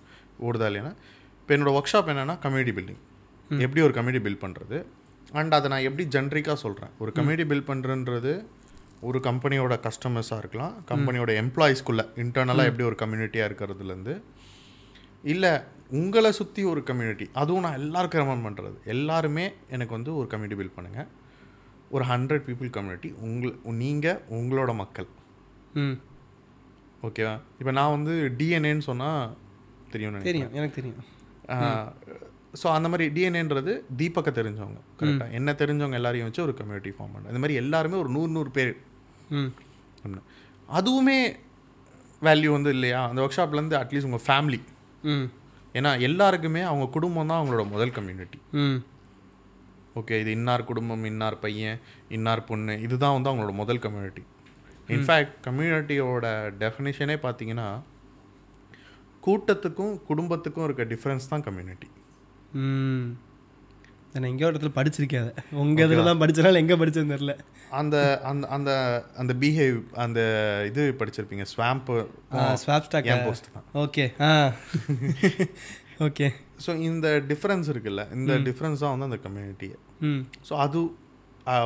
ஓடுதா 0.47 0.67
இல்லைன்னா 0.71 0.93
இப்போ 1.41 1.53
என்னோட 1.57 1.73
ஒர்க் 1.79 1.93
ஷாப் 1.93 2.11
என்னென்னா 2.13 2.37
கம்யூனிட்டி 2.45 2.75
பில்டிங் 2.79 3.03
எப்படி 3.65 3.83
ஒரு 3.87 3.95
கம்யூனிட்டி 3.99 4.23
பில்ட் 4.27 4.43
பண்ணுறது 4.45 4.79
அண்ட் 5.41 5.55
அதை 5.59 5.67
நான் 5.73 5.87
எப்படி 5.89 6.05
ஜென்ரிக்காக 6.17 6.59
சொல்கிறேன் 6.65 6.93
ஒரு 7.03 7.11
கம்யூனிட்டி 7.19 7.47
பில்ட் 7.53 7.69
பண்ணுறன்றது 7.71 8.33
ஒரு 9.07 9.19
கம்பெனியோட 9.21 9.75
கஸ்டமர்ஸாக 9.83 10.39
இருக்கலாம். 10.39 10.75
கம்பெனியோட 10.89 11.31
எம்ப்ளாயீஸ்க்குள்ளே 11.43 12.05
இன்டர்னலாக 12.17 12.71
எப்படி 12.71 12.85
ஒரு 12.85 12.97
கம்யூனிட்டியாக 13.03 13.49
இருக்கிறதுலேருந்து 13.49 14.15
இல்லை 15.25 15.53
உங்களை 15.91 16.31
சுற்றி 16.33 16.63
ஒரு 16.65 16.81
கம்யூனிட்டி 16.83 17.27
அதுவும் 17.35 17.65
நான் 17.65 17.79
எல்லாருக்கும் 17.81 18.23
ரெமண்ட் 18.23 18.47
பண்ணுறது 18.47 18.77
எல்லாருமே 18.87 19.45
எனக்கு 19.69 19.93
வந்து 19.95 20.11
ஒரு 20.17 20.27
கம்யூனிட்டி 20.27 20.59
பில்ட் 20.61 20.77
பண்ணுங்கள் 20.77 21.09
ஒரு 21.91 22.05
ஹண்ட்ரட் 22.05 22.45
பீப்புள் 22.47 22.71
கம்யூனிட்டி 22.71 23.11
உங்கள் 23.25 23.55
நீங்கள் 23.77 24.21
உங்களோட 24.31 24.71
மக்கள். 24.75 25.09
ம். 25.75 25.97
ஓகேவா 27.03 27.35
இப்போ 27.59 27.73
நான் 27.73 27.95
வந்து 27.97 28.15
டிஎன்ஏன்னு 28.39 28.85
சொன்னால் 28.85 29.21
தெரியும் 29.91 30.17
தெரியும் 30.23 30.55
எனக்கு 30.55 30.77
தெரியும். 30.77 31.05
ஸோ 32.55 32.67
அந்த 32.73 32.89
மாதிரி 32.89 33.07
டிஎன்ஏன்றது 33.15 33.73
தீபக்கை 33.99 34.33
தெரிஞ்சவங்க 34.33 34.81
கரெக்டாக 35.01 35.31
என்ன 35.31 35.51
தெரிஞ்சவங்க 35.53 35.95
எல்லாரையும் 35.95 36.29
வச்சு 36.29 36.43
ஒரு 36.43 36.55
கம்யூனிட்டி 36.55 36.93
ஃபார்ம் 36.97 37.15
பண்ண 37.15 37.33
இந்த 37.33 37.41
மாதிரி 37.43 37.57
எல்லாருமே 37.59 37.97
ஒரு 37.97 38.09
நூறு 38.09 38.31
நூறு 38.31 38.51
பேர் 38.51 38.73
அப்படின்னு. 39.31 40.23
அதுவுமே 40.73 41.19
வேல்யூ 42.23 42.51
வந்து 42.53 42.71
இல்லையா? 42.71 43.01
அந்த 43.09 43.21
ஒர்க் 43.23 43.37
ஷாப்லேருந்து 43.37 43.79
அட்லீஸ்ட் 43.81 44.09
உங்கள் 44.09 44.27
ஃபேமிலி 44.27 44.61
ம். 45.09 45.27
ஏன்னா 45.75 46.01
எல்லாருக்குமே 46.01 46.63
அவங்க 46.63 46.87
குடும்பம் 46.91 47.27
தான் 47.27 47.41
அவங்களோட 47.41 47.65
முதல் 47.71 47.93
கம்யூனிட்டி 47.93 48.39
ம். 48.61 48.79
ஓகே 49.97 50.15
இது 50.21 50.31
இன்னார் 50.33 50.65
குடும்பம் 50.65 51.05
இன்னார் 51.05 51.37
பையன் 51.41 51.79
இன்னார் 52.11 52.45
பொண்ணு 52.45 52.75
இதுதான் 52.81 53.15
வந்து 53.15 53.31
அவங்களோட 53.31 53.55
முதல் 53.55 53.81
கம்யூனிட்டி 53.81 54.23
இன்ஃபேக்ட் 54.89 55.37
கம்யூனிட்டியோட 55.47 56.27
டெஃபினேஷனே 56.61 57.17
பார்த்தீங்கன்னா 57.23 57.69
கூட்டத்துக்கும் 59.23 59.95
குடும்பத்துக்கும் 60.09 60.65
இருக்க 60.65 60.85
டிஃப்ரென்ஸ் 60.91 61.31
தான் 61.31 61.45
கம்யூனிட்டி 61.45 61.89
நான் 64.17 64.31
எங்கேயோ 64.31 64.51
இடத்துல 64.51 64.71
படிச்சிருக்கேன் 64.77 65.29
உங்கள் 65.61 65.87
இதில் 65.87 66.09
தான் 66.09 66.21
படிச்சனால 66.21 66.61
எங்கே 66.63 66.77
படிச்சேன்னு 66.81 67.15
தெரில 67.15 67.33
அந்த 67.73 67.97
அந்த 68.29 68.45
அந்த 68.57 68.71
அந்த 69.19 69.33
பிஹேவ் 69.41 69.79
அந்த 70.05 70.21
இது 70.69 70.83
படிச்சிருப்பீங்க 71.01 71.47
ஸ்வாம்ப்பு 71.53 71.97
ஸ்வாப் 72.63 72.87
ஸ்டாக் 72.87 73.09
என் 73.13 73.25
போஸ்ட் 73.27 73.49
தான்? 73.51 73.67
Okay 73.83 74.05
ah. 74.25 74.33
ஓகே 76.07 76.27
ஸோ 76.65 76.71
இந்த 76.87 77.07
டிஃப்ரென்ஸ் 77.29 77.69
இருக்குல்ல 77.73 78.03
இந்த 78.17 78.33
டிஃப்ரென்ஸ் 78.47 78.83
தான் 78.83 78.95
வந்து 78.95 79.09
அந்த 79.09 79.19
கம்யூனிட்டியை 79.23 79.77
ம். 80.07 80.23
ஸோ 80.47 80.55
அது 80.65 80.81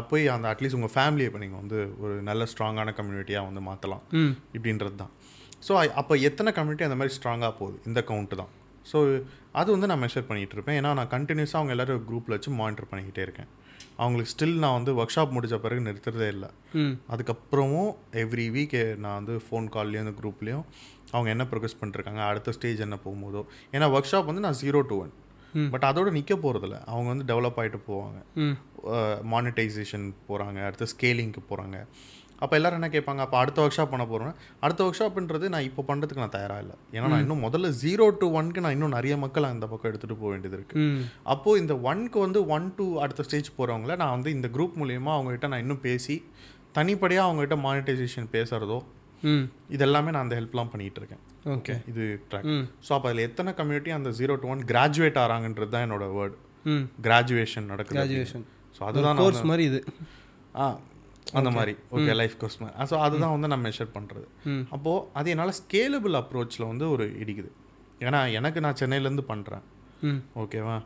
போய் 0.09 0.25
அந்த 0.33 0.47
அட்லீஸ்ட் 0.51 0.79
உங்கள் 0.79 0.95
ஃபேமிலியை 0.95 1.29
இப்போ 1.29 1.41
நீங்கள் 1.43 1.61
வந்து 1.61 1.79
ஒரு 2.03 2.15
நல்ல 2.27 2.45
ஸ்ட்ராங்கான 2.51 2.95
கம்யூனிட்டியாக 2.97 3.49
வந்து 3.49 3.63
மாற்றலாம் 3.67 4.03
இப்படின்றது 4.57 4.97
தான் 4.97 5.13
ஸோ 5.63 5.73
அப்போ 6.01 6.15
எத்தனை 6.27 6.51
கம்யூனிட்டி 6.55 6.87
அந்த 6.87 6.99
மாதிரி 6.99 7.15
ஸ்ட்ராங்காக 7.17 7.53
போகுது? 7.57 7.77
இந்த 7.87 8.01
கவுண்ட்டு 8.09 8.37
தான். 8.37 8.51
ஸோ 8.87 8.99
அது 9.53 9.69
வந்து 9.75 9.89
நான் 9.91 10.03
மெஷர் 10.03 10.27
பண்ணிகிட்டு 10.29 10.57
இருப்பேன் 10.57 10.77
ஏன்னா 10.81 10.91
நான் 10.99 11.13
கண்டினியூஸாக 11.15 11.59
அவங்க 11.61 11.75
எல்லாரும் 11.75 12.05
குரூப்பில் 12.11 12.35
வச்சு 12.37 12.51
மானிட்டர் 12.61 12.89
பண்ணிக்கிட்டே 12.91 13.23
இருக்கேன். 13.27 13.51
அவங்களுக்கு 14.03 14.33
ஸ்டில் 14.33 14.61
நான் 14.65 14.77
வந்து 14.79 14.93
ஒர்க் 14.99 15.15
ஷாப் 15.15 15.35
முடிச்ச 15.37 15.57
பிறகு 15.65 15.81
நிறுத்துறதே 15.87 16.29
இல்லை. 16.35 16.51
அதுக்கப்புறமும் 17.13 17.91
எவ்ரி 18.23 18.47
வீக் 18.57 18.79
நான் 19.05 19.19
வந்து 19.21 19.35
ஃபோன் 19.47 19.67
கால்லையும் 19.77 20.05
அந்த 20.07 20.15
குரூப்லேயும் 20.21 20.65
அவங்க 21.15 21.29
என்ன 21.35 21.45
ப்ரோக்ரஸ் 21.51 21.81
பண்ணிருக்காங்க 21.81 22.23
அடுத்த 22.31 22.55
ஸ்டேஜ் 22.59 22.85
என்ன 22.87 22.99
போகும்போதோ. 23.05 23.43
ஏன்னா 23.75 23.89
ஒர்க் 23.97 24.11
ஷாப் 24.13 24.31
வந்து 24.31 24.45
நான் 24.47 24.61
ஜீரோ 24.63 24.83
டு 24.93 24.99
ஒன் 25.05 25.13
பட் 25.73 25.87
அதோட 25.89 26.09
நிற்க 26.17 26.35
போகிறதில்ல 26.43 26.77
அவங்க 26.93 27.09
வந்து 27.13 27.27
டெவலப் 27.31 27.59
ஆகிட்டு 27.61 27.79
போவாங்க. 27.91 28.19
மானிட்டைசேஷன் 29.33 30.07
போகிறாங்க 30.29 30.59
அடுத்து 30.67 30.87
ஸ்கேலிங்க்கு 30.95 31.43
போகிறாங்க 31.51 31.79
அப்போ 32.41 32.55
எல்லாரும் 32.57 32.79
என்ன 32.79 32.89
கேட்பாங்க 32.93 33.21
அப்போ 33.21 33.37
அடுத்த 33.41 33.59
ஒர்க் 33.63 33.77
ஷாப் 33.77 33.91
பண்ண 33.91 34.05
போகிறேன் 34.07 34.35
அடுத்த 34.63 34.81
ஒர்க் 34.85 34.99
ஷாப்ன்றது 34.99 35.49
நான் 35.49 35.67
இப்போ 35.67 35.83
பண்ணுறதுக்கு 35.89 36.23
நான் 36.25 36.37
தயாராக 36.37 36.63
இல்லை. 36.65 36.77
ஏன்னா 36.93 37.07
நான் 37.07 37.25
இன்னும் 37.25 37.45
முதல்ல 37.47 37.71
ஜீரோ 37.81 38.07
டு 38.21 38.29
ஒன்க்கு 38.37 38.65
நான் 38.65 38.77
இன்னும் 38.77 38.95
நிறைய 38.97 39.17
மக்கள் 39.19 39.49
அந்த 39.49 39.67
பக்கம் 39.67 39.91
எடுத்துகிட்டு 39.91 40.21
போக 40.21 40.31
வேண்டியது 40.33 40.57
இருக்குது 40.57 40.85
அப்போது 41.33 41.61
இந்த 41.63 41.75
ஒன்க்கு 41.87 42.21
வந்து 42.21 42.43
ஒன் 42.51 42.69
டு 42.77 42.87
அடுத்த 43.01 43.27
ஸ்டேஜ் 43.29 43.51
போகிறவங்கள 43.57 43.97
நான் 44.03 44.15
வந்து 44.17 44.33
இந்த 44.37 44.51
குரூப் 44.55 44.79
மூலியமாக 44.81 45.17
அவங்ககிட்ட 45.17 45.51
நான் 45.53 45.65
இன்னும் 45.65 45.85
பேசி 45.85 46.17
தனிப்படையாக 46.75 47.29
அவங்ககிட்ட 47.29 47.59
மானிட்டைசேஷன் 47.65 48.31
பேசுகிறதோ 48.35 48.79
இதெல்லாமே 49.75 50.11
நான் 50.11 50.25
அந்த 50.25 50.37
ஹெல்ப்லாம் 50.37 50.71
பண்ணிகிட்டு 50.71 51.01
இருக்கேன் 51.01 51.23
ஓகே 51.55 51.75
இது 51.91 52.05
ட்ராக் 52.31 52.47
ஸோ 52.87 52.93
அப்போ 52.97 53.09
அதில் 53.11 53.27
எத்தனை 53.27 53.53
கம்யூனிட்டி 53.59 53.93
அந்த 53.97 54.11
ஜீரோ 54.19 54.35
டு 54.41 54.49
ஒன் 54.49 54.63
கிராஜுவேட் 54.71 55.19
ஆகிறாங்கன்றது 55.23 55.73
தான் 55.75 55.85
என்னோட 55.87 56.07
வேர்டு 56.15 56.37
கிராஜுவேஷன் 57.05 57.69
நடக்குது 57.69 57.99
கிராஜுவேஷன் 57.99 58.45
ஸோ 58.77 58.81
அதுதான் 58.89 59.21
கோர்ஸ் 59.21 59.43
மாதிரி 59.45 59.65
இது. 59.71 59.81
ஆ 60.57 60.67
அந்த 61.39 61.51
மாதிரி. 61.57 61.75
ஓகே 61.97 62.13
லைஃப் 62.21 62.37
கோர்ஸ் 62.43 62.59
மாதிரி. 62.63 62.77
ஸோ 62.91 62.97
அதுதான் 63.07 63.35
வந்து 63.35 63.51
நான் 63.53 63.65
மெஷர் 63.67 63.91
பண்ணுறது 63.97 64.27
ம் 64.53 64.65
அப்போது 64.77 65.05
அது 65.19 65.33
என்னால் 65.35 65.57
ஸ்கேலபிள் 65.61 66.17
அப்ரோச்சில் 66.23 66.71
வந்து 66.73 66.87
ஒரு 66.95 67.07
இடிக்குது. 67.25 67.51
ஏன்னா 68.07 68.21
எனக்கு 68.39 68.63
நான் 68.67 68.81
சென்னையிலேருந்து 68.83 69.27
பண்ணுறேன் 69.33 69.67
ஓகேவா 70.43 70.79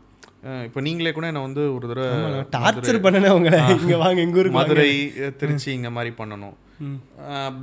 இப்போ 0.67 0.81
நீங்களே 0.87 1.11
கூட 1.17 1.27
என்ன 1.31 1.43
வந்து 1.47 1.63
ஒரு 1.75 1.87
தடவை 1.91 2.41
டார்ச்சர் 2.55 2.99
பண்ணனே 3.05 3.29
உங்களை. 3.37 3.59
இங்கே 3.83 3.99
வாங்க 4.03 4.21
எங்கள் 4.27 4.41
வாங்க. 4.47 4.59
மதுரை 4.59 4.91
திருச்சி 5.41 5.69
இங்க 5.79 5.91
மாதிரி 5.97 6.11
பண்ணணும். 6.21 6.57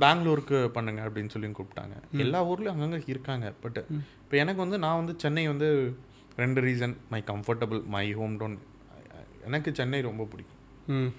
பெங்களூருக்கு 0.02 0.58
பண்ணுங்க 0.76 1.00
அப்படின்னு 1.06 1.32
சொல்லி 1.34 1.50
கூப்பிட்டாங்க. 1.58 1.96
எல்லா 2.24 2.38
ஊர்லயும் 2.50 2.74
அங்கங்க 2.74 2.98
இருக்காங்க. 3.12 3.46
பட் 3.64 3.78
இப்போ 4.22 4.36
எனக்கு 4.42 4.60
வந்து 4.64 4.78
நான் 4.84 5.00
வந்து 5.00 5.14
சென்னை 5.24 5.44
வந்து 5.52 5.68
ரெண்டு 6.42 6.60
reason 6.66 6.94
my 7.12 7.20
comfortable 7.32 7.82
my 7.94 8.04
home 8.20 8.36
town 8.40 8.56
எனக்கு 9.48 9.70
சென்னை 9.80 10.00
ரொம்ப 10.08 10.26
பிடிக்கும். 10.32 11.10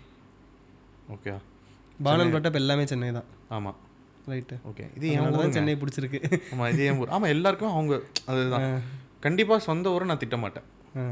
ஓகே. 1.10 1.34
பாலன் 2.04 2.32
பட்டப் 2.32 2.56
எல்லாமே 2.56 2.86
சென்னை 2.86 3.12
தான். 3.12 3.26
ஆமாம் 3.50 3.78
ரைட்டு 4.28 4.56
ஓகே. 4.66 4.86
இது 4.96 5.08
என் 5.10 5.22
ஊருங்க. 5.32 5.50
சென்னை 5.50 5.76
பிடிச்சிருக்கு. 5.76 6.20
ஆமாம் 6.54 6.70
இது 6.70 6.86
என் 6.86 6.98
ஊர். 6.98 7.10
ஆமாம் 7.10 7.30
எல்லாருக்கும் 7.30 7.72
அவங்க 7.72 7.94
அதுதான். 8.26 8.68
கண்டிப்பா 9.20 9.58
சொந்த 9.60 9.90
ஊரை 9.90 10.06
நான் 10.08 10.18
திட்ட 10.18 10.38
மாட்டேன் 10.38 10.68
ஆ. 10.98 11.04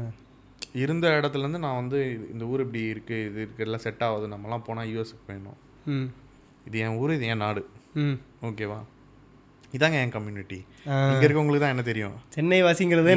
இருந்த 0.72 1.08
இடத்துலேருந்து 1.08 1.58
நான் 1.58 1.76
வந்து 1.76 1.98
இந்த 2.30 2.44
ஊர் 2.44 2.60
இப்படி 2.60 2.82
இருக்கு 2.84 3.24
இது 3.24 3.40
இருக்கு 3.40 3.64
எல்லாம் 3.64 3.80
செட் 3.80 4.02
ஆகுது. 4.02 4.26
நம்மலாம் 4.28 4.62
போனால் 4.62 4.88
யூஎஸ்க்கு 4.88 5.26
போயிடணும். 5.28 5.58
ம். 5.86 6.08
இது 6.66 6.78
என் 6.78 6.96
ஊர் 6.96 7.12
இது 7.12 7.26
என் 7.26 7.36
நாடு. 7.36 7.62
ம். 7.94 8.16
ஓகேவா? 8.42 8.80
இதாங்க 9.72 9.94
என் 9.94 10.10
கம்யூனிட்டி. 10.10 10.58
இங்கே 11.10 11.26
இருக்கவங்களுக்கு 11.26 11.58
தான் 11.58 11.70
என்ன 11.70 11.82
தெரியும்? 11.82 12.16
சென்னை 12.28 12.62
வாசிங்கிறதே 12.62 13.14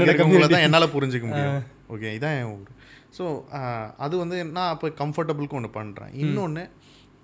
தான் 0.48 0.62
என்னால் 0.62 0.94
புரிஞ்சுக்க 0.94 1.26
முடியும். 1.26 1.64
ஓகே 1.90 2.12
இதான் 2.18 2.38
என் 2.40 2.52
ஊர். 2.54 2.72
ஸோ 3.18 3.26
அது 4.06 4.16
வந்து 4.24 4.38
நான் 4.56 4.72
அப்போ 4.74 4.88
கம்ஃபர்டபுளுக்கு 5.02 5.58
ஒன்று 5.60 5.72
பண்ணுறேன் 5.80 6.14
இன்னொன்று 6.24 6.64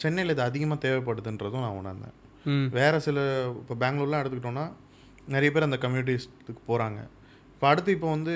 சென்னையில் 0.03 0.33
இது 0.35 0.43
அதிகமாக 0.49 0.79
தேவைப்படுதுன்றதும் 0.85 1.65
நான் 1.65 1.79
உணர்ந்தேன். 1.81 2.15
வேறு 2.77 2.99
சில 3.07 3.17
இப்போ 3.61 3.75
பெங்களூர்லாம் 3.83 4.21
எடுத்துக்கிட்டோன்னா 4.21 4.65
நிறைய 5.33 5.49
பேர் 5.55 5.67
அந்த 5.67 5.77
கம்யூனிட்டிஸ்க்கு 5.83 6.61
போகிறாங்க 6.69 6.99
இப்போ 7.53 7.65
அடுத்து 7.71 7.91
இப்போ 7.97 8.09
வந்து 8.15 8.33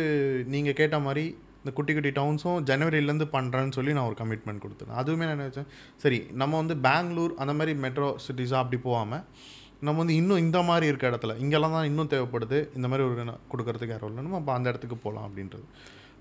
நீங்கள் 0.53 0.77
கேட்ட 0.79 0.97
மாதிரி 1.05 1.23
இந்த 1.61 1.71
குட்டி 1.77 1.91
குட்டி 1.93 2.11
டவுன்ஸும் 2.17 2.59
ஜனவரியிலேருந்து 2.69 3.27
பண்ணுறேன்னு 3.35 3.75
சொல்லி 3.77 3.93
நான் 3.97 4.07
ஒரு 4.09 4.17
கமிட்மெண்ட் 4.19 4.63
கொடுத்தேன் 4.65 4.97
அதுவுமே 5.01 5.27
நான் 5.29 5.41
நினச்சேன் 5.43 5.69
சரி 6.03 6.19
நம்ம 6.41 6.53
வந்து 6.61 6.75
பெங்களூர் 6.87 7.33
அந்த 7.43 7.53
மாதிரி 7.59 7.73
மெட்ரோ 7.85 8.09
சிட்டிஸாக 8.25 8.61
அப்படி 8.63 8.79
போகாமல் 8.83 9.23
நம்ம 9.79 9.97
வந்து 10.01 10.17
இன்னும் 10.21 10.43
இந்த 10.45 10.59
மாதிரி 10.69 10.85
இருக்க 10.91 11.05
இடத்துல 11.11 11.33
இங்கெல்லாம் 11.43 11.75
தான் 11.77 11.87
இன்னும் 11.89 12.11
தேவைப்படுது 12.13 12.59
இந்த 12.77 12.87
மாதிரி 12.87 13.05
ஒரு 13.07 13.23
கொடுக்கறதுக்கு 13.51 13.95
யாரும் 13.95 14.11
இல்லைன்னு 14.11 14.39
அப்போ 14.41 14.53
அந்த 14.57 14.67
இடத்துக்கு 14.71 14.97
போகலாம் 15.05 15.25
அப்படின்றது. 15.27 15.65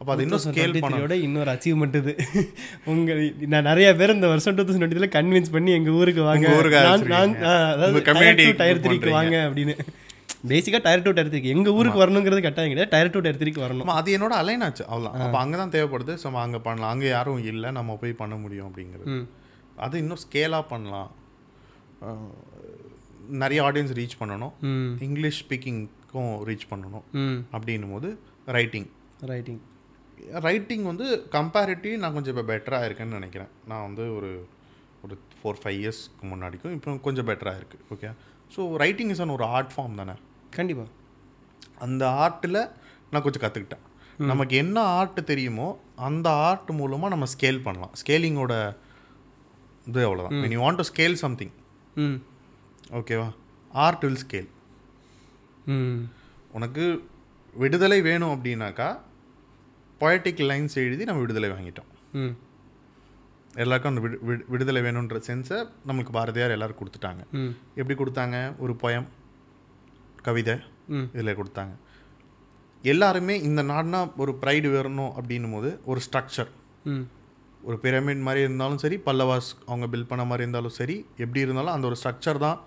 அப்போ 0.00 0.10
அது 0.14 0.22
இன்னும் 0.24 0.42
ஸ்கேல் 0.44 0.74
பண்ண 0.84 0.96
யோட 1.02 1.16
இன்னொரு 1.26 1.50
அச்சீவ்மெண்ட் 1.52 1.96
இது. 2.00 2.12
உங்க 2.92 3.14
நான் 3.52 3.68
நிறைய 3.70 3.88
பேர் 4.00 4.14
இந்த 4.16 4.28
வருஷம் 4.32 4.56
டூ 4.56 4.62
தௌசண்ட் 4.62 4.84
டுவெண்ட்டில 4.84 5.08
கன்வின்ஸ் 5.18 5.52
பண்ணி 5.56 5.72
எங்க 5.78 5.90
ஊருக்கு 5.98 6.22
வாங்க. 6.30 6.46
அதாவது 7.74 8.02
டயர் 8.62 8.82
த்ரீக்கு. 8.86 9.14
வாங்க 9.18 9.36
அப்படின்னு. 9.48 9.76
பேசிக்கா 10.50 10.78
டயர் 10.86 11.04
டூ 11.04 11.12
டயர் 11.16 11.30
த்ரீக்கு 11.32 11.52
எங்க 11.56 11.68
ஊருக்கு 11.78 12.02
வரணுங்கிறது 12.02 12.40
கட்டாயம் 12.46 12.72
கிடையாது. 12.72 12.92
டயர் 12.94 13.12
டூ 13.14 13.20
டயர் 13.26 13.40
த்ரீக்கு 13.42 13.64
வரணும். 13.64 13.92
அது 14.00 14.16
என்னோட 14.16 14.34
அலைன் 14.42 14.64
ஆச்சு. 14.66 14.84
அவ்வளோ 14.92 15.10
அப்போ 15.26 15.38
அங்கே 15.42 15.56
தான் 15.62 15.74
தேவைப்படுது 15.76 16.14
ஸோ 16.22 16.32
அங்கே 16.46 16.60
பண்ணலாம். 16.66 16.92
அங்கே 16.94 17.08
யாரும் 17.16 17.42
இல்லை. 17.52 17.70
நம்ம 17.78 17.96
போய் 18.02 18.20
பண்ண 18.22 18.36
முடியும் 18.44 18.68
அப்படிங்கிறது. 18.70 19.18
அது 19.86 20.02
இன்னும் 20.04 20.22
ஸ்கேலாக 20.24 20.64
பண்ணலாம். 20.72 21.10
நிறைய 23.42 23.60
ஆடியன்ஸ் 23.68 23.94
ரீச் 24.00 24.18
பண்ணணும். 24.22 24.54
இங்கிலீஷ் 25.06 25.38
ஸ்பீக்கிங்க்கும் 25.44 26.32
ரீச் 26.48 26.66
பண்ணணும். 26.72 27.06
அப்படின்னும் 27.58 27.94
போது 27.96 28.10
ரைட்டிங் 28.58 28.88
ரைட்டிங் 29.32 29.62
ரைட்டிங் 30.32 30.82
வந்து 30.82 31.28
கம்பேரிட்டிவ் 31.30 31.96
நான் 31.96 32.12
கொஞ்சம் 32.12 32.36
இப்போ 32.36 32.54
பெட்டராக 32.54 32.86
இருக்கேன்னு 32.88 33.18
நினைக்கிறேன். 33.20 33.48
நான் 33.66 33.82
வந்து 33.82 34.14
ஒரு 34.14 34.48
ஒரு 35.02 35.18
ஃபோர் 35.42 35.58
ஃபைவ் 35.64 35.78
இயர்ஸ்க்கு 35.80 36.22
முன்னாடிக்கும் 36.22 36.72
இப்போ 36.72 36.96
கொஞ்சம் 36.96 37.26
பெட்டராக 37.26 37.60
இருக்குது 37.60 37.82
ஓகே 37.90 38.10
ஸோ 38.56 38.76
ரைட்டிங் 38.76 39.08
இஸ் 39.08 39.20
ஒரு 39.20 39.44
ஆர்ட் 39.44 39.72
ஃபார்ம் 39.76 39.94
தானே? 39.94 40.12
கண்டிப்பா. 40.50 40.84
அந்த 41.78 42.08
ஆர்ட்டில் 42.08 42.70
நான் 43.10 43.22
கொஞ்சம் 43.22 43.42
கற்றுக்கிட்டேன் 43.42 43.84
நமக்கு 44.18 44.56
என்ன 44.56 44.80
ஆர்ட் 44.80 45.24
தெரியுமோ 45.24 45.78
அந்த 45.96 46.30
ஆர்ட் 46.30 46.70
மூலமாக 46.70 47.08
நம்ம 47.08 47.26
ஸ்கேல் 47.26 47.62
பண்ணலாம். 47.62 47.92
ஸ்கேலிங்கோட 47.94 48.76
இது 49.86 50.08
அவ்வளோதான் 50.08 50.42
when 50.42 50.50
you 50.50 50.60
want 50.60 50.78
to 50.78 50.84
scale 50.94 51.16
something. 51.16 51.50
ம். 51.94 52.20
ஓகேவா 52.92 53.30
ஆர்ட் 53.70 54.04
வில் 54.04 54.22
ஸ்கேல் 54.26 54.48
ம். 55.66 56.08
உனக்கு 56.52 57.04
விடுதலை 57.54 58.02
வேணும் 58.02 58.42
அப்படின்னாக்கா 58.42 59.00
பொயட்டிக் 60.04 60.42
லைன்ஸ் 60.44 60.76
எழுதி 60.76 61.04
நம்ம 61.04 61.20
விடுதலை 61.20 61.50
வாங்கிட்டோம். 61.50 61.88
ம். 62.12 62.32
எல்லாருக்கும் 63.54 63.96
அந்த 63.96 64.08
விடு 64.08 64.20
விடு- 64.28 64.44
விடுதலை 64.48 64.82
வேணுன்ற 64.82 65.22
சென்ஸை 65.26 65.58
நம்மளுக்கு 65.86 66.10
பாரதியார் 66.10 66.50
எல்லாரும் 66.50 66.76
கொடுத்துட்டாங்க. 66.76 67.22
எப்படி 67.74 67.94
கொடுத்தாங்க? 67.94 68.58
ஒரு 68.58 68.72
பொயம் 68.72 69.06
கவிதை 70.22 70.54
இதில் 71.12 71.36
கொடுத்தாங்க. 71.36 71.72
எல்லாருமே 72.82 73.40
இந்த 73.40 73.62
நாடுனா 73.62 74.12
ஒரு 74.16 74.38
ப்ரைடு 74.40 74.68
வரணும் 74.70 75.12
அப்படின்னும் 75.18 75.52
போது 75.52 75.80
ஒரு 75.84 76.00
ஸ்ட்ரக்சர் 76.00 76.50
ம். 76.84 77.04
ஒரு 77.62 77.78
பிரமிட் 77.82 78.20
மாதிரி 78.20 78.42
இருந்தாலும் 78.42 78.78
சரி 78.78 78.96
பல்லவாஸ் 79.06 79.50
அவங்க 79.66 79.86
பில்ட் 79.86 80.06
பண்ண 80.06 80.24
மாதிரி 80.24 80.42
இருந்தாலும் 80.42 80.70
சரி 80.70 81.06
எப்படி 81.16 81.40
இருந்தாலும் 81.40 81.72
அந்த 81.72 81.86
ஒரு 81.86 81.96
ஸ்ட்ரக்சர் 82.02 82.38
தான் 82.38 82.60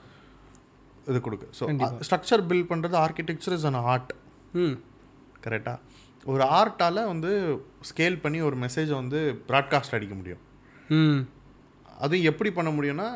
இது 1.07 1.21
கொடுக்கு. 1.21 1.49
ஸோ 1.59 1.63
ஸ்ட்ரக்சர் 2.09 2.43
பில்ட் 2.47 2.69
பண்ணுறது 2.69 2.97
ஆர்கிடெக்சர் 2.97 3.51
இஸ் 3.51 3.65
அன் 3.65 3.73
ஆர்ட் 3.73 4.13
ம். 4.53 4.75
கரெக்டாக 5.43 5.79
ஒரு 6.28 6.43
ஆர்ட்டால் 6.43 7.05
வந்து 7.05 7.32
ஸ்கேல் 7.89 8.21
பண்ணி 8.21 8.41
ஒரு 8.41 8.55
மெசேஜை 8.57 8.93
வந்து 8.93 9.19
ப்ராட்காஸ்ட் 9.47 9.95
அடிக்க 9.95 10.15
முடியும். 10.15 10.41
ம். 10.88 11.19
அது 11.97 12.23
எப்படி 12.23 12.51
பண்ண 12.51 12.71
முடியும்னா 12.71 13.07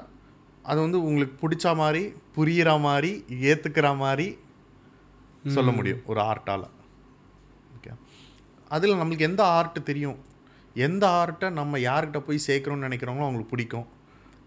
அது 0.64 0.80
வந்து 0.80 1.04
உங்களுக்கு 1.04 1.36
பிடிச்ச 1.44 1.76
மாதிரி 1.76 2.14
புரியிற 2.36 2.80
மாதிரி 2.80 3.12
ஏற்றுக்கிற 3.42 3.98
மாதிரி 3.98 4.28
சொல்ல 5.48 5.72
முடியும் 5.72 6.02
ஒரு 6.06 6.22
ஆர்ட்டால். 6.22 6.66
ஓகே 7.76 7.92
அதில் 8.70 8.94
நம்மளுக்கு 8.94 9.20
எந்த 9.20 9.44
ஆர்ட் 9.46 9.84
தெரியும்? 9.84 10.20
எந்த 10.76 11.08
ஆர்ட்டை 11.08 11.50
நம்ம 11.52 11.78
யார்கிட்ட 11.78 12.20
போய் 12.20 12.46
சேர்க்குறோம்னு 12.48 12.88
நினைக்கிறோங்களோ 12.88 13.26
அவங்களுக்கு 13.26 13.50
பிடிக்கும். 13.50 13.88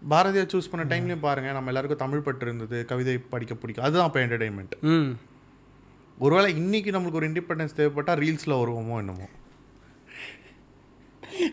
பாரதியார் 0.07 0.51
சூஸ் 0.53 0.71
பண்ண 0.71 0.83
டைம்லேயும் 0.95 1.19
பாருங்கள் 1.19 1.53
நம்ம 1.53 1.69
எல்லாருக்கும் 1.69 1.99
தமிழ் 1.99 2.19
பற்று 2.19 2.45
இருந்தது 2.47 2.85
கவிதை 2.85 3.17
படிக்க 3.17 3.53
பிடிக்கும் 3.55 3.85
அதுதான் 3.85 4.07
அப்போ 4.07 4.19
என்டர்டெயின்மெண்ட் 4.19 4.75
ஒருவேளை 6.23 6.49
இன்னைக்கு 6.61 6.91
நம்மளுக்கு 6.95 7.19
ஒரு 7.21 7.29
இண்டிபெண்டன்ஸ் 7.31 7.77
தேவைப்பட்டால் 7.79 8.21
ரீல்ஸில் 8.23 8.59
வருவோமோ 8.59 8.97
என்னமோ. 9.01 9.27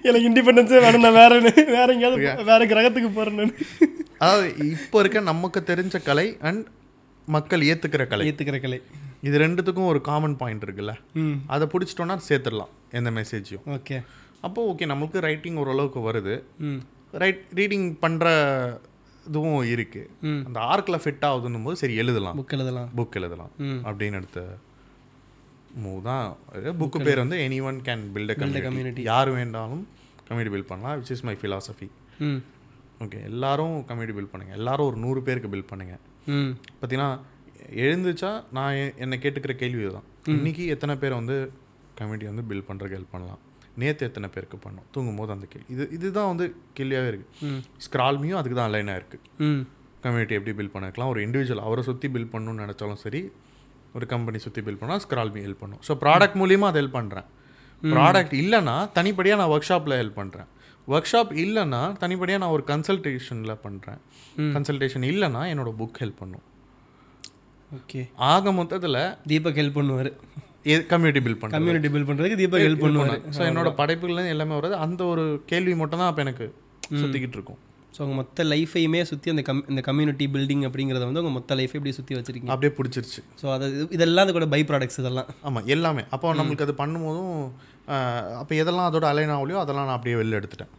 எனக்கு 0.08 0.26
இண்டிபெண்டன்ஸே 0.30 0.80
வேணும் 0.84 1.04
நான் 1.04 1.18
வேற 1.22 1.32
வேற 1.76 1.86
எங்கேயாவது 1.94 2.44
வேற 2.50 2.60
கிரகத்துக்கு 2.72 3.32
நான். 3.38 3.54
அதாவது 4.18 4.48
இப்போ 4.74 4.98
இருக்க 5.00 5.20
நமக்கு 5.32 5.60
தெரிஞ்ச 5.70 6.02
கலை 6.08 6.26
அண்ட் 6.48 6.66
மக்கள் 7.36 7.66
ஏற்றுக்கிற 7.70 8.04
கலை. 8.12 8.24
ஏத்துக்கிற 8.28 8.58
கலை. 8.60 8.78
இது 9.28 9.36
ரெண்டுத்துக்கும் 9.44 9.90
ஒரு 9.92 10.00
காமன் 10.10 10.36
பாயிண்ட் 10.36 10.64
இருக்குல்ல. 10.66 10.94
அதை 11.54 11.66
பிடிச்சிட்டோன்னா 11.72 12.16
சேர்த்துடலாம் 12.28 12.72
எந்த 12.98 13.10
மெசேஜையும் 13.18 13.66
ஓகே 13.76 13.98
அப்போ 14.46 14.60
ஓகே 14.70 14.86
நமக்கு 14.92 15.18
ரைட்டிங் 15.26 15.60
ஓரளவுக்கு 15.62 16.00
வருது. 16.08 16.34
ரைட் 17.22 17.44
ரீடிங் 17.60 17.88
பண்ணுற 18.04 18.28
இதுவும் 19.28 19.64
இருக்குது 19.64 20.44
அந்த 20.46 20.60
ஆர்க்கில் 20.60 21.00
ஃபிட் 21.04 21.24
ஆகுதுன்னும் 21.30 21.64
போது 21.64 21.76
சரி 21.76 21.94
எழுதலாம். 21.94 22.38
புக் 22.42 22.52
எழுதலாம். 22.52 22.90
புக் 22.96 23.10
எழுதலாம். 23.10 23.50
அப்படின்னு 23.58 24.12
எடுத்த 24.12 24.56
மூவ் 25.84 26.02
தான் 26.02 26.36
புக்கு 26.54 27.04
பேர் 27.04 27.18
வந்து 27.18 27.36
any 27.36 27.62
one 27.62 27.80
can 27.84 28.04
build 28.14 28.56
a 28.56 28.60
community. 28.60 29.02
யார் 29.02 29.28
வேண்டாலும் 29.28 29.84
கம்யூனிட்டி 30.28 30.58
பில்ட் 30.58 30.66
பண்ணலாம் 30.66 31.02
விச் 31.02 31.10
இஸ் 31.10 31.22
மை 31.22 31.36
philosophy. 31.42 31.88
ம். 32.18 32.42
ஓகே 33.00 33.22
எல்லாரும் 33.24 33.84
கம்யூனிட்டி 33.84 34.20
பில்ட் 34.20 34.30
பண்ணுங்க. 34.30 34.56
எல்லாரும் 34.56 34.86
ஒரு 34.86 34.96
நூறு 34.96 35.22
பேருக்கு 35.22 35.48
பில்ட் 35.48 35.66
பண்ணுங்க. 35.66 35.98
ம். 36.26 36.50
பார்த்தீங்கன்னா 36.80 37.20
எழுந்துச்சா 37.76 38.44
நான் 38.52 38.98
என்னை 38.98 39.18
கேட்டுக்கிற 39.18 39.52
கேள்வி 39.52 39.82
இதுதான் 39.82 40.08
இன்னைக்கு 40.24 40.66
எத்தனை 40.66 40.96
பேர் 40.96 41.14
வந்து 41.14 41.52
கம்யூனிட்டி 41.94 42.32
வந்து 42.32 42.54
பில்ட் 42.54 42.70
பண்ணுறதுக்கு 42.70 42.94
ஹெல்ப் 42.94 43.10
பண்ணலாம்? 43.10 43.38
நேற்று 43.76 44.06
எத்தனை 44.08 44.28
பேருக்கு 44.34 44.58
பண்ணோம்? 44.64 44.86
தூங்கும் 44.94 45.18
போது 45.20 45.30
அந்த 45.34 45.46
கேள்வி. 45.52 45.66
இது 45.74 45.84
இதுதான் 45.96 46.30
வந்து 46.30 46.46
கேள்வியாகவே 46.78 47.10
இருக்குது 47.12 47.46
ம். 47.48 47.60
ஸ்க்ரால்மியும் 47.84 48.38
அதுக்கு 48.40 48.58
தான் 48.58 48.70
அலைனாக 48.70 49.00
இருக்குது 49.00 49.24
ம். 49.46 49.62
கம்யூனிட்டி 50.04 50.36
எப்படி 50.38 50.54
பில்ட் 50.58 50.74
பண்ணிக்கலாம் 50.74 51.10
ஒரு 51.12 51.20
இண்டிவிஜுவல் 51.26 51.64
அவரை 51.66 51.82
சுற்றி 51.88 52.08
பில்ட் 52.14 52.32
பண்ணணும்னு 52.32 52.64
நினச்சாலும் 52.64 53.02
சரி 53.04 53.22
ஒரு 53.94 54.06
கம்பெனி 54.06 54.38
சுற்றி 54.44 54.62
பில்ட் 54.66 54.82
பண்ணால் 54.82 55.02
ஸ்க்ரால்மி 55.04 55.40
ஹெல்ப் 55.46 55.62
பண்ணும். 55.62 55.80
ஸோ 55.88 55.94
ப்ராடக்ட் 56.02 56.38
மூலியமாக 56.40 56.70
அதை 56.72 56.80
ஹெல்ப் 56.82 56.98
பண்ணுறேன் 56.98 57.28
ப்ராடக்ட் 57.82 58.34
இல்லைன்னா 58.40 58.76
தனிப்படியாக 58.96 59.40
நான் 59.40 59.52
ஒர்க் 59.54 59.68
ஷாப்பில் 59.70 59.98
ஹெல்ப் 60.00 60.18
பண்ணுறேன் 60.20 60.48
ஒர்க் 60.88 61.10
ஷாப் 61.10 61.32
இல்லைன்னா 61.42 61.80
தனிப்படியாக 62.02 62.42
நான் 62.42 62.54
ஒரு 62.56 62.64
கன்சல்டேஷனில் 62.68 63.60
பண்ணுறேன் 63.64 64.00
கன்சல்டேஷன் 64.54 65.04
இல்லைன்னா 65.10 65.42
என்னோட 65.52 65.70
புக் 65.80 66.00
ஹெல்ப் 66.02 66.20
பண்ணும். 66.22 66.44
ஓகே. 67.70 68.00
ஆக 68.30 68.52
மொத்தத்தில் 68.52 68.98
தீபக் 69.26 69.58
ஹெல்ப் 69.60 69.78
பண்ணுவார். 69.78 70.10
கம்யூனிட்டி 70.92 71.20
பில்ட் 71.24 71.40
பண்ணுறேன் 71.40 71.58
கம்யூனிட்டி 71.58 71.90
பில்ட் 71.94 72.08
பண்றதுக்கு 72.08 72.38
தீபக் 72.40 72.64
ஹெல்ப் 72.66 72.84
பண்ணுவார். 72.84 73.20
ஸோ 73.36 73.42
என்னோட 73.50 73.70
படைப்புகள் 73.80 74.32
எல்லாமே 74.36 74.54
வருது 74.58 74.76
அந்த 74.86 75.02
ஒரு 75.12 75.24
கேள்வி 75.52 75.74
மட்டும் 75.82 76.02
தான் 76.02 76.10
அப்போ 76.12 76.22
எனக்கு 76.26 76.46
சுற்றிக்கிட்டு 77.00 77.38
இருக்கும். 77.38 77.60
ஸோ 77.96 78.00
உங்கள் 78.04 78.18
மொத்த 78.20 78.44
லைஃபையுமே 78.52 79.00
சுற்றி 79.08 79.32
அந்த 79.32 79.42
கம் 79.48 79.64
இந்த 79.72 79.80
கம்யூனிட்டி 79.88 80.26
பில்டிங் 80.34 80.62
அப்படிங்கிறத 80.68 81.04
வந்து 81.08 81.22
உங்கள் 81.22 81.36
மொத்த 81.38 81.56
லைஃபை 81.60 81.76
இப்படி 81.78 81.94
சுற்றி 81.98 82.16
வச்சிருக்கீங்க. 82.18 82.52
அப்படியே 82.54 82.72
பிடிச்சிருச்சு. 82.78 83.20
ஸோ 83.40 83.46
அது 83.56 83.66
இதெல்லாம் 83.96 84.24
அது 84.26 84.34
கூட 84.38 84.48
பை 84.54 84.60
ப்ராடக்ட்ஸ் 84.70 85.00
இதெல்லாம். 85.02 85.28
ஆமாம் 85.48 85.66
எல்லாமே. 85.74 86.04
அப்போ 86.16 86.34
நம்மளுக்கு 86.40 86.66
அது 86.68 86.76
பண்ணும்போதும் 86.82 87.34
அப்போ 88.40 88.54
எதெல்லாம் 88.62 88.88
அதோட 88.90 89.06
அலைன் 89.12 89.34
ஆகலையோ 89.36 89.60
அதெல்லாம் 89.64 89.86
நான் 89.88 89.98
அப்படியே 89.98 90.16
வெளில 90.22 90.40
எடுத்துட்டேன். 90.40 90.72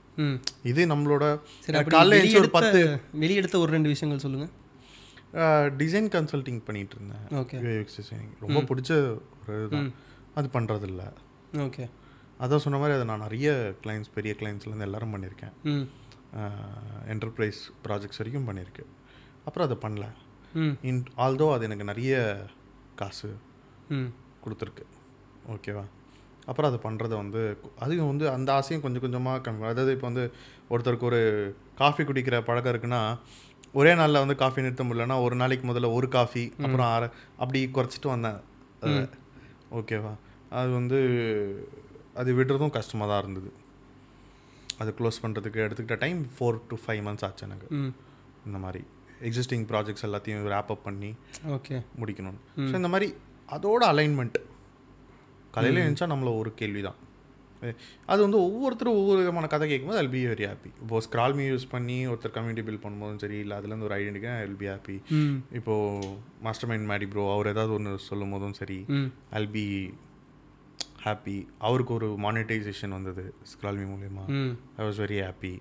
இது 0.72 0.82
நம்மளோட 0.94 1.26
சரி 1.66 1.78
எழுந்துச்சு 1.78 2.42
ஒரு 2.44 2.52
பத்து 2.58 2.80
வெளியெடுத்த 3.24 3.58
ஒரு 3.66 3.72
ரெண்டு 3.78 3.92
விஷயங்கள் 3.94 4.26
சொல்லுங்கள் 4.26 4.52
டிசைன் 5.82 6.10
கன்சல்டிங் 6.16 6.62
பண்ணிட்டு 6.68 6.96
இருந்தேன் 6.98 7.26
ஓகே 7.42 7.60
யூஎக்ஸ் 7.68 7.98
டிசைனிங் 8.00 8.34
ரொம்ப 8.46 8.60
பிடிச்ச 8.70 8.92
ஒரு 9.42 9.54
இதுதான். 9.60 9.90
அது 10.40 10.48
பண்ணுறதில்ல 10.56 11.04
ஓகே 11.68 11.86
அதான் 12.44 12.64
சொன்ன 12.66 12.80
மாதிரி 12.82 12.96
அதை 12.98 13.06
நான் 13.12 13.26
நிறைய 13.28 13.50
கிளைண்ட்ஸ் 13.84 14.14
பெரிய 14.18 14.34
கிளைண்ட்ஸ்லேருந்து 14.40 14.88
எல்லாரும் 14.88 15.14
பண்ணியிருக்கேன். 15.16 15.56
என்டர்பிரைஸ் 17.14 17.62
ப்ராஜெக்ட்ஸ் 17.86 18.22
வரைக்கும் 18.22 18.48
பண்ணியிருக்கு. 18.50 18.86
அப்புறம் 19.48 19.68
அதை 19.68 19.78
பண்ணல. 19.86 20.06
இன் 20.90 21.04
ஆல்தோ 21.26 21.48
அது 21.56 21.68
எனக்கு 21.68 21.92
நிறைய 21.92 22.16
காசு 23.02 23.30
கொடுத்துருக்கு. 24.46 24.86
ஓகேவா 25.54 25.86
அப்புறம் 26.50 26.70
அதை 26.70 26.80
பண்ணுறத 26.86 27.14
வந்து 27.22 27.42
அதுவும் 27.84 28.10
வந்து 28.12 28.26
அந்த 28.36 28.50
ஆசையும் 28.60 28.84
கொஞ்சம் 28.86 29.04
கொஞ்சமாக 29.04 29.42
கம்மி 29.46 29.68
அதாவது 29.70 29.94
இப்போ 29.96 30.08
வந்து 30.10 30.24
ஒருத்தருக்கு 30.74 31.10
ஒரு 31.12 31.22
காஃபி 31.82 32.04
குடிக்கிற 32.10 32.38
பழக்கம் 32.48 32.74
இருக்குன்னா 32.74 33.02
ஒரே 33.74 33.92
நாளில் 34.00 34.22
வந்து 34.24 34.36
காஃபி 34.44 34.64
நிறுத்த 34.66 34.84
முடியலன்னா 34.88 35.18
ஒரு 35.26 35.36
நாளைக்கு 35.42 35.66
முதல்ல 35.70 35.90
ஒரு 35.98 36.08
காஃபி 36.16 36.44
அப்புறம் 36.66 36.88
அரை 36.96 37.08
அப்படி 37.42 37.60
குறைச்சிட்டு 37.78 38.10
வந்தேன். 38.14 38.40
ஓகேவா 39.80 40.14
அது 40.60 40.70
வந்து 40.80 40.98
அது 42.22 42.32
விடுறதும் 42.40 42.76
கஷ்டமாக 42.78 43.08
தான் 43.12 43.22
இருந்தது. 43.24 43.52
அது 44.82 44.92
க்ளோஸ் 45.00 45.22
பண்ணுறதுக்கு 45.24 45.64
எடுத்துக்கிட்ட 45.66 45.98
time 46.04 46.20
four 46.36 46.60
to 46.72 46.78
five 46.84 47.02
months 47.08 47.26
ஆச்சு 47.28 47.46
எனக்கு. 47.48 47.68
இந்த 48.48 48.58
மாதிரி 48.66 48.82
எக்ஸிஸ்டிங் 49.30 49.66
ப்ராஜெக்ட்ஸ் 49.72 50.06
எல்லாத்தையும் 50.08 50.48
ரேப் 50.54 50.72
அப் 50.74 50.86
பண்ணி 50.88 51.12
ஓகே 51.58 51.76
முடிக்கணும் 52.02 52.40
ஸோ 52.70 52.74
இந்த 52.82 52.90
மாதிரி 52.94 53.08
அதோட 53.50 53.82
அலைன்மெண்ட் 53.94 54.38
காலையில் 55.56 55.82
எழுந்துச்சா 55.84 56.08
நம்மள 56.14 56.32
ஒரு 56.42 56.52
கேள்வி 56.62 56.82
தான் 56.88 57.00
அது 58.11 58.20
வந்து 58.26 58.39
ஒவ்வொருத்தரும் 58.47 58.99
ஒவ்வொரு 59.01 59.20
விதமான 59.24 59.49
கதை 59.53 59.68
கேட்கும்போது 59.72 60.01
ஐல் 60.03 60.14
பி 60.16 60.24
வெரி 60.32 60.47
ஹாப்பி 60.51 60.72
இப்போ 60.84 61.01
ஸ்க்ரால் 61.07 61.36
மீ 61.39 61.45
யூஸ் 61.51 61.68
பண்ணி 61.76 61.97
ஒருத்தர் 62.14 62.36
கம்யூனிட்டி 62.38 62.66
பில்ட் 62.70 62.84
பண்ணும்போதும் 62.86 63.22
சரி 63.26 63.39
இல்லை 63.43 63.57
அதுலேருந்து 63.59 63.89
ஒரு 63.89 63.97
ஐடென்டிட்டி 63.99 64.32
ஐல் 64.45 64.57
பி 64.64 64.70
ஹாப்பி 64.74 64.97
இப்போது 65.59 66.09
மாஸ்டர் 66.47 66.72
மைண்ட் 66.72 66.89
மேடி 66.93 67.07
ப்ரோ 67.14 67.26
அவர் 67.36 67.51
ஏதாவது 67.53 67.74
ஒன்று 67.78 67.93
சொல்லும் 68.09 68.36
போதும் 68.36 68.57
சரி 68.61 68.80
ஐல் 69.39 69.53
பி 69.57 69.66
ஹாப்பி 71.05 71.38
அவருக்கு 71.68 71.91
ஒரு 71.95 72.07
மானிட்டைசேஷன் 72.26 72.93
வந்தது 72.97 73.24
ஸ்க்ரால்மி 73.51 73.88
மூலயமா. 73.93 74.26
ஐ 74.80 74.84
வாஸ் 74.88 75.01
வெரி 75.03 75.18
ஹாப்பி 75.26 75.51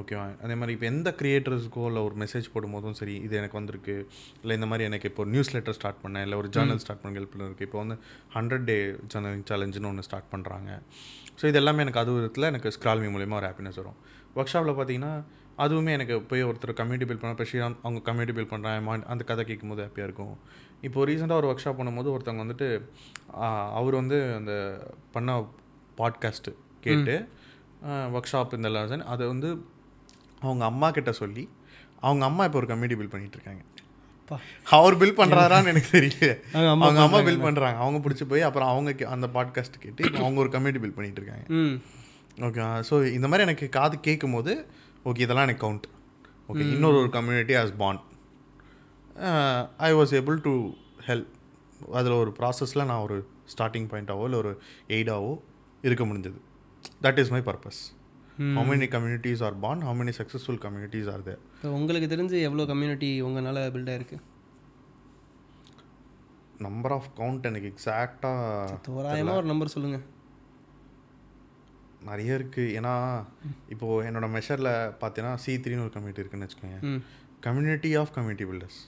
ஓகேவா 0.00 0.24
அதே 0.44 0.54
மாதிரி 0.58 0.74
இப்போ 0.76 0.86
எந்த 0.90 1.08
கிரியேட்டர்ஸ்க்கோ 1.20 1.82
இல்லை 1.88 2.02
ஒரு 2.08 2.14
மெசேஜ் 2.22 2.46
போடும்போதும் 2.52 2.96
சரி 3.00 3.14
இது 3.26 3.34
எனக்கு 3.40 3.58
வந்திருக்கு. 3.58 3.96
இல்லை 4.42 4.54
இந்த 4.58 4.68
மாதிரி 4.70 4.86
எனக்கு 4.90 5.08
இப்போ 5.10 5.24
நியூஸ் 5.32 5.50
லெட்டர் 5.54 5.76
ஸ்டார்ட் 5.78 6.00
பண்ணேன். 6.04 6.24
இல்லை 6.26 6.36
ஒரு 6.42 6.48
ஜேர்னல் 6.54 6.80
ஸ்டார்ட் 6.84 7.02
பண்ண 7.02 7.18
ஹெல்ப் 7.20 7.34
இருக்குது 7.48 7.66
இப்போ 7.68 7.78
வந்து 7.82 7.96
ஹண்ட்ரட் 8.36 8.64
டே 8.70 8.76
ஜேர்னலிங் 9.14 9.46
சேலஞ்சுன்னு 9.50 9.90
ஒன்று 9.92 10.06
ஸ்டார்ட் 10.08 10.30
பண்ணுறாங்க 10.34 10.70
ஸோ 11.42 11.46
இது 11.50 11.58
எல்லாமே 11.60 11.80
எனக்கு 11.84 12.00
அது 12.00 12.10
விதத்தில் 12.16 12.48
எனக்கு 12.48 12.70
ஸ்க்ரால்மி 12.74 13.08
மூலயமா 13.12 13.36
ஒரு 13.38 13.46
ஹாப்பினஸ் 13.50 13.78
வரும். 13.80 13.96
ஒர்க் 14.36 14.50
ஷாப்பில் 14.52 14.76
பார்த்தீங்கன்னா 14.78 15.12
அதுவுமே 15.62 15.90
எனக்கு 15.96 16.14
போய் 16.28 16.42
ஒருத்தர் 16.48 16.72
கம்யூனிட்டி 16.80 17.06
பில் 17.08 17.20
பண்ண 17.22 17.32
இப்போ 17.36 17.46
ஸ்ரீராம் 17.48 17.74
அவங்க 17.84 18.00
கம்யூனிட்டி 18.08 18.34
பில் 18.36 18.50
பண்ணுறாங்க 18.52 19.08
அந்த 19.12 19.22
கதை 19.30 19.42
கேட்கும்போது 19.48 19.82
ஹாப்பியாக 19.84 20.08
இருக்கும். 20.08 20.36
இப்போ 20.86 21.04
ரீசெண்டாக 21.10 21.40
ஒரு 21.40 21.48
ஒர்க் 21.50 21.64
ஷாப் 21.64 21.80
பண்ணும்போது 21.80 22.12
ஒருத்தவங்க 22.14 22.44
வந்துட்டு 22.44 22.68
அவர் 23.80 23.94
வந்து 24.00 24.18
அந்த 24.38 24.52
பண்ண 25.16 25.36
பாட்காஸ்ட்டு 26.00 26.52
கேட்டு 26.86 27.16
ஒர்க் 28.14 28.30
ஷாப் 28.32 28.56
இந்த 28.58 28.70
லெசன் 28.76 29.04
அதை 29.14 29.26
வந்து 29.32 29.50
அவங்க 30.46 30.64
அம்மா 30.72 30.90
கிட்ட 30.98 31.12
சொல்லி 31.22 31.44
அவங்க 32.06 32.24
அம்மா 32.30 32.44
இப்போ 32.48 32.58
ஒரு 32.62 32.70
கம்யூனிட்டி 32.70 32.98
பில் 33.00 33.14
பண்ணிட்டு 33.14 33.38
இருக்காங்க. 33.38 33.62
பா 33.68 33.71
அவர் 34.76 34.96
பில் 35.02 35.16
பண்றாரான்னு 35.18 35.70
எனக்கு 35.72 35.90
தெரியல. 35.98 36.28
அவங்க 36.72 37.00
அம்மா 37.06 37.20
பில் 37.28 37.44
பண்றாங்க. 37.46 37.78
அவங்க 37.84 37.98
பிடிச்சி 38.04 38.24
போய் 38.32 38.46
அப்புறம் 38.48 38.68
அவங்க 38.68 39.08
அந்த 39.16 39.26
பாட்காஸ்ட் 39.36 39.78
கேட்டு 39.84 40.10
அவங்க 40.24 40.40
ஒரு 40.44 40.50
கம்யூனிட்டி 40.54 40.82
பில் 40.84 40.96
பண்ணிட்டு 40.98 41.22
இருக்காங்க. 41.22 41.46
ஓகே 42.48 42.60
ஸோ 42.90 42.94
இந்த 43.12 43.26
மாதிரி 43.28 43.46
எனக்கு 43.48 43.68
காது 43.78 44.00
கேட்கும் 44.00 44.32
போது 44.32 44.52
ஓகே 45.04 45.20
இதெல்லாம் 45.26 45.48
எனக்கு 45.48 45.64
கவுண்ட் 45.66 45.88
ஓகே 46.48 46.64
இன்னொரு 46.74 46.96
ஒரு 47.02 47.10
community 47.18 47.54
as 47.54 47.74
porn 47.82 48.00
I 49.88 49.90
was 49.98 50.14
able 50.20 50.38
to 50.46 50.54
help 51.06 51.32
அதில் 52.00 52.20
ஒரு 52.22 52.32
ப்ராசஸில் 52.38 52.88
நான் 52.90 53.04
ஒரு 53.06 53.18
ஸ்டார்டிங் 53.54 53.88
பாயிண்ட்டாவோ 53.92 54.24
இல்லை 54.24 54.38
ஒரு 54.38 54.52
எய்டாவோ 54.96 55.32
இருக்க 55.82 56.04
முடிஞ்சது. 56.04 56.38
That 57.02 57.18
is 57.18 57.34
my 57.36 57.42
purpose 57.50 57.82
how 58.56 58.62
many 58.68 58.86
communities 58.92 59.40
are 59.46 59.54
born 59.62 59.78
how 59.86 59.94
many 59.98 60.12
successful 60.18 60.56
communities 60.62 61.06
are 61.14 61.20
there? 61.26 61.42
இப்போ 61.62 61.72
உங்களுக்கு 61.78 62.06
தெரிஞ்சு 62.12 62.36
எவ்வளோ 62.46 62.62
கம்யூனிட்டி 62.70 63.08
உங்களால் 63.26 63.58
பில்ட் 63.74 63.90
ஆயிருக்கு? 63.92 64.16
நம்பர் 66.66 66.94
ஆஃப் 66.96 67.06
கவுண்ட் 67.18 67.44
எனக்கு 67.50 67.68
எக்ஸாக்டாக 67.72 68.78
தோராயமாக 68.86 69.40
ஒரு 69.40 69.46
நம்பர் 69.50 69.70
சொல்லுங்கள் 69.74 70.02
நிறைய 72.08 72.38
இருக்குது 72.38 72.72
ஏன்னா 72.78 72.94
இப்போது 73.74 74.06
என்னோட 74.08 74.28
மெஷரில் 74.36 74.70
பார்த்தீங்கன்னா 75.02 75.34
சி 75.44 75.54
த்ரீன்னு 75.66 75.84
ஒரு 75.86 75.94
கம்யூனிட்டி 75.96 76.22
இருக்குன்னு 76.22 76.46
வச்சுக்கோங்க. 76.46 76.80
Community 77.46 77.92
of 78.00 78.12
community 78.16 78.48
builders 78.50 78.80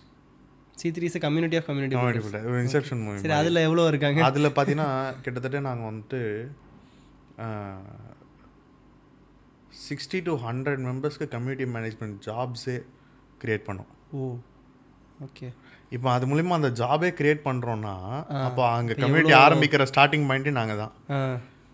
C 0.82 0.90
three 0.96 1.08
is 1.10 1.18
community 1.26 1.60
of 1.60 1.68
community 1.70 1.96
community 1.98 2.24
builder 2.26 2.60
inception 2.64 3.04
movie 3.04 3.34
அதில் 3.40 3.64
எவ்வளோ 3.68 3.86
இருக்காங்க? 3.92 4.22
அதில் 4.30 4.54
பார்த்தீங்கன்னா 4.58 4.90
கிட்டத்தட்ட 5.26 5.62
நாங்கள் 5.68 5.90
வந்துட்டு 5.90 6.22
சிக்ஸ்டி 9.86 10.18
டு 10.28 10.32
ஹண்ட்ரட் 10.46 10.82
மெம்பர்ஸ்க்கு 10.88 11.26
கம்யூனிட்டி 11.34 11.66
மேனேஜ்மெண்ட் 11.74 12.16
ஜாப்ஸே 12.26 12.76
க்ரியேட் 13.42 13.64
பண்ணோம். 13.68 13.90
ஓ 14.16 14.30
ஓகே 15.26 15.48
இப்போ 15.96 16.08
அது 16.16 16.24
மூலிமா 16.30 16.54
அந்த 16.60 16.70
ஜாபே 16.80 17.10
கிரியேட் 17.18 17.42
பண்ணுறோன்னா 17.48 17.94
அப்போ 18.46 18.62
அங்கே 18.76 18.94
கம்யூனிட்டி 19.02 19.34
ஆரம்பிக்கிற 19.44 19.82
ஸ்டார்டிங் 19.90 20.26
பாயிண்ட்டே 20.28 20.54
நாங்கள் 20.60 20.80
தான். 20.82 20.94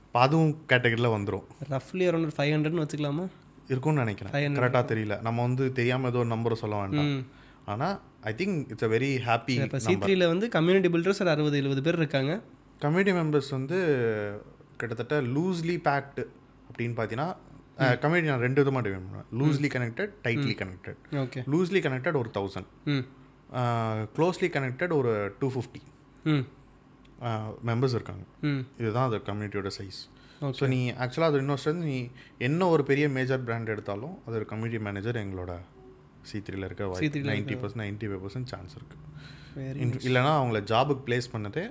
இப்போ 0.07 0.21
அதுவும் 0.27 0.55
கேட்டகரியில் 0.71 1.15
வந்துடும் 1.17 1.45
ரஃப்லி 1.75 2.07
அரௌண்ட் 2.11 2.37
ஃபைவ் 2.39 2.53
ஹண்ட்ரட்னு 2.55 2.85
வச்சுக்கலாமா? 2.85 3.27
இருக்கும்னு 3.73 4.03
நினைக்கிறேன். 4.05 4.33
கரெக்டாக 4.59 4.85
தெரியல. 4.93 5.17
நம்ம 5.27 5.43
வந்து 5.49 5.65
தெரியாமல் 5.79 6.11
ஏதோ 6.13 6.21
ஒரு 6.23 6.31
நம்பரை 6.35 6.57
சொல்ல 6.63 6.77
வேண்டாம். 6.83 7.13
ஆனால் 7.73 7.95
I 8.31 8.33
think 8.41 8.57
it's 8.73 8.87
a 8.89 8.91
very 8.95 9.11
happy 9.29 9.55
இப்போ 9.67 9.81
சி 9.87 9.95
த்ரீல 10.05 10.27
வந்து 10.33 10.49
கம்யூனிட்டி 10.57 10.91
பில்டர்ஸ் 10.95 11.23
ஒரு 11.25 11.33
அறுபது 11.35 11.59
எழுபது 11.63 11.85
பேர் 11.87 12.01
இருக்காங்க. 12.03 12.33
கம்யூனிட்டி 12.85 13.15
மெம்பர்ஸ் 13.21 13.51
வந்து 13.59 13.79
கிட்டத்தட்ட 14.81 15.17
லூஸ்லி 15.37 15.77
பேக்டு 15.89 16.25
அப்படின்னு 16.69 16.97
பார்த்தீங்கன்னா 16.99 17.31
கம்யூனிட்டி 18.03 18.31
நான் 18.31 18.41
ரெண்டு 18.41 18.61
விதமாக 18.63 18.83
டிவைட் 18.87 19.05
பண்ணுவேன் 19.05 19.29
loosely 19.41 19.69
connected 19.77 20.13
tightly 20.25 20.55
connected 20.63 21.01
okay 21.23 21.43
loosely 21.53 21.81
connected 21.87 22.19
ஒரு 22.23 22.31
தௌசண்ட் 22.39 22.71
க்ளோஸ்லி 24.17 24.49
கனெக்டட் 24.57 24.93
ஒரு 24.93 25.13
டூ 25.39 25.51
ஃபிஃப்டி 25.55 25.83
ம். 26.25 26.45
மெம்பர்ஸ் 27.69 27.95
இருக்காங்க. 27.95 28.25
ம். 28.43 28.61
இதுதான் 28.79 29.07
அது 29.09 29.17
கம்யூனிட்டியோட 29.29 29.71
சைஸ். 29.79 29.99
ஸோ 30.59 30.67
நீ 30.67 30.79
ஆக்சுவலாக 31.03 31.31
அது 31.31 31.39
இன்னொரு 31.39 31.61
strength, 31.63 31.85
நீ 31.85 31.97
என்ன 32.39 32.69
ஒரு 32.69 32.83
பெரிய 32.85 33.09
மேஜர் 33.09 33.43
பிராண்ட் 33.45 33.69
எடுத்தாலும் 33.69 34.15
அது 34.27 34.37
ஒரு 34.37 34.45
கம்யூனிட்டி 34.45 34.81
மேனேஜர் 34.85 35.19
எங்களோட 35.23 35.55
சி 36.23 36.39
த்ரீல 36.39 36.65
இருக்க 36.65 36.87
C3 37.01 37.23
ல 37.23 37.31
ninety 37.33 37.57
percent 37.63 37.83
ninety 37.83 38.09
five 38.11 38.23
percent 38.25 38.51
chance 38.53 38.75
இருக்குது 38.79 39.05
வெரி 39.59 39.89
இல்லைனா 40.09 40.33
அவங்கள 40.41 40.61
ஜாபுக்கு 40.73 41.05
ப்ளேஸ் 41.09 41.29
பண்ணதே 41.35 41.65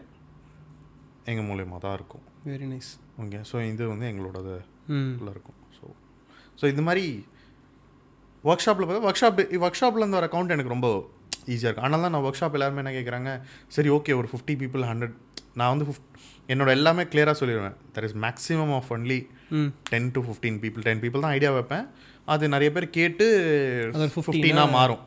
எங்கள் 1.25 1.47
மூலியமாக 1.49 1.79
தான் 1.79 1.93
இருக்கும். 1.93 2.23
வெரி 2.45 2.67
நைஸ் 2.73 2.91
ஓகே 3.23 3.41
ஸோ 3.51 3.55
இது 3.71 3.87
வந்து 3.87 4.13
உள்ள 5.19 5.31
இருக்கும். 5.31 5.58
ஸோ 6.59 6.65
இந்த 6.73 6.83
மாதிரி 6.87 7.05
ஒர்க் 8.43 8.65
ஷாப்பில் 8.65 8.85
பார்த்தா 8.87 9.07
ஒர்க் 9.09 9.21
ஷாப் 9.21 9.39
ஒர்க் 9.63 9.79
ஷாப்லேருந்து 9.81 10.19
வர 10.19 10.27
அக்கௌண்ட் 10.29 10.53
எனக்கு 10.55 10.75
ரொம்ப 10.75 10.89
ஈஸியாக 11.53 11.67
இருக்கும். 11.69 11.85
அதனால 11.85 12.01
தான் 12.05 12.13
நான் 12.15 12.25
ஒர்க் 12.27 12.39
ஷாப் 12.41 12.55
எல்லாருமே 12.57 12.81
என்ன 12.83 12.91
கேட்குறாங்க 12.97 13.29
சரி 13.75 13.89
ஓகே 13.97 14.13
ஒரு 14.19 14.27
ஃபிஃப்டி 14.31 14.55
பீப்புள் 14.61 14.83
ஹண்ட்ரட் 14.89 15.15
நான் 15.59 15.71
வந்து 15.73 15.85
ஃபிஃப்ட் 15.87 16.05
என்னோட 16.53 16.69
எல்லாமே 16.77 17.03
கிளியராக 17.11 17.35
சொல்லிடுவேன் 17.39 17.75
that 17.95 18.05
is 18.07 18.15
maximum 18.25 18.73
of 18.77 18.89
only 18.95 19.17
ten 19.91 20.07
to 20.15 20.21
fifteen 20.27 20.59
people 20.63 20.83
ten 20.87 21.01
people 21.03 21.23
தான் 21.25 21.33
ஐடியா 21.37 21.51
வைப்பேன். 21.57 21.85
அது 22.33 22.49
நிறைய 22.53 22.69
பேர் 22.75 22.87
கேட்டு 22.97 23.25
அது 23.93 24.03
ஒரு 24.05 24.11
15 24.15 24.25
ஃபிஃப்டீனாக 24.27 24.69
மாறும். 24.77 25.01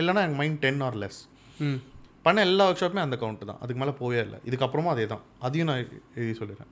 இல்லைன்னா 0.00 0.22
எனக்கு 0.26 0.38
மைண்ட் 0.40 0.58
டென் 0.64 0.80
ஆர் 0.86 0.98
லெஸ் 1.02 1.20
ம். 1.66 1.78
பண்ண 2.26 2.44
எல்லா 2.48 2.64
ஒர்க் 2.68 2.82
ஷாப்புமே 2.82 3.04
அந்த 3.06 3.16
கவுண்ட் 3.22 3.42
தான். 3.50 3.60
அதுக்கு 3.62 3.80
மேலே 3.82 3.94
போவே 4.00 4.18
இல்லை. 4.26 4.38
இதுக்கப்புறமா 4.48 4.90
அதே 4.94 5.06
தான் 5.12 5.22
அதையும் 5.46 5.68
நான் 5.70 5.80
எழுதி 6.18 6.34
சொல்லிடுறேன். 6.40 6.70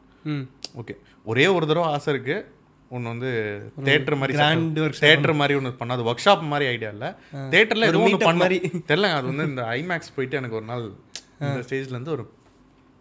ஓகே 0.82 0.94
ஒரே 1.30 1.46
ஒரு 1.56 1.64
தடவை 1.70 1.88
ஆசை 1.94 2.10
இருக்கு. 2.14 2.36
ஒன்று 2.97 3.12
வந்து 3.12 3.30
தேட்டர் 3.88 4.16
மாதிரி 4.20 4.34
workshop 4.38 5.05
தேட்டர் 5.07 5.34
மாதிரி. 5.40 5.55
ஒன்று 5.61 5.70
பண்ண 5.80 5.97
அது 5.97 6.07
ஒர்க் 6.11 6.24
ஷாப் 6.26 6.45
மாதிரி 6.53 6.66
ஐடியா 6.74 6.90
இல்லை. 6.97 7.11
தேட்டரில் 7.55 7.88
எதுவும் 7.88 8.07
ஒன்று 8.09 8.26
பண்ண 8.28 8.43
மாதிரி. 8.45 8.59
தெரில 8.90 9.11
அது 9.18 9.26
வந்து 9.30 9.47
இந்த 9.53 9.64
ஐமேக்ஸ் 9.78 10.14
போயிட்டு 10.16 10.38
எனக்கு 10.40 10.59
ஒரு 10.61 10.66
நாள் 10.72 10.84
இந்த 11.47 11.62
ஸ்டேஜ்லேருந்து 11.66 12.14
ஒரு 12.16 12.24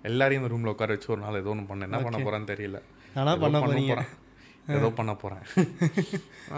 எல்லாரையும் 0.10 0.42
இந்த 0.44 0.52
ரூமில் 0.54 0.74
உட்கார 0.74 0.96
வச்சு 0.96 1.12
ஒரு 1.16 1.22
நாள் 1.26 1.39
ஏதோ 1.42 1.52
ஒன்று 1.54 1.70
பண்ணேன். 1.72 1.89
என்ன 1.89 2.02
பண்ண 2.08 2.20
போகிறேன்னு 2.26 2.52
தெரியல. 2.54 2.80
ஆனால் 3.22 3.42
பண்ண 3.44 3.60
போறீங்க? 3.66 3.94
போறேன். 3.94 4.10
ஏதோ 4.78 4.89
பண்ண 4.98 5.12
போகிறேன் 5.22 5.44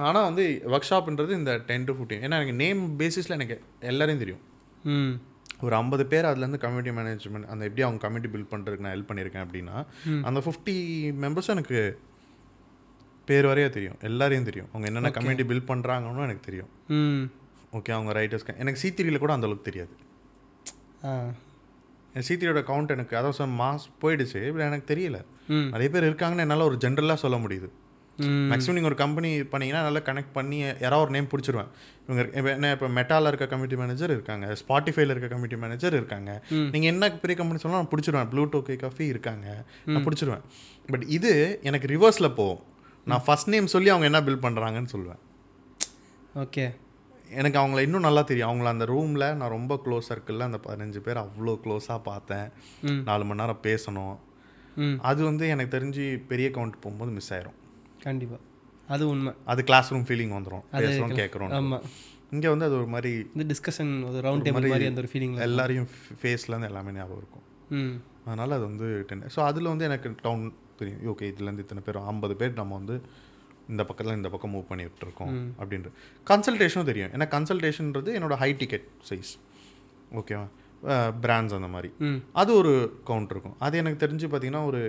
ஆனால் 0.08 0.26
வந்து 0.30 0.44
ஒர்க் 0.74 0.90
ஷாப்ன்றது 0.92 1.34
இந்த 1.42 1.52
டென் 1.70 1.86
டு 1.90 1.94
ஃபிஃப்டின் 1.98 2.24
ஏன்னா 2.26 2.38
எனக்கு 2.40 2.56
நேம் 2.64 2.82
பேசிஸில் 3.02 3.38
எனக்கு 3.38 3.56
எல்லாரையும் 3.92 4.24
தெரியும். 4.24 4.42
ஒரு 5.66 5.74
ஐம்பது 5.82 6.04
பேர் 6.12 6.28
அதுலேருந்து 6.30 6.64
கம்யூனிட்டி 6.64 6.94
மேனேஜ்மெண்ட் 6.98 7.50
அந்த 7.54 7.64
எப்படி 7.70 7.84
அவங்க 7.86 8.02
கம்யூனிட்டி 8.06 8.32
பில்ட் 8.34 8.52
பண்ணுறதுக்கு 8.54 8.86
நான் 8.86 8.96
ஹெல்ப் 8.96 9.10
பண்ணியிருக்கேன் 9.12 9.46
அப்படின்னா 9.46 9.76
அந்த 10.30 10.40
ஃபிஃப்டி 10.46 10.76
மெம்பர்ஸும் 11.24 11.56
எனக்கு 11.58 11.80
பேர் 13.26 13.46
வரையா 13.46 13.70
தெரியும். 13.70 13.98
எல்லாரையும் 14.02 14.46
தெரியும். 14.46 14.68
அவங்க 14.74 14.88
என்னென்ன 14.88 15.12
கம்யூனிட்டி 15.12 15.54
பில்ட் 15.54 15.78
பண்ணுறாங்கன்னு 15.78 16.24
எனக்கு 16.24 16.40
தெரியும். 16.40 16.70
ஓகே 17.74 17.91
அவங்க 17.91 18.12
ரைட்டர்ஸ் 18.22 18.58
எனக்கு 18.58 18.80
சி 18.80 18.90
த்ரீல 18.90 19.18
கூட 19.18 19.34
அந்த 19.34 19.48
அளவுக்கு 19.48 19.72
தெரியாது. 19.72 19.94
ஆ. 21.06 21.26
என் 22.14 22.22
சி 22.22 22.36
த்ரீயோட 22.36 22.64
கவுண்ட் 22.68 22.88
எனக்கு 22.88 23.18
அதான் 23.18 23.30
சொன்ன 23.30 23.56
மாஸ் 23.64 24.06
போயிடுச்சு 24.06 24.48
இப்படி 24.48 24.66
எனக்கு 24.66 24.95
தெரியல. 24.95 25.22
நிறைய 25.48 25.90
பேர் 25.90 26.14
இருக்காங்கன்னு 26.14 26.38
என்னால் 26.38 26.60
ஒரு 26.60 26.78
ஜென்ரலாக 26.82 27.14
சொல்ல 27.14 27.38
முடியுது. 27.38 27.70
மேக்ஸிமம் 28.20 28.68
நீங்கள் 28.68 28.84
ஒரு 28.84 28.95
கம்பெனி 28.95 29.44
பண்ணீங்கன்னா 29.44 29.84
நல்லா 29.84 30.00
கனெக்ட் 30.00 30.34
பண்ணி 30.34 30.58
யாராவது 30.58 31.00
ஒரு 31.02 31.10
நேம் 31.12 31.28
பிடிச்சிருவேன். 31.28 31.68
இவங்க 32.08 32.38
இப்ப 32.38 32.52
என்ன 32.52 32.72
இப்போ 32.72 32.88
மெட்டாவில் 32.88 33.28
இருக்க 33.28 33.48
கமிட்டி 33.48 33.76
மேனேஜர் 33.76 34.10
இருக்காங்க. 34.10 34.58
ஸ்பாட்டிஃபைல 34.68 35.10
இருக்க 35.10 35.28
கமிட்டி 35.28 35.58
மேனேஜர் 35.58 35.94
இருக்காங்க. 35.94 36.44
நீங்கள் 36.50 36.91
என்ன 36.91 37.12
பெரிய 37.12 37.36
கம்பெனி 37.40 37.60
சொன்னாலும் 37.60 37.88
நான் 37.91 37.91
பிடிச்சிருவேன். 37.91 38.30
ப்ளூ 38.30 38.45
டோக்கே 38.45 38.76
காஃபி 38.76 39.06
இருக்காங்க. 39.06 39.64
நான் 39.86 40.06
பிடிச்சிருவேன். 40.06 40.41
பட் 40.88 41.04
இது 41.08 41.60
எனக்கு 41.64 41.88
ரிவர்ஸில் 41.88 42.34
போகும். 42.34 42.60
நான் 43.08 43.24
ஃபர்ஸ்ட் 43.26 43.50
நேம் 43.50 43.68
சொல்லி 43.68 43.90
அவங்க 43.90 44.06
என்ன 44.06 44.22
பில் 44.24 44.44
பண்ணுறாங்கன்னு 44.44 44.92
சொல்லுவேன் 44.94 45.22
ஓகே 46.36 46.66
எனக்கு 47.32 47.58
அவங்கள 47.60 47.80
இன்னும் 47.80 48.06
நல்லா 48.06 48.22
தெரியும். 48.22 48.50
அவங்கள 48.50 48.68
அந்த 48.68 48.86
ரூமில் 48.86 49.28
நான் 49.36 49.50
ரொம்ப 49.50 49.74
க்ளோஸ் 49.86 50.10
சர்க்கிளில் 50.10 50.48
அந்த 50.48 50.60
பதினஞ்சு 50.64 51.00
பேர் 51.00 51.20
அவ்வளோ 51.24 51.54
க்ளோஸாக 51.64 52.00
பார்த்தேன். 52.04 52.48
நாலு 53.04 53.24
மணி 53.24 53.42
நேரம் 53.42 53.62
பேசணும். 53.64 54.16
அது 55.02 55.22
வந்து 55.24 55.46
எனக்கு 55.48 55.72
தெரிஞ்சு 55.78 56.04
பெரிய 56.28 56.48
கவுண்ட் 56.50 56.82
போகும்போது 56.82 57.12
மிஸ் 57.12 57.32
ஆயிரும். 57.34 57.58
கண்டிப்பாக 58.04 58.42
அது 58.90 59.04
உண்மை. 59.08 59.32
அது 59.46 59.62
கிளாஸ் 59.64 59.92
ரூம் 59.92 60.08
ஃபீலிங் 60.08 60.34
வந்துடும் 60.36 60.64
பேசுகிறோம் 60.76 61.18
கேட்குறோம் 61.20 61.54
ஆமாம் 61.54 61.86
இங்கே 62.32 62.50
வந்து 62.50 62.66
அது 62.66 62.76
ஒரு 62.76 62.88
மாதிரி 62.88 63.12
இந்த 63.36 63.46
டிஸ்கஷன் 63.52 63.92
ஒரு 64.10 64.20
ரவுண்ட் 64.28 64.46
டேபிள் 64.48 64.68
மாதிரி 64.68 64.88
அந்த 64.88 65.02
ஒரு 65.04 65.10
ஃபீலிங்கில் 65.12 65.46
எல்லாரையும் 65.48 65.88
ஃபேஸ்லேருந்து 66.22 66.70
எல்லாமே 66.72 66.92
ஞாபகம் 66.92 67.22
இருக்கும். 67.22 67.46
ம். 67.72 67.94
அதனால் 68.26 68.56
அது 68.58 68.66
வந்து 68.66 68.88
டென் 69.10 69.24
ஸோ 69.36 69.42
அதில் 69.50 69.72
வந்து 69.72 69.86
எனக்கு 69.86 70.10
டவுன் 70.22 70.44
தெரியும் 70.80 71.02
ஓகே 71.14 71.28
இதுலேருந்து 71.34 71.64
இத்தனை 71.66 71.84
பேர் 71.88 72.00
ஐம்பது 72.12 72.36
பேர் 72.41 72.54
நம்ம 72.60 72.78
வந்து 72.80 72.95
இந்த 73.72 73.82
பக்கத்தில் 73.90 74.18
இந்த 74.20 74.30
பக்கம் 74.34 74.54
மூவ் 74.56 74.70
பண்ணி 74.70 74.84
விட்டுருக்கோம் 74.88 75.34
அப்படின்ற 75.62 75.90
கன்சல்டேஷனும் 76.32 76.90
தெரியும். 76.91 77.12
ஏன்னா 77.16 77.28
கன்சல்டேஷன்ன்றது 77.36 78.10
என்னோட 78.20 78.36
ஹை 78.44 78.50
டிக்கெட் 78.62 78.88
சைஸ் 79.10 79.34
ஓகேவா 80.22 80.45
பிராண்ட்ஸ் 81.26 81.56
அந்த 81.58 81.70
மாதிரி. 81.76 81.90
அது 82.41 82.52
ஒரு 82.62 82.74
கவுண்ட் 83.10 83.32
இருக்கும். 83.34 83.56
அது 83.66 83.78
எனக்கு 83.82 84.02
தெரிஞ்சு 84.06 84.30
பார்த்தீங்கன்னா 84.32 84.64
ஒரு 84.72 84.82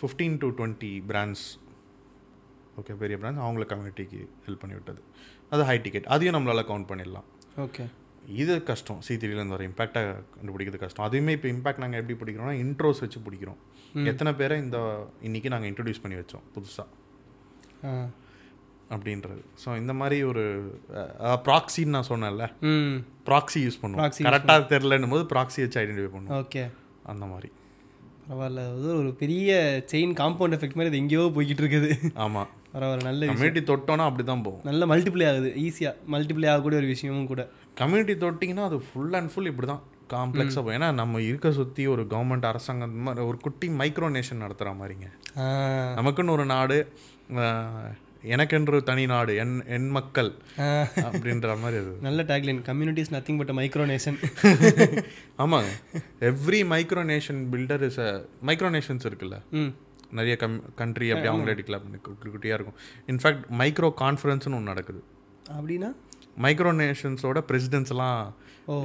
fifteen 0.00 0.36
to 0.42 0.48
twenty 0.58 0.92
brands 1.10 1.46
okay 2.80 2.94
பெரிய 3.02 3.16
பிராண்ட்ஸ் 3.22 3.44
அவங்கள 3.46 3.66
கம்யூனிட்டிக்கு 3.70 4.20
ஹெல்ப் 4.46 4.62
பண்ணி 4.64 4.76
விட்டது. 4.78 5.00
அது 5.54 5.62
ஹை 5.70 5.76
டிக்கெட் 5.86 6.10
அதையும் 6.14 6.36
நம்மளால் 6.36 6.68
கவுண்ட் 6.72 6.88
பண்ணிடலாம். 6.90 7.26
ஓகே 7.64 7.84
இது 8.42 8.62
கஷ்டம். 8.62 9.00
சி 9.00 9.14
த்ரீலேருந்து 9.14 9.56
வர 9.56 9.64
இம்பாக்டை 9.68 10.00
கண்டுபிடிக்கிறது 10.36 10.78
கஷ்டம். 10.78 11.06
அதுவுமே 11.08 11.32
இப்போ 11.36 11.48
இம்பாக்ட் 11.48 11.82
நாங்கள் 11.84 12.00
எப்படி 12.02 12.16
பிடிக்கிறோம்னா 12.22 12.54
இன்ட்ரோஸ் 12.64 13.02
வச்சு 13.04 13.20
பிடிக்கிறோம். 13.26 13.58
எத்தனை 14.04 14.34
பேரை 14.34 14.58
இந்த 14.58 14.78
இன்னைக்கு 15.20 15.48
நாங்கள் 15.48 15.70
இன்ட்ரடியூஸ் 15.70 16.02
பண்ணி 16.02 16.16
வச்சோம் 16.20 16.46
புதுசாக 16.54 16.88
அப்படின்றது. 18.90 19.42
ஸோ 19.64 19.76
இந்த 19.76 19.92
மாதிரி 19.92 20.22
ஒரு 20.22 20.42
ப்ராக்சின்னு 21.46 21.94
நான் 21.96 22.08
சொன்னேன்ல. 22.08 22.50
ம். 22.60 22.96
ப்ராக்சி 23.28 23.60
யூஸ் 23.66 23.80
பண்ணுவோம். 23.82 24.12
கரெக்டாக 24.30 24.66
தெரிலன்னும் 24.72 25.08
போது 25.08 25.24
ப்ராக்சி 25.34 25.60
வச்சு 25.64 25.80
ஐடென்டிஃபை 25.80 26.10
பண்ணுவோம். 26.16 26.42
ஓகே. 26.42 26.70
அந்த 27.02 27.24
மாதிரி. 27.26 27.50
பரவாயில்ல. 28.28 28.62
அது 28.72 28.96
ஒரு 28.96 29.14
பெரிய 29.14 29.50
செயின் 29.92 30.14
காம்பவுண்ட் 30.20 30.56
எஃபெக்ட் 30.56 30.74
மாதிரி 30.74 30.92
இது 30.92 30.96
எங்கேயோ 30.96 31.30
போய்கிட்டு 31.34 31.64
இருக்குது. 31.64 32.12
ஆமாம் 32.14 32.48
பரவாயில்ல 32.74 33.06
நல்ல 33.08 33.20
விஷயம். 33.20 33.36
கம்யூனிட்டி 33.36 33.62
தொட்டோன்னா 33.72 34.06
அப்படி 34.10 34.24
தான் 34.30 34.44
போகும். 34.46 34.64
நல்ல 34.70 34.86
மல்டிப்ளை 34.92 35.26
ஆகுது 35.32 35.50
ஈஸியாக 35.66 36.10
மல்டிப்ளை 36.14 36.48
ஆகக்கூடிய 36.52 36.80
ஒரு 36.82 36.88
விஷயமும் 36.94 37.28
கூட. 37.32 37.42
கம்யூனிட்டி 37.82 38.16
தொட்டிங்கன்னா 38.24 38.64
அது 38.70 38.78
ஃபுல் 38.88 39.16
அண்ட் 39.18 39.32
ஃபுல் 39.34 39.50
இப்படி 39.52 39.68
தான் 39.72 39.84
காம்ப்ளெக்ஸாக 40.14 40.60
போகும். 40.62 40.76
ஏன்னா 40.78 40.88
நம்ம 41.02 41.20
இருக்க 41.28 41.52
சுற்றி 41.58 41.84
ஒரு 41.92 42.02
கவர்மெண்ட் 42.14 42.48
அரசாங்கம் 42.50 42.96
மாதிரி 43.06 43.24
ஒரு 43.30 43.38
குட்டி 43.46 43.68
மைக்ரோ 43.82 44.08
நேஷன் 44.16 44.42
நடத்துகிற 44.44 44.72
மாதிரிங்க 44.80 45.08
நமக்குன்னு 46.00 46.34
ஒரு 46.38 46.46
நாடு 46.54 46.78
எனக்கென்று 48.34 48.78
தனி 48.88 49.02
நாடு 49.10 49.32
என் 49.42 49.56
என் 49.74 49.88
மக்கள். 49.96 50.30
அப்படின்ற 51.08 51.50
மாதிரி 51.62 51.76
அது. 51.82 51.92
நல்ல 52.06 52.20
tagline 52.30 52.60
communities 52.68 53.12
nothing 53.14 53.38
but 53.40 53.52
micro 53.58 53.84
nation 53.90 54.18
ஆமாங்க. 55.42 55.70
Every 56.30 56.60
micro 56.72 57.04
nation 57.12 57.40
builder 57.52 57.84
is 57.88 58.00
a 58.06 58.08
micro 58.48 58.70
nations 58.76 59.06
இருக்குல்ல 59.10 59.38
நிறைய 60.10 60.36
கம் 60.36 60.74
கண்ட்ரி 60.74 61.10
அப்படி 61.10 61.28
அவங்களே 61.28 61.54
டிக்ளேர் 61.58 61.82
பண்ணி 61.82 61.98
குட்டி 61.98 62.28
குட்டியாக 62.28 62.58
இருக்கும். 62.58 62.76
இன்ஃபேக்ட் 63.06 63.44
மைக்ரோ 63.58 63.90
கான்ஃபரன்ஸ்னு 64.00 64.54
ஒன்று 64.54 64.70
நடக்குது. 64.72 65.00
அப்படின்னா? 65.50 65.90
மைக்ரோ 66.42 66.70
நேஷன்ஸோட 66.80 67.38
பிரசிடென்ட்ஸ் 67.48 67.88
எல்லாம் 67.88 68.20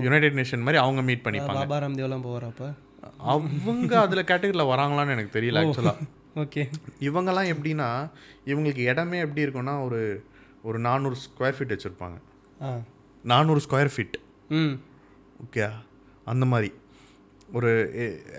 யுனைடெட் 0.02 0.34
நேஷன் 0.34 0.60
மாதிரி 0.60 0.78
அவங்க 0.78 1.02
மீட் 1.02 1.24
பண்ணிப்பாங்க. 1.24 1.62
பாபா 1.64 1.78
ராம்தேவ்லாம் 1.78 2.26
போகிறப்ப 2.26 2.74
அவங்க 3.18 4.00
அதில் 4.00 4.24
கேட்டகரியில் 4.24 4.72
வராங்களான்னு 4.72 5.10
எனக்கு 5.10 5.40
தெரியல 5.40 5.62
ஆக்சுவலாக 5.64 6.08
ஓகே. 6.36 6.64
இவங்கெல்லாம் 7.00 7.50
எப்படின்னா 7.54 7.88
இவங்களுக்கு 8.46 8.84
இடமே 8.92 9.20
எப்படி 9.20 9.46
இருக்கும்னா 9.46 9.84
ஒரு 9.84 10.02
ஒரு 10.64 10.80
நானூறு 10.80 11.16
ஸ்கொயர் 11.16 11.56
ஃபீட் 11.58 11.74
வச்சுருப்பாங்க. 11.76 12.18
நானூறு 13.24 13.62
ஸ்கொயர் 13.70 13.92
ஃபீட் 13.96 14.18
ம். 14.50 14.76
ஓகே 15.46 15.72
அந்த 16.26 16.46
மாதிரி. 16.46 16.70
ஒரு 17.58 17.72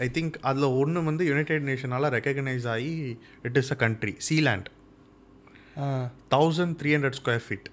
ஐ 0.06 0.08
திங்க் 0.16 0.36
அதில் 0.50 0.76
ஒன்று 0.82 1.02
வந்து 1.10 1.24
யுனைடெட் 1.30 1.66
நேஷனால் 1.70 2.08
ரெக்கக்னைஸ் 2.16 2.66
ஆகி 2.74 2.92
it 3.48 3.58
is 3.62 3.72
a 3.74 3.78
country 3.84 4.14
Sealand 4.28 4.68
thousand 6.34 6.74
three 6.80 6.92
hundred 6.96 7.18
square 7.20 7.44
feet 7.46 7.68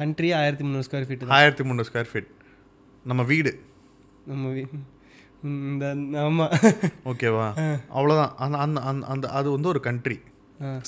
country 0.00 0.30
ஆயிரத்தி 0.40 0.64
முந்நூறு 0.66 0.86
ஸ்கொயர் 0.88 1.06
ஃபீட் 1.08 1.28
ஆயிரத்தி 1.38 1.64
முந்நூறு 1.68 1.88
ஸ்கொயர் 1.90 2.10
ஃபீட் 2.12 2.30
நம்ம 3.10 3.22
வீடு. 3.30 3.52
நம்ம 4.30 4.52
இந்த 5.70 5.86
ஆமாம் 6.26 6.52
ஓகேவா? 7.10 7.46
அவ்வளோதான் 7.96 8.32
அந்த 8.44 8.56
அந்த 8.64 8.80
அந்த 8.90 9.04
அந்த 9.14 9.26
அது 9.38 9.48
வந்து 9.56 9.70
ஒரு 9.72 9.80
கண்ட்ரி. 9.88 10.18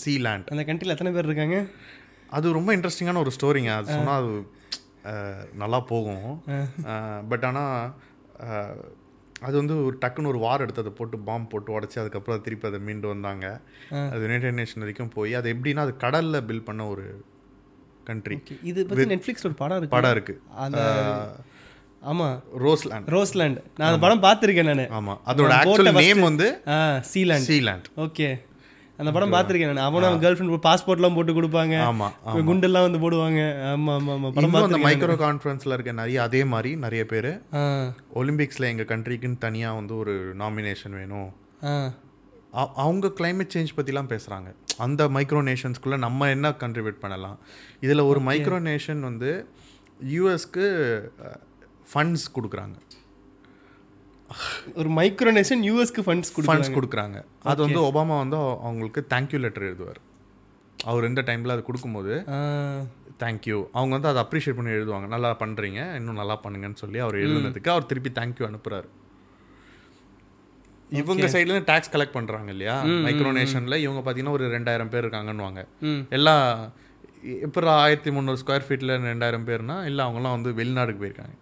சீலேண்ட் 0.02 0.50
அந்த 0.52 0.62
கண்ட்ரியில் 0.68 0.94
எத்தனை 0.94 1.10
பேர் 1.14 1.28
இருக்காங்க? 1.28 1.56
அது 2.36 2.56
ரொம்ப 2.58 2.70
இன்ட்ரெஸ்டிங்கான 2.76 3.20
ஒரு 3.24 3.32
ஸ்டோரிங்க 3.36 3.72
அது 3.78 3.88
சொன்னால் 3.96 4.20
அது 4.20 4.32
நல்லா 5.62 5.80
போகும். 5.90 6.28
பட் 7.30 7.44
ஆனால் 7.50 7.74
அது 9.42 9.54
வந்து 9.56 9.74
ஒரு 9.86 9.96
டக்குன்னு 10.02 10.30
ஒரு 10.30 10.38
வார் 10.38 10.62
எடுத்து 10.64 10.82
அதை 10.82 10.92
போட்டு 10.98 11.16
பாம்பு 11.26 11.48
போட்டு 11.48 11.74
உடச்சி 11.74 11.98
அதுக்கப்புறம் 12.02 12.44
திருப்பி 12.44 12.68
அதை 12.68 12.78
மீண்டு 12.80 13.08
வந்தாங்க. 13.08 13.46
அது 14.10 14.20
யுனைடெட் 14.20 14.58
நேஷன் 14.60 14.84
வரைக்கும் 14.84 15.12
போய் 15.14 15.34
அது 15.34 15.52
எப்படின்னா 15.54 15.84
அது 15.86 15.94
கடலில் 15.96 16.46
பில் 16.50 16.66
பண்ண 16.68 16.86
ஒரு 16.86 17.04
கண்ட்ரி 18.06 18.36
Okay. 18.38 18.56
இது 18.62 18.80
பற்றி 18.86 19.04
நெட்ஃப்ளிக்ஸில் 19.12 19.48
ஒரு 19.50 19.58
படம் 19.60 19.78
இருக்கு. 19.78 19.94
படம் 19.96 20.14
இருக்கு. 20.16 20.34
அந்த 20.64 20.80
ஆமாம் 22.02 22.34
ரோஸ்லேண்ட் 22.64 23.08
ரோஸ்லேண்ட் 23.14 23.58
நான் 23.78 23.88
அந்த 23.88 24.00
படம் 24.04 24.24
பார்த்துருக்கேன் 24.26 24.68
நான். 24.70 24.82
ஆமாம் 24.98 25.20
அதோட 25.30 25.52
ஆக்சுவல் 25.60 25.96
நேம் 26.00 26.22
வந்து 26.22 26.46
சீலேண்ட் 27.12 27.48
சீலேண்ட் 27.50 27.88
ஓகே 28.04 28.28
அந்த 29.00 29.10
படம் 29.14 29.32
பார்த்துருக்கேன் 29.32 29.72
நான். 29.72 29.88
அவனும் 29.90 30.20
கேர்ள் 30.22 30.36
ஃப்ரெண்ட் 30.36 30.64
பாஸ்போர்ட்லாம் 30.66 31.16
போட்டு 31.16 31.32
கொடுப்பாங்க. 31.38 31.74
ஆமாம் 31.90 32.14
குண்டெல்லாம் 32.48 32.86
வந்து 32.88 33.00
போடுவாங்க. 33.02 33.40
ஆமா 33.72 33.92
ஆமா 33.96 34.12
ஆமா. 34.16 34.28
படம் 34.36 34.48
இன்னும் 34.48 34.66
அந்த 34.68 34.80
மைக்ரோ 34.86 35.16
கான்ஃபரன்ஸில் 35.24 35.74
இருக்க 35.76 35.92
நிறைய 36.00 36.22
அதே 36.28 36.40
மாதிரி 36.52 36.70
நிறைய 36.84 37.04
பேர். 37.12 37.30
ஒலிம்பிக்ஸில் 38.20 38.70
எங்கள் 38.72 38.90
கண்ட்ரிக்குன்னு 38.92 39.44
தனியாக 39.46 39.78
வந்து 39.80 39.96
ஒரு 40.02 40.14
நாமினேஷன் 40.42 40.96
வேணும். 41.00 41.30
அவங்க 42.84 43.06
climate 43.18 43.50
சேஞ்ச் 43.54 43.76
பற்றிலாம் 43.78 44.10
பேசுகிறாங்க 44.12 44.50
அந்த 44.84 45.02
மைக்ரோ 45.16 45.40
நேஷன்ஸ்குள்ளே 45.48 45.98
நம்ம 46.04 46.28
என்ன 46.34 46.54
கண்ட்ரிபியூட் 46.62 47.02
பண்ணலாம்? 47.04 47.38
இதில் 47.86 48.08
ஒரு 48.10 48.20
மைக்ரோ 48.28 48.58
நேஷன் 48.70 49.02
வந்து 49.08 49.30
யூஎஸ்க்கு 50.14 50.66
ஃபண்ட்ஸ் 51.92 52.26
கொடுக்குறாங்க. 52.36 52.76
ஒரு 54.74 54.90
மைக்ரோனேஷன் 54.90 55.62
யூஎஸ்க்கு 55.62 56.00
ஃபண்ட்ஸ் 56.00 56.24
ஃபண்ட்ஸ் 56.36 56.78
கொடுக்குறாங்க. 56.78 57.24
அது 57.42 57.62
வந்து 57.62 57.80
ஒபாமா 57.80 58.18
வந்து 58.18 58.36
அவ- 58.36 58.60
அவங்களுக்கு 58.62 59.06
தேங்க்யூ 59.10 59.38
லெட்டர் 59.38 59.62
எழுதுவார். 59.62 59.94
அவர் 60.84 61.04
எந்த 61.04 61.22
டைமில் 61.22 61.50
அது 61.50 61.62
கொடுக்கும்போது 61.62 62.24
தேங்க்யூ 63.18 63.64
அவங்க 63.72 63.98
வந்து 63.98 64.08
அதை 64.08 64.22
அப்ரிஷியேட் 64.22 64.54
பண்ணி 64.54 64.70
எழுதுவாங்க. 64.70 65.06
நல்லா 65.06 65.36
பண்ணுறீங்க 65.36 65.94
இன்னும் 65.94 66.14
நல்லா 66.14 66.40
பண்ணுங்கன்னு 66.42 66.74
சொல்லி 66.74 66.98
அவர் 66.98 67.14
எழுதுனதுக்கு 67.14 67.68
அவர் 67.68 67.86
திருப்பி 67.86 68.10
தேங்க்யூ 68.10 68.50
அனுப்புறாரு. 68.50 68.84
இவங்க 70.90 71.26
சைட்லேருந்து 71.26 71.62
டேக்ஸ் 71.62 71.92
கலெக்ட் 71.92 72.14
பண்ணுறாங்க 72.14 72.48
இல்லையா? 72.48 72.82
மைக்ரோ 72.84 73.32
நேஷனில் 73.32 73.76
இவங்க 73.76 74.10
பார்த்தீங்கன்னா 74.10 74.30
ஒரு 74.30 74.46
ரெண்டாயிரம் 74.46 74.88
பேர் 74.88 75.06
இருக்காங்கன்னுவாங்க. 75.06 75.64
ம். 75.80 75.98
எல்லாம் 76.10 76.72
இப்போ 77.22 77.70
ஆயிரத்தி 77.70 78.10
முந்நூறு 78.10 78.38
ஸ்கொயர் 78.46 78.64
ஃபீட்டில் 78.68 79.00
ரெண்டாயிரம் 79.00 79.44
பேர்னா 79.44 79.84
இல்லை 79.84 80.04
அவங்களாம் 80.04 80.40
வந்து 80.40 80.64
வெளிநாடுக்கு 80.64 81.02
போயிருக்காங்க. 81.02 81.38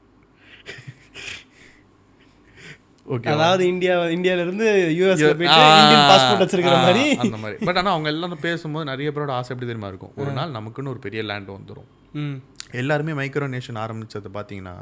ஓகே 3.07 3.29
அதாவது 3.29 3.67
இந்தியா 3.67 3.95
இந்தியால 4.13 4.43
இருந்து 4.45 4.67
இந்தியன் 4.91 6.05
பாஸ்போர்ட் 6.11 6.43
வச்சிருக்கிற 6.45 6.77
மாதிரி. 6.85 7.03
அந்த 7.17 7.37
மாதிரி. 7.37 7.65
பட் 7.65 7.77
ஆனால் 7.77 7.93
அவங்க 7.93 8.09
எல்லாரும் 8.09 8.41
பேசும்போது 8.41 8.85
நிறைய 8.85 9.11
பேரோட 9.11 9.31
ஆசை 9.31 9.51
எப்படி 9.55 9.67
தெரியுமா 9.67 9.89
இருக்கும்? 9.89 10.13
ஒரு 10.17 10.31
நாள் 10.31 10.51
நமக்குன்னு 10.51 10.89
ஒரு 10.89 10.99
பெரிய 10.99 11.23
லேண்ட் 11.23 11.51
வந்துடும் 11.51 11.89
ம். 12.15 12.37
எல்லாருமே 12.73 13.13
மைக்ரோ 13.13 13.49
நேஷன் 13.55 13.81
ஆரம்பிச்சது 13.83 14.31
பார்த்தீங்கன்னா 14.35 14.75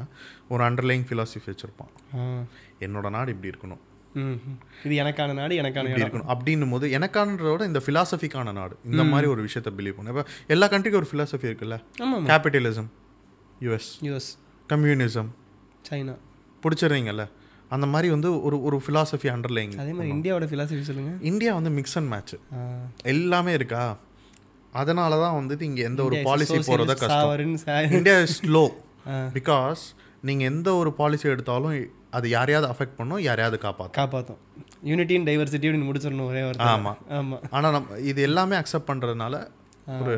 ஒரு 0.49 0.65
அண்டர்லைங் 0.65 1.07
ஃபிலாசபி 1.09 1.43
வச்சுருப்பான். 1.47 1.91
என்னோட 2.81 3.11
நாடு 3.11 3.31
இப்படி 3.31 3.51
இருக்கணும். 3.53 3.83
இது 4.85 4.95
எனக்கான 5.03 5.35
நாடு 5.35 5.55
எனக்கான 5.63 5.93
இருக்கணும். 5.97 6.27
அப்படின்னும் 6.33 6.71
போது 6.71 6.87
எனக்கானதோட 6.99 7.67
இந்த 7.67 7.81
ஃபிலாசபிக்கான 7.87 8.53
நாடு 8.53 8.75
இந்த 8.85 9.05
மாதிரி 9.05 9.29
ஒரு 9.31 9.43
விஷயத்த 9.45 9.71
பிலீவ் 9.79 9.97
பண்ணும் 9.97 10.15
இப்போ 10.17 10.25
எல்லா 10.47 10.69
கண்ட்ரிக்கும் 10.69 11.01
ஒரு 11.03 11.11
ஃபிலாசபி 11.13 11.47
இருக்குல்ல? 11.51 11.77
Capitalism 12.31 12.91
US 13.61 13.91
US 14.03 14.31
communism 14.69 15.31
China. 15.85 16.17
பிடிச்சிடுறீங்கல்ல? 16.63 17.25
அந்த 17.75 17.87
மாதிரி 17.93 18.09
வந்து 18.15 18.29
ஒரு 18.47 18.57
ஒரு 18.69 18.77
ஃபிலாசபி 18.85 19.29
அண்டர்லைங் 19.35 19.75
அதே 19.83 19.93
மாதிரி 19.99 20.13
இந்தியாவோட 20.17 20.47
ஃபிலாசபி 20.51 20.83
சொல்லுங்க. 20.89 21.13
இந்தியா 21.31 21.53
வந்து 21.59 21.71
மிக்ஸ் 21.79 21.97
அண்ட் 22.01 22.11
மேட்ச். 22.15 22.35
எல்லாமே 23.13 23.53
இருக்கா? 23.59 23.85
அதனால 24.83 25.19
தான் 25.25 25.37
வந்துட்டு 25.41 25.65
இங்கே 25.71 25.83
எந்த 25.91 26.01
ஒரு 26.09 26.17
பாலிசி 26.29 26.59
போகிறத 26.69 26.95
கஷ்டம். 27.03 27.33
India 27.99 28.17
is 28.27 28.37
slow. 28.41 28.65
பிகாஸ் 29.39 29.83
நீங்கள் 30.29 30.49
எந்த 30.53 30.69
ஒரு 30.81 30.91
பாலிசி 31.01 31.27
எடுத்தாலும் 31.35 31.75
அது 32.19 32.27
யாரையாவது 32.37 32.67
அஃபெக்ட் 32.73 32.99
பண்ணும் 32.99 33.23
யாரையாவது 33.27 33.57
காப்பாற்றும் 33.65 33.99
காப்பாற்றும் 34.01 34.41
யூனிட்டி 34.91 35.15
அண்ட் 35.19 35.29
டைவர்சிட்டி 35.31 35.67
அப்படின்னு 35.69 35.89
முடிச்சிடணும் 35.91 36.29
ஒரே 36.33 36.43
வார்த்தை. 36.47 36.67
ஆமா. 36.73 36.93
ஆமாம் 37.19 37.43
ஆனால் 37.57 37.75
நம்ம 37.77 37.99
இது 38.11 38.21
எல்லாமே 38.29 38.57
அக்செப்ட் 38.61 38.91
பண்ணுறதுனால 38.91 39.35
ஒரு 40.03 40.15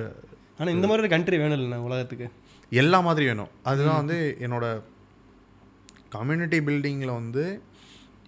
ஆனால் 0.58 0.74
இந்த 0.76 0.86
மாதிரி 0.88 1.04
ஒரு 1.04 1.12
கண்ட்ரி 1.14 1.36
வேணும் 1.42 1.56
இல்லைண்ணா 1.58 1.78
உலகத்துக்கு. 1.88 2.26
எல்லா 2.72 2.98
மாதிரி 3.06 3.24
வேணும். 3.30 3.52
அதுதான் 3.70 4.00
வந்து 4.02 4.18
என்னோட 4.46 4.66
கம்யூனிட்டி 6.14 6.58
பில்டிங்கில் 6.66 7.18
வந்து 7.18 7.44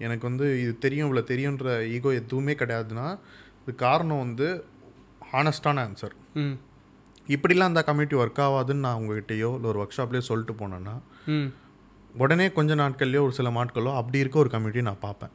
எனக்கு 0.01 0.25
வந்து 0.29 0.47
இது 0.63 0.73
தெரியும் 0.79 1.07
இவ்வளோ 1.07 1.25
தெரியுன்ற 1.29 1.67
ஈகோ 1.93 2.11
எதுவுமே 2.19 2.55
கிடையாதுன்னா 2.55 3.07
இது 3.61 3.75
காரணம் 3.83 4.23
வந்து 4.25 4.49
ஹானஸ்டான 5.31 5.85
ஆன்சர் 5.85 6.15
ம். 6.41 6.57
இப்படிலாம் 7.27 7.71
அந்த 7.71 7.83
கம்யூனிட்டி 7.87 8.19
ஒர்க் 8.21 8.43
ஆகாதுன்னு 8.43 8.85
நான் 8.85 8.99
உங்ககிட்டயோ 9.01 9.49
இல்லை 9.55 9.69
ஒரு 9.71 9.81
ஒர்க் 9.83 9.97
ஷாப்லேயோ 9.97 10.25
சொல்லிட்டு 10.29 10.55
போனேன்னா 10.59 10.95
உடனே 12.15 12.47
கொஞ்ச 12.55 12.75
நாட்கள்லையோ 12.81 13.23
ஒரு 13.25 13.35
சில 13.35 13.49
நாட்களோ 13.57 13.91
அப்படி 13.99 14.19
இருக்க 14.19 14.39
ஒரு 14.39 14.53
கம்யூனிட்டி 14.53 14.85
நான் 14.87 15.03
பார்ப்பேன். 15.03 15.33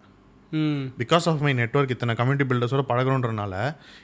பிகாஸ் 0.97 1.25
ஆஃப் 1.29 1.43
மை 1.43 1.51
நெட்ஒர்க் 1.57 1.93
இத்தனை 1.93 2.13
கம்யூனிட்டி 2.15 2.45
பில்டர்ஸோட 2.47 2.83
பழகிறோன்றனால 2.87 3.53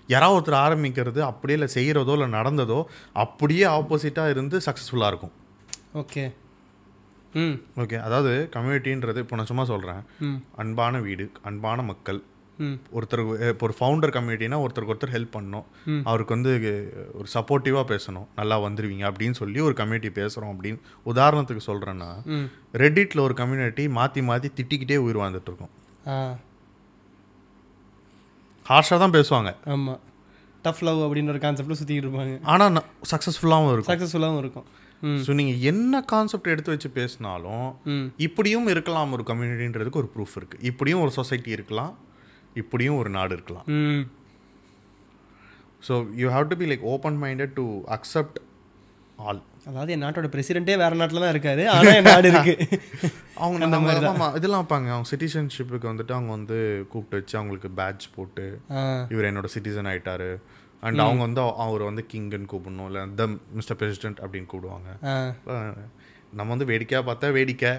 யாராவது 0.10 0.36
ஒருத்தர் 0.38 0.60
ஆரம்பிக்கிறது 0.62 1.20
அப்படியே 1.28 1.58
இல்லை 1.58 1.70
செய்கிறதோ 1.74 2.14
இல்லை 2.14 2.28
நடந்ததோ 2.36 2.78
அப்படியே 3.16 3.66
ஆப்போசிட்டாக 3.74 4.34
இருந்து 4.34 4.58
சக்ஸஸ்ஃபுல்லாக 4.68 5.12
இருக்கும். 5.14 5.34
ஓகே 5.96 6.24
ஓகே 7.82 7.98
அதாவது 8.00 8.50
கம்யூனிட்டின்றது 8.56 9.18
இப்போ 9.18 9.36
நான் 9.36 9.46
சும்மா 9.46 9.66
சொல்கிறேன் 9.66 10.02
அன்பான 10.56 11.00
வீடு 11.00 11.32
அன்பான 11.42 11.82
மக்கள். 11.82 12.20
ம். 12.60 12.78
ஒருத்தர் 12.98 13.22
இப்போ 13.50 13.66
ஒரு 13.68 13.76
ஃபவுண்டர் 13.80 14.14
கம்யூனிட்டினா 14.16 14.58
ஒருத்தருக்கு 14.64 14.94
ஒருத்தர் 14.94 15.14
ஹெல்ப் 15.16 15.36
பண்ணணும். 15.36 15.66
அவருக்கு 16.04 16.36
வந்து 16.36 16.52
ஒரு 17.14 17.28
சப்போர்ட்டிவாக 17.34 17.86
பேசணும். 17.94 18.26
நல்லா 18.36 18.60
வந்துருவீங்க 18.60 19.06
அப்படின்னு 19.10 19.40
சொல்லி 19.42 19.60
ஒரு 19.60 19.74
கம்யூனிட்டி 19.74 20.12
பேசுகிறோம் 20.22 20.54
அப்படின்னு 20.54 20.80
உதாரணத்துக்கு 21.06 21.64
சொல்கிறேன்னா 21.68 22.10
ம். 22.38 22.48
ரெடிட்டில் 22.74 23.20
ஒரு 23.20 23.34
கம்யூனிட்டி 23.34 23.88
மாற்றி 23.88 24.22
மாற்றி 24.22 24.52
திட்டிக்கிட்டே 24.60 24.98
உயிர் 25.06 25.22
வாழ்ந்துட்டு 25.24 25.52
இருக்கோம் 25.52 25.74
ஹார்ஷாக 28.66 29.00
தான் 29.00 29.16
பேசுவாங்க. 29.16 29.50
ஆமாம் 29.66 30.00
டஃப் 30.62 30.82
லவ் 30.82 30.98
அப்படின்ற 30.98 31.30
ஒரு 31.30 31.42
கான்செப்டில் 31.44 31.80
சுற்றிக்கிட்டு 31.80 32.08
இருப்பாங்க 32.08 32.34
ஆனால் 32.44 32.84
சக்ஸஸ்ஃபுல்லாகவும் 33.12 33.72
இருக்கும். 33.72 33.92
சக்ஸஸ்ஃபுல்லாகவும் 33.92 34.38
இருக்கும். 34.38 34.66
ஸோ 35.26 35.32
நீங்கள் 35.40 35.60
என்ன 35.72 36.02
கான்செப்ட் 36.12 36.52
எடுத்து 36.54 36.74
வச்சு 36.74 36.90
பேசினாலும் 37.00 37.68
இப்படியும் 38.28 38.68
இருக்கலாம் 38.74 39.12
ஒரு 39.18 39.24
கம்யூனிட்டின்றதுக்கு 39.32 40.02
ஒரு 40.04 40.12
ப்ரூஃப் 40.16 40.38
இருக்குது 40.40 40.64
இப்படியும் 40.72 41.04
ஒரு 41.06 41.14
சொசைட்டி 41.20 41.52
இருக்கலாம் 41.58 41.94
இப்படியும் 42.62 43.00
ஒரு 43.02 43.10
நாடு 43.18 43.34
இருக்கலாம். 43.38 43.68
So 45.88 45.94
you 46.22 46.30
have 46.36 46.50
to 46.52 46.58
be 46.62 46.68
like 46.72 46.86
open 46.94 47.20
minded 47.24 47.54
to 47.60 47.66
accept 47.98 48.40
all 49.28 49.42
அதாவது 49.70 49.92
என் 49.94 50.04
நாட்டோட 50.06 50.28
பிரசிடென்ட்டே 50.34 50.76
வேற 50.82 50.94
நாட்டில் 51.00 51.24
தான் 51.24 51.34
இருக்காரு 51.34 51.64
ஆனால் 51.72 51.96
என் 52.00 52.10
நாடு 52.12 52.28
இருக்கு. 52.32 52.54
அவங்க 53.42 53.58
நம்ம 53.64 53.96
ஆமாம் 54.12 54.36
இதெல்லாம் 54.38 54.62
வைப்பாங்க. 54.62 54.90
அவங்க 54.96 55.10
சிட்டிசன்ஷிப்புக்கு 55.14 55.90
வந்துட்டு 55.92 56.14
அவங்க 56.18 56.32
வந்து 56.38 56.58
கூப்பிட்டு 56.92 57.20
வச்சு 57.20 57.36
அவங்களுக்கு 57.40 57.70
பேட்ச் 57.80 58.06
போட்டு 58.16 58.46
இவர் 59.14 59.30
என்னோட 59.30 59.50
சிட்டிசன் 59.56 59.90
ஆயிட்டாரு. 59.92 60.30
அண்ட் 60.86 61.04
அவங்க 61.06 61.22
வந்து 61.28 61.42
அவர் 61.66 61.84
வந்து 61.90 62.04
கிங்னு 62.12 62.48
கூப்பிடணும் 62.54 62.88
இல்லை 62.90 63.04
த 63.20 63.26
மிஸ்டர் 63.58 63.78
பிரசிடென்ட் 63.80 64.20
அப்படின்னு 64.24 64.50
கூப்பிடுவாங்க. 64.52 64.90
நம்ம 66.38 66.50
வந்து 66.54 66.68
வேடிக்கையாக 66.72 67.08
பார்த்தா 67.08 67.30
வேடிக்கை. 67.38 67.72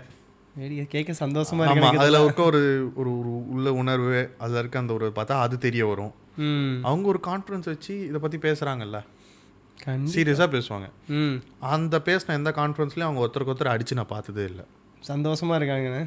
வேடிக்கை 0.60 0.86
கேட்க 0.94 1.12
சந்தோஷமா 1.24 1.66
ஆமாம் 1.72 2.00
அதில் 2.04 2.22
இருக்க 2.22 2.42
ஒரு 2.50 2.62
ஒரு 3.00 3.10
ஒரு 3.18 3.32
உள்ள 3.54 3.72
உணர்வு 3.82 4.20
அதில் 4.44 4.60
இருக்க 4.62 4.78
அந்த 4.82 4.92
ஒரு 4.98 5.06
பார்த்தா 5.18 5.36
அது 5.44 5.58
தெரிய 5.66 5.82
வரும். 5.90 6.14
அவங்க 6.88 7.06
ஒரு 7.12 7.20
கான்ஃபிடன்ஸ் 7.28 7.70
வச்சு 7.72 7.94
இதை 8.08 8.20
பற்றி 8.24 8.40
பேசுகிறாங்கல்ல 8.46 9.00
சீரியஸாக 10.14 10.48
பேசுவாங்க. 10.54 10.86
அந்த 11.74 11.96
பேசின 12.08 12.34
எந்த 12.38 12.50
கான்ஃபரன்ஸ்லையும் 12.58 13.08
அவங்க 13.08 13.22
ஒருத்தருக்கு 13.24 13.54
ஒருத்தர் 13.54 13.74
அடிச்சு 13.74 13.98
நான் 14.00 14.12
பார்த்ததே 14.14 14.44
இல்லை. 14.50 14.64
சந்தோஷமா 15.10 15.56
இருக்காங்கண்ணே. 15.60 16.02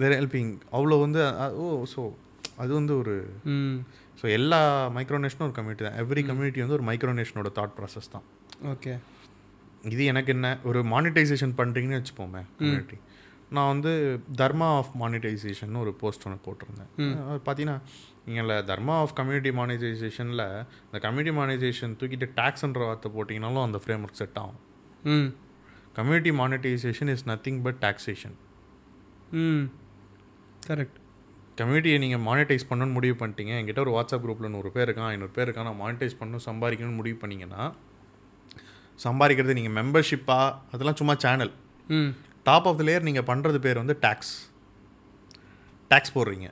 தேர் 0.00 0.16
ஹெல்பிங் 0.18 0.52
அவ்வளோ 0.76 0.98
வந்து 1.04 1.20
ஓ 1.62 1.66
ஸோ 1.94 2.02
அது 2.62 2.72
வந்து 2.78 2.92
ஒரு 2.98 3.14
ஸோ 4.20 4.26
எல்லா 4.36 4.58
மைக்ரோனேஷனும் 4.96 5.46
ஒரு 5.46 5.56
கம்யூனிட்டி 5.56 5.84
தான். 5.84 5.98
எவ்ரி 6.02 6.22
கம்யூனிட்டி 6.28 6.62
வந்து 6.64 6.76
ஒரு 6.78 6.86
மைக்ரோனேஷனோட 6.88 7.50
தாட் 7.58 7.74
ப்ராசஸ் 7.78 8.12
தான். 8.14 8.26
ஓகே 8.72 8.92
இது 9.90 10.02
எனக்கு 10.10 10.30
என்ன? 10.34 10.48
ஒரு 10.70 10.80
மானிட்டைசேஷன் 10.92 11.54
பண்ணுறீங்கன்னு 11.60 12.00
வச்சுப்போமே 12.00 12.42
கம்யூனிட்டி 12.58 12.98
நான் 13.56 13.70
வந்து 13.72 13.92
தர்மா 14.38 14.68
ஆஃப் 14.76 14.92
மானிட்டைசேஷன் 15.00 15.80
ஒரு 15.80 15.92
போஸ்ட் 16.00 16.24
ஒன்று 16.26 16.38
போட்டிருந்தேன். 16.44 16.90
அது 17.24 17.40
பார்த்தீங்கன்னா 17.46 17.78
நீங்கள் 18.26 18.62
தர்மா 18.70 18.94
ஆஃப் 19.02 19.14
கம்யூனிட்டி 19.18 19.50
மானிட்டைசேஷனில் 19.58 20.44
இந்த 20.84 20.98
கம்யூனிட்டி 21.06 21.34
மானிட்டைசேஷன் 21.38 21.96
தூக்கிட்டு 22.00 22.28
டேக்ஸ்ன்ற 22.38 22.84
வார்த்தை 22.88 23.10
போட்டிங்கனாலும் 23.16 23.64
அந்த 23.66 23.80
ஃப்ரேம் 23.82 24.04
ஒர்க் 24.06 24.20
செட் 24.20 24.38
ஆகும். 24.42 24.60
ம். 25.06 25.28
Community 25.96 26.32
monetisation 26.38 27.10
is 27.14 27.26
nothing 27.28 27.60
but 27.62 27.80
taxation 27.82 28.36
ம். 29.42 29.64
கரெக்ட் 30.68 30.98
கம்யூனிட்டியை 31.58 31.98
நீங்கள் 32.02 32.22
மானிட்டைஸ் 32.28 32.68
பண்ணணும்னு 32.68 32.96
முடிவு 32.98 33.16
பண்ணிட்டீங்க. 33.20 33.52
என்கிட்ட 33.60 33.80
ஒரு 33.84 33.92
வாட்ஸ்அப் 33.96 34.22
குரூப்பில் 34.24 34.52
நூறு 34.54 34.70
பேர் 34.76 34.86
இருக்கான் 34.88 35.10
ஐநூறு 35.14 35.32
பேர் 35.36 35.46
இருக்கான் 35.48 35.68
நான் 35.68 35.80
மானிட்டைஸ் 35.82 36.16
பண்ணணும் 36.20 36.44
சம்பாதிக்கணும்னு 36.48 36.98
முடிவு 37.00 37.18
பண்ணீங்கன்னா 37.22 37.62
சம்பாதிக்கிறது 39.04 39.56
நீங்கள் 39.58 39.76
மெம்பர்ஷிப்பாக 39.80 40.48
அதெல்லாம் 40.72 40.98
சும்மா 41.00 41.14
channel 41.24 41.52
top 42.46 42.66
of 42.68 42.78
the 42.80 42.84
layer 42.88 43.06
நீங்கள் 43.08 43.26
பண்ணுறது 43.30 43.58
பேர் 43.66 43.80
வந்து 43.82 43.96
டேக்ஸ் 44.06 44.32
டேக்ஸ் 45.90 46.14
போடுறீங்க. 46.16 46.48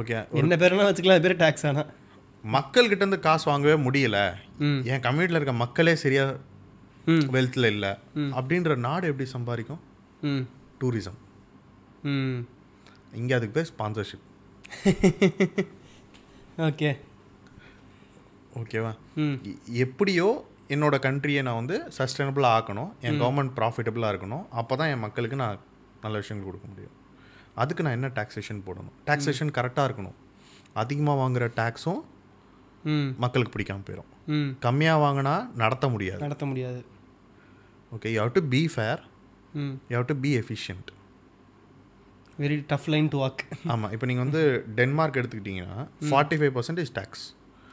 ஓகே 0.00 0.14
என்ன 0.40 0.56
பேரெல்லாம் 0.62 0.88
வச்சுக்கலாம் 0.90 1.24
பேர் 1.26 1.40
டேக்ஸ் 1.42 1.66
ஆனால் 1.70 1.88
மக்கள்கிட்ட 2.44 3.02
இருந்து 3.04 3.18
காசு 3.26 3.44
வாங்கவே 3.50 3.74
முடியல. 3.86 4.18
என் 4.92 5.04
கம்யூனிட்டியில் 5.06 5.40
இருக்க 5.40 5.54
மக்களே 5.64 5.94
சரியா 6.04 6.24
ம். 7.12 7.26
வெல்த்தில் 7.36 7.70
இல்லை. 7.74 7.92
அப்படின்ற 8.38 8.76
நாடு 8.86 9.10
எப்படி 9.12 9.26
சம்பாதிக்கும்? 9.34 9.82
டூரிசம் 10.80 11.18
இங்கே 13.12 13.34
அதுக்கு 13.34 13.54
பேர் 13.54 13.70
ஸ்பான்சர்ஷிப் 13.72 14.26
ஓகே 16.58 16.90
ஓகேவா 18.60 18.92
எப்படியோ 19.78 20.28
என்னோட 20.68 20.96
கண்ட்ரியை 20.98 21.42
நான் 21.42 21.54
வந்து 21.54 21.76
சஸ்டைனபிளாக 21.98 22.56
ஆக்கணும். 22.56 22.90
என் 23.00 23.18
கவர்மெண்ட் 23.20 23.52
ப்ராஃபிட்டபிளாக 23.56 24.12
இருக்கணும். 24.12 24.44
அப்போ 24.50 24.76
தான் 24.76 24.88
என் 24.88 24.98
மக்களுக்கு 24.98 25.36
நான் 25.36 25.58
நல்ல 26.02 26.16
விஷயங்கள் 26.18 26.48
கொடுக்க 26.48 26.66
முடியும். 26.68 26.94
அதுக்கு 27.54 27.82
நான் 27.82 27.92
என்ன 27.92 28.08
டாக்ஸேஷன் 28.08 28.60
போடணும்? 28.66 28.94
டாக்ஸேஷன் 29.06 29.50
கரெக்டாக 29.56 29.88
இருக்கணும். 29.88 30.16
அதிகமாக 30.74 31.20
வாங்குற 31.22 31.44
டேக்ஸும் 31.56 32.00
மக்களுக்கு 33.16 33.52
பிடிக்காம 33.56 33.82
போயிடும் 33.86 34.10
ம். 34.26 34.50
கம்மியாக 34.62 35.02
வாங்கினா 35.04 35.34
நடத்த 35.54 35.88
முடியாது. 35.88 36.20
நடத்த 36.20 36.46
முடியாது. 36.46 36.80
Okay 37.92 38.10
you 38.12 38.20
have 38.20 38.32
to 38.32 38.42
be 38.48 38.68
fair 38.74 39.02
ம். 39.54 39.74
You 39.88 39.96
have 39.96 40.06
to 40.06 40.16
be 40.16 40.38
efficient 40.38 40.90
very 42.42 42.56
tough 42.72 42.88
line 42.94 43.10
to 43.14 43.18
walk 43.24 43.42
ஆமாம் 43.74 43.90
இப்போ 43.94 44.06
நீங்கள் 44.10 44.24
வந்து 44.26 44.42
டென்மார்க் 44.80 45.18
எடுத்துக்கிட்டிங்கன்னா 45.20 45.78
ஃபார்ட்டி 46.10 46.38
ஃபைவ் 46.40 46.52
பர்சன்டேஜ் 46.56 46.92
டேக்ஸ் 46.98 47.24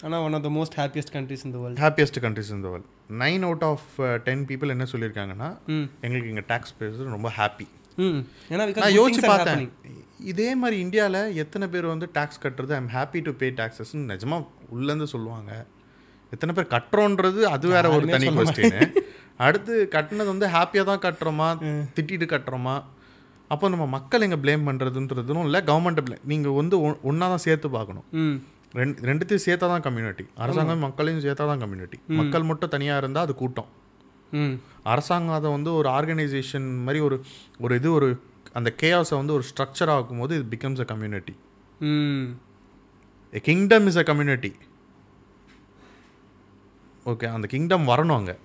ஆனால் 0.06 0.22
one 0.26 0.36
of 0.38 0.46
the 0.48 0.50
most 0.58 0.76
happiest 0.82 1.14
countries 1.16 1.44
இந்த 1.48 1.58
வேர்ல்டு 1.62 1.82
ஹாப்பியஸ்ட் 1.86 2.20
கண்ட்ரிஸ் 2.26 2.52
இந்த 2.58 2.70
world 2.74 2.90
nine 3.24 3.46
out 3.48 3.66
of 3.72 3.88
ten 4.28 4.44
people 4.50 4.74
என்ன 4.76 4.88
சொல்லியிருக்காங்கன்னா 4.94 5.50
எங்களுக்கு 6.06 6.32
இங்கே 6.34 6.46
டேக்ஸ் 6.52 6.76
பேசுறது 6.82 7.16
ரொம்ப 7.18 7.32
ஹாப்பி 7.40 7.68
ஏன்னா 8.52 8.64
நான் 8.82 8.98
யோசிச்சு 8.98 9.22
பார்த்தேன். 9.32 9.64
இதே 10.32 10.50
மாதிரி 10.62 10.76
இந்தியாவில் 10.86 11.22
எத்தனை 11.44 11.66
பேர் 11.74 11.86
வந்து 11.94 12.08
டேக்ஸ் 12.18 12.42
கட்டுறது 12.44 12.74
ஐம் 12.78 12.92
ஹாப்பி 12.98 13.20
டு 13.28 13.32
பே 13.40 13.48
டேக்ஸஸ்ன்னு 13.60 14.06
நிஜமா 14.12 14.38
உள்ளேருந்து 14.76 15.08
சொல்லுவாங்க. 15.14 15.52
எத்தனை 16.32 16.54
பேர் 16.58 16.70
கட்டுறோன்றது 16.76 17.42
அது 17.54 17.66
வேற 17.74 17.86
ஒரு 17.96 18.06
தனி 18.14 18.28
கொஸ்டின் 18.38 18.78
அடுத்து 19.46 19.74
கட்டினது 19.96 20.30
வந்து 20.34 20.48
ஹாப்பியாக 20.58 20.88
தான் 20.92 21.04
கட்டுறோமா 21.08 21.50
திட்டிட்டு 21.96 22.28
கட்டுறோமா? 22.36 22.76
அப்போ 23.54 23.66
நம்ம 23.74 23.86
மக்கள் 23.96 24.26
எங்கே 24.26 24.40
ப்ளேம் 24.44 24.68
பண்ணுறதுன்றதும் 24.70 25.46
இல்லை 25.48 25.60
கவர்மெண்ட்டை 25.70 26.04
ப்ளேம் 26.08 26.24
நீங்கள் 26.32 26.56
வந்து 26.60 26.76
ஒன்றா 27.10 27.28
தான் 27.34 27.44
சேர்த்து 27.48 27.68
பார்க்கணும். 27.78 28.06
ரெண்டு 28.80 29.06
ரெண்டுத்தையும் 29.10 29.44
சேர்த்தா 29.48 29.68
தான் 29.74 29.84
கம்யூனிட்டி 29.88 30.24
அரசாங்கம் 30.44 30.84
மக்களையும் 30.86 31.22
சேர்த்தா 31.26 31.46
தான் 31.52 31.62
கம்யூனிட்டி 31.64 31.98
மக்கள் 32.20 32.48
மட்டும் 32.50 32.74
தனியாக 32.76 33.02
இருந்தால் 33.02 33.26
அது 33.28 33.36
கூட்டம். 33.42 33.70
அரசாங்கம் 34.94 35.38
அதை 35.40 35.50
வந்து 35.58 35.72
ஒரு 35.80 35.90
ஆர்கனைசேஷன் 35.98 36.68
மாதிரி 36.86 37.00
ஒரு 37.08 37.18
ஒரு 37.66 37.76
இது 37.80 37.90
ஒரு 37.98 38.10
அந்த 38.60 38.70
கேஆஸை 38.82 39.16
வந்து 39.22 39.36
ஒரு 39.38 39.46
ஸ்ட்ரக்சர் 39.50 39.92
ஆக்கும்போது 39.96 40.34
இது 40.38 40.46
becomes 40.56 40.82
a 40.86 40.88
community 40.94 41.36
kingdom 43.48 43.88
is 43.92 44.00
a 44.02 44.06
community 44.10 44.52
okay 47.12 47.28
அந்த 47.36 47.48
கிங்டம் 47.54 47.86
வரணும் 47.92 48.18
அங்கே. 48.20 48.36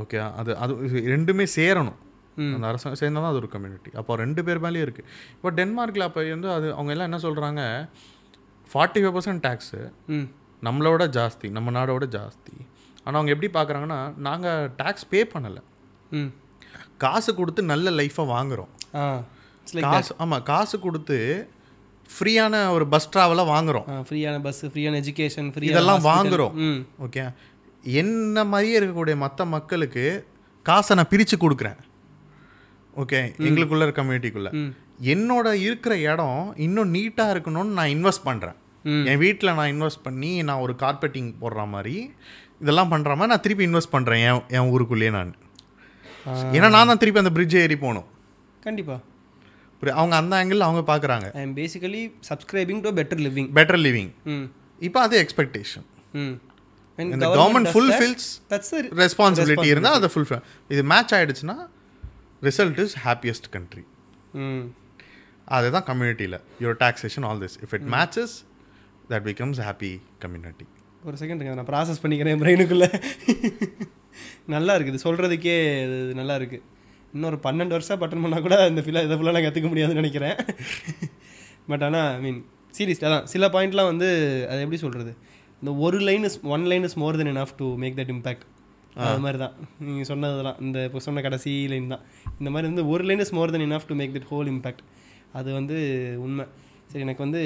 ஓகே 0.00 0.18
அது 0.40 0.50
அது 0.64 0.72
ரெண்டுமே 1.14 1.44
சேரணும். 1.58 1.98
அந்த 2.54 2.66
அரசாங்கம் 2.66 3.00
சேர்ந்தால் 3.00 3.22
தான் 3.22 3.32
அது 3.32 3.40
ஒரு 3.40 3.48
கம்யூனிட்டி 3.48 3.90
அப்போ 3.92 4.16
ரெண்டு 4.16 4.44
பேர் 4.44 4.62
மேலேயும் 4.62 4.86
இருக்குது 4.86 5.08
இப்போ 5.34 5.50
டென்மார்க்கில் 5.50 6.00
அப்போ 6.00 6.22
வந்து 6.28 6.50
அது 6.50 6.72
அவங்க 6.72 6.92
எல்லாம் 6.92 7.08
என்ன 7.10 7.20
சொல்கிறாங்க 7.28 7.62
ஃபார்ட்டி 8.70 9.00
ஃபைவ் 9.02 9.14
பர்சன்ட் 9.16 9.44
டேக்ஸு 9.46 9.80
நம்மளோட 10.62 11.02
ஜாஸ்தி 11.18 11.50
நம்ம 11.50 11.70
நாடோட 11.70 12.04
ஜாஸ்தி. 12.16 12.54
ஆனால் 13.04 13.18
அவங்க 13.20 13.32
எப்படி 13.34 13.50
பார்க்குறாங்கன்னா 13.52 14.18
நாங்கள் 14.18 14.70
டேக்ஸ் 14.78 15.06
பே 15.08 15.20
பண்ணலை. 15.24 15.62
ம். 16.10 16.30
காசு 16.96 17.34
கொடுத்து 17.34 17.62
நல்ல 17.62 17.90
லைஃப்பை 17.90 18.24
லைக் 19.74 19.80
காசு 19.80 20.14
ஆமாம் 20.18 20.42
காசு 20.42 20.78
கொடுத்து 20.78 21.48
ஃப்ரீயான 22.10 22.70
ஒரு 22.70 22.88
பஸ் 22.88 23.08
ட்ராவலை 23.16 23.44
வாங்குறோம். 23.46 23.86
ஃப்ரீயான 24.08 24.42
பஸ் 24.42 24.66
ஃப்ரீயான 24.66 24.98
எஜுகேஷன் 25.02 25.50
ஃப்ரீ 25.52 25.66
இதெல்லாம் 25.66 26.04
வாங்குறோம். 26.04 26.52
ம். 26.52 26.80
ஓகே 27.06 27.32
என்ன 27.84 28.44
மாதிரியே 28.44 28.80
இருக்கக்கூடிய 28.80 29.16
மற்ற 29.16 29.44
மக்களுக்கு 29.44 30.04
காசை 30.62 30.96
நான் 30.96 31.08
பிரித்து 31.08 31.36
கொடுக்குறேன். 31.36 31.78
ஓகே 33.00 33.20
எங்களுக்குள்ள 33.42 33.84
இருக்க 33.84 34.00
கம்யூனிட்டிக்குள்ள 34.00 34.50
என்னோட 35.10 35.48
இருக்கிற 35.64 35.92
இடம் 36.06 36.36
இன்னும் 36.64 36.90
நீட்டாக 36.94 37.34
இருக்கணும்னு 37.34 37.76
நான் 37.76 37.92
இன்வெஸ்ட் 37.94 38.26
பண்ணுறேன் 38.26 38.56
ம். 38.84 39.04
என் 39.08 39.20
வீட்டில் 39.22 39.54
நான் 39.54 39.70
இன்வெஸ்ட் 39.72 40.04
பண்ணி 40.04 40.32
நான் 40.48 40.62
ஒரு 40.64 40.74
கார்பெட்டிங் 40.80 41.30
போடுற 41.40 41.64
மாதிரி 41.72 41.96
இதெல்லாம் 42.62 42.90
பண்ணுற 42.92 43.12
மாதிரி 43.12 43.32
நான் 43.32 43.44
திருப்பி 43.44 43.64
இன்வெஸ்ட் 43.68 43.94
பண்ணுறேன் 43.94 44.22
என் 44.24 44.42
என் 44.56 44.70
ஊருக்குள்ளேயே 44.72 45.12
நான். 45.16 45.30
ஏன்னா 46.54 46.68
நான் 46.74 46.90
தான் 46.90 47.00
திருப்பி 47.02 47.22
அந்த 47.22 47.32
பிரிட்ஜ் 47.36 47.56
ஏறி 47.60 47.76
போகணும். 47.78 48.08
கண்டிப்பா. 48.62 48.96
புரியுது? 49.82 49.96
அவங்க 49.96 50.14
அந்த 50.18 50.34
ஆங்கிள் 50.38 50.64
அவங்க 50.64 50.82
பார்க்குறாங்க 50.88 51.26
I 51.34 51.42
am 51.42 51.54
basically 51.58 52.00
subscribing 52.28 52.80
to 52.82 52.90
better 52.98 53.20
living 53.26 53.48
better 53.58 53.80
living 53.82 54.10
இப்போ 54.80 54.98
அது 55.00 55.14
எக்ஸ்பெக்டேஷன் 55.22 55.86
இந்த 56.98 57.26
கவர்மெண்ட் 57.34 57.70
ஃபுல்ஃபில்ஸ் 57.72 58.26
ரெஸ்பான்சிபிலிட்டி 59.00 59.68
இருந்தால் 59.70 59.96
அதை 59.98 60.08
ஃபுல்ஃபில் 60.12 60.42
இது 60.70 60.82
மேட்ச் 60.90 61.14
ஆயிடுச்சுன்னா 61.18 61.56
ரிசல்ட் 62.48 62.80
இஸ் 62.84 62.96
ஹாப்பியஸ்ட் 63.06 63.48
கண்ட்ரி 63.54 63.84
அதுதான் 65.56 65.86
கம்யூனிட்டியில் 65.90 66.38
your 66.64 66.78
taxation 66.84 67.26
all 67.28 67.40
this 67.44 67.56
if 67.64 67.72
it 67.78 67.86
matches 67.96 68.34
that 69.12 69.24
becomes 69.30 69.60
happy 69.68 69.92
community 70.24 70.66
ஒரு 71.08 71.16
செகண்ட் 71.22 71.40
இருங்க 71.40 71.56
நான் 71.60 71.70
ப்ராசஸ் 71.72 72.02
பண்ணிக்கிறேன் 72.02 72.40
பிரெயினுக்குள்ளே 72.42 72.88
நல்லா 74.54 74.72
இருக்குது. 74.78 74.98
சொல்கிறதுக்கே 75.04 75.56
இது 75.84 76.14
நல்லா 76.20 76.34
இருக்குது 76.40 76.64
இன்னொரு 77.14 77.36
பன்னெண்டு 77.44 77.74
வருஷம் 77.76 78.00
பட்டன் 78.02 78.22
பண்ணால் 78.24 78.44
கூட 78.46 78.56
இந்த 78.70 78.80
ஃபில் 78.86 79.02
இதை 79.06 79.16
ஃபுல்லாக 79.18 79.34
நான் 79.36 79.46
கற்றுக்க 79.46 79.68
முடியாதுன்னு 79.70 80.00
நினைக்கிறேன். 80.02 80.36
பட் 81.70 81.84
ஆனால் 81.86 82.08
ஐ 82.16 82.20
மீன் 82.24 82.40
சீரியஸ்லி 82.78 83.06
அதான். 83.08 83.26
சில 83.32 83.46
பாயிண்ட்லாம் 83.54 83.90
வந்து 83.92 84.08
அது 84.50 84.64
எப்படி 84.64 84.80
சொல்கிறது 84.84 85.12
இந்த 85.62 85.72
ஒரு 85.86 85.98
line 86.08 86.26
is 86.28 86.38
one 86.54 86.66
line 86.72 86.86
is 86.88 86.96
more 87.02 87.18
than 87.20 87.32
enough 87.34 87.52
to 87.60 87.68
make 87.84 87.96
that 88.00 88.12
impact 88.16 88.44
அது 89.08 89.20
மாதிரி 89.24 89.38
தான் 89.42 89.54
நீங்கள் 89.86 90.08
சொன்னதெல்லாம் 90.10 90.58
இந்த 90.66 90.78
இப்போ 90.88 91.00
சொன்ன 91.06 91.22
கடைசி 91.26 91.52
லைன் 91.72 91.92
தான். 91.94 92.02
இந்த 92.40 92.48
மாதிரி 92.54 92.66
வந்து 92.70 92.84
ஒரு 92.92 93.02
line 93.08 93.22
is 93.24 93.34
more 93.38 93.52
than 93.54 93.66
enough 93.68 93.86
to 93.90 93.96
make 94.00 94.14
that 94.16 94.28
whole 94.32 94.50
impact 94.54 94.82
அது 95.38 95.48
வந்து 95.58 95.76
உண்மை. 96.26 96.44
சரி 96.90 97.04
எனக்கு 97.06 97.24
வந்து 97.26 97.42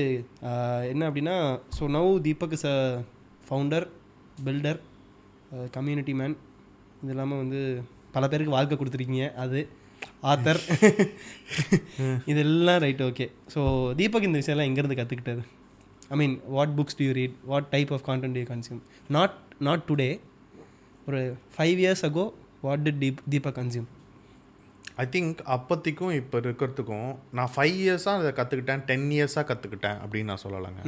என்ன 0.92 1.02
அப்படின்னா 1.08 1.36
so 1.78 1.86
now 1.96 2.10
Deepak 2.26 2.54
is 2.58 2.66
a 2.74 2.76
founder 3.48 3.86
builder 4.46 4.80
community 5.76 6.14
man 6.20 6.36
இது 7.02 7.12
இல்லாமல் 7.14 7.40
வந்து 7.42 7.60
பல 8.14 8.26
பேருக்கு 8.32 8.56
வாழ்க்கை 8.56 8.76
கொடுத்துருக்கீங்க. 8.78 9.26
அது 9.44 9.60
ஆத்தர் 10.30 10.60
இதெல்லாம் 12.30 12.80
ரைட் 12.84 13.02
ஓகே 13.08 13.26
ஸோ 13.54 13.60
தீபக் 13.98 14.26
இந்த 14.28 14.38
விஷயம்லாம் 14.42 14.68
எங்கேருந்து 14.70 14.98
கற்றுக்கிட்டது 15.00 15.42
I 16.12 16.16
mean 16.20 16.34
what 16.56 16.72
books 16.78 16.96
do 16.98 17.04
you 17.06 17.12
read 17.18 17.34
what 17.50 17.66
type 17.74 17.90
of 17.96 18.04
content 18.08 18.38
you 18.40 18.44
consume 18.52 18.80
not 19.16 19.34
not 19.68 19.84
today 19.90 20.08
ஒரு 21.06 21.20
five 21.54 21.78
years 21.78 22.04
ago 22.04 22.24
what 22.62 22.80
did 22.80 22.98
Deep 22.98 23.20
Deepak 23.28 23.58
consume 23.58 23.88
I 24.96 25.06
think 25.06 25.38
அப்போத்திக்கும் 25.48 26.12
இப்போ 26.12 26.38
இருக்கிறதுக்கும் 26.40 27.08
நான் 27.32 27.50
ஃபைவ் 27.54 27.76
இயர்ஸாக 27.80 28.20
அதை 28.20 28.32
கற்றுக்கிட்டேன் 28.32 28.82
டென் 28.84 29.08
இயர்ஸாக 29.10 29.44
கற்றுக்கிட்டேன் 29.48 29.98
அப்படின்னு 30.02 30.24
நான் 30.24 30.44
சொல்லலைங்க. 30.44 30.82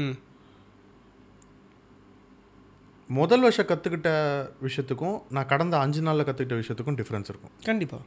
முதல் 3.08 3.40
வருஷம் 3.40 3.66
கற்றுக்கிட்ட 3.66 4.10
விஷயத்துக்கும் 4.62 5.16
நான் 5.30 5.46
கடந்த 5.46 5.78
அஞ்சு 5.78 6.02
நாளில் 6.02 6.24
கற்றுக்கிட்ட 6.24 6.56
விஷயத்துக்கும் 6.60 6.98
டிஃப்ரென்ஸ் 6.98 7.28
இருக்கும். 7.28 7.54
கண்டிப்பாக 7.64 8.04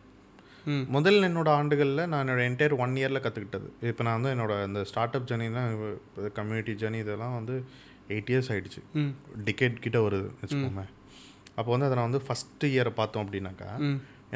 முதல் 0.89 1.19
என்னோட 1.23 1.49
ஆண்டுகளில் 1.49 2.07
நான் 2.07 2.21
என்னோட 2.23 2.41
என்டையர் 2.47 2.75
ஒன் 2.77 2.95
இயரில் 2.95 3.23
கற்றுக்கிட்டது 3.23 3.67
இப்போ 3.83 4.03
நான் 4.03 4.17
வந்து 4.17 4.33
என்னோட 4.33 4.65
இந்த 4.65 4.83
ஸ்டார்ட் 4.83 5.15
அப் 5.15 5.27
ஜர்னிலாம் 5.29 5.69
கம்யூனிட்டி 6.33 6.73
ஜர்னி 6.81 6.99
இதெல்லாம் 6.99 7.35
வந்து 7.35 7.55
எயிட் 8.09 8.31
இயர்ஸ் 8.31 8.49
ஆயிடுச்சு. 8.51 8.81
ம். 8.93 9.13
டிக்கெட் 9.43 9.79
கிட்ட 9.79 9.97
வருது 9.99 10.29
வச்சுக்கோங்க 10.41 10.83
அப்போ 11.59 11.69
வந்து 11.73 11.87
அதை 11.87 11.95
நான் 11.99 12.09
வந்து 12.09 12.21
ஃபஸ்ட்டு 12.27 12.71
இயரை 12.73 12.91
பார்த்தோம் 12.99 13.23
அப்படின்னாக்கா 13.25 13.69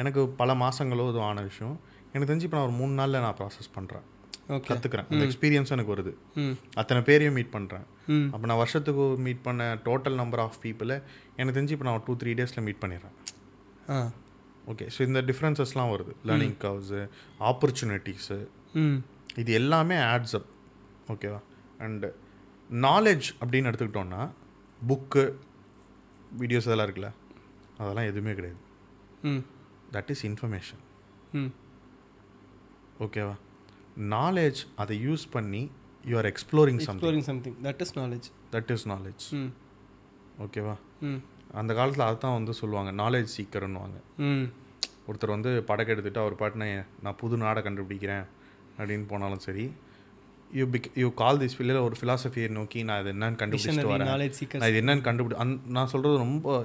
எனக்கு 0.00 0.20
பல 0.40 0.50
மாதங்களோ 0.62 1.06
இது 1.12 1.20
ஆன 1.28 1.42
விஷயம். 1.50 1.76
எனக்கு 2.12 2.28
தெரிஞ்சு 2.30 2.46
இப்போ 2.48 2.58
நான் 2.58 2.68
ஒரு 2.68 2.76
மூணு 2.80 2.92
நாளில் 3.00 3.22
நான் 3.26 3.36
ப்ராசஸ் 3.40 3.70
பண்ணுறேன் 3.76 4.04
கற்றுக்குறேன் 4.68 5.06
அந்த 5.10 5.22
எக்ஸ்பீரியன்ஸ் 5.26 5.72
எனக்கு 5.74 5.92
வருது. 5.94 6.12
அத்தனை 6.80 7.00
பேரையும் 7.08 7.36
மீட் 7.38 7.54
பண்ணுறேன் 7.54 7.86
அப்போ 8.32 8.44
நான் 8.50 8.60
வருஷத்துக்கு 8.62 9.04
மீட் 9.26 9.44
பண்ண 9.46 9.68
டோட்டல் 9.86 10.18
நம்பர் 10.22 10.42
ஆஃப் 10.46 10.58
பீப்புளை 10.64 10.96
எனக்கு 11.38 11.56
தெரிஞ்சு 11.56 11.74
இப்போ 11.76 11.86
நான் 11.88 12.04
டூ 12.08 12.16
த்ரீ 12.22 12.32
டேஸில் 12.40 12.64
மீட் 12.66 12.82
பண்ணிடுறேன். 12.82 13.16
ஓகே 14.72 14.84
ஸோ 14.96 15.00
இந்த 15.08 15.20
டிஃப்ரென்சஸ்லாம் 15.30 15.92
வருது. 15.94 16.12
லேர்னிங் 16.28 16.58
கர்வ்ஸு 16.64 17.00
ஆப்பர்ச்சுனிட்டிஸு 17.50 18.38
இது 19.42 19.52
எல்லாமே 19.60 19.96
ஆட்ஸ் 20.12 20.36
அப் 20.38 20.50
ஓகேவா 21.14 21.40
அண்டு 21.86 22.10
நாலேஜ் 22.86 23.26
அப்படின்னு 23.40 23.70
எடுத்துக்கிட்டோன்னா 23.70 24.22
புக்கு 24.80 25.24
வீடியோஸ் 26.38 26.66
இதெல்லாம் 26.66 26.88
இருக்குல்ல 26.88 27.10
அதெல்லாம் 27.78 28.06
எதுவுமே 28.06 28.34
கிடையாது. 28.34 28.60
ம். 29.22 29.42
தட் 29.92 30.10
இஸ் 30.10 30.24
இன்ஃபர்மேஷன் 30.26 30.82
ம். 31.32 31.50
ஓகேவா 33.00 33.34
நாலேஜ் 34.10 34.60
அதை 34.76 35.06
யூஸ் 35.06 35.24
பண்ணி 35.30 35.62
you 36.04 36.16
are 36.16 36.26
exploring 36.26 36.80
something 36.80 37.00
exploring 37.00 37.20
something 37.22 37.56
that 37.62 37.80
is 37.80 37.94
knowledge 37.98 38.26
that 38.52 38.70
is 38.70 38.88
knowledge 38.88 39.24
ம். 39.34 39.50
ஓகேவா 40.38 40.74
ம். 41.02 41.20
அந்த 41.52 41.74
காலத்தில் 41.74 42.04
அதுதான் 42.04 42.32
வந்து 42.32 42.52
சொல்லுவாங்க 42.52 42.92
நாலேஜ் 43.02 43.30
சீக்கர்னுவாங்க 43.36 43.98
ம். 44.24 44.46
ஒருத்தர் 45.08 45.28
வந்து 45.28 45.64
படக்கு 45.68 45.92
அவர் 46.20 46.34
பாட்டுன 46.34 46.66
நான் 47.02 47.16
புது 47.16 47.36
நாடை 47.36 47.62
கண்டுபிடிக்கிறேன் 47.62 48.24
அப்படின்னு 48.78 49.06
போனாலும் 49.06 49.38
சரி 49.38 49.64
you 50.60 50.64
pick 50.74 50.88
you 51.02 51.08
call 51.22 51.40
this 51.42 51.56
ஃபில்லில் 51.58 51.82
ஒரு 51.86 51.96
ஃபிலாசபியை 52.00 52.48
நோக்கி 52.58 52.80
நான் 52.88 53.00
இது 53.02 53.10
என்னன்னு 53.14 53.38
கண்டுபிடிச்சிட்டு 53.42 53.90
வரேன். 53.92 54.08
நான் 54.62 54.70
இது 54.72 54.80
என்னன்னு 54.84 55.04
கண்டுபிடி 55.08 55.36
அந் 55.44 55.52
நான் 55.78 55.90
சொல்கிறது 55.94 56.22
ரொம்ப 56.24 56.56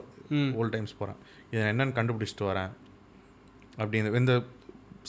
ஓல்ட் 0.62 0.74
டைம்ஸ் 0.76 0.96
போகிறேன் 1.02 1.20
இதை 1.54 1.66
என்னன்னு 1.74 1.98
கண்டுபிடிச்சிட்டு 2.00 2.48
வரேன். 2.52 2.72
அப்படின்னு 3.82 4.20
இந்த 4.22 4.34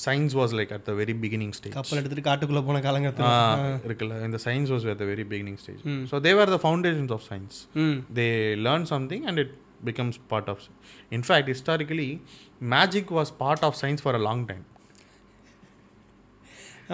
science 0.07 0.35
was 0.41 0.53
like 0.59 0.73
at 0.75 0.85
the 0.89 0.93
very 1.01 1.15
beginning 1.25 1.55
stage 1.59 1.75
கப்பல் 1.79 2.01
எடுத்துட்டு 2.01 2.25
காட்டுக்குள்ள 2.29 2.61
போன 2.69 2.81
காலங்கத்தில் 2.87 3.89
இருக்குல்ல 3.89 4.17
இந்த 4.29 4.39
science 4.47 4.71
was 4.75 4.87
at 4.93 5.01
the 5.03 5.09
very 5.13 5.25
beginning 5.33 5.59
stage. 5.63 5.83
So 6.11 6.21
they were 6.29 6.53
the 6.55 6.59
foundations 6.65 7.13
of 7.17 7.25
science 7.31 7.59
hmm. 7.85 7.99
They 8.21 8.31
learn 8.67 8.85
something 8.93 9.23
and 9.31 9.39
it 9.45 9.53
becomes 9.89 10.17
part 10.31 10.47
of 10.53 10.59
in 11.17 11.23
fact 11.29 11.47
historically 11.55 12.11
magic 12.75 13.07
was 13.19 13.29
part 13.45 13.61
of 13.69 13.73
science 13.83 14.03
for 14.07 14.15
a 14.21 14.23
long 14.29 14.41
time. 14.51 14.65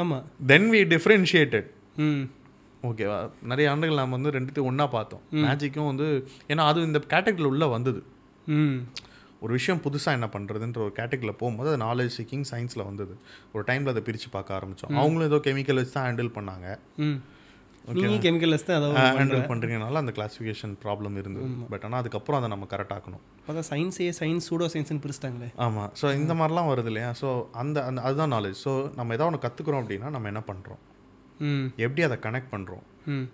ஆமாம் 0.03 0.25
then 0.53 0.65
we 0.75 0.83
differentiated. 0.97 1.65
ம் 1.65 1.76
ஓகேவா 2.83 3.19
நிறைய 3.43 3.71
ஆண்டுகள் 3.71 4.01
நாம் 4.01 4.11
வந்து 4.11 4.31
ரெண்டுத்தையும் 4.31 4.69
ஒன்றா 4.71 4.87
பார்த்தோம். 4.87 5.23
மேஜிக்கும் 5.45 5.87
வந்து 5.87 6.07
ஏன்னா 6.49 6.65
அது 6.71 6.81
இந்த 6.83 6.99
கேட்டகரியில் 7.15 7.53
உள்ளே 7.53 7.67
வந்தது. 7.67 8.01
ஒரு 9.43 9.53
விஷயம் 9.53 9.81
புதுசாக 9.87 10.17
என்ன 10.19 10.27
பண்ணுறதுன்ற 10.35 10.79
ஒரு 10.85 10.93
கேட்டகரியில் 10.93 11.39
போகும்போது 11.39 11.71
அது 11.73 11.81
நாலேஜ் 11.85 12.13
சீக்கிங் 12.19 12.47
சயின்ஸில் 12.53 12.85
வந்தது. 12.85 13.15
ஒரு 13.53 13.65
டைமில் 13.69 13.93
அதை 13.95 14.03
பிரித்து 14.03 14.29
பார்க்க 14.31 14.59
ஆரம்பித்தோம் 14.59 14.99
அவங்களும் 15.01 15.29
ஏதோ 15.31 15.41
கெமிக்கல் 15.49 15.81
வச்சு 15.81 15.93
தான் 15.93 16.07
ஹேண்டில் 16.09 16.31
பண்ணாங்க. 16.39 16.67
ம். 16.99 17.19
நீங்கள் 17.97 18.23
கெமிக்கல் 18.25 18.53
லெஸ் 18.53 18.67
தான் 18.69 18.85
ஹேண்டில் 19.19 19.43
பண்ணுறதுனால 19.51 20.01
அந்த 20.03 20.13
கிளாசிஃபிகேஷன் 20.17 20.73
ப்ராப்ளம் 20.85 21.17
இருந்தது. 21.21 21.49
பட் 21.73 21.85
ஆனால் 21.85 22.01
அதுக்கப்புறம் 22.01 22.39
அதை 22.41 22.49
நம்ம 22.55 22.67
கரெக்ட் 22.73 22.95
ஆக்கணும். 22.97 23.23
அதான் 23.49 23.69
சயின்ஸே 23.71 24.09
சயின்ஸ் 24.21 24.49
சூடோ 24.51 24.67
சயின்ஸ்னு 24.73 25.03
பிரிச்சிட்டாங்களே. 25.05 25.49
ஆமாம் 25.67 25.91
ஸோ 26.01 26.07
இந்த 26.15 26.35
மாதிரிலாம் 26.35 26.71
வருது 26.73 26.91
இல்லையா? 26.93 27.11
ஸோ 27.21 27.29
அந்த 27.53 27.85
அந்த 27.85 28.03
அதுதான் 28.03 28.35
நாலேஜ் 28.37 28.59
ஸோ 28.67 28.73
நம்ம 28.95 29.15
ஏதாவது 29.15 29.31
ஒன்று 29.31 29.45
கற்றுக்குறோம் 29.47 29.83
அப்படின்னா 29.85 30.11
நம்ம 30.11 30.29
என்ன 30.29 30.43
பண்ணுறோம் 30.51 30.81
எப்படி 31.77 32.03
அதை 32.03 32.17
கனெக்ட் 32.23 32.53
பண்ணுறோம் 32.53 32.85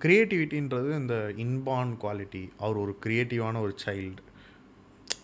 க்ரியேட்டிவிட்டின்றது 0.00 0.90
இந்த 0.96 1.14
இன்பார்ன் 1.36 1.92
குவாலிட்டி 2.00 2.42
அவர் 2.58 2.76
ஒரு 2.76 2.92
க்ரியேட்டிவான 3.04 3.60
ஒரு 3.60 3.74
சைல்டு 3.84 4.22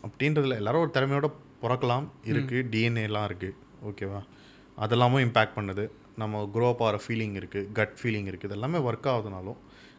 அப்படின்றதுல 0.03 0.57
எல்லாரும் 0.57 0.81
ஒரு 0.81 0.93
திறமையோட 0.95 1.29
பிறக்கலாம். 1.63 2.07
இருக்குது 2.25 2.69
டிஎன்ஏலாம் 2.71 3.27
இருக்குது 3.29 3.57
ஓகேவா 3.85 4.21
அதெல்லாமும் 4.79 5.25
இம்பேக்ட் 5.25 5.57
பண்ணுது. 5.57 5.85
நம்ம 6.17 6.43
க்ரோ 6.55 6.69
அப் 6.69 6.83
ஆகிற 6.83 6.99
ஃபீலிங் 7.05 7.37
இருக்குது 7.37 7.73
கட் 7.73 7.97
ஃபீலிங் 7.99 8.29
இருக்குது 8.31 8.51
இதெல்லாமே 8.51 8.79
work 8.87 9.09
ஆகுதுனாலும் 9.09 9.59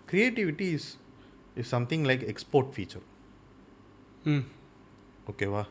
creativity 0.10 0.68
is 0.78 0.88
is 1.56 1.70
something 1.70 2.06
like 2.06 2.24
export 2.28 2.72
feature 2.74 3.06
hmm. 4.26 4.44
ஓகேவா 5.28 5.64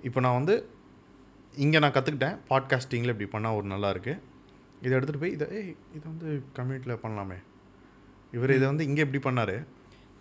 இப்போ 0.00 0.20
நான் 0.20 0.38
வந்து 0.38 0.54
இங்கே 1.54 1.78
நான் 1.78 1.94
கற்றுக்கிட்டேன் 1.94 2.38
பாட்காஸ்டிங்கில் 2.50 3.12
இப்படி 3.14 3.28
பண்ணால் 3.32 3.58
ஒரு 3.58 3.66
நல்லா 3.66 3.90
இருக்குது 3.94 4.22
இதை 4.86 4.92
எடுத்துகிட்டு 4.96 5.22
போய் 5.24 5.34
இதை 5.36 5.46
ஏய் 5.58 5.70
இதை 5.96 6.04
வந்து 6.12 6.28
கம்யூனிட்டியில் 6.58 7.02
பண்ணலாமே. 7.04 7.38
இவர் 8.36 8.56
இதை 8.58 8.66
வந்து 8.72 8.86
இங்கே 8.88 9.02
எப்படி 9.06 9.22
பண்ணார். 9.28 9.56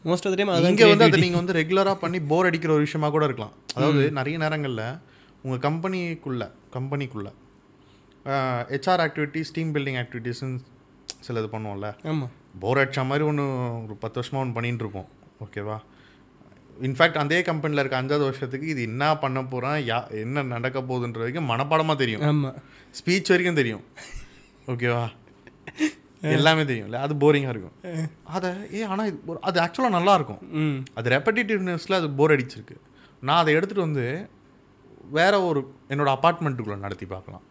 மோஸ்ட் 0.10 0.28
ஆஃப் 0.28 0.38
டைம் 0.40 0.52
இங்கே 0.72 0.88
வந்து 0.92 1.08
அதை 1.08 1.20
நீங்கள் 1.26 1.42
வந்து 1.42 1.58
ரெகுலராக 1.60 1.98
பண்ணி 2.04 2.20
போர் 2.32 2.48
அடிக்கிற 2.50 2.72
ஒரு 2.78 2.86
விஷயமா 2.88 3.08
கூட 3.16 3.26
இருக்கலாம். 3.30 3.54
அதாவது 3.76 4.04
நிறைய 4.20 4.38
நேரங்களில் 4.44 4.86
உங்கள் 5.46 5.64
கம்பெனிக்குள்ளே 5.68 6.48
கம்பெனிக்குள்ளே 6.78 7.32
ஹெச்ஆர் 8.74 9.02
ஆக்டிவிட்டீஸ் 9.08 9.54
டீம் 9.58 9.74
பில்டிங் 9.76 10.00
ஆக்டிவிட்டீஸ்ன்னு 10.04 10.62
சில 11.26 11.42
இது 11.42 11.50
பண்ணுவோம்ல. 11.56 11.90
ஆமாம் 12.12 12.32
போர் 12.62 12.80
அடிச்ச 12.82 13.02
மாதிரி 13.10 13.24
ஒன்று 13.30 13.46
ஒரு 13.86 13.96
பத்து 14.04 14.18
வருஷமாக 14.20 14.44
ஒன்று 14.44 14.58
பண்ணிட்டு 14.58 14.84
இருப்போம் 14.86 15.10
ஓகேவா 15.46 15.78
இன்ஃபேக்ட் 16.88 17.20
அதே 17.24 17.40
கம்பெனியில் 17.50 17.82
இருக்க 17.82 17.98
அஞ்சாவது 18.02 18.26
வருஷத்துக்கு 18.30 18.68
இது 18.74 18.82
என்ன 18.90 19.04
பண்ண 19.24 19.42
போகிறேன் 19.54 19.78
யா 19.90 20.00
என்ன 20.24 20.44
நடக்க 20.56 20.78
போகுதுன்ற 20.90 21.22
வரைக்கும் 21.24 21.50
மனப்பாடமாக 21.52 21.98
தெரியும். 22.04 22.24
ஆமாம் 22.30 22.58
ஸ்பீச் 23.00 23.32
வரைக்கும் 23.34 23.60
தெரியும். 23.62 23.84
ஓகேவா 24.68 25.04
எல்லாமே 26.36 26.64
தெரியும். 26.70 26.94
அது 27.06 27.14
போரிங்காக 27.24 27.54
இருக்கும். 27.54 27.76
அதை 28.36 28.50
ஏ 28.76 28.82
ஆனால் 28.92 29.08
இது 29.10 29.18
அது 29.50 29.58
ஆக்சுவலாக 29.64 29.96
நல்லா 29.96 30.14
இருக்கும். 30.20 30.40
ம். 30.62 30.78
அது 30.98 31.12
ரெப்படேட்டிவ்னஸில் 31.16 31.98
அது 32.00 32.08
போர் 32.20 32.34
அடிச்சிருக்கு. 32.36 32.76
நான் 33.24 33.42
அதை 33.42 33.52
எடுத்துகிட்டு 33.58 33.88
வந்து 33.88 34.06
வேற 35.18 35.34
ஒரு 35.50 35.60
என்னோட 35.94 36.10
அப்பார்ட்மெண்ட்டுக்குள்ளே 36.16 36.80
நடத்தி 36.86 37.06
பார்க்கலாம். 37.14 37.44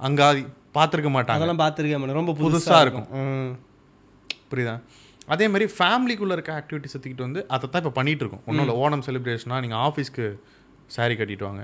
அங்கே 0.00 0.24
அது 0.30 0.40
பார்த்துருக்க 0.78 1.10
மாட்டாங்க. 1.16 1.38
அதெல்லாம் 1.40 1.62
பார்த்துருக்கேன் 1.64 2.02
மேடம் 2.04 2.20
ரொம்ப 2.20 2.34
புதுசா 2.40 2.48
புதுசாக 2.48 2.84
இருக்கும். 2.86 3.08
புரியுதா? 4.52 4.74
அதே 5.34 5.46
மாதிரி 5.52 5.66
ஃபேமிலிக்குள்ளே 5.78 6.34
இருக்க 6.36 6.52
ஆக்டிவிட்டிஸ் 6.60 6.96
தூக்கிட்டு 6.96 7.26
வந்து 7.26 7.40
அதை 7.54 7.64
தான் 7.70 7.82
இப்போ 7.82 7.94
பண்ணிட்டு 7.98 8.22
இருக்கோம். 8.24 8.44
ஒன்றும் 8.48 8.64
இல்லை 8.66 8.76
ஓணம் 8.84 9.06
செலிப்ரேஷனாக 9.08 9.62
நீங்கள் 9.66 9.82
ஆஃபீஸ்க்கு 9.88 10.26
saree 10.96 11.16
கட்டிட்டு 11.20 11.46
வாங்க. 11.48 11.62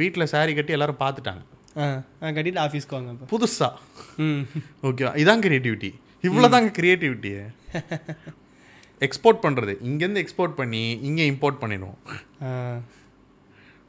வீட்டில் 0.00 0.30
saree 0.32 0.56
கட்டி 0.56 0.74
எல்லாரும் 0.76 1.02
பார்த்துட்டாங்க. 1.04 1.42
கட்டிட்டு 1.76 2.60
ஆஃபீஸ்க்கு 2.60 2.96
வாங்க 2.96 3.26
புதுசா? 3.32 3.68
ம். 4.18 4.42
ஓகேவா 4.82 5.12
இதான் 5.22 5.44
கிரியேட்டிவிட்டி 5.46 5.90
இவ்வளோதாங்க 6.24 6.70
கிரியேட்டிவிட்டியே 6.78 7.42
எக்ஸ்போர்ட் 9.00 9.42
பண்ணுறது 9.42 9.72
இங்கேருந்து 9.82 10.22
எக்ஸ்போர்ட் 10.22 10.54
பண்ணி 10.54 10.80
இங்கே 11.02 11.24
இம்போர்ட் 11.30 11.60
பண்ணிடுவோம். 11.62 11.98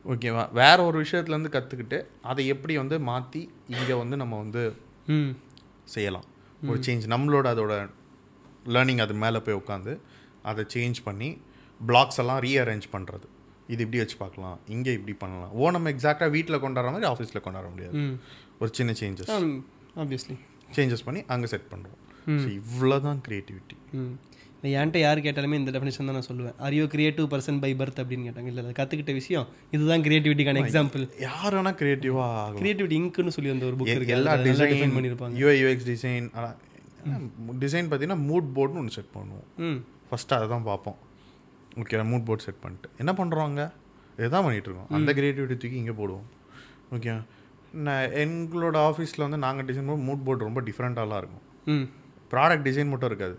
ஓகேவா 0.06 0.44
வேற 0.52 0.78
ஒரு 0.84 0.98
விஷயத்துலேருந்து 1.04 1.54
கற்றுக்கிட்டு 1.54 1.98
அதை 2.22 2.48
எப்படி 2.48 2.78
வந்து 2.78 3.00
மாற்றி 3.02 3.42
இங்கே 3.70 3.94
வந்து 3.94 4.18
நம்ம 4.18 4.38
வந்து 4.38 4.64
ம். 5.08 5.32
செய்யலாம். 5.86 6.28
ஒரு 6.62 6.80
சேஞ்ச் 6.80 7.06
நம்மளோட 7.08 7.48
அதோட 7.54 7.74
லேர்னிங் 8.66 9.02
அது 9.02 9.14
மேலே 9.14 9.40
போய் 9.40 9.60
உட்காந்து 9.62 9.94
அதை 10.44 10.64
சேஞ்ச் 10.74 11.00
பண்ணி 11.04 11.30
பிளாக்ஸ் 11.82 12.20
எல்லாம் 12.20 12.40
ரீஅரேஞ்ச் 12.40 12.88
பண்ணுறது 12.92 13.28
இது 13.74 13.82
இப்படி 13.86 14.00
வச்சு 14.04 14.18
பார்க்கலாம் 14.24 14.58
இங்கே 14.76 14.92
இப்படி 14.98 15.14
பண்ணலாம். 15.24 15.52
ஓ 15.60 15.72
நம்ம 15.76 15.92
எக்ஸாக்டாக 15.96 16.30
வீட்டில் 16.38 16.62
கொண்டாடுற 16.66 16.92
மாதிரி 16.96 17.10
ஆஃபீஸில் 17.14 17.46
கொண்டாட 17.48 17.68
முடியாது. 17.74 17.96
ஒரு 18.62 18.70
சின்ன 18.80 18.94
சேஞ்சஸ் 19.02 19.34
ஆப்வியஸ்லி 20.04 20.38
சேஞ்சஸ் 20.78 21.06
பண்ணி 21.10 21.22
அங்கே 21.34 21.50
செட் 21.54 21.70
பண்ணுறோம் 21.74 22.00
ஸோ 22.44 22.48
இவ்வளோ 22.62 22.98
தான் 23.08 23.20
க்ரியேட்டிவிட்டி 23.28 23.78
இப்போ 24.58 24.70
என்கிட்ட 24.78 25.00
யார் 25.04 25.20
கேட்டாலுமே 25.26 25.58
இந்த 25.60 25.72
டெஃபினேஷன் 25.74 26.08
தான் 26.10 26.16
நான் 26.18 26.28
சொல்லுவேன். 26.28 26.56
Are 26.66 26.76
you 26.78 26.86
creative 26.94 27.26
person 27.34 27.60
by 27.64 27.70
birth 27.80 28.00
அப்படின்னு 28.04 28.26
கேட்டாங்க. 28.28 28.50
இல்லை 28.52 28.72
கற்றுக்கிட்ட 28.80 29.14
விஷயம். 29.20 29.46
இதுதான் 29.76 30.04
கிரியேட்டிவிட்டிக்கான 30.06 30.62
எக்ஸாம்பிள் 30.64 31.04
யார் 31.26 31.56
வேணால் 31.58 31.78
க்ரியேட்டிவாக 31.82 32.56
கிரியேட்டிவிட்டி 32.62 32.98
இங்க்னு 33.02 33.34
சொல்லி 33.36 33.52
அந்த 33.56 33.66
ஒரு 33.70 33.78
புக் 33.82 33.92
இருக்கு. 33.96 34.16
எல்லா 34.18 34.34
டிசைன் 34.48 34.96
பண்ணியிருப்பாங்க 34.98 35.40
யூஐ 35.42 35.56
யூஎக்ஸ் 35.64 35.88
டிசைன் 35.92 36.28
டிசைன் 37.66 37.90
பார்த்தீங்கன்னா 37.90 38.22
மூட் 38.30 38.50
போர்டுன்னு 38.58 38.82
ஒன்று 38.84 38.96
செட் 38.98 39.14
பண்ணுவோம். 39.18 39.78
ஃபஸ்ட்டு 40.10 40.36
அதை 40.38 40.48
தான் 40.56 40.68
பார்ப்போம். 40.72 40.98
ஓகே 41.82 42.04
மூட் 42.12 42.26
போர்ட் 42.26 42.46
செட் 42.46 42.62
பண்ணிட்டு 42.62 42.90
என்ன 43.02 43.12
பண்ணுறோங்க 43.20 43.62
இதுதான் 44.20 44.46
பண்ணிகிட்டு 44.46 44.70
இருக்கோம் 44.70 44.92
அந்த 44.98 45.14
கிரியேட்டிவிட்டி 45.18 45.56
தூக்கி 45.62 45.78
இங்கே 45.84 45.96
போடுவோம். 46.00 46.28
ஓகே. 46.96 47.12
நான் 47.86 48.14
எங்களோட 48.24 48.78
ஆஃபீஸில் 48.90 49.24
வந்து 49.26 49.38
நாங்கள் 49.38 49.66
டிசைன் 49.66 49.88
பண்ணுவோம் 49.88 50.08
மூட் 50.10 50.24
போர்டு 50.28 50.48
ரொம்ப 50.48 50.62
டிஃப்ரெண்ட்டாலாம் 50.62 51.22
இருக்கும். 51.24 51.44
ம். 51.74 51.86
ப்ராடக்ட் 52.32 52.66
டிசைன் 52.68 52.92
மட்டும் 52.92 53.10
இருக்காது. 53.12 53.38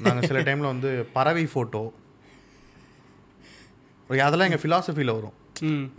நாங்கள் 0.00 0.26
சில 0.30 0.40
டைமில் 0.40 0.72
வந்து 0.72 0.90
பறவை 1.12 1.44
ஃபோட்டோ 1.52 1.82
அதெல்லாம் 4.10 4.48
எங்கள் 4.48 4.62
ஃபிலாசபியில் 4.62 5.16
வரும். 5.18 5.36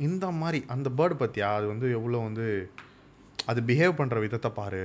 இந்த 0.08 0.26
மாதிரி 0.42 0.60
அந்த 0.74 0.90
பேர்டு 0.98 1.16
பற்றியா 1.22 1.48
அது 1.60 1.66
வந்து 1.68 1.88
எவ்வளோ 1.92 2.18
வந்து 2.28 2.46
அது 3.46 3.62
பிஹேவ் 3.70 4.00
பண்ணுற 4.00 4.20
விதத்தை 4.26 4.52
பாரு. 4.60 4.84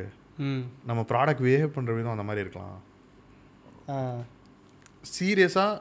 நம்ம 0.89 1.01
ப்ராடக்ட் 1.11 1.45
பிஹேவ் 1.47 1.75
பண்ணுற 1.77 1.93
விதம் 1.99 2.15
அந்த 2.15 2.27
மாதிரி 2.29 2.45
இருக்கலாம். 2.45 2.79
சீரியஸாக 5.15 5.73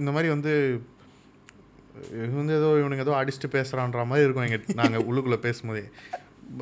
இந்த 0.00 0.10
மாதிரி 0.14 0.28
வந்து 0.34 0.52
வந்து 2.40 2.54
ஏதோ 2.58 2.68
இவனுங்க 2.80 3.04
ஏதோ 3.06 3.14
அடிச்சுட்டு 3.20 3.48
பேசுகிறான்ற 3.54 4.02
மாதிரி 4.10 4.24
இருக்கும் 4.26 4.46
எங்கள் 4.48 4.76
நாங்கள் 4.80 5.06
உள்ளுக்குள்ளே 5.08 5.38
பேசும்போதே. 5.46 5.84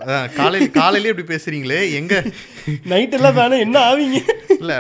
அதான் 0.03 0.31
காலையில் 0.39 0.77
காலையிலே 0.79 1.11
இப்படி 1.13 1.27
பேசுகிறீங்களே 1.33 1.81
எங்கே? 1.99 2.19
நைட்டெல்லாம் 2.93 3.37
வேணாம் 3.41 3.65
என்ன 3.67 3.81
ஆவீங்க? 3.89 4.21
இல்லை 4.61 4.79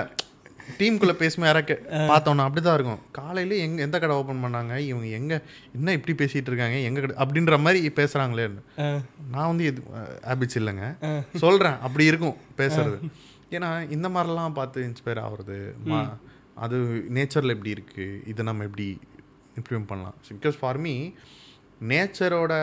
டீமுக்குள்ளே 0.78 1.14
பேசும்போது 1.20 1.48
யாராக்க 1.48 1.74
பார்த்தோன்னா 2.10 2.46
அப்படி 2.46 2.62
தான் 2.62 2.76
இருக்கும். 2.78 3.02
காலையில் 3.18 3.54
எங்கே 3.66 3.84
எந்த 3.86 3.96
கடை 4.02 4.14
ஓப்பன் 4.20 4.42
பண்ணாங்க? 4.44 4.74
இவங்க 4.88 5.06
எங்கே 5.18 5.36
என்ன 5.76 5.92
இப்படி 5.98 6.14
பேசிகிட்டு 6.22 6.50
இருக்காங்க? 6.52 6.78
எங்கள் 6.88 7.04
கடை 7.04 7.16
அப்படின்ற 7.24 7.58
மாதிரி 7.66 7.92
பேசுகிறாங்களேன்னு 8.00 8.62
நான் 9.34 9.50
வந்து 9.52 9.66
இது 9.70 9.82
ஹேபிட்ஸ் 10.30 10.58
இல்லைங்க. 10.60 10.88
சொல்கிறேன் 11.44 11.78
அப்படி 11.88 12.06
இருக்கும் 12.12 12.36
பேசுறது. 12.62 12.98
ஏன்னா 13.56 13.70
இந்த 13.96 14.08
மாதிரிலாம் 14.16 14.58
பார்த்து 14.60 14.88
இன்ஸ்பயர் 14.88 15.22
ஆகுறது 15.26 15.58
அது 16.56 16.76
நேச்சரில் 17.16 17.54
எப்படி 17.54 17.72
இருக்குது 17.76 18.20
இதை 18.26 18.42
நம்ம 18.44 18.64
எப்படி 18.64 18.86
இம்ப்ளிமெண்ட் 19.56 19.88
பண்ணலாம்? 19.90 20.16
பிகாஸ் 20.36 20.58
ஃபார் 20.60 20.78
மீ 20.78 20.94
நேச்சரோட 21.90 22.54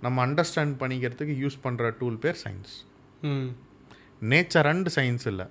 நம்ம 0.00 0.26
அண்டர்ஸ்டாண்ட் 0.26 0.74
பண்ணிக்கிறதுக்கு 0.80 1.34
யூஸ் 1.42 1.58
பண்ணுற 1.64 1.90
டூல் 2.00 2.18
பேர் 2.18 2.38
science 2.44 2.72
hmm. 3.30 3.48
Nature 4.32 4.68
and 4.70 4.88
science 4.96 5.26
இல்லை. 5.32 5.46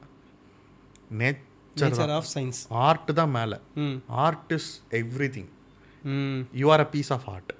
நேச்சர் 1.21 2.13
ஆஃப் 2.17 2.29
சயின்ஸ் 2.33 2.59
ஆர்ட் 2.85 3.11
தான் 3.19 3.31
மேலே. 3.31 3.57
Art 4.25 4.53
is 4.53 4.69
everything 5.35 5.49
you 6.61 6.67
are 6.71 6.83
a 6.85 6.89
piece 6.95 7.11
of 7.15 7.27
art 7.29 7.53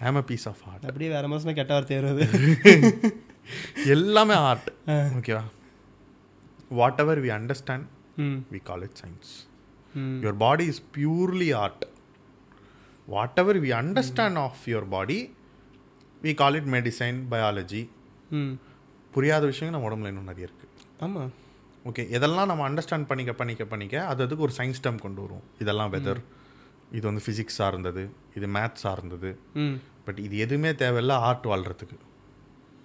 I 0.00 0.06
am 0.06 0.20
a 0.22 0.26
piece 0.30 0.46
of 0.52 0.62
art 0.70 0.84
அப்படியே 0.88 1.10
வேற 1.16 1.26
மாதம் 1.28 1.58
கெட்ட 1.60 1.72
வார்த்தை 1.74 1.98
வருது. 2.00 2.24
எல்லாமே 3.94 4.34
ஆர்ட் 4.48 4.68
ஓகேவா 5.16 5.42
whatever 7.00 7.20
we 7.24 7.30
understand 7.36 7.86
we 8.54 8.60
call 8.70 8.84
it 8.88 8.98
science 9.02 9.30
your 10.24 10.38
body 10.46 10.66
is 10.72 10.82
purely 10.96 11.50
art 11.62 11.84
whatever 13.42 13.60
we 13.66 13.72
understand 13.82 14.40
of 14.46 14.64
your 14.72 14.88
body 14.96 15.18
we 16.22 16.34
call 16.42 16.58
it 16.60 16.70
medicine 16.76 17.20
biology 17.32 17.82
hmm 18.40 18.52
புரியாத 19.12 19.44
விஷயங்கள் 19.52 19.76
நம்ம 19.76 19.88
உடம்புல 19.88 20.12
இன்னும் 20.12 20.30
நிறைய 20.32 20.48
இருக்குது 20.48 20.70
ஆமாம் 21.06 21.32
ஓகே 21.90 22.02
இதெல்லாம் 22.16 22.48
நம்ம 22.50 22.64
அண்டர்ஸ்டாண்ட் 22.68 23.06
பண்ணிக்க 23.10 23.32
பண்ணிக்க 23.32 23.64
பண்ணிக்க 23.64 23.94
அது 24.10 24.22
அதுக்கு 24.24 24.44
ஒரு 24.46 24.54
சயின்ஸ் 24.58 24.82
டேம் 24.84 24.98
கொண்டு 25.04 25.20
வரும். 25.22 25.44
இதெல்லாம் 25.62 25.92
வெதர் 25.94 26.20
இது 26.96 27.04
வந்து 27.08 27.22
ஃபிசிக்ஸ் 27.26 27.58
சார்ந்தது. 27.60 28.02
இது 28.36 28.46
மேத்ஸ் 28.46 28.84
சார்ந்தது. 28.86 29.30
ம் 29.62 29.76
பட் 30.04 30.18
இது 30.18 30.36
எதுவுமே 30.44 30.70
தேவையில்ல 30.82 31.14
ஆர்ட் 31.28 31.46
வாழ்கிறதுக்கு 31.52 31.98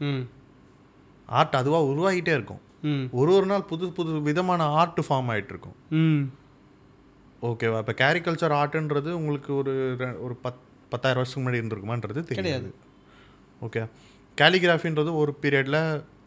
ம் 0.09 0.23
ஆர்ட் 1.29 1.55
அதுவாக 1.55 1.89
உருவாகிட்டே 1.91 2.33
இருக்கும். 2.39 2.61
ஒரு 3.19 3.31
ஒரு 3.33 3.45
நாள் 3.45 3.65
புது 3.65 3.85
புது 3.91 4.11
விதமான 4.27 4.63
ஆர்ட் 4.79 5.01
ஃபார்ம் 5.05 5.29
ஆயிட்டு 5.33 5.53
இருக்கும் 5.53 5.77
ம் 5.99 6.23
ஓகேவா 7.41 7.79
இப்போ 7.83 7.93
கேரிகல்ச்சர் 7.99 8.55
ஆர்ட்ன்றது 8.59 9.09
உங்களுக்கு 9.19 9.51
ஒரு 9.55 9.73
ஒரு 10.25 10.35
பத் 10.43 10.61
பத்தாயிரம் 10.91 11.19
வருஷத்துக்கு 11.19 11.41
முன்னாடி 11.41 11.59
இருந்திருக்குமான்றது 11.61 12.21
தெரியாது. 12.31 12.69
ஓகே 13.61 13.81
கேலிகிராஃபின்றது 14.37 15.11
ஒரு 15.21 15.31
பீரியடில் 15.41 15.79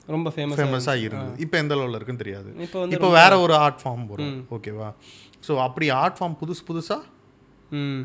ரொம்ப 0.09 0.29
ஃபேமஸ் 0.35 0.59
ஃபேமஸாக 0.59 1.05
இருந்தது. 1.05 1.35
இப்போ 1.45 1.57
எந்த 1.59 1.75
லெவலில் 1.75 1.99
இருக்குன்னு 1.99 2.23
தெரியாது. 2.23 2.51
இப்போ 2.95 3.09
வேற 3.17 3.33
ஒரு 3.41 3.55
ஆர்ட் 3.61 3.81
ஃபார்ம் 3.83 4.05
வரும். 4.07 4.39
ஓகேவா? 4.57 4.89
ஸோ 5.47 5.53
அப்படி 5.67 5.87
ஆர்ட் 5.99 6.19
ஃபார்ம் 6.19 6.37
புதுசு 6.41 6.63
புதுசாக 6.69 7.03
ம். 7.79 8.01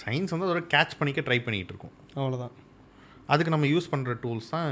சயின்ஸ் 0.00 0.32
வந்து 0.34 0.46
அதோட 0.46 0.62
கேட்ச் 0.74 0.96
பண்ணிக்க 0.98 1.20
ட்ரை 1.20 1.38
பண்ணிக்கிட்டு 1.40 1.72
இருக்கோம் 1.74 1.94
அவ்வளோதான் 2.16 2.54
அதுக்கு 3.28 3.52
நம்ம 3.54 3.66
யூஸ் 3.66 3.90
பண்ணுற 3.92 4.14
டூல்ஸ் 4.22 4.50
தான் 4.50 4.70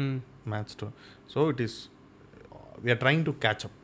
ம். 0.00 0.16
Maths 0.52 0.78
too 0.80 0.86
so 1.34 1.42
it 1.50 1.62
is 1.66 1.78
we 2.84 2.90
are 2.90 3.00
trying 3.02 3.24
to 3.24 3.34
catch 3.44 3.64
up 3.66 3.76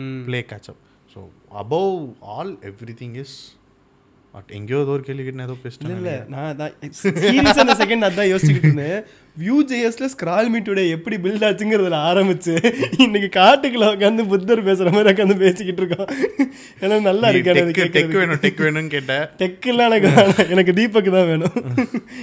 hmm 0.00 0.20
play 0.26 0.40
catch 0.50 0.68
up 0.72 0.82
so 1.10 1.20
above 1.62 1.94
all 2.34 2.52
everything 3.00 3.16
is 3.22 3.36
but 4.34 4.50
எங்கேயோ 4.50 4.80
ஏதோ 4.82 4.92
ஒரு 4.96 5.02
கேள்வி 5.02 5.24
கேட்டு 5.24 5.46
ஏதோ 5.46 5.56
பேசிட்டேன் 5.62 5.94
இல்லை 5.96 6.16
நான். 6.28 6.48
அதான் 6.50 6.74
சீரியஸ் 7.22 7.62
அந்த 7.62 7.74
செகண்ட் 7.80 8.06
அதான் 8.08 8.30
யோசிச்சுக்கிட்டு 8.32 8.68
இருந்தேன். 8.68 9.00
வியூ 9.40 9.56
ஜேஎஸ்ல 9.68 10.08
ஸ்க்ரால் 10.14 10.48
மீ 10.48 10.58
டுடே 10.58 10.88
எப்படி 10.88 11.16
பில்ட் 11.16 11.44
ஆச்சுங்கிறதுல 11.48 11.98
ஆரம்பிச்சு 12.10 12.54
இன்னைக்கு 12.98 13.40
காட்டுக்குள்ள 13.40 13.86
உட்காந்து 13.92 14.26
புத்தர் 14.26 14.64
பேசுற 14.64 14.92
மாதிரி 14.92 15.10
உட்காந்து 15.10 15.36
பேசிக்கிட்டு 15.36 15.82
இருக்கோம். 15.82 16.10
ஏன்னா 16.80 17.00
நல்லா 17.00 17.28
இருக்கு 17.28 17.52
டெக். 17.52 18.16
வேணும் 18.16 18.42
டெக் 18.42 18.62
வேணும்னு 18.66 18.92
கேட்டேன் 18.96 19.24
டெக்கெல்லாம் 19.38 19.94
எனக்கு 19.94 20.48
எனக்கு 20.48 20.72
தீபக் 20.72 21.12
தான் 21.12 21.26
வேணும். 21.26 21.52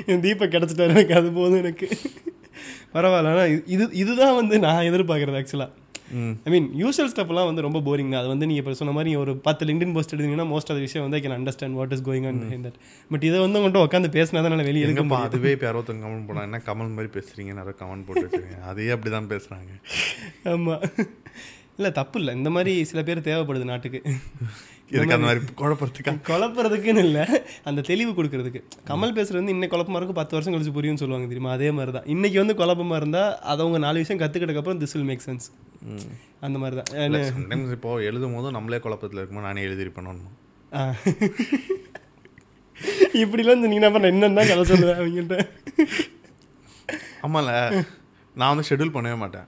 என் 0.05 0.21
தீபக் 0.21 0.53
கிடச்சிட்டாரு 0.53 0.93
எனக்கு 0.95 1.15
அது 1.15 1.31
போதும் 1.31 1.57
எனக்கு. 1.57 1.89
பரவாயில்ல. 2.93 3.31
ஆனால் 3.33 3.67
இது 3.67 3.89
இதுதான் 3.91 4.35
வந்து 4.35 4.59
நான் 4.59 4.85
எதிர்பார்க்குறது 4.85 5.39
ஆக்சுவலாக 5.41 5.69
ஐ 6.47 6.51
மீன் 6.53 6.67
யூஸ்வல் 6.81 7.11
ஸ்டப்லாம் 7.13 7.47
வந்து 7.49 7.65
ரொம்ப 7.67 7.79
போரிங் 7.87 8.11
தான். 8.13 8.21
அது 8.21 8.29
வந்து 8.33 8.47
நீங்கள் 8.49 8.63
இப்போ 8.63 8.73
சொன்ன 8.81 8.93
மாதிரி 8.97 9.11
ஒரு 9.23 9.33
பத்து 9.47 9.65
லிங்க்டின் 9.69 9.93
போஸ்ட் 9.97 10.13
எடுத்தீங்கன்னா 10.13 10.47
மோஸ்ட் 10.53 10.71
ஆஃப் 10.73 10.81
விஷயம் 10.85 11.05
வந்து 11.05 11.19
I 11.19 11.21
can 11.25 11.37
understand 11.39 11.77
what 11.79 11.93
is 11.97 12.05
going 12.09 12.27
on 12.31 12.39
that 12.67 12.79
but 13.11 13.25
இதை 13.29 13.37
வந்து 13.45 13.59
உங்கள்கிட்ட 13.59 13.83
உட்காந்து 13.87 14.11
பேசினா 14.17 14.41
தான் 14.45 14.55
நான் 14.55 14.69
வெளியே 14.71 14.87
எங்கப்பா 14.91 15.19
அதுவே 15.27 15.51
இப்போ 15.55 15.67
யாரோத்தங்க 15.69 16.03
கமெண்ட் 16.05 16.27
பண்ணா 16.29 16.47
என்ன 16.49 16.61
கமல் 16.69 16.95
மாதிரி 16.97 17.11
பேசுறீங்க? 17.17 17.53
நிறைய 17.59 17.75
கமெண்ட் 17.83 18.07
போட்டு 18.07 18.25
வச்சிருக்கீங்க. 18.25 18.63
அதே 18.71 18.89
அப்படி 18.95 19.11
தான் 19.17 19.29
பேசுகிறாங்க 19.33 19.71
ஆமாம் 20.53 20.83
இல்லை 21.79 21.89
தப்பு 21.97 22.17
இல்லை. 22.19 22.31
இந்த 22.39 22.49
மாதிரி 22.55 22.71
சில 22.91 22.99
பேர் 23.07 23.27
தேவைப்படுது 23.27 23.65
நாட்டுக்கு. 23.71 23.99
இதுக்கு 24.91 25.15
அந்த 25.15 25.27
மாதிரி 25.27 25.41
குழப்பறதுக்கா? 25.59 26.11
குழப்பறதுக்குன்னு 26.27 27.01
இல்லை. 27.05 27.23
அந்த 27.63 27.81
தெளிவு 27.81 28.11
கொடுக்கறதுக்கு. 28.11 28.59
கமல் 28.87 29.15
பேசுறது 29.15 29.39
வந்து 29.39 29.53
இன்னைக்கு 29.53 29.73
குழப்பமா 29.73 29.97
இருக்கும். 29.97 30.19
பத்து 30.19 30.35
வருஷம் 30.35 30.53
கழிச்சு 30.53 30.73
புரியும்னு 30.75 31.01
சொல்லுவாங்க 31.01 31.27
தெரியுமா? 31.27 31.51
அதே 31.51 31.69
மாதிரி 31.71 31.91
தான் 31.91 32.07
இன்னைக்கு 32.07 32.37
வந்து 32.39 32.55
குழப்பமா 32.55 32.95
இருந்தால் 32.95 33.31
அதை 33.45 33.59
அவங்க 33.65 33.79
நாலு 33.79 34.01
விஷயம் 34.03 34.21
கற்றுக்கிட்டக்கப்புறம் 34.21 34.81
திஸ் 34.81 34.95
வில் 34.95 35.05
மேக் 35.05 35.25
சென்ஸ் 35.25 35.47
அந்த 36.41 36.57
மாதிரி 36.57 36.75
தான் 36.79 37.27
சம்டைம்ஸ் 37.31 37.73
இப்போ 37.73 37.91
எழுதும் 38.03 38.35
போதும் 38.35 38.55
நம்மளே 38.57 38.79
குழப்பத்தில் 38.79 39.19
இருக்கும்போது 39.19 39.47
நானே 39.47 39.65
எழுதிருப்பேன் 39.67 40.09
ஆ. 40.71 40.83
இப்படிலாம் 43.21 43.61
சொன்னீங்கன்னா 43.61 43.89
அப்புறம் 43.89 44.09
என்னன்னு 44.11 44.49
கதை 44.49 44.65
சொல்லுவேன் 44.71 44.99
அவங்கள்ட்ட 44.99 45.37
ஆமால 47.23 47.49
நான் 48.35 48.51
வந்து 48.51 48.67
ஷெட்யூல் 48.69 48.95
பண்ணவே 48.95 49.17
மாட்டேன். 49.17 49.47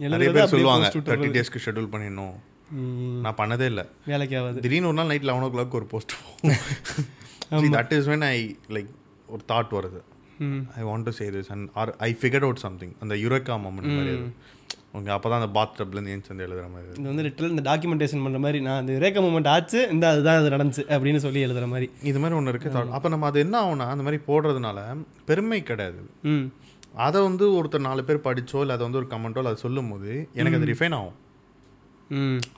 நிறைய 0.00 0.28
பேர் 0.30 0.52
சொல்லுவாங்க 0.52 0.86
தேர்ட்டி 1.08 1.30
டேஸ்க்கு 1.34 1.64
ஷெட்யூல் 1.64 1.92
பண்ணிடணும். 1.92 2.36
நான் 3.24 3.38
பண்ணதே 3.40 3.66
இல்லை. 3.72 3.84
வேலைக்கு 4.12 4.36
ஆகாது. 4.40 4.62
திடீர்னு 4.64 4.88
ஒரு 4.90 4.98
நாள் 5.00 5.10
நைட் 5.12 5.26
லெவன் 5.30 5.46
ஓ 5.48 5.50
கிளாக் 5.56 5.76
ஒரு 5.80 5.88
post 5.92 6.14
that 7.76 7.92
is 7.98 8.08
when 8.12 8.26
I 8.34 8.36
like 8.76 8.90
ஒரு 9.34 9.42
தாட் 9.52 9.74
வருது. 9.78 10.00
I 10.78 10.84
want 10.90 11.06
to 11.08 11.12
say 11.18 11.26
this 11.36 11.50
and 11.54 11.66
or 11.80 11.90
I 12.08 12.10
figured 12.20 12.46
out 12.48 12.62
something 12.66 12.94
அந்த 13.04 13.14
யுரேக்கா 13.24 13.56
மொமெண்ட் 13.66 13.92
மாதிரி 13.98 14.12
அது. 14.16 14.28
உங்க 14.98 15.08
அப்போ 15.14 15.28
தான் 15.30 15.40
அந்த 15.40 15.50
பாத் 15.56 15.74
டப்லேருந்து 15.78 16.12
ஏஞ்சி 16.14 16.30
வந்து 16.32 16.44
எழுதுற 16.46 16.64
மாதிரி 16.74 16.88
இது 17.00 17.08
வந்து 17.10 17.24
லிட்டல் 17.26 17.52
இந்த 17.54 17.62
டாக்குமெண்டேஷன் 17.68 18.22
பண்ணுற 18.24 18.38
மாதிரி 18.44 18.58
நான் 18.66 18.80
அந்த 18.82 18.92
ரேக்க 19.04 19.20
மூமெண்ட் 19.24 19.50
ஆச்சு 19.54 19.80
இந்த 19.94 20.04
அதுதான் 20.12 20.38
அது 20.40 20.48
நடந்துச்சு 20.54 20.84
அப்படின்னு 20.94 21.20
சொல்லி 21.26 21.40
எழுதுற 21.46 21.66
மாதிரி. 21.72 21.86
இது 22.10 22.18
மாதிரி 22.22 22.36
ஒன்று 22.38 22.52
இருக்குது 22.52 22.94
அப்போ 22.96 23.08
நம்ம 23.14 23.28
அது 23.30 23.44
என்ன 23.46 23.56
ஆகும்னா 23.64 23.86
அந்த 23.94 24.04
மாதிரி 24.06 24.20
போடுறதுனால 24.28 24.78
பெருமை 25.28 25.60
கிடையாது. 25.70 26.00
அதை 27.06 27.18
வந்து 27.28 27.44
ஒருத்தர் 27.58 27.86
நாலு 27.88 28.04
பேர் 28.08 28.26
படிச்சோ 28.28 28.60
இல்லை 28.64 28.74
அதை 28.76 28.84
வந்து 28.86 29.00
ஒரு 29.02 29.08
கமெண்ட்டோ 29.12 29.44
அதை 29.44 29.60
சொல்லும் 29.64 29.90
போது 29.92 30.12
எனக்கு 30.40 30.58
அது 30.60 30.70
ரிஃபைன் 30.72 30.96
ஆகும். 30.98 31.16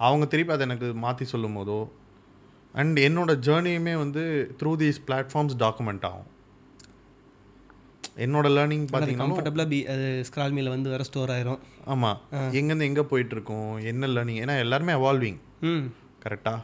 அவங்க 0.03 0.25
திருப்பி 0.27 0.53
அதை 0.53 0.65
எனக்கு 0.67 0.89
மாற்றி 1.03 1.25
சொல்லும் 1.27 1.57
போதோ 1.59 1.79
அண்ட் 2.75 2.99
என்னோட 3.01 3.33
ஜேர்னியுமே 3.47 3.95
வந்து 3.97 4.23
த்ரூ 4.61 4.71
தீஸ் 4.79 5.01
பிளாட்ஃபார்ம்ஸ் 5.07 5.57
டாக்குமெண்ட் 5.61 6.07
ஆகும். 6.09 6.29
என்னோட 8.19 8.47
லேர்னிங் 8.55 8.87
பார்த்தீங்கன்னா 8.89 9.25
கம்ஃபர்டபுளாக 9.25 9.69
பி 9.69 9.79
ஸ்க்ரால் 10.29 10.55
மீல 10.57 10.71
வந்து 10.71 10.91
வேற 10.91 11.03
ஸ்டோர் 11.09 11.33
ஆயிரும். 11.35 11.61
ஆமாம் 11.87 12.19
எங்கேருந்து 12.59 12.89
எங்கே 12.89 13.05
போயிட்டு 13.11 13.35
இருக்கோம் 13.37 13.71
என்ன 13.91 14.11
லேர்னிங் 14.15 14.41
ஏன்னா 14.43 14.57
எல்லாருமே 14.59 14.95
அவால்விங் 14.99 15.39
ம். 15.71 15.85
கரெக்டா 16.25 16.55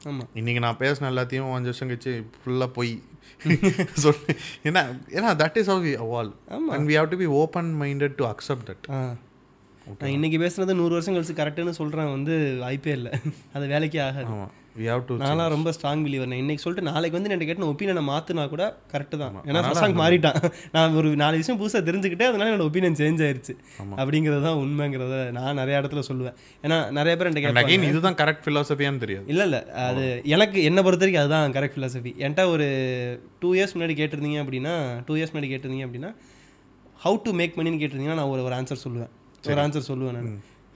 ஆமாம் 0.00 0.30
இன்னைக்கு 0.34 0.60
நான் 0.60 0.80
பேசின 0.80 1.10
எல்லாத்தையும் 1.12 1.52
அஞ்சு 1.54 1.70
வருஷம் 1.70 1.90
கழிச்சு 1.90 2.12
ஃபுல்லாக 2.36 2.70
போய் 2.72 2.94
சொல்லு 4.02 4.32
ஏன்னா 4.64 4.82
ஏன்னா 5.16 5.30
that 5.40 5.56
is 5.60 5.70
how 5.72 5.82
we 5.84 5.94
evolve 6.02 6.34
ஆமா. 6.56 6.70
And 6.74 6.86
we 6.88 6.96
have 6.98 7.08
to 7.10 7.18
be 7.18 7.28
open 7.38 7.70
minded 7.80 8.14
to 8.16 8.26
accept 8.28 8.68
that 8.70 8.86
நான் 9.88 10.14
இன்னைக்கு 10.14 10.38
பேசுனது 10.42 10.78
நூறு 10.78 10.94
வருஷம் 10.96 11.14
கழிச்சு 11.16 11.34
கரெக்டுன்னு 11.40 11.78
சொல்கிறேன் 11.80 12.14
வந்து 12.14 12.34
வாய்ப்பே 12.62 12.94
இல்லை. 12.98 13.10
அது 13.56 13.64
வேலைக்கே 13.72 14.00
ஆகாது. 14.06 14.32
நான்லாம் 15.20 15.52
ரொம்ப 15.54 15.68
ஸ்ட்ராங் 15.74 16.02
பிலீவர் 16.06 16.28
நான் 16.30 16.40
இன்னைக்கு 16.42 16.62
சொல்லிட்டு 16.62 16.88
நாளைக்கு 16.88 17.16
வந்து 17.16 17.28
என்கிட்ட 17.28 17.46
கேட்டு 17.50 17.68
ஒப்பீனியனை 17.72 18.02
மாற்றினா 18.08 18.42
கூட 18.54 18.64
கரெக்டு 18.92 19.16
தான். 19.20 19.36
ஏன்னா 19.48 19.60
சசாங் 19.68 19.94
மாறிட்டான். 20.00 20.38
நான் 20.74 20.96
ஒரு 21.00 21.10
நாலு 21.22 21.40
விஷயம் 21.40 21.60
புதுசாக 21.60 21.82
தெரிஞ்சுக்கிட்டே 21.88 22.26
அதனால 22.30 22.48
என்னோட 22.50 22.66
ஒப்பீனியன் 22.68 22.98
சேஞ்ச் 23.00 23.22
ஆயிருச்சு. 23.26 23.54
அப்படிங்கிறது 24.00 24.42
தான் 24.48 24.60
உண்மைங்கிறத 24.64 25.16
நான் 25.36 25.58
நிறைய 25.60 25.80
இடத்துல 25.80 26.02
சொல்லுவேன். 26.10 26.36
ஏன்னா 26.64 26.78
நிறைய 26.98 27.14
பேர் 27.16 27.30
என்கிட்ட 27.30 27.46
கேட்பாங்க. 27.46 27.90
இதுதான் 27.92 28.18
கரெக்ட் 28.22 28.44
ஃபிலாசபியான்னு 28.46 29.02
தெரியாது. 29.04 29.26
இல்லை 29.34 29.46
இல்லை. 29.48 29.60
அது 29.88 30.04
எனக்கு 30.36 30.58
என்னை 30.70 30.84
பொறுத்த 30.88 31.04
வரைக்கும் 31.06 31.24
அதுதான் 31.24 31.54
கரெக்ட் 31.58 31.78
ஃபிலாசபி 31.78 32.12
என்கிட்ட 32.24 32.46
ஒரு 32.54 32.66
டூ 33.44 33.50
இயர்ஸ் 33.58 33.76
முன்னாடி 33.76 33.96
கேட்டிருந்தீங்க 34.02 34.40
அப்படின்னா 34.44 34.74
டூ 35.08 35.16
இயர்ஸ் 35.20 35.34
முன்னாடி 35.34 35.50
கேட்டிருந்தீங்க 35.52 35.86
அப்படின்னா 35.88 36.12
ஹவு 37.04 37.16
டு 37.28 37.32
மேக் 37.42 37.56
மணின்னு 37.60 37.80
கேட்டிருந்தீங்கன்னா 37.82 38.20
நான் 38.22 38.32
ஒரு 38.34 38.44
ஒரு 38.48 38.56
ஆன்சர் 38.58 38.84
சொல்லுவேன். 38.84 39.12
ஒரு 39.54 39.62
ஆன்சர் 39.66 39.88
சொல்லுவேன் 39.90 40.16
நான். 40.18 40.30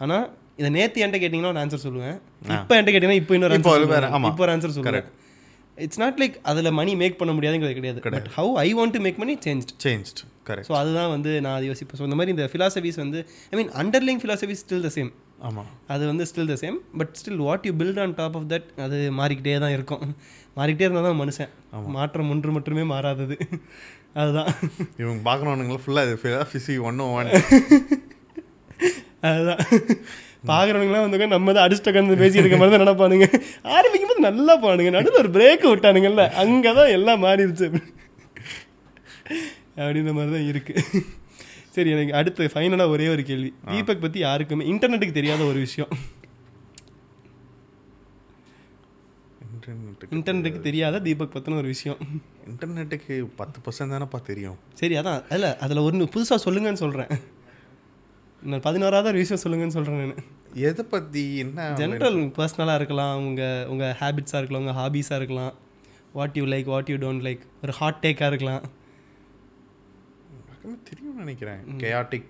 ஆனால் 0.05 0.26
இதை 0.60 0.68
நேற்று 0.76 1.02
என்கிட்ட 1.05 1.20
கேட்டிங்கன்னா 1.22 1.52
ஒரு 1.55 1.62
ஆன்சர் 1.64 1.84
சொல்லுவேன். 1.86 2.16
இப்போ 2.56 2.74
என்கிட்ட 2.76 2.92
கேட்டிங்கன்னா 2.94 3.20
இப்போ 3.22 3.34
இன்னொரு 3.38 3.59
இப்போ 3.60 4.44
ஒரு 4.47 4.52
ஆன்சர் 4.56 4.76
சொல்லுவேன். 4.76 5.09
இட்ஸ் 5.84 6.01
நாட் 6.02 6.18
லைக் 6.20 6.34
அதில் 6.51 6.76
மணி 6.78 6.92
மேக் 7.02 7.18
பண்ண 7.20 7.32
முடியாதுங்கிறது 7.36 7.76
கிடையாது. 7.78 8.01
But 8.16 8.28
how 8.36 8.51
I 8.64 8.68
want 8.78 8.94
to 8.97 9.01
make 9.06 9.18
money 9.22 9.34
change 9.47 9.70
changed 9.84 10.20
correct 10.48 10.68
so 10.68 10.74
அதுதான் 10.80 11.10
வந்து 11.14 11.30
நான் 11.44 11.56
அது 11.59 11.68
யோசிப்பேன். 11.70 11.98
ஸோ 12.01 12.05
இந்த 12.09 12.16
மாதிரி 12.18 12.34
இந்த 12.34 12.47
ஃபிலாசபிஸ் 12.52 12.98
வந்து 13.05 13.20
I 13.52 13.56
mean 13.60 13.72
underlying 13.82 14.20
philosophies 14.24 14.62
still 14.64 14.84
the 14.86 14.90
same 14.98 15.10
ஆமாம் 15.48 15.68
அது 15.92 16.02
வந்து 16.10 16.24
still 16.30 16.51
the 16.52 16.56
same 16.62 16.76
but 17.01 17.12
still 17.20 17.40
what 17.47 17.64
you 17.68 17.72
build 17.82 18.01
on 18.05 18.14
top 18.20 18.36
of 18.40 18.48
that 18.52 18.68
அது 18.86 18.98
மாறிக்கிட்டே 19.20 19.56
தான் 19.64 19.74
இருக்கும். 19.76 20.02
மாறிக்கிட்டே 20.59 20.86
இருந்தால் 20.88 21.09
தான் 21.09 21.20
மனுஷன். 21.22 21.51
மாற்றம் 21.97 22.30
ஒன்று 22.34 22.56
மட்டுமே 22.59 22.84
மாறாதது. 22.92 23.36
அதுதான். 24.20 24.51
இவங்க 25.02 25.20
பார்க்குறவனுங்களும் 25.28 25.84
ஃபுல்லாக 25.86 26.09
இது 26.09 26.44
ஃபிசி 26.52 26.76
ஒன்று 26.90 27.06
ஒன் 27.18 27.30
அதுதான். 29.28 29.62
பார்க்குறவங்களாம் 30.51 31.05
வந்து 31.05 31.35
நம்ம 31.36 31.52
தான் 31.55 31.65
அடிச்சுட்டு 31.66 31.90
உட்காந்து 31.93 32.20
பேசிட்டு 32.23 32.44
இருக்க 32.44 32.59
மாதிரி 32.61 32.73
தான் 32.74 32.85
நினைப்பானுங்க. 32.85 33.27
ஆரம்பிக்கும் 33.77 34.11
போது 34.11 34.27
நல்லா 34.28 34.55
பானுங்க 34.66 34.93
நடுவில் 34.97 35.23
ஒரு 35.23 35.32
பிரேக் 35.36 35.66
விட்டானுங்கல்ல 35.70 36.24
அங்கே 36.43 36.70
தான் 36.78 36.93
எல்லாம் 36.98 37.24
மாறிடுச்சு. 37.24 37.66
அப்படின்ற 39.81 40.12
மாதிரி 40.19 40.32
தான் 40.36 40.48
இருக்கு. 40.52 40.74
சரி 41.74 41.90
எனக்கு 41.97 42.15
அடுத்து 42.20 42.51
ஃபைனலாக 42.55 42.94
ஒரே 42.94 43.09
ஒரு 43.15 43.23
கேள்வி. 43.28 43.51
தீபக் 43.73 44.02
பற்றி 44.05 44.19
யாருக்குமே 44.20 44.65
இன்டர்நெட்டுக்கு 44.73 45.19
தெரியாத 45.19 45.43
ஒரு 45.51 45.59
விஷயம். 45.66 45.93
இன்டர்நெட்டுக்கு 49.55 50.16
இன்டர்நெட்டுக்கு 50.16 50.61
தெரியாத 50.69 51.01
தீபக் 51.07 51.35
பற்றின 51.36 51.59
ஒரு 51.62 51.70
விஷயம். 51.74 52.01
இன்டர்நெட்டுக்கு 52.51 53.16
பத்து 53.40 53.59
பர்சன்ட் 53.66 53.94
தானேப்பா 53.94 54.20
தெரியும். 54.31 54.57
சரி 54.81 54.97
அதான். 55.01 55.20
அதில் 55.32 55.51
அதில் 55.66 55.85
ஒன்று 55.89 56.11
புதுசாக 56.16 56.40
சொல்லுங்கன்னு 56.47 56.82
சொல்கிறேன் 56.85 57.12
இன்னும் 58.44 58.60
பதினோராவது 58.60 59.18
விஷயம் 59.22 59.42
சொல்லுங்கன்னு 59.42 59.74
சொல்கிறேன் 59.76 60.06
நான். 60.10 60.24
எதை 60.68 60.84
பற்றி 60.92 61.22
என்ன 61.42 61.66
ஜென்ரல் 61.78 62.20
பர்சனலாக 62.38 62.78
இருக்கலாம் 62.80 63.26
உங்கள் 63.26 63.66
உங்கள் 63.66 63.94
ஹேபிட்ஸாக 64.00 64.40
இருக்கலாம் 64.40 64.62
உங்கள் 64.64 64.78
ஹாபீஸாக 64.82 65.18
இருக்கலாம். 65.20 65.52
What 66.12 66.36
you 66.38 66.44
like 66.44 66.64
what 66.64 66.88
you 66.88 66.96
don't 66.96 67.24
like 67.26 67.42
ஒரு 67.62 67.72
ஹாட் 67.72 68.00
டேக்காக 68.02 68.30
இருக்கலாம். 68.32 68.64
தெரியும்னு 70.88 71.20
நினைக்கிறேன். 71.24 71.60
கேயாட்டிக் 71.82 72.26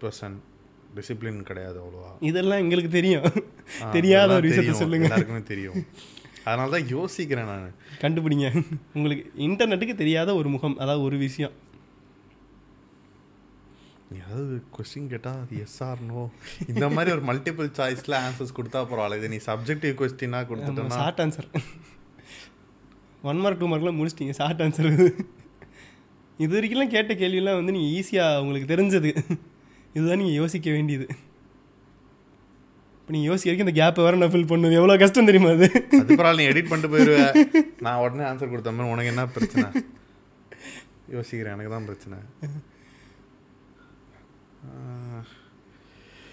பர்சன் 0.00 0.38
டிசிப்ளின் 0.96 1.42
கிடையாது 1.42 1.78
அவ்வளோவா. 1.82 2.12
இதெல்லாம் 2.30 2.58
எங்களுக்கு 2.58 2.90
தெரியும். 2.90 3.26
தெரியாத 3.92 4.30
ஒரு 4.34 4.46
விஷயத்த 4.48 4.54
தெரியும். 4.54 4.80
சொல்லுங்க. 4.84 5.06
எல்லாருக்குமே 5.08 5.42
தெரியும். 5.42 5.86
அதனால 6.44 6.68
தான் 6.76 6.88
யோசிக்கிறேன் 6.96 7.50
நான். 7.52 7.74
கண்டுபிடிங்க. 8.00 8.48
உங்களுக்கு 8.94 9.24
இன்டர்நெட்டுக்கு 9.48 9.94
தெரியாத 9.94 10.34
ஒரு 10.34 10.48
முகம் 10.48 10.78
அதாவது 10.78 11.04
ஒரு 11.04 11.16
விஷயம். 11.16 11.52
ஏதாவது 14.20 14.54
கொஸ்டின் 14.76 15.08
கேட்டால் 15.12 15.40
அது 15.42 15.60
எஸ் 15.64 15.78
ஆர் 15.88 16.02
நோ 16.10 16.22
இந்த 16.72 16.86
மாதிரி 16.96 17.10
ஒரு 17.16 17.22
மல்டிபிள் 17.30 17.68
சாய்ஸில் 17.78 18.16
ஆன்சர்ஸ் 18.24 18.54
கொடுத்தா 18.58 18.80
பரவாயில்ல. 18.90 19.18
இது 19.20 19.30
நீ 19.34 19.38
சப்ஜெக்டிவ் 19.48 19.94
கொஸ்டினாக 20.00 20.46
கொடுத்துட்டோன்னா 20.50 20.98
short 21.00 21.20
answer 21.24 21.48
one 23.30 23.42
mark 23.42 23.60
two 23.62 23.68
மார்க்லாம் 23.72 23.98
முடிச்சிட்டீங்க. 24.00 24.34
ஷார்ட் 24.40 24.62
ஆன்சர் 24.66 24.88
இது. 24.94 25.08
இது 26.44 26.52
வரைக்கும்லாம் 26.56 26.94
கேட்ட 26.94 27.12
கேள்வியெல்லாம் 27.22 27.58
வந்து 27.60 27.74
நீங்கள் 27.76 27.92
ஈஸியாக 27.98 28.40
உங்களுக்கு 28.44 28.72
தெரிஞ்சது. 28.74 29.12
இதுதான் 29.96 30.20
நீங்கள் 30.22 30.38
யோசிக்க 30.40 30.70
வேண்டியது. 30.76 31.06
இப்போ 32.98 33.12
நீங்கள் 33.14 33.30
யோசிக்க 33.30 33.48
வரைக்கும் 33.50 33.68
இந்த 33.68 33.76
கேப்பை 33.80 34.02
வேறு 34.04 34.20
நான் 34.22 34.32
ஃபில் 34.34 34.50
பண்ணுது. 34.50 34.78
எவ்வளோ 34.80 34.96
கஷ்டம் 35.02 35.28
தெரியுமா 35.30 35.52
அது? 35.56 35.68
அது 36.02 36.18
பரவாயில்ல 36.18 36.42
நீ 36.42 36.48
எடிட் 36.50 36.70
பண்ணிட்டு 36.72 36.92
போயிடுவேன் 36.94 37.32
நான் 37.86 38.02
உடனே 38.04 38.24
ஆன்சர் 38.30 38.52
கொடுத்த 38.52 38.74
மாதிரி 38.76 38.92
உனக்கு 38.94 39.12
என்ன 39.14 39.24
பிரச்சனை? 39.36 39.66
யோசிக்கிறேன் 41.16 41.54
எனக்கு 41.56 41.72
தான் 41.76 41.88
பிரச்சனை. 41.88 42.18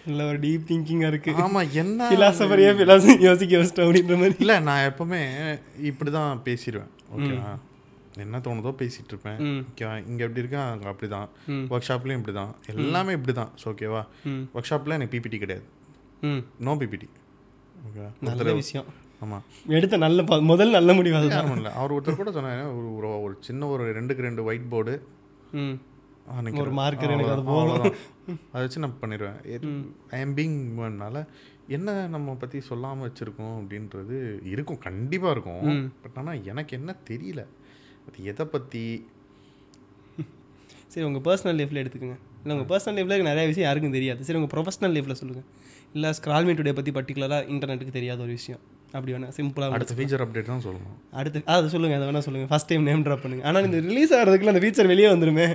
நல்ல 0.05 0.25
ஒரு 0.29 0.37
டீப் 0.43 0.67
திங்கிங்காக 0.69 1.09
இருக்குது 1.11 1.41
ஆமா 1.45 1.61
என்ன 1.81 2.05
ஃபிலாசபரியே 2.09 2.69
ஃபிலாசபி 2.77 3.15
யோசிக்க 3.27 3.59
வச்சிட்டோம் 3.59 3.87
அப்படின்ற 3.87 4.15
மாதிரி. 4.21 4.35
இல்லை 4.43 4.55
நான் 4.67 4.85
எப்பவுமே 4.89 5.19
இப்படி 5.89 6.11
தான் 6.17 6.41
பேசிடுவேன் 6.45 6.91
ஓகேவா 7.15 7.51
என்ன 8.23 8.39
தோணுதோ 8.45 8.71
பேசிட்டு 8.79 9.11
இருப்பேன். 9.13 9.37
ஓகேவா 9.63 9.93
இங்கே 10.09 10.23
எப்படி 10.25 10.41
இருக்கா? 10.43 10.61
அங்கே 10.71 10.87
அப்படி 10.91 11.09
தான். 11.13 11.27
ஒர்க் 11.73 11.87
ஷாப்லேயும் 11.89 12.21
இப்படி 12.21 12.35
தான் 12.39 12.51
எல்லாமே 12.73 13.11
இப்படி 13.17 13.33
தான் 13.33 13.51
ஸோ 13.61 13.67
ஓகேவா 13.73 14.01
ஒர்க் 14.55 14.69
ஷாப்பில் 14.71 14.95
எனக்கு 14.97 15.13
பிபிடி 15.15 15.39
கிடையாது. 15.43 15.65
ம். 16.23 16.41
நோ 16.67 16.73
பிபிடி 16.81 17.07
ஓகேவா 17.87 18.09
நல்ல 18.29 18.55
விஷயம். 18.61 18.89
ஆமாம் 19.21 19.45
எடுத்த 19.77 19.95
நல்ல 20.03 20.19
முதல் 20.49 20.75
நல்ல 20.77 20.91
முடிவு 20.93 21.15
அதுதான். 21.19 21.53
இல்லை. 21.57 21.71
அவர் 21.79 21.93
ஒருத்தர் 21.95 22.21
கூட 22.21 22.31
சொன்னாங்க 22.35 22.65
ஒரு 22.97 23.07
ஒரு 23.25 23.33
சின்ன 23.47 23.67
ஒரு 23.73 23.85
ரெண்டுக்கு 23.97 24.27
ரெண்டு 24.27 24.43
ஒயிட் 24.49 24.69
போர்டு 24.73 24.93
ஒரு 26.63 26.71
marker 26.79 27.07
எனக்கு 27.13 27.31
அது 27.35 27.43
அதை 28.53 28.61
வச்சு 28.63 28.83
நான் 28.83 28.99
பண்ணிடுவேன் 29.03 29.37
ஐ 30.15 30.19
எம் 30.25 30.35
பீங்னால 30.39 31.23
என்ன 31.75 31.95
நம்ம 32.15 32.35
பற்றி 32.41 32.59
சொல்லாமல் 32.69 33.05
வச்சுருக்கோம் 33.07 33.55
அப்படின்றது 33.59 34.17
இருக்கும் 34.53 34.79
கண்டிப்பாக 34.87 35.33
இருக்கும். 35.35 35.65
பட் 36.03 36.17
ஆனால் 36.21 36.41
எனக்கு 36.51 36.73
என்ன 36.79 36.95
தெரியல. 37.09 37.41
அது 38.07 38.23
எதை 38.31 38.45
பற்றி 38.53 38.83
சரி 40.93 41.05
உங்கள் 41.07 41.25
பர்சனல் 41.27 41.57
லைஃப்பில் 41.59 41.81
எடுத்துக்கோங்க. 41.83 42.17
இல்லை 42.43 42.53
உங்கள் 42.55 42.69
பர்சனல் 42.71 42.97
லைஃப்பில் 42.99 43.29
நிறைய 43.31 43.45
விஷயம் 43.51 43.67
யாருக்கும் 43.67 43.97
தெரியாது. 43.97 44.23
சரி 44.27 44.39
உங்கள் 44.39 44.53
ப்ரொஃபஷனல் 44.55 44.95
லைஃப்பில் 44.95 45.19
சொல்லுங்கள் 45.21 45.47
இல்லை 45.95 46.09
ஸ்க்ரால்மி 46.19 46.53
டுடே 46.59 46.73
பற்றி 46.79 46.91
பர்டிகுலராக 46.97 47.49
இன்டர்நெட்டுக்கு 47.53 47.97
தெரியாத 47.97 48.21
ஒரு 48.25 48.33
விஷயம். 48.39 48.63
அப்படி 48.93 49.11
வேணா 49.15 49.27
சிம்பிளாக 49.37 49.75
அடுத்த 49.77 49.95
ஃபீச்சர் 49.97 50.21
அப்டேட் 50.23 50.51
தான் 50.51 50.63
சொல்லணும். 50.65 50.95
அடுத்து 51.19 51.39
அது 51.55 51.71
சொல்லுங்கள் 51.73 51.97
அதை 51.99 52.05
வேணா 52.09 52.21
சொல்லுங்கள் 52.27 52.51
ஃபஸ்ட் 52.51 52.69
டைம் 52.69 52.87
நேம் 52.89 53.03
ட்ராப் 53.07 53.23
பண்ணுங்கள் 53.25 53.47
ஆனால் 53.49 53.67
இந்த 53.67 53.79
ரிலீஸ் 53.89 54.15
ஆகிறதுக்குள்ள 54.17 54.53
அந்த 54.53 54.63
ஃபீச்சர் 54.63 54.91
வெளியே 54.93 55.09
வந்துருமே. 55.13 55.45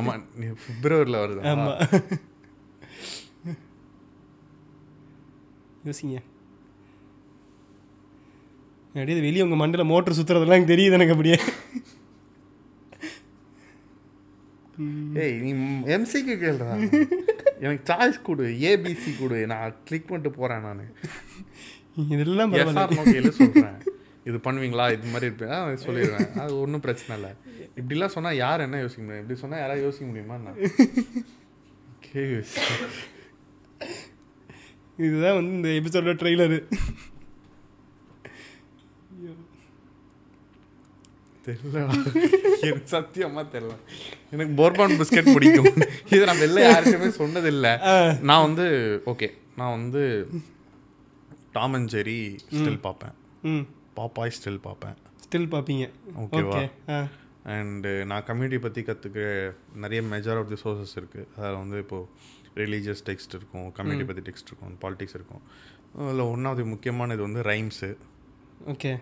ஆமாம் 0.00 0.22
நீ 0.42 0.46
பிப்ரவரியில் 0.66 1.22
வருது. 1.22 1.42
ஆமாம் 1.52 1.80
யோசிங்க. 5.88 6.18
அப்படியே 8.94 9.24
வெளியே 9.28 9.44
உங்கள் 9.46 9.60
மண்டல 9.62 9.84
மோட்டர் 9.92 10.16
சுற்றுறதெல்லாம் 10.18 10.58
எனக்கு 10.58 10.74
தெரியுது 10.74 10.98
எனக்கு 10.98 11.14
அப்படியே. 11.16 11.38
ஏய் 15.22 15.36
நீ 15.44 15.50
எம்சிக்கு 15.96 16.34
கேள்றா 16.44 16.70
எனக்கு 17.64 17.82
சாய்ஸ் 17.90 18.24
கொடு 18.26 18.44
ஏபிசி 18.70 19.10
கொடு. 19.18 19.36
நான் 19.52 19.76
கிளிக் 19.88 20.08
பண்ணிட்டு 20.08 20.30
போகிறேன் 20.38 20.64
நான். 20.68 20.82
இதெல்லாம் 22.14 22.52
சொல்கிறேன் 23.40 23.80
இது 24.28 24.36
பண்ணுவீங்களா? 24.44 24.84
இது 24.94 25.10
மாதிரி 25.14 25.26
இருப்பேன். 25.30 25.50
சொல்லிடுவேன். 25.84 26.30
அது 26.42 26.52
ஒன்றும் 26.60 26.84
பிரச்சனை 26.84 27.16
இல்லை. 27.18 27.32
இப்படிலாம் 27.80 28.14
சொன்னால் 28.14 28.40
யார் 28.44 28.64
என்ன 28.66 28.80
யோசிக்க 28.84 29.02
முடியும்? 29.02 29.24
இப்படி 29.24 29.40
சொன்னால் 29.42 29.62
யாராவது 29.62 29.84
யோசிக்க 29.86 30.06
முடியுமா 30.10 30.36
நான் 30.44 30.60
கேஸ் 32.06 32.54
இதுதான் 35.06 35.36
வந்து 35.38 35.52
இந்த 35.58 35.68
எபிசோட 35.78 36.14
ட்ரெய்லரு 36.22 36.58
தெரியல. 41.46 41.80
எனக்கு 42.66 42.90
சத்தியமா 42.92 43.42
தெரியல. 43.54 43.74
எனக்கு 44.34 44.52
போர்பான் 44.60 44.94
பிஸ்கட் 45.00 45.34
பிடிக்கும். 45.34 45.74
இது 46.14 46.22
நான் 46.28 46.42
வெளில 46.44 46.62
யாருக்குமே 46.66 47.08
சொன்னதில்லை. 47.20 47.72
நான் 48.30 48.44
வந்து 48.46 48.66
ஓகே 49.12 49.28
நான் 49.60 49.74
வந்து 49.78 50.02
டாம் 51.56 51.74
அண்ட் 51.78 51.90
ஜெரி 51.94 52.18
ஸ்டில் 52.58 52.80
பார்ப்பேன். 52.86 53.14
ம். 53.50 53.64
பாப்பாய் 53.98 54.34
ஸ்டில் 54.38 54.62
பார்ப்பேன். 54.68 54.96
ஸ்டில் 55.24 55.48
பார்ப்பீங்க. 55.54 55.84
ஓகேவா 56.22 56.60
அண்டு 57.52 57.90
நான் 58.10 58.24
கம்யூனிட்டி 58.28 58.58
பற்றி 58.58 58.82
கற்றுக்க 58.82 59.20
நிறைய 59.74 60.00
மெஜர் 60.12 60.38
ஆஃப் 60.40 60.50
தி 60.52 60.58
சோர்சஸ் 60.62 60.94
இருக்குது 61.00 61.26
அதில் 61.36 61.58
வந்து 61.62 61.78
இப்போது 61.78 62.06
ரிலீஜியஸ் 62.62 63.02
டெக்ஸ்ட் 63.08 63.34
இருக்கும் 63.38 63.66
கம்யூனிட்டி 63.72 64.06
பற்றி 64.10 64.22
டெக்ஸ்ட் 64.28 64.50
இருக்கும் 64.50 64.74
பாலிடிக்ஸ் 64.84 65.16
இருக்கும். 65.18 65.42
அதில் 66.04 66.24
ஒன்றாவது 66.32 66.64
முக்கியமானது 66.64 67.22
வந்து 67.22 67.42
rhymes 67.50 67.90
okay 68.72 68.92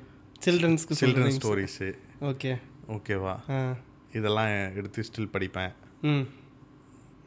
சில்ட்ரன்ஸ்க்கு 0.47 0.99
children 1.01 1.37
stories 1.39 1.89
okay 2.31 2.53
ஓகேவா 2.97 3.35
இதெல்லாம் 4.19 4.51
எடுத்து 4.79 5.05
ஸ்டில் 5.09 5.33
படிப்பேன். 5.35 5.73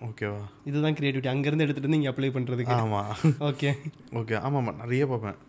ஓகேவா 0.06 0.41
இதுதான் 0.65 0.95
கிரியேட்டிவிட்டி 0.95 1.32
அங்கேருந்து 1.32 1.65
எடுத்துகிட்டு 1.65 1.90
வந்து 1.90 1.99
இங்கே 2.02 2.11
அப்ளை 2.11 2.30
பண்ணுறதுக்கு 2.36 2.76
ஆமாம் 2.76 3.11
ஓகே 3.49 3.69
ஓகே 4.14 4.36
ஆமாம் 4.40 4.76
நிறைய 4.76 5.03
பார்ப்பேன். 5.07 5.40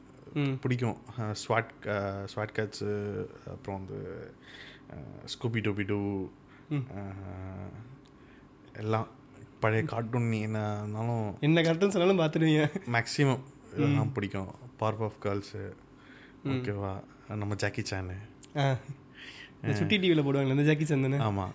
பிடிக்கும். 0.63 0.97
ஸ்வாட் 1.43 1.71
ஸ்வாட் 2.33 2.57
கேட்ஸு 2.57 2.89
அப்புறம் 3.53 3.79
வந்து 3.79 3.99
ஸ்கூபி 5.35 5.61
டூபி 5.67 5.85
டூ. 5.87 6.01
எல்லாம். 8.75 9.09
பழைய 9.61 9.83
கார்ட்டூன் 9.85 10.29
நீ 10.29 10.39
என்ன 10.41 10.61
இருந்தாலும் 10.79 11.29
என்ன 11.41 11.63
கரெக்டுன்னு 11.63 11.95
சொன்னாலும் 11.95 12.21
பார்த்துடுவீங்க. 12.21 12.65
மேக்ஸிமம் 12.95 13.43
இதெல்லாம் 13.73 14.13
பிடிக்கும். 14.13 14.51
பார்ப் 14.77 15.03
ஆஃப் 15.03 15.21
கேர்ள்ஸு 15.23 15.63
ஓகேவா 16.47 16.93
நம்ம 17.43 17.55
ஜாக்கி 17.55 17.83
சானு 17.91 18.17
ஆ. 18.57 18.67
சுட்டி 19.79 19.97
டிவியில் 20.03 20.25
போடுவாங்களே 20.27 20.55
இந்த 20.57 20.67
ஜாக்கி 20.69 20.87
சந்தனு. 20.91 21.19
ஆமாம் 21.29 21.53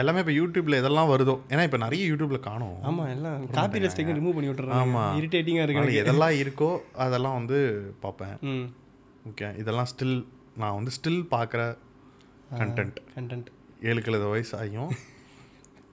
எல்லாமே 0.00 0.20
இப்போ 0.22 0.34
யூடியூப்ல 0.38 0.78
இதெல்லாம் 0.80 1.10
வருதோ? 1.12 1.34
ஏன்னா 1.52 1.62
இப்போ 1.68 1.78
நிறைய 1.84 2.02
யூடியூப்ல 2.10 2.38
காணும். 2.48 2.76
ஆமாம் 2.88 3.08
எல்லாம் 3.14 3.46
காப்பி 3.56 3.82
ரெஸ்டைக்கும் 3.84 4.18
ரிமூவ் 4.18 4.36
பண்ணி 4.36 4.50
விட்டுறாங்க. 4.50 4.82
ஆமா. 4.82 5.04
இரிட்டேட்டிங்காக 5.20 5.66
இருக்கு 5.66 6.02
எதெல்லாம் 6.02 6.36
இருக்கோ 6.42 6.70
அதெல்லாம் 7.06 7.38
வந்து 7.40 7.58
பார்ப்பேன். 8.04 8.36
ஓகே 9.30 9.48
இதெல்லாம் 9.62 9.88
ஸ்டில் 9.92 10.16
நான் 10.62 10.76
வந்து 10.78 10.92
ஸ்டில் 10.98 11.22
பார்க்குற 11.36 11.62
கண்டென்ட் 12.60 12.98
கண்டென்ட் 13.16 13.48
ஏழு 13.90 14.00
கிழது 14.06 14.26
வயசு 14.34 14.52
ஆகியும் 14.60 14.90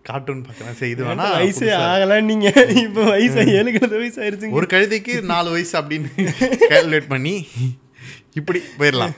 கார்ட்டூன் 0.07 0.43
பார்க்குறேன். 0.47 0.75
சரி 0.79 0.91
இது 0.95 1.03
வேணா 1.07 1.25
வயசே 1.37 1.69
ஆகலாம் 1.91 2.29
நீங்க? 2.31 2.49
இப்போ 2.83 3.01
வயசு 3.13 3.41
ஏழு 3.59 3.69
கிழது 3.75 3.95
வயசு 4.01 4.19
ஆயிருச்சுங்க. 4.23 4.57
ஒரு 4.59 4.67
கழுதைக்கு 4.73 5.15
நாலு 5.33 5.49
வயசு 5.55 5.73
அப்படின்னு 5.81 6.09
கால்குலேட் 6.71 7.09
பண்ணி 7.13 7.35
இப்படி 8.39 8.59
போயிடலாம். 8.79 9.15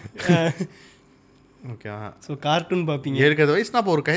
ஓகே 1.69 1.89
ஸோ 2.25 2.31
கார்ட்டூன் 2.45 2.85
பார்ப்பீங்க 2.87 3.23
ஏழு 3.25 3.33
கழுது 3.35 3.55
வயசுனா 3.55 3.81
அப்போ 3.81 3.93
ஒரு 3.95 4.03
கை 4.07 4.15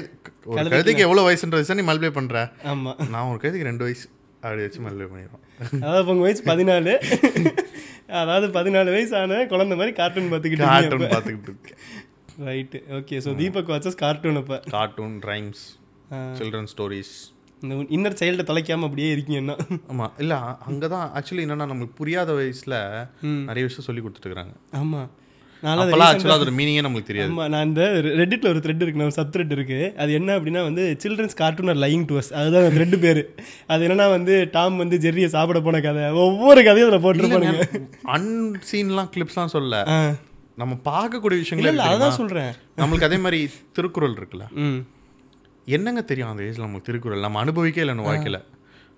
ஒரு 0.53 0.67
கழுதைக்கு 0.73 1.07
எவ்வளோ 1.07 1.25
வயசுன்ற 1.27 1.59
வயசு 1.59 1.79
நீ 1.81 1.85
மல்டிப்ளை 1.91 2.13
பண்ணுற 2.19 2.39
ஆமாம் 2.71 3.01
நான் 3.13 3.31
ஒரு 3.33 3.41
கழுதைக்கு 3.43 3.71
ரெண்டு 3.71 3.87
வயசு 3.87 4.07
அப்படி 4.43 4.63
வச்சு 4.65 4.81
மல்டிப்ளை 4.87 5.11
பண்ணிடுவோம் 5.11 5.43
அதாவது 5.79 6.01
இப்போ 6.03 6.15
உங்கள் 6.15 6.27
வயசு 6.27 6.43
பதினாலு. 6.51 6.95
அதாவது 8.21 8.47
பதினாலு 8.57 8.89
வயசு 8.95 9.15
ஆன 9.21 9.39
குழந்தை 9.53 9.75
மாதிரி 9.77 9.93
கார்ட்டூன் 9.99 10.31
பார்த்துக்கிட்டு 10.33 10.67
கார்ட்டூன் 10.69 11.05
பார்த்துக்கிட்டு 11.07 11.51
இருக்கேன் 11.53 11.79
right 12.49 12.79
okay 12.99 13.19
so 13.25 13.33
Deepak 13.41 13.71
watches 13.73 13.99
cartoon 14.03 14.41
அப்போ. 14.41 14.57
கார்ட்டூன் 14.71 15.17
ரைம்ஸ் 15.31 15.63
சில்ட்ரன் 16.39 16.69
ஸ்டோரிஸ் 16.73 17.15
இந்த 17.63 17.75
இன்னர் 17.97 18.19
சைல்டை 18.21 18.45
தொலைக்காம 18.45 18.87
அப்படியே 18.89 19.11
இருக்கீங்கன்னா. 19.15 19.57
ஆமாம் 19.89 20.15
இல்லை 20.19 20.39
அங்கே 20.67 20.89
தான் 20.89 21.07
ஆக்சுவலி 21.15 21.45
என்னன்னா 21.47 21.69
நம்மளுக்கு 21.71 21.97
புரியாத 21.97 22.33
வயசில் 22.33 22.77
நிறைய 23.49 23.63
விஷயம் 23.65 23.87
சொல்லி 23.89 24.03
கொடுத்துட்டுருக்காங்க 24.03 24.55
ஆமாம் 24.75 25.09
நான் 25.11 25.24
அப்போல்லாம் 25.71 26.11
ஆக்சுவலாக 26.11 26.39
அதோட 26.39 26.53
மீனிங்கே 26.59 26.83
நம்மளுக்கு 26.87 27.11
தெரியாது. 27.11 27.49
நான் 27.55 27.67
இந்த 27.69 27.83
ரெட்டில் 28.21 28.49
ஒரு 28.53 28.61
த்ரெட் 28.65 28.83
இருக்கு 28.85 29.05
ஒரு 29.09 29.17
சப் 29.19 29.33
த்ரெட் 29.35 29.55
இருக்கு. 29.57 29.79
அது 30.05 30.13
என்ன 30.19 30.37
அப்படின்னா 30.39 30.63
வந்து 30.69 30.85
children's 31.05 31.37
cartoon 31.43 31.71
are 31.73 31.81
lying 31.85 32.05
to 32.11 32.17
us 32.21 32.31
அதுதான் 32.41 32.65
அந்த 32.65 32.73
த்ரெட் 32.77 32.97
பேர். 33.05 33.23
அது 33.75 33.89
என்னன்னா 33.89 34.07
வந்து 34.17 34.35
டாம் 34.57 34.77
வந்து 34.83 34.99
ஜெர்ரியை 35.05 35.31
சாப்பிட 35.37 35.61
போன 35.67 35.81
கதை. 35.87 36.07
ஒவ்வொரு 36.27 36.63
கதையும் 36.69 36.91
அதில் 36.91 37.05
போட்டுருப்பானுங்க. 37.07 37.67
அன்சீன்லாம் 38.17 39.11
கிளிப்ஸ்லாம் 39.17 39.55
சொல்ல 39.57 39.83
நம்ம 40.63 40.75
பார்க்கக்கூடிய 40.91 41.39
விஷயங்களே 41.43 41.71
அதான்? 41.93 42.19
சொல்கிறேன் 42.19 42.53
நம்மளுக்கு 42.81 43.09
அதே 43.09 43.21
மாதிரி 43.23 43.41
திருக்குறள் 43.77 44.19
இருக்குல்ல. 44.19 44.45
என்னங்க 45.67 46.03
தெரியும் 46.11 46.31
அந்த 46.31 46.43
ஏஜ்ல 46.49 46.67
நமக்கு 46.67 46.89
திருக்குறள்? 46.89 47.25
நம்ம 47.27 47.41
அனுபவிக்கே 47.45 47.83
இல்லை 47.85 47.95
நம்ம 47.95 48.11
வாழ்க்கையில. 48.11 48.41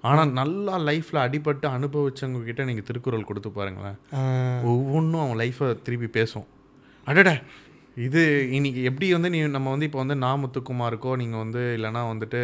ஆனா 0.08 0.22
நல்லா 0.38 0.74
லைஃப்ல 0.88 1.18
அடிபட்டு 1.26 1.66
அனுபவிச்சவங்க 1.76 2.40
கிட்ட 2.48 2.64
நீங்க 2.68 2.82
திருக்குறள் 2.88 3.28
கொடுத்து 3.28 3.50
பாருங்களேன். 3.58 3.96
ஒவ்வொன்றும் 4.72 5.22
அவன் 5.22 5.40
லைஃப்பை 5.42 5.68
திருப்பி 5.86 6.08
பேசும். 6.18 6.46
அடட. 7.06 7.30
இது 7.96 8.22
இன்னைக்கு 8.52 8.80
எப்படி 8.82 9.06
வந்து 9.12 9.28
நீ 9.30 9.38
நம்ம 9.52 9.70
வந்து 9.70 9.86
இப்போ 9.88 9.98
வந்து 9.98 10.16
நா 10.16 10.30
முத்துக்குமாருக்கோ 10.40 11.12
நீங்கள் 11.16 11.42
வந்து 11.42 11.60
இல்லைன்னா 11.76 12.02
வந்துட்டு 12.10 12.40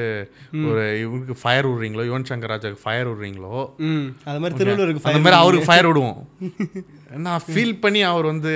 ஒரு 0.69 0.83
இவருக்கு 1.03 1.35
ஃபயர் 1.41 1.69
விடுறீங்களோ 1.69 2.05
யுவன் 2.07 2.29
சங்கர் 2.31 2.53
ராஜாக்கு 2.53 2.81
ஃபயர் 2.85 3.11
விடுறீங்களோ 3.11 3.51
ம். 3.89 4.07
அது 4.25 4.41
மாதிரி 4.41 4.59
திருவள்ளூருக்கு 4.61 5.09
அந்த 5.11 5.23
மாதிரி 5.25 5.39
அவருக்கு 5.41 5.69
ஃபயர் 5.69 5.89
விடுவோம். 5.91 6.19
நான் 7.27 7.45
ஃபீல் 7.47 7.81
பண்ணி 7.81 8.03
அவர் 8.03 8.27
வந்து 8.27 8.53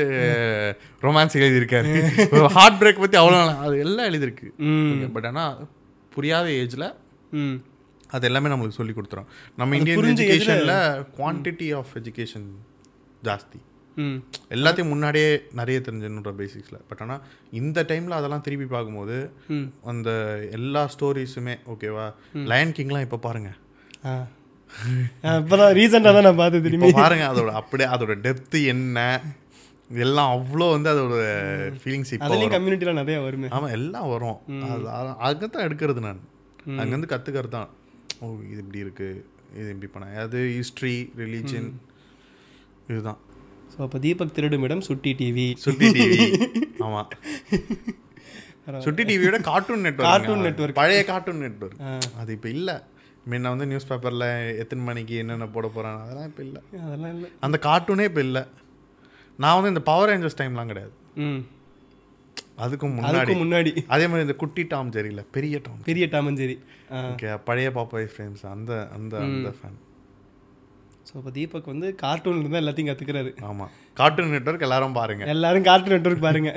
ரொமான்ஸ் 1.03 1.39
எழுதியிருக்காரு. 1.41 1.93
ஒரு 2.33 2.47
ஹார்ட் 2.55 2.81
பிரேக் 2.81 3.03
பற்றி 3.03 3.19
அவ்வளோ 3.23 3.41
அது 3.67 3.77
எல்லாம் 3.79 4.09
எழுதியிருக்கு. 4.11 4.49
பட் 5.13 5.27
ஆனால் 5.27 5.59
புரியாத 6.13 6.49
ஏஜில் 6.57 6.89
ம். 7.39 7.57
அது 8.11 8.27
எல்லாமே 8.27 8.49
நம்மளுக்கு 8.49 8.81
சொல்லி 8.81 8.93
கொடுத்துரும். 8.93 9.29
நம்ம 9.59 9.77
இந்தியன் 9.77 10.13
எஜுகேஷனில் 10.15 10.77
குவான்டிட்டி 11.19 11.69
ஆஃப் 11.77 11.95
எஜுகேஷன் 11.97 12.49
ஜாஸ்தி. 13.23 13.59
எல்லாத்தையும் 14.55 14.93
முன்னாடியே 14.93 15.31
நிறைய 15.61 15.79
தெரிஞ்சுன்ற 15.87 16.33
பேசிக்ஸில் 16.41 16.83
பட் 16.89 17.03
ஆனால் 17.05 17.23
இந்த 17.61 17.85
டைமில் 17.91 18.19
அதெல்லாம் 18.19 18.45
திருப்பி 18.47 18.67
பார்க்கும்போது 18.75 19.17
அந்த 19.93 20.11
எல்லா 20.59 20.83
ஸ்டோரிஸுமே 20.95 21.55
ஓகேவா 21.75 22.07
லயன் 22.53 22.77
கிங்லாம் 22.79 23.07
இப்போ 23.07 23.19
பாருங்க. 23.27 23.51
இப்போதான் 25.39 25.75
ரீசெண்டாக 25.79 26.13
தான் 26.17 26.27
நான் 26.29 26.41
பார்த்து 26.43 26.65
திரும்பி 26.67 26.93
பாருங்க 27.03 27.27
அதோட 27.33 27.53
அப்படியே 27.61 27.89
அதோட 27.97 28.15
டெப்த்து 28.27 28.61
என்ன? 28.75 28.99
எல்லாம் 30.05 30.31
அவ்வளோ 30.37 30.67
வந்து 30.75 30.89
அதோட 30.95 31.17
ஃபீலிங்ஸ் 31.83 32.13
இப்போ 32.17 32.29
கம்யூனிட்டிலாம் 32.57 33.01
நிறையா 33.03 33.19
வருமே. 33.27 33.49
ஆமாம் 33.57 33.75
எல்லாம் 33.79 34.09
வரும். 34.15 34.39
அது 34.67 34.89
அங்கே 35.29 35.49
தான் 35.57 35.67
எடுக்கிறது 35.67 36.01
நான். 36.09 36.23
அங்கேருந்து 36.81 37.13
கற்றுக்கிறது 37.13 37.55
தான் 37.59 37.71
ஓ 38.23 38.33
இது 38.53 38.61
இப்படி 38.65 38.83
இருக்கு 38.85 39.09
இது 39.61 39.69
இப்படி 39.75 39.91
பண்ண 39.95 40.25
அது 40.27 40.41
ஹிஸ்ட்ரி 40.59 40.95
ரிலீஜன் 41.23 41.69
இதுதான். 42.91 43.21
ஸோ 43.77 43.83
அப்போ 43.85 43.99
தீபக் 44.05 44.35
திருடுமிடம் 44.37 44.83
சுட்டி 44.87 45.11
டிவி 45.19 45.47
சுட்டி 45.65 45.89
டிவி 45.97 46.19
ஆமாம் 46.87 47.09
சுட்டி 48.85 49.03
டிவியோட 49.09 49.39
கார்ட்டூன் 49.49 49.83
நெட்வொர்க் 49.87 50.09
Cartoon 50.11 50.39
network. 50.47 50.73
பழைய 50.79 51.01
கார்ட்டூன் 51.11 51.43
நெட்வொர்க் 51.45 51.81
ஆ. 51.85 51.91
அது 52.21 52.31
இப்போ 52.37 52.49
இல்லை. 52.55 52.77
முன்ன 53.27 53.51
வந்து 53.53 53.67
நியூஸ் 53.67 53.89
பேப்பரில் 53.91 54.25
எத்தனை 54.63 54.83
மணிக்கு 54.85 55.15
என்னென்ன 55.23 55.47
போட 55.55 55.67
போகிறாங்க 55.71 56.01
அதெல்லாம் 56.05 56.29
இப்போ 56.31 56.43
இல்லை. 56.45 56.61
அதெல்லாம் 56.83 57.13
இல்லை. 57.17 57.29
அந்த 57.47 57.57
கார்ட்டூனே 57.65 58.07
இப்போ 58.11 58.23
இல்லை. 58.27 58.43
நான் 59.39 59.57
வந்து 59.57 59.73
இந்த 59.73 59.83
பவர் 59.89 60.11
ரேஞ்சர்ஸ் 60.11 60.41
டைம்லாம் 60.41 60.71
கிடையாது. 60.73 60.95
அதுக்கும் 62.65 62.95
முன்னாடி. 62.99 63.33
முன்னாடி. 63.41 63.71
அதே 63.95 64.05
மாதிரி 64.07 64.27
இந்த 64.27 64.37
குட்டி 64.43 64.63
டாம் 64.71 64.93
ஜெரியில் 64.95 65.25
பெரிய 65.35 65.57
டாம் 65.65 65.81
பெரிய 65.89 66.05
டாமஞ்சேரி 66.13 66.57
ஆ. 66.91 67.01
ஓகே 67.09 67.31
பழைய 67.49 67.71
பாப்பாய் 67.77 68.09
ஃப்ரேம்ஸ் 68.13 68.45
அந்த 68.53 68.73
அந்த 68.97 69.15
அந்த 69.27 69.51
ஃபேன் 69.59 69.77
ஸோ 71.17 71.21
அப்போ 71.21 71.31
தீபக் 71.37 71.69
வந்து 71.71 71.89
கார்ட்டூன்ல 72.01 72.49
தான் 72.55 72.63
எல்லாத்தையும் 72.63 72.89
கற்றுக்கிறாரு 72.89 73.31
ஆமாம் 73.51 73.71
கார்ட்டூன் 73.99 74.35
நெட்வொர்க் 74.35 74.65
எல்லாரும் 74.67 74.97
பாருங்க. 74.99 75.23
எல்லாரும் 75.35 75.65
கார்ட்டூன் 75.69 75.95
நெட்வொர்க் 75.97 76.27
பாருங்க. 76.27 76.51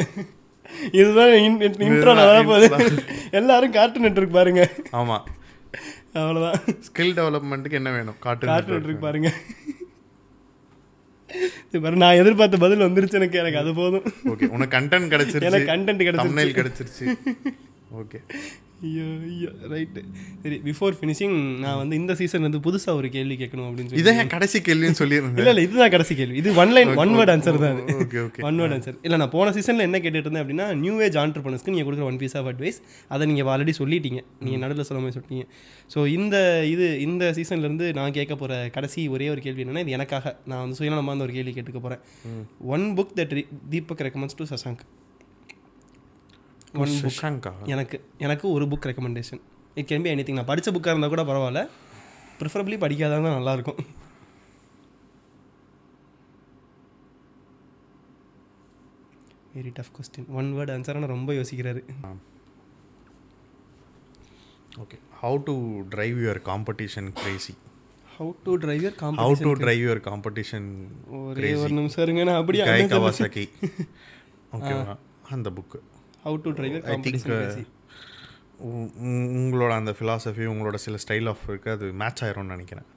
இதுதான் 1.00 1.32
இன்ட்ரோ 1.86 2.14
நல்லா 2.20 2.42
போகுது. 2.50 2.98
எல்லாரும் 3.40 3.74
கார்ட்டூன் 3.78 4.06
நெட்வொர்க் 4.08 4.36
பாருங்க. 4.40 4.64
ஆமாம் 5.00 5.24
அவ்வளோதான் 6.22 6.58
ஸ்கில் 6.88 7.16
டெவலப்மெண்ட்டுக்கு 7.20 7.80
என்ன 7.82 7.94
வேணும்? 7.98 8.18
கார்ட்டூன் 8.26 8.52
கார்ட்டூன் 8.52 8.78
நெட்வொர்க் 8.78 9.06
பாருங்க. 9.08 9.32
இது 11.70 11.84
பாரு 11.86 12.04
நான் 12.06 12.20
எதிர்பார்த்த 12.24 12.64
பதில் 12.66 12.86
வந்துருச்சு 12.88 13.20
எனக்கு 13.22 13.42
எனக்கு 13.44 13.62
அது 13.64 13.74
போதும். 13.82 14.06
ஓகே 14.34 14.52
உனக்கு 14.58 14.76
கண்டென்ட் 14.78 15.14
கிடைச்சிருச்சு. 15.16 15.52
எனக்கு 15.52 15.72
கண்டென்ட் 15.74 16.08
கிடைச்சிருச்சு. 16.10 16.58
கிடைச்சிருச்சு. 16.60 17.06
ஓகே 18.02 18.22
ஐயோ 18.88 19.06
ஐயோ 19.30 19.50
ரைட்டு 19.72 20.02
சரி 20.44 20.58
பிஃபோர் 20.68 20.94
ஃபினிஷிங் 21.00 21.34
நான் 21.64 21.80
வந்து 21.80 21.96
இந்த 22.02 22.14
சீசன் 22.20 22.46
வந்து 22.48 22.60
புதுசாக 22.68 23.00
ஒரு 23.00 23.08
கேள்வி 23.16 23.36
கேட்கணும் 23.42 23.66
அப்படின்னு 23.68 23.90
சொல்லி 23.92 24.04
இதை 24.04 24.12
என் 24.22 24.32
கடைசி 24.34 24.60
கேள்வின்னு 24.68 25.00
சொல்லியிருந்தேன். 25.02 25.42
இல்லை 25.42 25.52
இல்லை 25.54 25.64
இதுதான் 25.68 25.92
கடைசி 25.96 26.14
கேள்வி. 26.20 26.36
இது 26.42 26.54
one 26.64 26.72
line 26.76 26.92
one 27.04 27.14
word 27.18 27.32
answer 27.34 27.60
தான் 27.64 27.74
அது. 27.76 27.96
Okay 28.04 28.20
okay 28.28 28.44
one 28.50 28.60
word 28.62 28.76
answer 28.76 28.98
இல்லை 29.08 29.18
நான் 29.22 29.34
போன 29.36 29.52
சீசனில் 29.58 29.86
என்ன 29.88 30.00
கேட்டுட்டு 30.04 30.28
இருந்தேன் 30.28 30.44
அப்படின்னா 30.46 30.68
நியூ 30.84 30.96
ஏஜ் 31.08 31.18
ஆண்டர்பனர்ஸ்க்கு 31.24 31.74
நீங்கள் 31.76 31.88
கொடுக்குற 31.90 32.08
ஒன் 32.12 32.20
பீஸ் 32.24 32.36
ஆஃப் 32.42 32.50
அட்வைஸ் 32.52 32.80
அதை 33.16 33.28
நீங்கள் 33.32 33.52
ஆல்ரெடி 33.56 33.76
சொல்லிட்டீங்க. 33.82 34.22
நீங்கள் 34.46 34.64
நடுவில் 34.66 34.88
சொல்ல 34.90 35.02
மாதிரி 35.04 35.18
சொல்லிட்டீங்க. 35.18 35.46
ஸோ 35.96 36.00
இந்த 36.18 36.38
இது 36.74 36.88
இந்த 37.08 37.34
சீசன்லேருந்து 37.40 37.90
நான் 38.00 38.16
கேட்க 38.20 38.34
போகிற 38.44 38.62
கடைசி 38.78 39.04
ஒரே 39.16 39.28
ஒரு 39.36 39.44
கேள்வி 39.48 39.64
என்னன்னா 39.66 39.86
இது 39.88 39.98
எனக்காக 40.00 40.36
நான் 40.52 40.64
வந்து 40.64 40.80
சுயநலமாக 40.82 41.28
ஒரு 41.28 41.36
கேள்வி 41.40 41.54
கேட்டுக்க 41.58 41.82
போகிறேன் 41.88 42.02
one 42.76 42.88
book 43.00 43.14
that 43.20 43.36
Deepak 43.76 44.06
recommends 44.08 44.40
to 44.42 44.48
Sashank 44.54 44.84
one 46.74 46.92
Shashanka 47.04 47.52
எனக்கு 47.74 47.98
எனக்கு 48.26 48.46
ஒரு 48.56 48.66
book 48.72 48.88
recommendation 48.90 49.42
it 49.76 49.88
can 49.92 50.04
be 50.06 50.10
any 50.10 50.34
நான் 50.38 50.50
படித்த 50.50 50.72
புக்காக 50.72 50.94
இருந்தால் 50.94 51.14
கூட 51.16 51.24
பரவாயில்ல. 51.30 51.62
ப்ரிஃபரபிளி 52.40 52.78
படிக்காதான் 52.84 53.26
தான் 53.28 53.38
நல்லாயிருக்கும். 53.40 53.80
Very 59.56 59.72
tough 59.80 59.94
question 59.96 60.30
one 60.40 60.50
word 60.58 60.74
answer 60.76 60.98
ஆனால் 61.00 61.14
ரொம்ப 61.16 61.34
யோசிக்கிறாரு. 61.34 61.82
Okay 64.84 64.98
how 65.22 65.38
to 65.48 65.56
drive 65.94 66.18
your 66.24 66.42
competition 66.50 67.10
crazy 67.22 67.54
how 68.18 68.32
to 68.44 68.56
drive 68.56 68.84
how 68.84 68.96
competition 69.04 69.48
to 69.48 69.54
drive 69.54 69.82
your 69.86 70.02
competition 70.10 70.68
ஒரே 71.20 71.54
ஒரு 71.64 71.74
நிமிஷம் 71.74 72.04
இருங்க 72.06 72.24
நான் 72.24 72.40
அப்படியே 72.42 72.66
கவாசாக்கி 72.96 73.46
ஓகேவா 74.58 74.96
அந்த 75.30 75.50
book 75.52 75.80
how 76.30 76.40
to 76.48 76.54
drive 76.60 76.78
I 76.94 76.98
think 77.06 77.28
உங்களோட 79.42 79.72
அந்த 79.82 79.92
ஃபிலாசபி 79.98 80.46
உங்களோட 80.54 80.78
சில 80.86 80.98
ஸ்டைல் 81.04 81.28
ஆஃப் 81.32 81.44
இருக்கு 81.52 81.70
அது 81.76 81.86
மேட்ச் 82.02 82.22
ஆயிரும்னு 82.26 82.54
நினைக்கிறேன். 82.56 82.88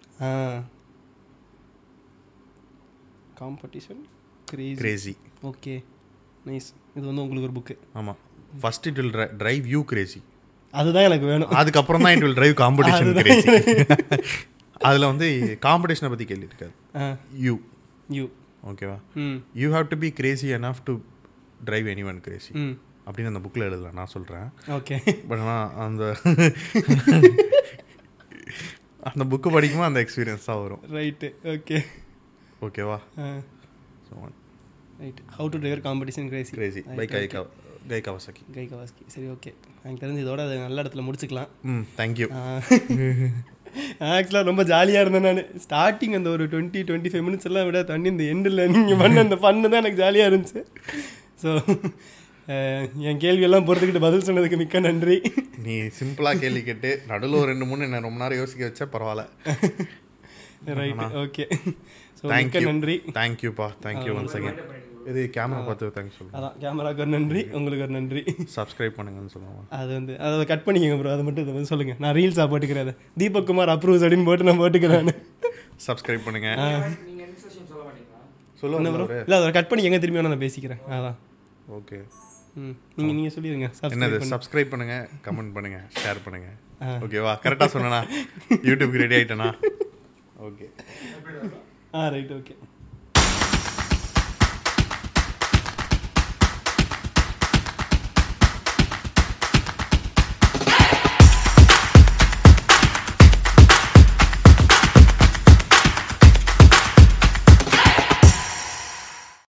Competition 3.40 4.02
crazy 4.50 4.74
crazy 4.80 5.14
okay 5.50 5.74
nice 6.48 6.68
இது 6.96 7.04
வந்து 7.08 7.22
உங்களுக்கு 7.24 7.48
ஒரு 7.48 7.56
புக்கு 7.58 7.74
ஆமாம் 8.00 8.18
first 8.62 8.86
it 8.90 8.98
will 9.00 9.14
drive 9.42 9.64
you 9.74 9.80
crazy 9.92 10.20
அதுதான் 10.80 11.06
எனக்கு 11.08 11.26
வேணும். 11.30 11.50
அதுக்கப்புறம் 11.60 12.04
தான் 12.06 12.14
it 12.16 12.24
will 12.26 12.38
drive 12.40 12.54
competition 12.62 13.10
crazy 13.22 13.48
அதில் 14.88 15.10
வந்து 15.10 15.28
காம்படிஷனை 15.66 16.10
பற்றி 16.12 16.26
கேள்வி 16.30 16.48
இருக்காது. 16.50 16.74
யூ 17.46 17.54
யூ 18.18 18.24
ஓகேவா 18.70 18.98
you 19.62 19.68
have 19.76 19.86
to 19.92 19.98
be 20.04 20.10
crazy 20.20 20.48
enough 20.58 20.80
to 20.88 20.94
drive 21.68 21.88
anyone 22.12 22.20
crazy 22.26 22.52
அப்படின்னு 23.06 23.30
அந்த 23.32 23.42
புக்கில் 23.44 23.66
எழுதல 23.68 23.92
நான் 23.98 24.12
சொல்கிறேன் 24.14 24.48
ஓகே 24.76 24.96
பட் 25.30 25.42
ஆனால் 25.44 25.64
அந்த 25.86 26.02
அந்த 29.10 29.22
புக்கு 29.32 29.48
படிக்கும்போது 29.54 29.90
அந்த 29.90 30.00
எக்ஸ்பீரியன்ஸ் 30.04 30.48
தான் 30.48 30.60
வரும். 30.62 30.82
ரைட்டு 30.96 31.28
ஓகே 31.54 31.78
ஓகேவா 32.66 32.98
right 35.02 35.20
how 35.36 35.48
to 35.52 35.60
driver 35.62 35.84
competition 35.86 36.28
crazy 36.32 36.52
crazy 36.58 36.82
by 36.98 37.06
Guy 37.14 37.22
கா 37.32 37.40
கவசக்கி 38.08 38.42
கை 38.56 38.64
கவாஸ்கி 38.72 39.04
சரி 39.14 39.26
ஓகே 39.34 39.50
எனக்கு 39.84 40.02
தெரிஞ்சு 40.02 40.22
இதோட 40.24 40.40
அது 40.46 40.56
நல்ல 40.66 40.82
இடத்துல 40.82 41.02
முடிச்சுக்கலாம். 41.06 41.48
ம் 41.70 41.84
தேங்க்யூ 41.98 42.26
ஆக்சுவலாக 44.16 44.46
ரொம்ப 44.50 44.62
ஜாலியாக 44.70 45.02
இருந்தேன் 45.04 45.26
நான். 45.28 45.42
ஸ்டார்டிங் 45.64 46.14
அந்த 46.18 46.28
ஒரு 46.34 46.44
டுவெண்ட்டி 46.52 46.80
டுவெண்ட்டி 46.88 47.10
ஃபைவ் 47.12 47.24
மினிட்ஸ் 47.28 47.48
எல்லாம் 47.50 47.66
விட 47.68 47.80
தண்ணி 47.90 48.08
இந்த 48.14 48.24
எண்டில் 48.32 48.62
நீங்கள் 48.76 49.00
பண்ண 49.02 49.24
அந்த 49.26 49.38
ஃபன்னு 49.42 49.70
தான் 49.72 49.82
எனக்கு 49.82 50.02
ஜாலியாக 50.02 50.30
இருந்துச்சு. 50.30 50.62
ஸோ 51.42 51.50
என் 53.08 53.22
கேள்வியெல்லாம் 53.24 53.66
பொறுத்துக்கிட்டு 53.68 54.04
பதில் 54.06 54.26
சொன்னதுக்கு 54.28 54.60
மிக்க 54.62 54.80
நன்றி. 54.88 55.16
நீ 55.66 55.74
சிம்பிளாக 55.98 56.40
கேள்வி 56.44 56.62
கேட்டு 56.68 56.90
நடுவில் 57.10 57.40
ஒரு 57.40 57.50
ரெண்டு 57.52 57.68
மூணு 57.70 57.86
என்ன 57.88 58.00
ரொம்ப 58.06 58.20
நேரம் 58.22 58.40
யோசிக்க 58.42 58.62
வச்சா 58.68 58.86
பரவாயில்ல. 58.94 59.24
ரைட் 60.80 61.02
ஓகே 61.24 61.44
ஸோ 62.18 62.24
மிக்க 62.38 62.60
நன்றி. 62.70 62.96
தேங்க்யூப்பா 63.18 63.68
தேங்க்யூ 63.86 64.14
ஒன்ஸ் 64.20 64.36
அகேன் 64.38 64.58
இது 65.10 65.20
கேமரா 65.36 65.60
பார்த்து 65.68 65.86
தேங்க்ஸ் 65.94 66.16
சொல்லுங்கள் 66.18 66.38
அதான் 66.40 66.58
கேமராக்கு 66.64 67.02
ஒரு 67.04 67.12
நன்றி 67.14 67.40
உங்களுக்கு 67.58 67.84
ஒரு 67.86 67.94
நன்றி. 67.98 68.20
சப்ஸ்கிரைப் 68.56 68.96
பண்ணுங்கன்னு 68.98 69.32
சொல்லுவாங்க 69.34 69.62
அது 69.78 69.90
வந்து 69.98 70.12
அதை 70.26 70.44
கட் 70.52 70.64
பண்ணிக்கங்க 70.66 70.98
ப்ரோ 71.00 71.12
அதை 71.14 71.24
மட்டும் 71.28 71.44
இதை 71.46 71.54
வந்து 71.56 71.70
சொல்லுங்கள் 71.72 71.98
நான் 72.04 72.14
ரீல்ஸாக 72.18 72.46
போட்டுக்கிறேன் 72.52 72.92
தீபக் 73.22 73.48
குமார் 73.48 73.72
அப்ரூவ்ஸ் 73.74 74.04
அப்படின்னு 74.06 74.28
போட்டு 74.30 74.48
நான் 74.50 74.62
போட்டுக்கிறேன் 74.62 75.10
சப்ஸ்கிரைப் 75.88 76.26
பண்ணுங்க. 76.26 76.50
நீங்க 77.08 77.22
இன்ஸ்ட்ரக்ஷன் 77.28 77.68
சொல்ல 77.70 77.82
மாட்டீங்களா? 77.86 78.20
என்ன 78.44 78.60
சொல்லுவாங்க 78.62 78.92
ப்ரோ 78.96 79.06
இல்லை 79.26 79.38
அதை 79.40 79.50
கட் 79.58 79.70
பண்ணி 79.72 79.88
எங்கே 79.90 80.00
திரும்பி 80.04 80.28
நான் 80.28 80.44
பேசிக்கிறேன். 80.46 80.82
அதான். 80.98 81.18
ஓகே 81.78 81.98
நீங்கள் 82.56 83.16
நீங்கள் 83.18 83.34
சொல்லிடுங்க 83.34 83.68
என்னது? 83.94 84.16
சப்ஸ்கிரைப் 84.16 84.32
சப்ஸ்கிரைப் 84.32 84.72
பண்ணுங்க 84.72 84.96
கமெண்ட் 85.26 85.54
பண்ணுங்க 85.56 85.78
ஷேர் 86.00 86.20
பண்ணுங்க. 86.24 86.48
ஓகேவா 87.04 87.32
கரெக்டாக 87.44 87.70
சொன்னேனா? 87.74 88.00
யூடியூப்க்கு 88.68 89.02
ready 89.04 89.16
ஆயிட்டேனா? 89.18 89.48
Okay 90.48 90.66
ah 91.94 92.02
right 92.08 92.32
okay 92.38 92.54